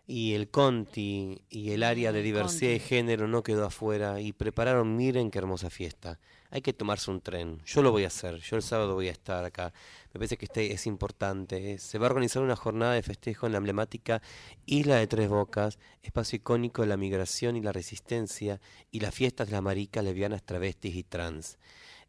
y 0.07 0.33
el 0.33 0.49
Conti 0.49 1.43
y 1.49 1.71
el 1.71 1.83
área 1.83 2.11
de 2.11 2.21
diversidad 2.21 2.71
y 2.71 2.79
género 2.79 3.27
no 3.27 3.43
quedó 3.43 3.65
afuera 3.65 4.19
y 4.19 4.33
prepararon, 4.33 4.95
miren 4.95 5.31
qué 5.31 5.37
hermosa 5.37 5.69
fiesta. 5.69 6.19
Hay 6.53 6.61
que 6.61 6.73
tomarse 6.73 7.09
un 7.09 7.21
tren. 7.21 7.61
Yo 7.65 7.81
lo 7.81 7.91
voy 7.91 8.03
a 8.03 8.07
hacer. 8.07 8.35
Yo 8.39 8.57
el 8.57 8.61
sábado 8.61 8.93
voy 8.93 9.07
a 9.07 9.11
estar 9.11 9.45
acá. 9.45 9.71
Me 10.13 10.19
parece 10.19 10.37
que 10.37 10.45
este 10.45 10.73
es 10.73 10.85
importante. 10.85 11.71
eh. 11.71 11.77
Se 11.77 11.97
va 11.97 12.07
a 12.07 12.09
organizar 12.09 12.43
una 12.43 12.57
jornada 12.57 12.93
de 12.93 13.01
festejo 13.01 13.45
en 13.45 13.53
la 13.53 13.59
emblemática 13.59 14.21
Isla 14.65 14.97
de 14.97 15.07
Tres 15.07 15.29
Bocas, 15.29 15.79
espacio 16.03 16.35
icónico 16.35 16.81
de 16.81 16.89
la 16.89 16.97
migración 16.97 17.55
y 17.55 17.61
la 17.61 17.71
resistencia 17.71 18.59
y 18.91 18.99
las 18.99 19.15
fiestas 19.15 19.47
de 19.47 19.53
las 19.53 19.63
maricas, 19.63 20.03
lesbianas, 20.03 20.43
travestis 20.43 20.93
y 20.93 21.03
trans. 21.03 21.57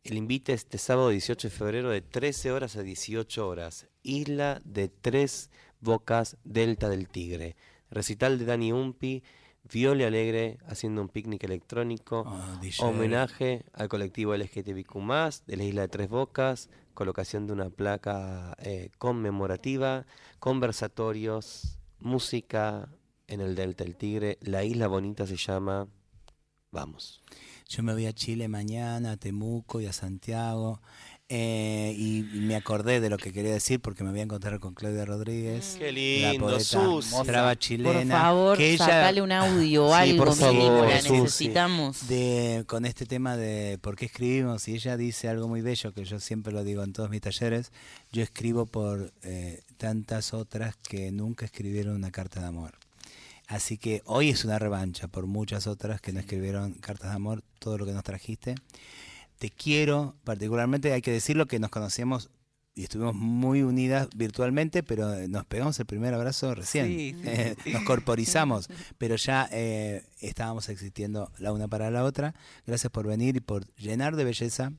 El 0.02 0.16
invite 0.16 0.52
este 0.52 0.78
sábado 0.78 1.10
18 1.10 1.46
de 1.46 1.54
febrero 1.54 1.90
de 1.90 2.00
13 2.02 2.50
horas 2.50 2.74
a 2.74 2.82
18 2.82 3.46
horas. 3.46 3.86
Isla 4.02 4.60
de 4.64 4.88
Tres 4.88 5.50
Bocas, 5.80 6.36
Delta 6.42 6.88
del 6.88 7.08
Tigre. 7.08 7.54
Recital 7.90 8.40
de 8.40 8.46
Dani 8.46 8.72
Umpi, 8.72 9.22
Viole 9.70 10.04
Alegre 10.04 10.58
haciendo 10.66 11.02
un 11.02 11.08
picnic 11.08 11.44
electrónico, 11.44 12.26
DJ. 12.60 12.84
homenaje 12.84 13.64
al 13.72 13.88
colectivo 13.88 14.34
LGTBQ+, 14.34 15.44
de 15.46 15.56
la 15.56 15.64
Isla 15.64 15.82
de 15.82 15.88
Tres 15.88 16.08
Bocas, 16.08 16.68
colocación 16.94 17.46
de 17.46 17.52
una 17.52 17.70
placa 17.70 18.54
eh, 18.58 18.90
conmemorativa, 18.98 20.06
conversatorios, 20.38 21.78
música 22.00 22.88
en 23.28 23.40
el 23.40 23.54
Delta 23.54 23.84
del 23.84 23.96
Tigre. 23.96 24.38
La 24.42 24.64
isla 24.64 24.88
bonita 24.88 25.26
se 25.26 25.36
llama... 25.36 25.88
Vamos. 26.70 27.22
Yo 27.68 27.82
me 27.82 27.92
voy 27.92 28.06
a 28.06 28.14
Chile 28.14 28.48
mañana, 28.48 29.12
a 29.12 29.16
Temuco 29.16 29.80
y 29.80 29.86
a 29.86 29.92
Santiago. 29.92 30.80
Eh, 31.34 31.94
y 31.96 32.24
me 32.34 32.56
acordé 32.56 33.00
de 33.00 33.08
lo 33.08 33.16
que 33.16 33.32
quería 33.32 33.52
decir 33.54 33.80
porque 33.80 34.04
me 34.04 34.10
voy 34.10 34.20
a 34.20 34.24
encontrar 34.24 34.60
con 34.60 34.74
Claudia 34.74 35.06
Rodríguez. 35.06 35.76
Qué 35.78 35.86
la 35.86 36.32
lindo, 36.32 36.46
poeta 36.46 37.24
traba 37.24 37.56
chilena. 37.56 37.92
Por 38.16 38.20
favor, 38.22 38.58
que 38.58 38.74
ella- 38.74 38.84
sacale 38.84 39.22
un 39.22 39.32
audio, 39.32 39.88
Sí, 39.88 39.94
algo 39.94 40.24
por 40.26 40.34
favor, 40.34 40.88
la 40.90 41.00
Susi. 41.00 41.12
necesitamos. 41.22 42.06
De, 42.06 42.64
con 42.66 42.84
este 42.84 43.06
tema 43.06 43.38
de 43.38 43.78
por 43.80 43.96
qué 43.96 44.04
escribimos, 44.04 44.68
y 44.68 44.74
ella 44.74 44.98
dice 44.98 45.28
algo 45.30 45.48
muy 45.48 45.62
bello 45.62 45.92
que 45.94 46.04
yo 46.04 46.20
siempre 46.20 46.52
lo 46.52 46.64
digo 46.64 46.82
en 46.82 46.92
todos 46.92 47.08
mis 47.08 47.22
talleres, 47.22 47.72
yo 48.12 48.22
escribo 48.22 48.66
por 48.66 49.10
eh, 49.22 49.62
tantas 49.78 50.34
otras 50.34 50.76
que 50.76 51.10
nunca 51.12 51.46
escribieron 51.46 51.94
una 51.96 52.10
carta 52.10 52.40
de 52.40 52.46
amor. 52.46 52.72
Así 53.48 53.78
que 53.78 54.02
hoy 54.04 54.28
es 54.30 54.44
una 54.44 54.58
revancha 54.58 55.08
por 55.08 55.26
muchas 55.26 55.66
otras 55.66 56.00
que 56.02 56.12
no 56.12 56.20
escribieron 56.20 56.74
cartas 56.74 57.08
de 57.10 57.16
amor, 57.16 57.42
todo 57.58 57.78
lo 57.78 57.86
que 57.86 57.92
nos 57.92 58.04
trajiste. 58.04 58.54
Te 59.42 59.50
quiero, 59.50 60.14
particularmente 60.22 60.92
hay 60.92 61.02
que 61.02 61.10
decirlo 61.10 61.46
que 61.46 61.58
nos 61.58 61.70
conocíamos 61.70 62.30
y 62.76 62.84
estuvimos 62.84 63.16
muy 63.16 63.64
unidas 63.64 64.08
virtualmente, 64.14 64.84
pero 64.84 65.12
eh, 65.12 65.26
nos 65.26 65.44
pegamos 65.46 65.76
el 65.80 65.86
primer 65.86 66.14
abrazo 66.14 66.54
recién. 66.54 66.86
Sí, 66.86 67.16
sí, 67.20 67.22
Eh, 67.24 67.56
nos 67.72 67.82
corporizamos, 67.82 68.68
pero 68.98 69.16
ya 69.16 69.48
eh, 69.50 70.04
estábamos 70.20 70.68
existiendo 70.68 71.32
la 71.38 71.52
una 71.52 71.66
para 71.66 71.90
la 71.90 72.04
otra. 72.04 72.36
Gracias 72.68 72.92
por 72.92 73.08
venir 73.08 73.34
y 73.34 73.40
por 73.40 73.66
llenar 73.74 74.14
de 74.14 74.22
belleza 74.22 74.74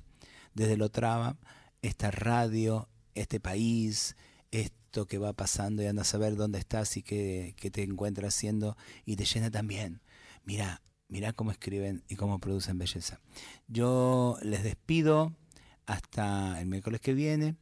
desde 0.53 0.77
lo 0.77 0.87
traba 0.87 1.35
esta 1.81 2.09
radio, 2.09 2.87
este 3.15 3.41
país, 3.41 4.15
esto 4.51 5.07
que 5.07 5.17
va 5.17 5.33
pasando 5.33 5.83
y 5.83 5.87
andas 5.87 6.07
a 6.07 6.11
saber 6.11 6.37
dónde 6.37 6.59
estás 6.59 6.95
y 6.95 7.03
qué, 7.03 7.53
qué 7.57 7.69
te 7.69 7.83
encuentras 7.83 8.33
haciendo 8.33 8.77
y 9.03 9.17
te 9.17 9.25
llena 9.25 9.51
también. 9.51 9.99
Mira, 10.45 10.81
mira 11.13 11.31
cómo 11.31 11.51
escriben 11.51 12.01
y 12.09 12.15
cómo 12.15 12.39
producen 12.39 12.79
belleza. 12.79 13.19
Yo 13.67 14.35
les 14.41 14.63
despido 14.63 15.31
hasta 15.85 16.59
el 16.59 16.65
miércoles 16.65 17.01
que 17.01 17.13
viene. 17.13 17.55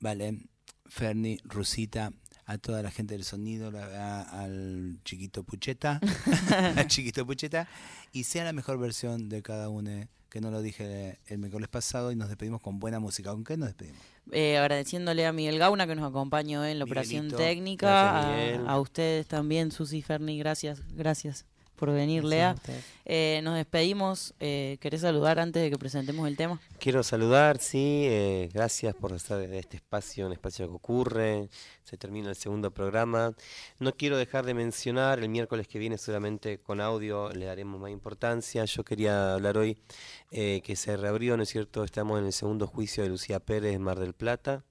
Vale, 0.00 0.38
Ferni, 0.86 1.38
Rusita, 1.44 2.10
a 2.46 2.56
toda 2.56 2.82
la 2.82 2.90
gente 2.90 3.12
del 3.12 3.24
sonido, 3.24 3.70
la- 3.70 4.22
a- 4.22 4.42
al 4.44 4.98
chiquito 5.04 5.42
Pucheta, 5.44 6.00
al 6.76 6.86
chiquito 6.86 7.26
Pucheta, 7.26 7.68
y 8.12 8.24
sea 8.24 8.44
la 8.44 8.54
mejor 8.54 8.78
versión 8.78 9.28
de 9.28 9.42
cada 9.42 9.68
uno, 9.68 10.08
que 10.30 10.40
no 10.40 10.50
lo 10.50 10.62
dije 10.62 11.18
el 11.26 11.36
miércoles 11.38 11.68
pasado, 11.68 12.10
y 12.10 12.16
nos 12.16 12.28
despedimos 12.28 12.62
con 12.62 12.78
buena 12.78 13.00
música. 13.00 13.32
¿Con 13.32 13.44
qué 13.44 13.58
nos 13.58 13.68
despedimos? 13.68 14.00
Eh, 14.32 14.56
agradeciéndole 14.56 15.26
a 15.26 15.32
Miguel 15.34 15.58
Gauna 15.58 15.86
que 15.86 15.94
nos 15.94 16.08
acompañó 16.08 16.64
en 16.64 16.78
la 16.78 16.84
operación 16.86 17.28
técnica, 17.30 18.22
gracias, 18.22 18.66
a, 18.66 18.70
a 18.72 18.80
ustedes 18.80 19.26
también, 19.26 19.72
Susi 19.72 20.00
Ferni, 20.00 20.38
gracias, 20.38 20.80
gracias 20.94 21.44
por 21.78 21.92
venir, 21.92 22.24
Lea. 22.24 22.56
Eh, 23.04 23.40
nos 23.42 23.54
despedimos, 23.54 24.34
eh, 24.40 24.76
¿querés 24.80 25.00
saludar 25.00 25.38
antes 25.38 25.62
de 25.62 25.70
que 25.70 25.78
presentemos 25.78 26.28
el 26.28 26.36
tema? 26.36 26.60
Quiero 26.78 27.02
saludar, 27.02 27.58
sí, 27.58 28.04
eh, 28.06 28.50
gracias 28.52 28.94
por 28.94 29.12
estar 29.12 29.40
en 29.40 29.54
este 29.54 29.76
espacio, 29.76 30.26
un 30.26 30.32
espacio 30.32 30.68
que 30.68 30.74
ocurre, 30.74 31.48
se 31.84 31.96
termina 31.96 32.28
el 32.28 32.36
segundo 32.36 32.70
programa. 32.70 33.32
No 33.78 33.92
quiero 33.92 34.18
dejar 34.18 34.44
de 34.44 34.52
mencionar, 34.52 35.20
el 35.20 35.28
miércoles 35.30 35.66
que 35.68 35.78
viene 35.78 35.96
seguramente 35.96 36.58
con 36.58 36.80
audio 36.80 37.30
le 37.30 37.46
daremos 37.46 37.80
más 37.80 37.90
importancia. 37.90 38.64
Yo 38.66 38.84
quería 38.84 39.34
hablar 39.34 39.56
hoy 39.56 39.78
eh, 40.30 40.60
que 40.62 40.76
se 40.76 40.96
reabrió, 40.96 41.36
¿no 41.36 41.44
es 41.44 41.48
cierto? 41.48 41.84
Estamos 41.84 42.18
en 42.18 42.26
el 42.26 42.32
segundo 42.32 42.66
juicio 42.66 43.02
de 43.02 43.08
Lucía 43.08 43.40
Pérez 43.40 43.74
en 43.74 43.82
Mar 43.82 43.98
del 43.98 44.12
Plata. 44.12 44.64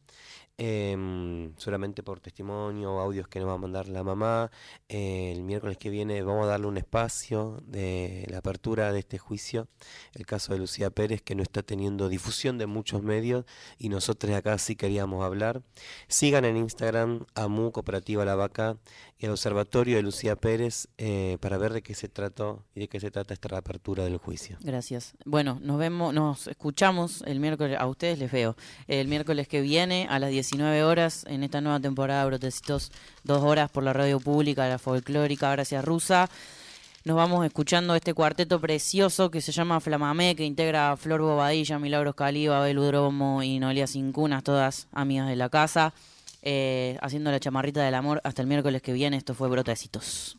Em, 0.57 1.53
seguramente 1.57 2.03
por 2.03 2.19
testimonio 2.19 2.99
audios 2.99 3.27
que 3.27 3.39
nos 3.39 3.49
va 3.49 3.53
a 3.53 3.57
mandar 3.57 3.87
la 3.87 4.03
mamá. 4.03 4.51
El 4.87 5.43
miércoles 5.43 5.77
que 5.77 5.89
viene 5.89 6.21
vamos 6.21 6.45
a 6.45 6.49
darle 6.49 6.67
un 6.67 6.77
espacio 6.77 7.61
de 7.65 8.25
la 8.29 8.39
apertura 8.39 8.91
de 8.91 8.99
este 8.99 9.17
juicio, 9.17 9.67
el 10.13 10.25
caso 10.25 10.53
de 10.53 10.59
Lucía 10.59 10.89
Pérez, 10.89 11.21
que 11.21 11.35
no 11.35 11.43
está 11.43 11.63
teniendo 11.63 12.09
difusión 12.09 12.57
de 12.57 12.65
muchos 12.65 13.03
medios 13.03 13.45
y 13.77 13.89
nosotros 13.89 14.33
acá 14.33 14.57
sí 14.57 14.75
queríamos 14.75 15.23
hablar. 15.23 15.61
Sigan 16.07 16.45
en 16.45 16.57
Instagram 16.57 17.25
a 17.35 17.47
MU 17.47 17.71
Cooperativa 17.71 18.25
La 18.25 18.35
Vaca 18.35 18.77
y 19.19 19.25
al 19.25 19.31
Observatorio 19.31 19.97
de 19.97 20.03
Lucía 20.03 20.35
Pérez 20.35 20.87
eh, 20.97 21.37
para 21.41 21.57
ver 21.57 21.73
de 21.73 21.81
qué 21.81 21.95
se 21.95 22.07
trató 22.07 22.63
y 22.75 22.81
de 22.81 22.87
qué 22.87 22.99
se 22.99 23.11
trata 23.11 23.33
esta 23.33 23.47
reapertura 23.47 24.03
del 24.03 24.17
juicio. 24.17 24.57
Gracias. 24.61 25.15
Bueno, 25.25 25.59
nos 25.61 25.77
vemos, 25.79 26.13
nos 26.13 26.47
escuchamos 26.47 27.23
el 27.25 27.39
miércoles, 27.39 27.77
a 27.79 27.87
ustedes 27.87 28.19
les 28.19 28.31
veo, 28.31 28.55
el 28.87 29.07
miércoles 29.07 29.47
que 29.47 29.61
viene 29.61 30.07
a 30.09 30.19
las 30.19 30.29
19 30.49 30.83
horas 30.85 31.25
en 31.27 31.43
esta 31.43 31.59
nueva 31.59 31.77
temporada 31.81 32.21
de 32.21 32.27
Brotecitos, 32.27 32.89
dos 33.25 33.43
horas 33.43 33.69
por 33.69 33.83
la 33.83 33.91
radio 33.91 34.17
pública, 34.21 34.65
la 34.69 34.77
folclórica, 34.79 35.51
gracias 35.51 35.83
Rusa. 35.83 36.29
Nos 37.03 37.17
vamos 37.17 37.45
escuchando 37.45 37.95
este 37.95 38.13
cuarteto 38.13 38.61
precioso 38.61 39.29
que 39.29 39.41
se 39.41 39.51
llama 39.51 39.81
Flamamé, 39.81 40.37
que 40.37 40.45
integra 40.45 40.91
a 40.91 40.97
Flor 40.97 41.19
Bobadilla, 41.19 41.79
Milagros 41.79 42.15
Caliba, 42.15 42.61
Beludromo 42.61 43.43
y 43.43 43.59
Noelia 43.59 43.87
Cincunas, 43.87 44.41
todas 44.41 44.87
amigas 44.93 45.27
de 45.27 45.35
la 45.35 45.49
casa, 45.49 45.93
eh, 46.43 46.97
haciendo 47.01 47.29
la 47.29 47.41
chamarrita 47.41 47.83
del 47.83 47.95
amor. 47.95 48.21
Hasta 48.23 48.41
el 48.41 48.47
miércoles 48.47 48.81
que 48.81 48.93
viene, 48.93 49.17
esto 49.17 49.33
fue 49.33 49.49
Brotecitos. 49.49 50.37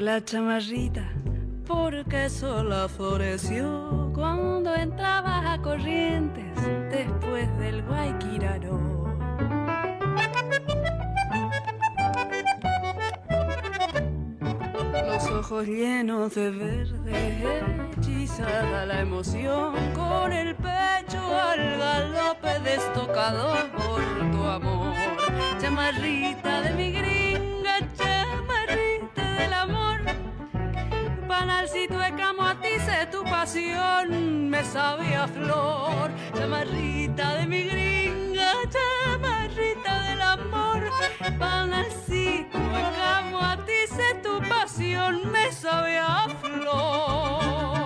La 0.00 0.24
chamarrita 0.24 1.10
porque 1.66 2.28
sola 2.28 2.88
floreció 2.88 4.10
cuando 4.14 4.74
entrabas 4.74 5.44
a 5.46 5.62
Corrientes 5.62 6.54
después 6.90 7.48
del 7.58 7.82
Guayquiraró. 7.82 8.78
Los 15.06 15.30
ojos 15.30 15.66
llenos 15.66 16.34
de 16.34 16.50
verde, 16.50 17.62
hechizada 17.98 18.86
la 18.86 19.00
emoción, 19.00 19.74
con 19.94 20.32
el 20.32 20.54
pecho 20.54 21.20
al 21.34 21.78
galope 21.78 22.60
destocado 22.62 23.54
por 23.76 24.30
tu 24.30 24.44
amor. 24.44 24.94
Chamarrita 25.60 26.62
de 26.62 26.74
mi 26.74 26.92
chamarrita 26.92 27.27
del 29.48 29.54
amor. 29.54 30.00
Panalcito 31.26 31.98
de 31.98 32.14
camotice, 32.14 33.06
tu 33.10 33.24
pasión 33.24 34.50
me 34.50 34.62
sabía 34.64 35.26
flor. 35.26 36.10
Chamarrita 36.34 37.36
de 37.36 37.46
mi 37.46 37.62
gringa, 37.64 38.52
chamarrita 38.74 40.02
del 40.08 40.20
amor. 40.20 40.90
Panalcito 41.38 42.58
de 42.58 42.84
camotice, 43.00 44.06
tu 44.22 44.40
pasión 44.48 45.32
me 45.32 45.52
sabía 45.52 46.26
flor. 46.42 47.77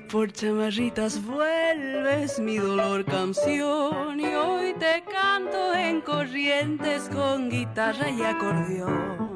Por 0.00 0.30
chamarritas 0.32 1.24
vuelves 1.24 2.38
mi 2.38 2.58
dolor 2.58 3.04
canción 3.04 4.20
y 4.20 4.34
hoy 4.34 4.74
te 4.74 5.02
canto 5.10 5.74
en 5.74 6.00
corrientes 6.00 7.08
con 7.08 7.48
guitarra 7.48 8.10
y 8.10 8.22
acordeón. 8.22 9.32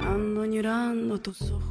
Ando 0.00 0.44
llorando 0.44 1.20
tus 1.20 1.42
ojos, 1.50 1.69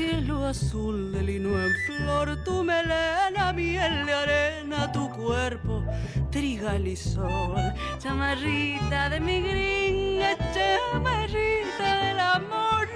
cielo 0.00 0.46
azul 0.46 1.12
de 1.12 1.22
lino 1.22 1.50
en 1.62 1.74
flor, 1.86 2.42
tu 2.42 2.64
melena, 2.64 3.52
miel 3.52 4.06
de 4.06 4.14
arena, 4.14 4.90
tu 4.92 5.10
cuerpo, 5.10 5.84
trigal 6.30 6.86
y 6.86 6.96
sol, 6.96 7.62
chamarrita 7.98 9.10
de 9.10 9.20
mi 9.20 9.42
gringa, 9.42 10.30
chamarrita 10.54 11.88
del 12.04 12.20
amor, 12.38 12.88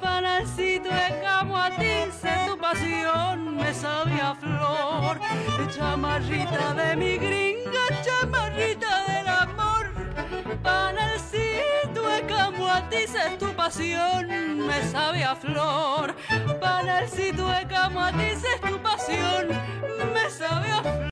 panacito 0.00 0.88
de 0.88 1.08
camo 1.20 1.56
a 1.56 1.70
ti, 1.70 1.94
sé 2.20 2.32
tu 2.46 2.56
pasión, 2.56 3.56
me 3.56 3.74
sabía 3.74 4.30
a 4.30 4.34
flor, 4.36 5.18
chamarrita 5.74 6.74
de 6.74 6.96
mi 6.96 7.12
gringa, 7.18 7.84
chamarrita 8.04 8.90
del 9.02 9.09
amor, 10.30 10.56
panacito 10.62 12.08
de 12.08 12.26
camo 12.26 12.66
a 12.66 12.88
ti, 12.88 13.06
sé 13.06 13.36
tu 13.38 13.46
pasión, 13.54 14.28
me 14.66 14.82
sabe 14.90 15.24
a 15.24 15.34
flor, 15.34 16.14
panacito 16.60 17.48
de 17.48 17.66
camo 17.66 18.00
a 18.00 18.12
ti, 18.12 18.36
sé 18.36 18.58
tu 18.68 18.78
pasión, 18.78 19.48
me 20.12 20.30
sabe 20.30 20.70
a 20.70 20.82
flor. 20.82 21.00